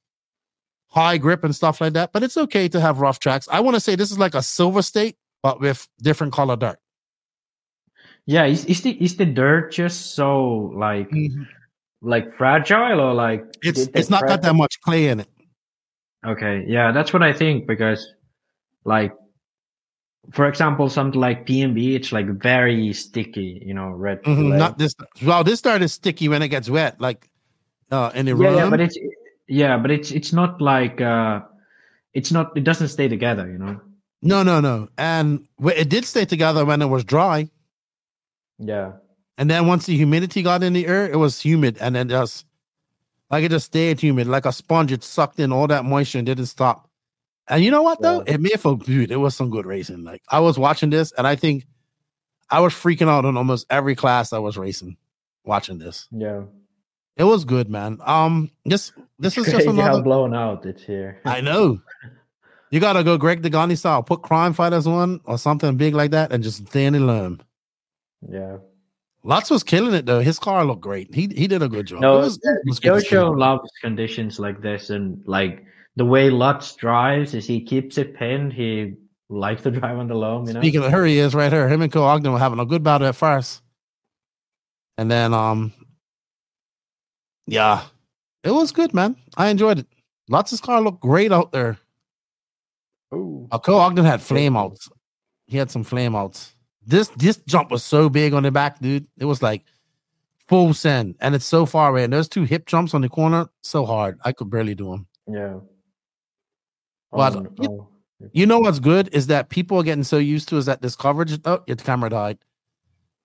high 0.89 1.19
grip 1.19 1.45
and 1.45 1.55
stuff 1.55 1.81
like 1.81 1.95
that, 1.95 2.13
but 2.13 2.23
it's 2.23 2.37
okay 2.37 2.69
to 2.69 2.81
have 2.81 3.01
rough 3.01 3.19
tracks. 3.19 3.49
I 3.51 3.61
want 3.61 3.75
to 3.75 3.81
say 3.81 3.97
this 3.97 4.11
is 4.11 4.19
like 4.19 4.35
a 4.35 4.43
silver 4.43 4.83
state, 4.83 5.17
but 5.42 5.60
with 5.60 5.89
different 6.02 6.33
color 6.33 6.57
dirt. 6.57 6.78
yeah, 8.26 8.44
is, 8.44 8.65
is 8.67 8.83
the 8.83 8.91
is 9.02 9.17
the 9.17 9.25
dirt 9.25 9.73
just 9.73 10.15
so 10.15 10.73
like 10.75 11.10
like 12.02 12.33
fragile 12.36 13.00
or 13.00 13.15
like 13.15 13.44
It's 13.62 13.89
it's 13.94 14.10
not 14.10 14.20
prep 14.20 14.31
got 14.31 14.42
that 14.42 14.55
much 14.55 14.81
clay 14.81 15.08
in 15.08 15.20
it. 15.20 15.28
Okay, 16.26 16.65
yeah, 16.67 16.92
that's 16.92 17.12
what 17.12 17.23
I 17.23 17.33
think 17.33 17.67
because, 17.67 18.12
like, 18.84 19.15
for 20.33 20.49
example, 20.49 20.91
something 20.91 21.20
like 21.20 21.47
PMB, 21.47 21.94
it's 21.94 22.12
like 22.12 22.26
very 22.26 22.92
sticky, 22.92 23.62
you 23.65 23.73
know, 23.73 23.89
red. 23.91 24.23
Mhm, 24.25 24.49
clay. 24.49 24.58
Not 24.58 24.78
this. 24.78 24.94
Well, 25.25 25.44
this 25.44 25.62
dirt 25.62 25.83
is 25.83 25.92
sticky 25.92 26.28
when 26.28 26.42
it 26.42 26.49
gets 26.49 26.68
wet, 26.68 27.00
like 27.00 27.31
uh, 27.91 28.10
in 28.15 28.26
the 28.26 28.36
yeah, 28.36 28.57
yeah, 28.57 28.70
but 28.70 28.81
it's 28.81 28.99
yeah, 29.47 29.78
but 29.78 29.91
it's 29.91 30.10
it's 30.10 30.33
not 30.33 30.60
like 30.60 31.00
uh, 31.00 31.41
it's 32.12 32.31
not 32.31 32.57
it 32.57 32.65
doesn't 32.65 32.89
stay 32.89 33.08
together, 33.08 33.49
you 33.50 33.58
know. 33.58 33.81
No, 34.23 34.43
no, 34.43 34.61
no. 34.61 34.89
And 34.99 35.47
it 35.61 35.89
did 35.89 36.05
stay 36.05 36.25
together 36.25 36.65
when 36.65 36.83
it 36.83 36.87
was 36.87 37.05
dry. 37.05 37.49
Yeah, 38.59 38.95
And 39.37 39.49
then 39.49 39.69
once 39.69 39.87
the 39.87 39.97
humidity 39.97 40.43
got 40.43 40.65
in 40.65 40.73
the 40.73 40.87
air, 40.89 41.09
it 41.09 41.17
was 41.17 41.41
humid, 41.41 41.79
and 41.81 41.95
then 41.95 42.09
just 42.09 42.45
like 43.31 43.45
it 43.45 43.51
just 43.51 43.67
stayed 43.67 44.01
humid, 44.01 44.27
like 44.27 44.47
a 44.47 44.53
sponge. 44.53 44.91
It 44.91 45.05
sucked 45.05 45.39
in 45.39 45.53
all 45.53 45.69
that 45.69 45.85
moisture 45.85 46.19
and 46.19 46.27
didn't 46.27 46.47
stop. 46.47 46.91
And 47.47 47.63
you 47.63 47.71
know 47.71 47.83
what 47.83 48.03
though? 48.03 48.21
It 48.23 48.41
made 48.41 48.59
for 48.59 48.77
good. 48.77 49.13
It 49.13 49.17
was 49.19 49.37
some 49.37 49.49
good 49.51 49.65
racing. 49.65 50.03
Like 50.03 50.23
I 50.29 50.41
was 50.41 50.59
watching 50.59 50.91
this, 50.91 51.13
and 51.13 51.25
I 51.27 51.37
think 51.37 51.67
I 52.51 52.59
was 52.61 52.73
freaking 52.75 53.09
out 53.09 53.25
on 53.25 53.37
almost 53.37 53.67
every 53.71 53.95
class 53.95 54.33
I 54.33 54.39
was 54.39 54.59
racing, 54.59 54.97
watching 55.45 55.79
this. 55.79 56.09
yeah. 56.11 56.43
It 57.17 57.25
was 57.25 57.45
good, 57.45 57.69
man. 57.69 57.99
Um, 58.05 58.51
this 58.65 58.93
this 59.19 59.37
is 59.39 59.47
just 59.47 59.67
another. 59.69 60.03
blown 60.03 60.35
out 60.35 60.67
it's 60.67 60.83
here. 60.83 61.21
I 61.25 61.41
know. 61.41 61.81
You 62.71 62.81
gotta 62.81 63.03
go 63.03 63.17
Greg 63.17 63.43
Degani 63.43 63.77
style. 63.79 64.03
Put 64.03 64.23
crime 64.23 64.53
fighters 64.53 64.87
on 64.87 65.21
or 65.25 65.39
something 65.39 65.77
big 65.77 65.95
like 65.95 66.11
that, 66.11 66.33
and 66.33 66.43
just 66.43 66.67
stay 66.69 66.85
in 66.87 66.93
the 66.93 67.01
loam. 67.01 67.41
Yeah. 68.29 68.59
Lutz 69.25 69.51
was 69.51 69.63
killing 69.63 69.95
it 69.95 70.07
though. 70.07 70.21
His 70.21 70.39
car 70.39 70.65
looked 70.65 70.83
great. 70.83 71.15
He 71.15 71.23
he 71.35 71.47
did 71.47 71.63
a 71.63 71.69
good 71.69 71.87
job. 71.87 72.01
No, 72.01 72.19
It 72.19 72.23
was- 72.23 72.37
it 72.43 72.59
was 72.67 72.79
good 72.81 72.95
to 72.95 73.01
see. 73.01 73.17
Jojo 73.17 73.37
loves 73.39 73.71
conditions 73.83 74.39
like 74.39 74.61
this, 74.63 74.91
and 74.91 75.23
like 75.27 75.65
the 75.97 76.05
way 76.05 76.31
Lutz 76.31 76.75
drives 76.77 77.35
is 77.35 77.47
he 77.47 77.61
keeps 77.61 77.99
it 77.99 78.15
pinned. 78.15 78.53
He 78.53 78.95
likes 79.29 79.63
to 79.63 79.71
drive 79.79 79.99
on 79.99 80.07
the 80.09 80.15
loam, 80.15 80.47
you 80.47 80.53
know. 80.55 80.61
Speaking 80.61 80.85
of 80.85 80.93
her, 80.93 81.05
he 81.05 81.19
is 81.19 81.35
right 81.35 81.53
here. 81.53 81.69
Him 81.69 81.83
and 81.83 81.93
Co 81.93 82.05
Ogden 82.05 82.33
were 82.33 82.39
having 82.39 82.61
a 82.61 82.67
good 82.67 82.83
battle 82.83 83.07
at 83.09 83.17
first, 83.17 83.63
and 84.97 85.11
then 85.11 85.33
um, 85.35 85.73
yeah, 87.47 87.83
it 88.45 88.51
was 88.51 88.73
good, 88.73 88.95
man. 88.95 89.17
I 89.37 89.49
enjoyed 89.49 89.79
it. 89.81 89.87
Lutz's 90.29 90.61
car 90.61 90.81
looked 90.81 91.01
great 91.01 91.33
out 91.33 91.53
there. 91.53 91.79
Ooh. 93.15 93.49
Uh, 93.51 93.59
Co 93.59 93.77
Ogden 93.78 94.05
had 94.05 94.20
flame 94.20 94.57
outs. 94.57 94.89
He 95.47 95.57
had 95.57 95.70
some 95.70 95.85
flame 95.85 96.15
outs. 96.15 96.55
This 96.87 97.09
this 97.17 97.37
jump 97.47 97.70
was 97.70 97.83
so 97.85 98.09
big 98.09 98.33
on 98.35 98.43
the 98.43 98.51
back, 98.51 98.81
dude. 98.81 99.07
It 99.19 99.25
was 99.27 99.43
like 99.43 99.65
full 100.49 100.73
send, 100.75 101.15
and 101.20 101.35
it's 101.35 101.45
so 101.45 101.67
far 101.67 101.91
away. 101.91 102.05
And 102.05 102.12
there's 102.12 102.28
two 102.28 102.45
hip 102.45 102.67
jumps 102.67 102.95
on 102.95 103.01
the 103.03 103.09
corner, 103.09 103.49
so 103.62 103.85
hard. 103.85 104.19
I 104.25 104.33
could 104.33 104.51
barely 104.51 104.75
do 104.75 104.91
them. 104.91 105.07
Yeah. 105.31 105.59
But 107.12 107.37
Oh, 107.37 107.47
you, 107.61 107.69
oh. 107.70 107.89
you 108.33 108.47
know 108.47 108.59
what's 108.59 108.78
good 108.78 109.09
is 109.15 109.27
that 109.28 109.49
people 109.49 109.78
are 109.78 109.83
getting 109.83 110.05
so 110.05 110.19
used 110.19 110.49
to 110.51 110.57
is 110.57 110.67
that 110.67 110.83
this 110.83 110.97
coverage. 110.97 111.39
Oh, 111.45 111.62
your 111.67 111.77
camera 111.77 112.11
died. 112.11 112.39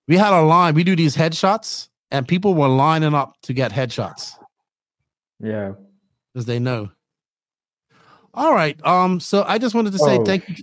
We 0.08 0.16
had 0.16 0.32
a 0.34 0.42
line. 0.42 0.74
We 0.74 0.84
do 0.84 0.94
these 0.96 1.16
headshots, 1.16 1.88
and 2.10 2.26
people 2.28 2.54
were 2.54 2.68
lining 2.68 3.14
up 3.14 3.36
to 3.42 3.52
get 3.54 3.72
headshots 3.72 4.32
Yeah. 5.40 5.72
because 6.32 6.44
they 6.46 6.58
know. 6.58 6.90
All 8.34 8.54
right. 8.54 8.78
Um. 8.84 9.20
So 9.20 9.44
I 9.46 9.58
just 9.58 9.74
wanted 9.74 9.92
to 9.92 9.98
say 9.98 10.18
Oh, 10.18 10.24
thank 10.24 10.48
you. 10.48 10.56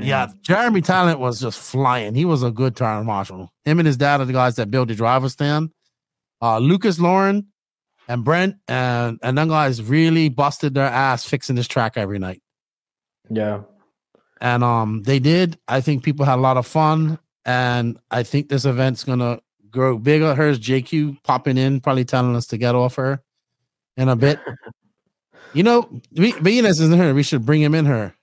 Yeah, 0.00 0.28
Jeremy 0.42 0.82
Talent 0.82 1.18
was 1.18 1.40
just 1.40 1.58
flying. 1.58 2.14
He 2.14 2.24
was 2.24 2.42
a 2.42 2.50
good 2.50 2.76
turn 2.76 3.06
marshal. 3.06 3.50
Him 3.64 3.78
and 3.78 3.86
his 3.86 3.96
dad 3.96 4.20
are 4.20 4.26
the 4.26 4.32
guys 4.32 4.56
that 4.56 4.70
built 4.70 4.88
the 4.88 4.94
driver 4.94 5.28
stand. 5.28 5.70
Uh, 6.42 6.58
Lucas 6.58 7.00
Lauren 7.00 7.46
and 8.06 8.24
Brent 8.24 8.56
and 8.68 9.18
and 9.22 9.36
them 9.36 9.48
guys 9.48 9.82
really 9.82 10.28
busted 10.28 10.74
their 10.74 10.86
ass 10.86 11.24
fixing 11.24 11.56
this 11.56 11.66
track 11.66 11.94
every 11.96 12.18
night. 12.18 12.42
Yeah. 13.30 13.62
And 14.40 14.62
um, 14.62 15.02
they 15.02 15.18
did. 15.18 15.58
I 15.68 15.80
think 15.80 16.04
people 16.04 16.24
had 16.24 16.38
a 16.38 16.42
lot 16.42 16.56
of 16.56 16.66
fun, 16.66 17.18
and 17.44 17.98
I 18.10 18.22
think 18.22 18.48
this 18.48 18.64
event's 18.64 19.04
gonna 19.04 19.40
grow 19.70 19.98
bigger. 19.98 20.34
Here's 20.34 20.60
JQ 20.60 21.22
popping 21.24 21.58
in, 21.58 21.80
probably 21.80 22.04
telling 22.04 22.36
us 22.36 22.46
to 22.48 22.58
get 22.58 22.74
off 22.74 22.94
her 22.96 23.22
in 23.96 24.08
a 24.08 24.16
bit. 24.16 24.38
you 25.54 25.62
know, 25.62 25.88
we, 26.12 26.66
as 26.66 26.80
in 26.80 26.92
here, 26.92 27.14
we 27.14 27.22
should 27.22 27.44
bring 27.46 27.62
him 27.62 27.74
in 27.74 27.86
here 27.86 28.14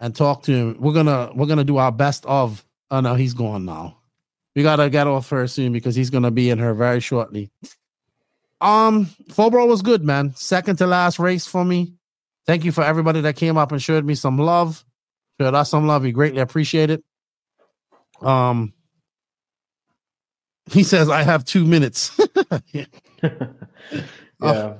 and 0.00 0.14
talk 0.14 0.42
to 0.44 0.52
him. 0.52 0.76
We're 0.78 0.92
gonna 0.92 1.30
we're 1.34 1.46
gonna 1.46 1.64
do 1.64 1.78
our 1.78 1.92
best 1.92 2.24
of. 2.26 2.64
Oh 2.90 3.00
no, 3.00 3.14
he's 3.14 3.34
gone 3.34 3.64
now. 3.64 3.98
We 4.54 4.62
gotta 4.62 4.90
get 4.90 5.06
off 5.06 5.30
her 5.30 5.46
soon 5.46 5.72
because 5.72 5.94
he's 5.94 6.10
gonna 6.10 6.30
be 6.30 6.50
in 6.50 6.58
her 6.58 6.74
very 6.74 7.00
shortly. 7.00 7.50
Um, 8.60 9.06
Fall 9.30 9.50
Brawl 9.50 9.68
was 9.68 9.82
good, 9.82 10.02
man. 10.02 10.34
Second 10.34 10.76
to 10.76 10.86
last 10.86 11.18
race 11.18 11.46
for 11.46 11.64
me. 11.64 11.94
Thank 12.46 12.64
you 12.64 12.72
for 12.72 12.82
everybody 12.82 13.20
that 13.20 13.36
came 13.36 13.56
up 13.56 13.72
and 13.72 13.82
showed 13.82 14.04
me 14.04 14.14
some 14.14 14.38
love. 14.38 14.84
Showed 15.40 15.54
us 15.54 15.70
some 15.70 15.86
love. 15.86 16.02
We 16.02 16.12
greatly 16.12 16.40
appreciate 16.40 16.90
it. 16.90 17.04
Um, 18.20 18.72
he 20.70 20.82
says 20.82 21.08
I 21.08 21.22
have 21.22 21.44
two 21.44 21.64
minutes. 21.64 22.18
yeah. 22.72 22.86
yeah. 24.42 24.74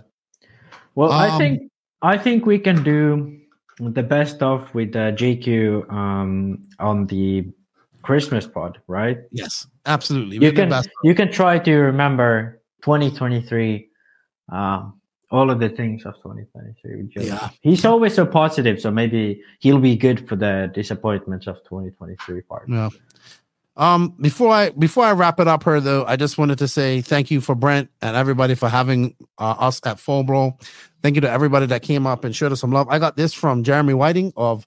Well, 0.99 1.13
I 1.13 1.29
Um, 1.29 1.39
think 1.39 1.71
I 2.03 2.19
think 2.19 2.45
we 2.45 2.59
can 2.59 2.83
do 2.83 3.39
the 3.79 4.03
best 4.03 4.43
of 4.43 4.67
with 4.75 4.97
uh, 4.97 5.13
JQ 5.13 5.89
um, 5.93 6.65
on 6.81 7.07
the 7.07 7.47
Christmas 8.03 8.49
pod, 8.49 8.81
right? 8.89 9.19
Yes, 9.31 9.69
absolutely. 9.87 10.39
You 10.45 10.53
can 10.53 10.73
you 11.05 11.15
can 11.15 11.31
try 11.31 11.61
to 11.61 11.73
remember 11.77 12.61
2023, 12.83 13.89
um, 14.51 14.99
all 15.31 15.51
of 15.51 15.61
the 15.61 15.69
things 15.69 16.05
of 16.05 16.15
2023. 16.17 16.97
with 17.15 17.27
Yeah. 17.27 17.51
he's 17.63 17.85
always 17.85 18.15
so 18.15 18.27
positive, 18.27 18.81
so 18.81 18.91
maybe 18.91 19.41
he'll 19.61 19.79
be 19.79 19.95
good 19.95 20.29
for 20.29 20.35
the 20.35 20.69
disappointments 20.75 21.47
of 21.47 21.63
2023 21.69 22.41
part. 22.43 22.69
Yeah. 22.69 22.91
Um, 23.79 24.17
before 24.21 24.51
I 24.51 24.71
before 24.71 25.05
I 25.05 25.13
wrap 25.13 25.39
it 25.39 25.47
up 25.47 25.63
here 25.63 25.81
though, 25.81 26.05
I 26.05 26.17
just 26.17 26.37
wanted 26.37 26.59
to 26.59 26.67
say 26.67 27.01
thank 27.01 27.31
you 27.31 27.41
for 27.41 27.55
Brent 27.55 27.89
and 28.03 28.17
everybody 28.17 28.57
for 28.57 28.69
having 28.69 29.15
uh, 29.39 29.55
us 29.57 29.81
at 29.85 30.01
Fall 30.01 30.25
Brawl. 30.25 30.59
Thank 31.03 31.15
you 31.15 31.21
to 31.23 31.31
everybody 31.31 31.67
that 31.67 31.83
came 31.83 32.07
up 32.07 32.25
and 32.25 32.35
showed 32.35 32.53
us 32.53 32.61
some 32.61 32.73
love. 32.73 32.89
I 32.89 32.99
got 32.99 33.17
this 33.17 33.33
from 33.33 33.63
Jeremy 33.63 33.95
Whiting 33.95 34.33
of 34.37 34.67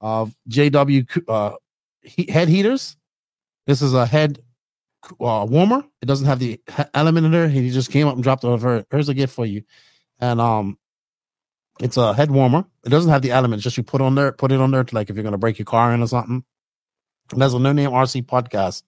of 0.00 0.34
JW 0.48 1.24
uh, 1.28 1.56
he- 2.02 2.30
head 2.30 2.48
heaters. 2.48 2.96
This 3.66 3.82
is 3.82 3.94
a 3.94 4.06
head 4.06 4.40
uh, 5.20 5.46
warmer. 5.48 5.84
It 6.02 6.06
doesn't 6.06 6.26
have 6.26 6.38
the 6.38 6.60
element 6.94 7.26
in 7.26 7.32
there. 7.32 7.48
He 7.48 7.70
just 7.70 7.90
came 7.90 8.06
up 8.06 8.14
and 8.14 8.22
dropped 8.22 8.44
it 8.44 8.48
over. 8.48 8.84
Here's 8.90 9.08
a 9.08 9.14
gift 9.14 9.34
for 9.34 9.46
you, 9.46 9.62
and 10.20 10.40
um, 10.40 10.78
it's 11.80 11.96
a 11.96 12.14
head 12.14 12.30
warmer. 12.30 12.64
It 12.84 12.90
doesn't 12.90 13.10
have 13.10 13.22
the 13.22 13.32
element. 13.32 13.58
It's 13.58 13.64
just 13.64 13.76
you 13.76 13.82
put 13.82 14.00
on 14.00 14.14
there, 14.14 14.32
put 14.32 14.52
it 14.52 14.60
on 14.60 14.70
there, 14.70 14.84
to 14.84 14.94
like 14.94 15.10
if 15.10 15.16
you're 15.16 15.24
gonna 15.24 15.38
break 15.38 15.58
your 15.58 15.66
car 15.66 15.92
in 15.92 16.02
or 16.02 16.06
something. 16.06 16.44
And 17.32 17.42
there's 17.42 17.54
a 17.54 17.58
no 17.58 17.72
name 17.72 17.90
RC 17.90 18.26
podcast 18.26 18.82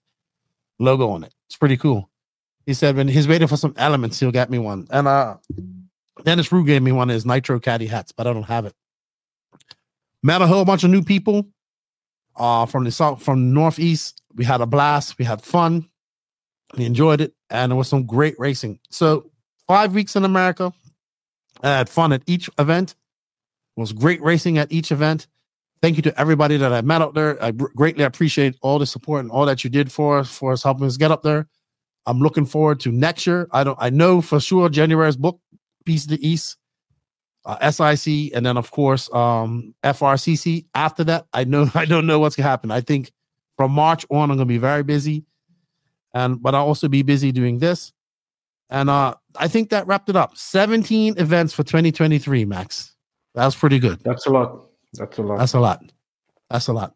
logo 0.79 1.09
on 1.09 1.23
it. 1.23 1.33
It's 1.47 1.57
pretty 1.57 1.75
cool. 1.77 2.09
He 2.65 2.73
said 2.73 2.95
when 2.95 3.07
he's 3.07 3.27
waiting 3.27 3.47
for 3.47 3.57
some 3.57 3.73
elements, 3.77 4.19
he'll 4.19 4.31
get 4.31 4.49
me 4.49 4.59
one. 4.59 4.87
And 4.91 5.07
uh 5.07 5.37
Dennis 6.23 6.51
Rue 6.51 6.65
gave 6.65 6.81
me 6.81 6.91
one 6.91 7.09
of 7.09 7.13
his 7.13 7.25
nitro 7.25 7.59
caddy 7.59 7.87
hats, 7.87 8.11
but 8.11 8.27
I 8.27 8.33
don't 8.33 8.43
have 8.43 8.65
it. 8.65 8.73
Met 10.21 10.41
a 10.41 10.47
whole 10.47 10.65
bunch 10.65 10.83
of 10.83 10.89
new 10.89 11.03
people 11.03 11.47
uh 12.35 12.65
from 12.65 12.83
the 12.83 12.91
south 12.91 13.21
from 13.21 13.47
the 13.47 13.53
northeast. 13.53 14.21
We 14.35 14.45
had 14.45 14.61
a 14.61 14.65
blast, 14.65 15.17
we 15.17 15.25
had 15.25 15.41
fun, 15.41 15.89
we 16.77 16.85
enjoyed 16.85 17.21
it, 17.21 17.33
and 17.49 17.71
there 17.71 17.77
was 17.77 17.87
some 17.87 18.05
great 18.05 18.35
racing. 18.39 18.79
So 18.89 19.29
five 19.67 19.93
weeks 19.93 20.15
in 20.15 20.25
America. 20.25 20.73
I 21.61 21.69
had 21.69 21.89
fun 21.89 22.13
at 22.13 22.23
each 22.25 22.49
event. 22.57 22.95
It 23.75 23.81
was 23.81 23.91
great 23.91 24.21
racing 24.21 24.57
at 24.57 24.71
each 24.71 24.91
event 24.91 25.27
thank 25.81 25.95
you 25.95 26.03
to 26.03 26.19
everybody 26.19 26.57
that 26.57 26.73
I 26.73 26.81
met 26.81 27.01
out 27.01 27.13
there. 27.13 27.41
I 27.43 27.51
greatly 27.51 28.03
appreciate 28.03 28.55
all 28.61 28.79
the 28.79 28.85
support 28.85 29.21
and 29.21 29.31
all 29.31 29.45
that 29.45 29.63
you 29.63 29.69
did 29.69 29.91
for 29.91 30.19
us, 30.19 30.35
for 30.35 30.51
us 30.51 30.63
helping 30.63 30.85
us 30.85 30.97
get 30.97 31.11
up 31.11 31.23
there. 31.23 31.47
I'm 32.05 32.19
looking 32.19 32.45
forward 32.45 32.79
to 32.81 32.91
next 32.91 33.27
year. 33.27 33.47
I 33.51 33.63
don't, 33.63 33.77
I 33.79 33.89
know 33.89 34.21
for 34.21 34.39
sure 34.39 34.69
January's 34.69 35.17
book, 35.17 35.39
Piece 35.85 36.03
of 36.03 36.11
the 36.11 36.27
East, 36.27 36.57
uh, 37.45 37.71
SIC, 37.71 38.31
and 38.35 38.45
then 38.45 38.57
of 38.57 38.71
course 38.71 39.11
um, 39.13 39.73
FRCC. 39.83 40.65
After 40.75 41.03
that, 41.05 41.27
I 41.33 41.43
know 41.43 41.69
I 41.75 41.85
don't 41.85 42.07
know 42.07 42.19
what's 42.19 42.35
gonna 42.35 42.49
happen. 42.49 42.71
I 42.71 42.81
think 42.81 43.11
from 43.57 43.71
March 43.71 44.05
on, 44.09 44.31
I'm 44.31 44.37
gonna 44.37 44.45
be 44.45 44.57
very 44.57 44.83
busy, 44.83 45.25
and 46.13 46.41
but 46.41 46.55
I'll 46.55 46.65
also 46.65 46.87
be 46.87 47.01
busy 47.01 47.31
doing 47.31 47.59
this. 47.59 47.93
And 48.69 48.89
uh, 48.89 49.15
I 49.35 49.47
think 49.47 49.69
that 49.69 49.87
wrapped 49.87 50.09
it 50.09 50.15
up. 50.15 50.37
17 50.37 51.15
events 51.17 51.53
for 51.53 51.63
2023, 51.63 52.45
Max. 52.45 52.95
That's 53.33 53.55
pretty 53.55 53.79
good. 53.79 53.99
That's 54.03 54.27
a 54.27 54.29
lot. 54.29 54.67
That's 54.93 55.17
a 55.17 55.21
lot. 55.21 55.39
That's 55.39 55.53
a 55.53 55.59
lot. 55.59 55.91
That's 56.49 56.67
a 56.67 56.73
lot. 56.73 56.93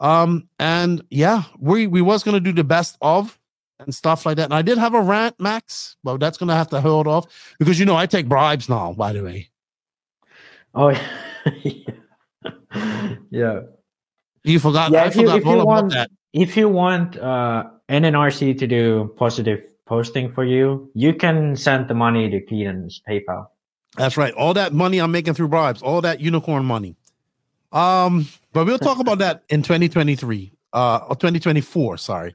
Um, 0.00 0.48
and 0.58 1.02
yeah, 1.10 1.44
we 1.58 1.86
we 1.86 2.02
was 2.02 2.22
gonna 2.22 2.40
do 2.40 2.52
the 2.52 2.64
best 2.64 2.96
of 3.00 3.38
and 3.84 3.94
stuff 3.94 4.26
like 4.26 4.36
that. 4.36 4.44
And 4.44 4.54
I 4.54 4.62
did 4.62 4.78
have 4.78 4.94
a 4.94 5.00
rant, 5.00 5.38
Max, 5.38 5.96
but 6.02 6.18
that's 6.18 6.38
gonna 6.38 6.54
have 6.54 6.68
to 6.70 6.80
hold 6.80 7.06
off 7.06 7.26
because 7.58 7.78
you 7.78 7.86
know 7.86 7.96
I 7.96 8.06
take 8.06 8.28
bribes 8.28 8.68
now, 8.68 8.92
by 8.92 9.12
the 9.12 9.22
way. 9.22 9.50
Oh 10.74 10.88
yeah. 11.62 13.14
yeah. 13.30 13.60
You 14.44 14.58
forgot 14.58 14.90
Yeah, 14.90 15.04
I 15.04 15.06
if 15.06 15.16
you, 15.16 15.30
if 15.30 15.46
all 15.46 15.54
you 15.54 15.60
about 15.60 15.66
want, 15.66 15.92
that. 15.92 16.10
if 16.32 16.56
you 16.56 16.68
want 16.68 17.16
uh, 17.18 17.64
NNRC 17.88 18.58
to 18.58 18.66
do 18.66 19.14
positive 19.16 19.62
posting 19.86 20.32
for 20.32 20.44
you, 20.44 20.90
you 20.94 21.14
can 21.14 21.54
send 21.56 21.88
the 21.88 21.94
money 21.94 22.30
to 22.30 22.40
Keenan's 22.40 23.02
PayPal. 23.08 23.46
That's 23.96 24.16
right. 24.16 24.32
All 24.34 24.54
that 24.54 24.72
money 24.72 24.98
I'm 24.98 25.12
making 25.12 25.34
through 25.34 25.48
bribes, 25.48 25.82
all 25.82 26.00
that 26.00 26.20
unicorn 26.20 26.64
money. 26.64 26.96
Um, 27.72 28.26
but 28.52 28.66
we'll 28.66 28.78
talk 28.78 28.98
about 28.98 29.18
that 29.18 29.44
in 29.48 29.62
2023, 29.62 30.52
uh, 30.72 31.00
or 31.08 31.16
2024, 31.16 31.96
sorry, 31.98 32.34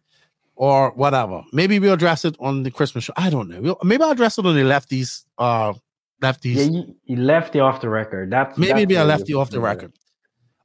or 0.58 0.92
whatever. 0.96 1.44
Maybe 1.54 1.80
we'll 1.80 1.94
address 1.94 2.26
it 2.26 2.36
on 2.40 2.64
the 2.64 2.72
Christmas 2.72 3.04
show. 3.06 3.14
I 3.16 3.30
don't 3.30 3.48
know. 3.50 3.62
We'll, 3.62 3.78
maybe 3.84 4.04
I'll 4.04 4.12
address 4.12 4.38
it 4.38 4.46
on 4.46 4.56
the 4.56 4.62
lefties, 4.62 5.24
uh, 5.38 5.74
lefties. 6.22 6.56
Yeah, 6.56 6.64
you, 6.64 6.96
you 7.06 7.16
left 7.18 7.54
the 7.54 7.60
off 7.62 7.80
the 7.82 7.90
record. 7.90 8.32
That's 8.32 8.58
Maybe 8.58 8.68
that's 8.70 8.78
maybe 8.78 8.98
I 8.98 9.02
where 9.02 9.08
left 9.08 9.30
you- 9.30 9.36
you 9.36 9.42
off 9.42 9.50
the 9.52 9.60
record. 9.62 9.94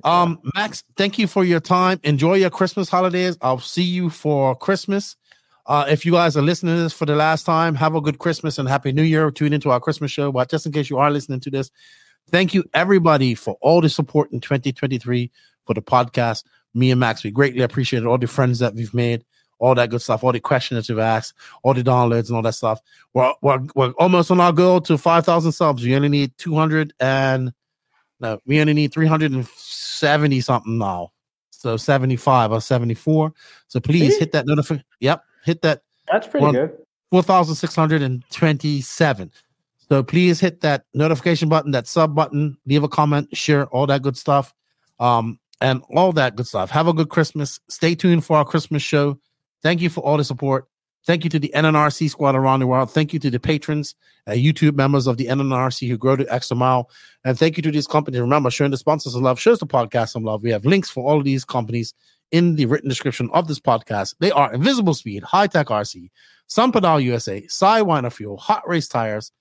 Um, 0.05 0.41
Max, 0.57 0.83
thank 0.97 1.17
you 1.19 1.29
for 1.29 1.45
your 1.45 1.61
time. 1.61 2.01
Enjoy 2.03 2.35
your 2.35 2.51
Christmas 2.51 2.89
holidays. 2.89 3.39
I'll 3.41 3.61
see 3.61 3.85
you 3.85 4.11
for 4.11 4.57
Christmas. 4.57 5.15
Uh, 5.67 5.85
if 5.89 6.05
you 6.05 6.11
guys 6.11 6.37
are 6.37 6.43
listening 6.43 6.75
to 6.75 6.83
this 6.83 6.93
for 6.93 7.07
the 7.07 7.15
last 7.15 7.45
time, 7.45 7.77
have 7.77 7.95
a 7.95 8.01
good 8.01 8.19
Christmas 8.19 8.59
and 8.59 8.69
Happy 8.69 8.91
New 8.91 9.05
Year. 9.05 9.31
Tune 9.31 9.53
into 9.53 9.71
our 9.71 9.79
Christmas 9.79 10.11
show. 10.11 10.33
But 10.33 10.51
just 10.51 10.67
in 10.67 10.73
case 10.73 10.91
you 10.91 10.99
are 10.99 11.09
listening 11.09 11.39
to 11.41 11.51
this, 11.51 11.71
thank 12.31 12.53
you 12.53 12.65
everybody 12.75 13.35
for 13.37 13.57
all 13.61 13.81
the 13.81 13.89
support 13.89 14.33
in 14.33 14.41
2023 14.41 15.31
for 15.67 15.75
the 15.75 15.83
podcast. 15.83 16.43
Me 16.75 16.91
and 16.91 16.99
Max, 16.99 17.23
we 17.23 17.31
greatly 17.31 17.63
appreciate 17.63 18.03
it. 18.03 18.07
All 18.07 18.19
the 18.19 18.27
friends 18.27 18.59
that 18.59 18.75
we've 18.75 18.93
made, 18.95 19.25
all 19.63 19.75
that 19.77 19.91
good 19.91 20.03
stuff, 20.03 20.25
all 20.25 20.33
the 20.33 20.41
questions 20.41 20.77
that 20.77 20.89
you've 20.93 20.99
asked, 20.99 21.35
all 21.63 21.73
the 21.73 21.85
downloads 21.85 22.27
and 22.27 22.35
all 22.37 22.43
that 22.43 22.55
stuff. 22.55 22.81
We're, 23.15 23.33
we're, 23.43 23.61
we're 23.77 23.93
almost 23.93 24.33
on 24.33 24.41
our 24.41 24.53
goal 24.53 24.81
to 24.83 24.99
5,000 24.99 25.53
subs. 25.53 25.85
We 25.85 25.95
only 25.95 26.09
need 26.09 26.37
200 26.39 26.93
and 26.99 27.53
no, 28.19 28.41
we 28.45 28.61
only 28.61 28.75
need 28.75 28.93
370 28.93 30.41
something 30.41 30.79
now. 30.79 31.13
So 31.51 31.77
75 31.77 32.51
or 32.51 32.61
74. 32.61 33.33
So 33.69 33.79
please 33.79 34.19
hit 34.19 34.33
that 34.33 34.47
notification. 34.47 34.85
Yep. 34.99 35.23
Hit 35.45 35.63
that 35.63 35.83
That's 36.11 36.27
pretty 36.27 36.45
one- 36.45 36.55
good. 36.55 36.77
4,627. 37.11 39.31
So 39.89 40.03
please 40.03 40.41
hit 40.41 40.61
that 40.63 40.87
notification 40.95 41.49
button, 41.49 41.71
that 41.73 41.87
sub 41.87 42.17
button, 42.17 42.57
leave 42.67 42.83
a 42.83 42.89
comment, 42.89 43.29
share 43.37 43.67
all 43.67 43.87
that 43.87 44.03
good 44.03 44.17
stuff. 44.17 44.53
Um, 44.99 45.39
and 45.61 45.85
all 45.95 46.11
that 46.13 46.35
good 46.35 46.49
stuff. 46.49 46.71
Have 46.71 46.89
a 46.89 46.93
good 46.93 47.09
Christmas. 47.09 47.61
Stay 47.69 47.95
tuned 47.95 48.25
for 48.25 48.37
our 48.37 48.45
Christmas 48.45 48.83
show. 48.83 49.17
Thank 49.63 49.81
you 49.81 49.91
for 49.91 50.01
all 50.01 50.17
the 50.17 50.25
support. 50.25 50.67
Thank 51.05 51.25
you 51.25 51.31
to 51.31 51.39
the 51.39 51.51
NNRC 51.55 52.11
squad 52.11 52.37
around 52.37 52.61
the 52.61 52.67
world. 52.67 52.91
Thank 52.91 53.13
you 53.13 53.19
to 53.21 53.31
the 53.31 53.41
patrons, 53.41 53.97
uh, 54.29 54.33
YouTube 54.33 54.77
members 54.77 55.09
of 55.09 55.17
the 55.17 55.27
NNRC 55.27 55.89
who 55.89 55.99
grow 55.99 56.15
the 56.15 56.33
extra 56.33 56.57
mile. 56.57 56.91
And 57.25 57.37
thank 57.37 57.57
you 57.57 57.63
to 57.65 57.73
these 57.73 57.89
companies. 57.89 58.21
Remember, 58.21 58.51
showing 58.51 58.71
the 58.71 58.77
sponsors 58.77 59.15
some 59.15 59.23
love 59.23 59.41
shows 59.41 59.59
the 59.59 59.67
podcast 59.67 60.11
some 60.11 60.23
love. 60.23 60.43
We 60.45 60.51
have 60.51 60.65
links 60.65 60.91
for 60.91 61.05
all 61.09 61.19
of 61.19 61.25
these 61.25 61.45
companies 61.45 61.93
in 62.31 62.55
the 62.55 62.67
written 62.67 62.89
description 62.89 63.29
of 63.33 63.49
this 63.49 63.59
podcast. 63.59 64.15
They 64.21 64.31
are 64.31 64.53
Invisible 64.53 64.95
Speed, 64.95 65.25
High 65.25 65.49
Tech 65.49 65.67
RC, 65.67 66.11
Sun 66.47 66.71
Pedal 66.71 67.01
USA, 67.01 67.43
Sidewinder 67.43 68.13
Fuel, 68.13 68.37
Hot 68.37 68.67
Race 68.69 68.87
Tires, 68.89 69.33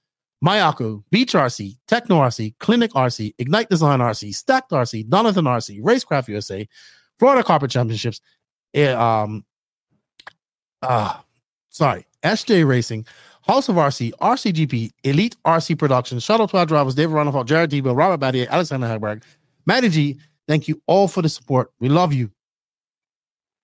Mayako, 0.43 1.03
Beach 1.11 1.33
RC, 1.33 1.77
Tekno 1.87 2.19
RC, 2.19 2.55
Clinic 2.59 2.91
RC, 2.91 3.35
Ignite 3.37 3.69
Design 3.69 3.99
RC, 3.99 4.33
Stacked 4.33 4.71
RC, 4.71 5.07
Donathan 5.07 5.45
RC, 5.45 5.81
Racecraft 5.81 6.27
USA, 6.29 6.67
Florida 7.19 7.43
Carpet 7.43 7.69
Championships, 7.69 8.19
eh, 8.73 8.91
um, 8.93 9.45
ah, 10.81 11.23
sorry, 11.69 12.05
SJ 12.23 12.67
Racing, 12.67 13.05
House 13.47 13.69
of 13.69 13.75
RC, 13.75 14.11
RCGP, 14.21 14.91
Elite 15.03 15.35
RC 15.45 15.77
Productions, 15.77 16.23
Shuttle 16.23 16.47
12 16.47 16.67
Drivers, 16.67 16.95
David 16.95 17.15
Ronnefalk, 17.15 17.45
Jared 17.45 17.71
Tebo, 17.71 17.95
Robert 17.95 18.19
Batlle, 18.23 18.47
Alexander 18.49 18.87
Hagberg, 18.87 19.23
Matty 19.65 19.89
G. 19.89 20.19
Thank 20.47 20.67
you 20.67 20.81
all 20.87 21.07
for 21.07 21.21
the 21.21 21.29
support. 21.29 21.71
We 21.79 21.87
love 21.89 22.13
you. 22.13 22.29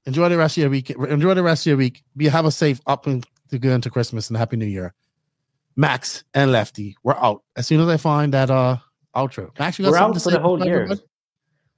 Enjoy 0.06 0.30
the 0.30 0.38
rest 0.38 0.58
of 0.58 0.62
your 0.62 0.70
week. 0.70 0.90
Enjoy 0.90 1.34
the 1.34 1.44
rest 1.44 1.64
of 1.64 1.72
your 1.72 1.78
week. 1.78 2.04
Be 2.16 2.28
have 2.28 2.46
a 2.46 2.52
safe 2.52 2.80
up 2.88 3.08
and 3.08 3.26
to 3.50 3.60
go 3.60 3.72
into 3.72 3.90
Christmas 3.90 4.30
and 4.30 4.38
Happy 4.38 4.56
New 4.58 4.66
Year. 4.66 4.94
Max 5.76 6.24
and 6.34 6.52
Lefty, 6.52 6.96
we're 7.04 7.16
out. 7.16 7.44
As 7.56 7.68
soon 7.68 7.82
as 7.82 7.88
I 7.88 7.98
find 7.98 8.34
that 8.34 8.50
uh 8.50 8.78
outro. 9.16 9.58
Max, 9.60 9.78
you 9.78 9.86
got 9.86 9.92
We're 9.92 9.98
something 9.98 10.10
out 10.10 10.14
to 10.14 10.20
for 10.22 10.30
say 10.30 10.36
the 10.38 10.42
whole 10.42 10.64
year. 10.66 10.76
everybody? 10.84 11.02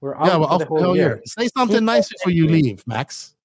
We're 0.02 0.16
out 0.16 0.26
Yeah, 0.28 0.38
we're 0.38 0.46
for 0.48 0.54
out 0.54 0.58
the 0.60 0.66
the 0.66 0.70
whole 0.70 0.84
whole 0.84 0.96
year. 0.96 1.08
year. 1.08 1.22
Say 1.26 1.48
something 1.58 1.84
nice 1.86 2.08
before 2.10 2.32
you 2.32 2.48
leave, 2.50 2.84
Max. 2.86 3.36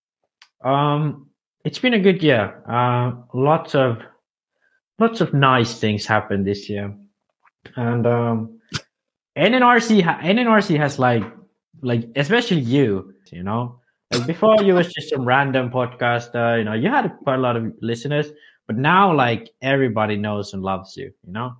Um, 0.63 1.29
it's 1.65 1.79
been 1.79 1.95
a 1.95 1.99
good 1.99 2.23
year. 2.23 2.63
Uh, 2.69 3.13
lots 3.33 3.75
of 3.75 3.99
lots 4.99 5.21
of 5.21 5.35
nice 5.35 5.79
things 5.79 6.07
happened 6.07 6.47
this 6.47 6.69
year, 6.69 6.95
and 7.77 8.07
um, 8.07 8.61
NNRC 9.37 10.03
ha- 10.03 10.21
NNRC 10.23 10.77
has 10.79 10.99
like 10.99 11.25
like 11.83 12.09
especially 12.17 12.61
you, 12.61 13.15
you 13.33 13.43
know, 13.43 13.81
like 14.13 14.27
before 14.27 14.63
you 14.63 14.75
was 14.75 14.93
just 14.93 15.11
some 15.11 15.25
random 15.25 15.71
podcaster. 15.71 16.59
You 16.59 16.65
know, 16.65 16.75
you 16.75 16.89
had 16.89 17.11
quite 17.23 17.37
a 17.37 17.43
lot 17.43 17.57
of 17.57 17.73
listeners, 17.81 18.31
but 18.67 18.77
now 18.77 19.13
like 19.15 19.51
everybody 19.63 20.17
knows 20.17 20.53
and 20.55 20.63
loves 20.63 20.97
you. 20.97 21.13
You 21.27 21.33
know. 21.33 21.57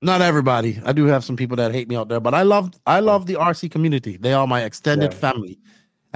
Not 0.00 0.20
everybody. 0.22 0.80
I 0.84 0.92
do 0.92 1.06
have 1.06 1.24
some 1.24 1.36
people 1.36 1.56
that 1.56 1.72
hate 1.72 1.88
me 1.88 1.96
out 1.96 2.08
there, 2.08 2.20
but 2.20 2.32
I 2.34 2.42
love 2.42 2.70
I 2.86 3.00
love 3.00 3.26
the 3.26 3.34
RC 3.34 3.70
community. 3.70 4.16
They 4.16 4.32
are 4.32 4.46
my 4.46 4.62
extended 4.62 5.12
Yeah. 5.12 5.18
family. 5.18 5.58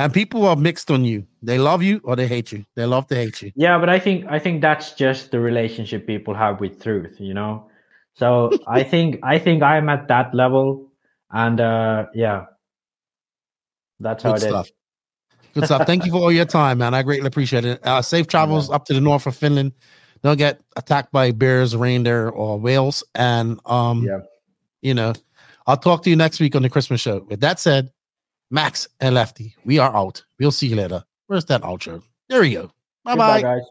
And 0.02 0.12
people 0.12 0.44
are 0.47 0.56
mixed 0.56 0.90
on 0.90 1.05
you. 1.05 1.24
They 1.42 1.58
love 1.58 1.81
you 1.81 2.00
or 2.02 2.16
they 2.16 2.26
hate 2.26 2.50
you. 2.50 2.64
They 2.74 2.86
love 2.86 3.06
to 3.06 3.14
hate 3.14 3.40
you. 3.40 3.52
Yeah, 3.55 3.78
but 3.78 3.89
I 3.89 4.00
think 4.00 4.26
I 4.28 4.40
think 4.40 4.60
that's 4.60 4.94
just 4.94 5.31
the 5.31 5.39
relationship 5.39 6.08
people 6.08 6.34
have 6.34 6.58
with 6.58 6.82
truth, 6.82 7.20
you 7.20 7.34
know. 7.34 7.70
So 8.14 8.50
I 8.66 8.82
think 8.92 9.20
I 9.22 9.39
think 9.39 9.62
I'm 9.62 9.89
at 9.89 10.08
that 10.08 10.34
level, 10.34 10.90
and 11.31 11.60
uh 11.60 12.06
yeah, 12.14 12.47
that's 14.00 14.24
how 14.24 14.32
Good 14.32 14.42
it 14.42 14.47
is. 14.47 14.48
stuff. 14.50 14.70
Good 15.55 15.64
stuff. 15.66 15.86
Thank 15.86 16.05
you 16.05 16.10
for 16.10 16.18
all 16.18 16.32
your 16.32 16.47
time, 16.47 16.78
man. 16.78 16.94
I 16.94 17.02
greatly 17.02 17.28
appreciate 17.28 17.64
it. 17.64 17.86
Uh, 17.86 18.02
safe 18.02 18.26
travels 18.26 18.70
up 18.70 18.84
to 18.86 18.94
the 18.94 19.00
north 19.00 19.26
of 19.26 19.36
Finland. 19.36 19.72
Don't 20.24 20.39
get 20.39 20.60
attacked 20.76 21.12
by 21.12 21.31
bears, 21.31 21.76
reindeer, 21.76 22.28
or 22.31 22.58
whales. 22.58 23.05
And 23.14 23.60
um, 23.66 24.02
Yeah. 24.05 24.20
you 24.81 24.94
know, 24.94 25.12
I'll 25.66 25.76
talk 25.76 26.02
to 26.05 26.10
you 26.10 26.16
next 26.16 26.40
week 26.40 26.56
on 26.56 26.62
the 26.62 26.70
Christmas 26.70 27.00
show. 27.00 27.24
With 27.28 27.40
that 27.40 27.60
said, 27.60 27.90
Max 28.52 28.86
and 29.00 29.14
Lefty, 29.14 29.56
we 29.64 29.78
are 29.78 29.97
out. 29.97 30.22
We'll 30.39 30.52
see 30.52 30.66
you 30.66 30.76
later. 30.76 31.02
Where's 31.26 31.47
that 31.47 31.62
outro? 31.62 32.02
There 32.28 32.42
we 32.42 32.52
go. 32.52 32.70
Bye 33.02 33.16
bye. 33.16 33.40
guys. 33.40 33.62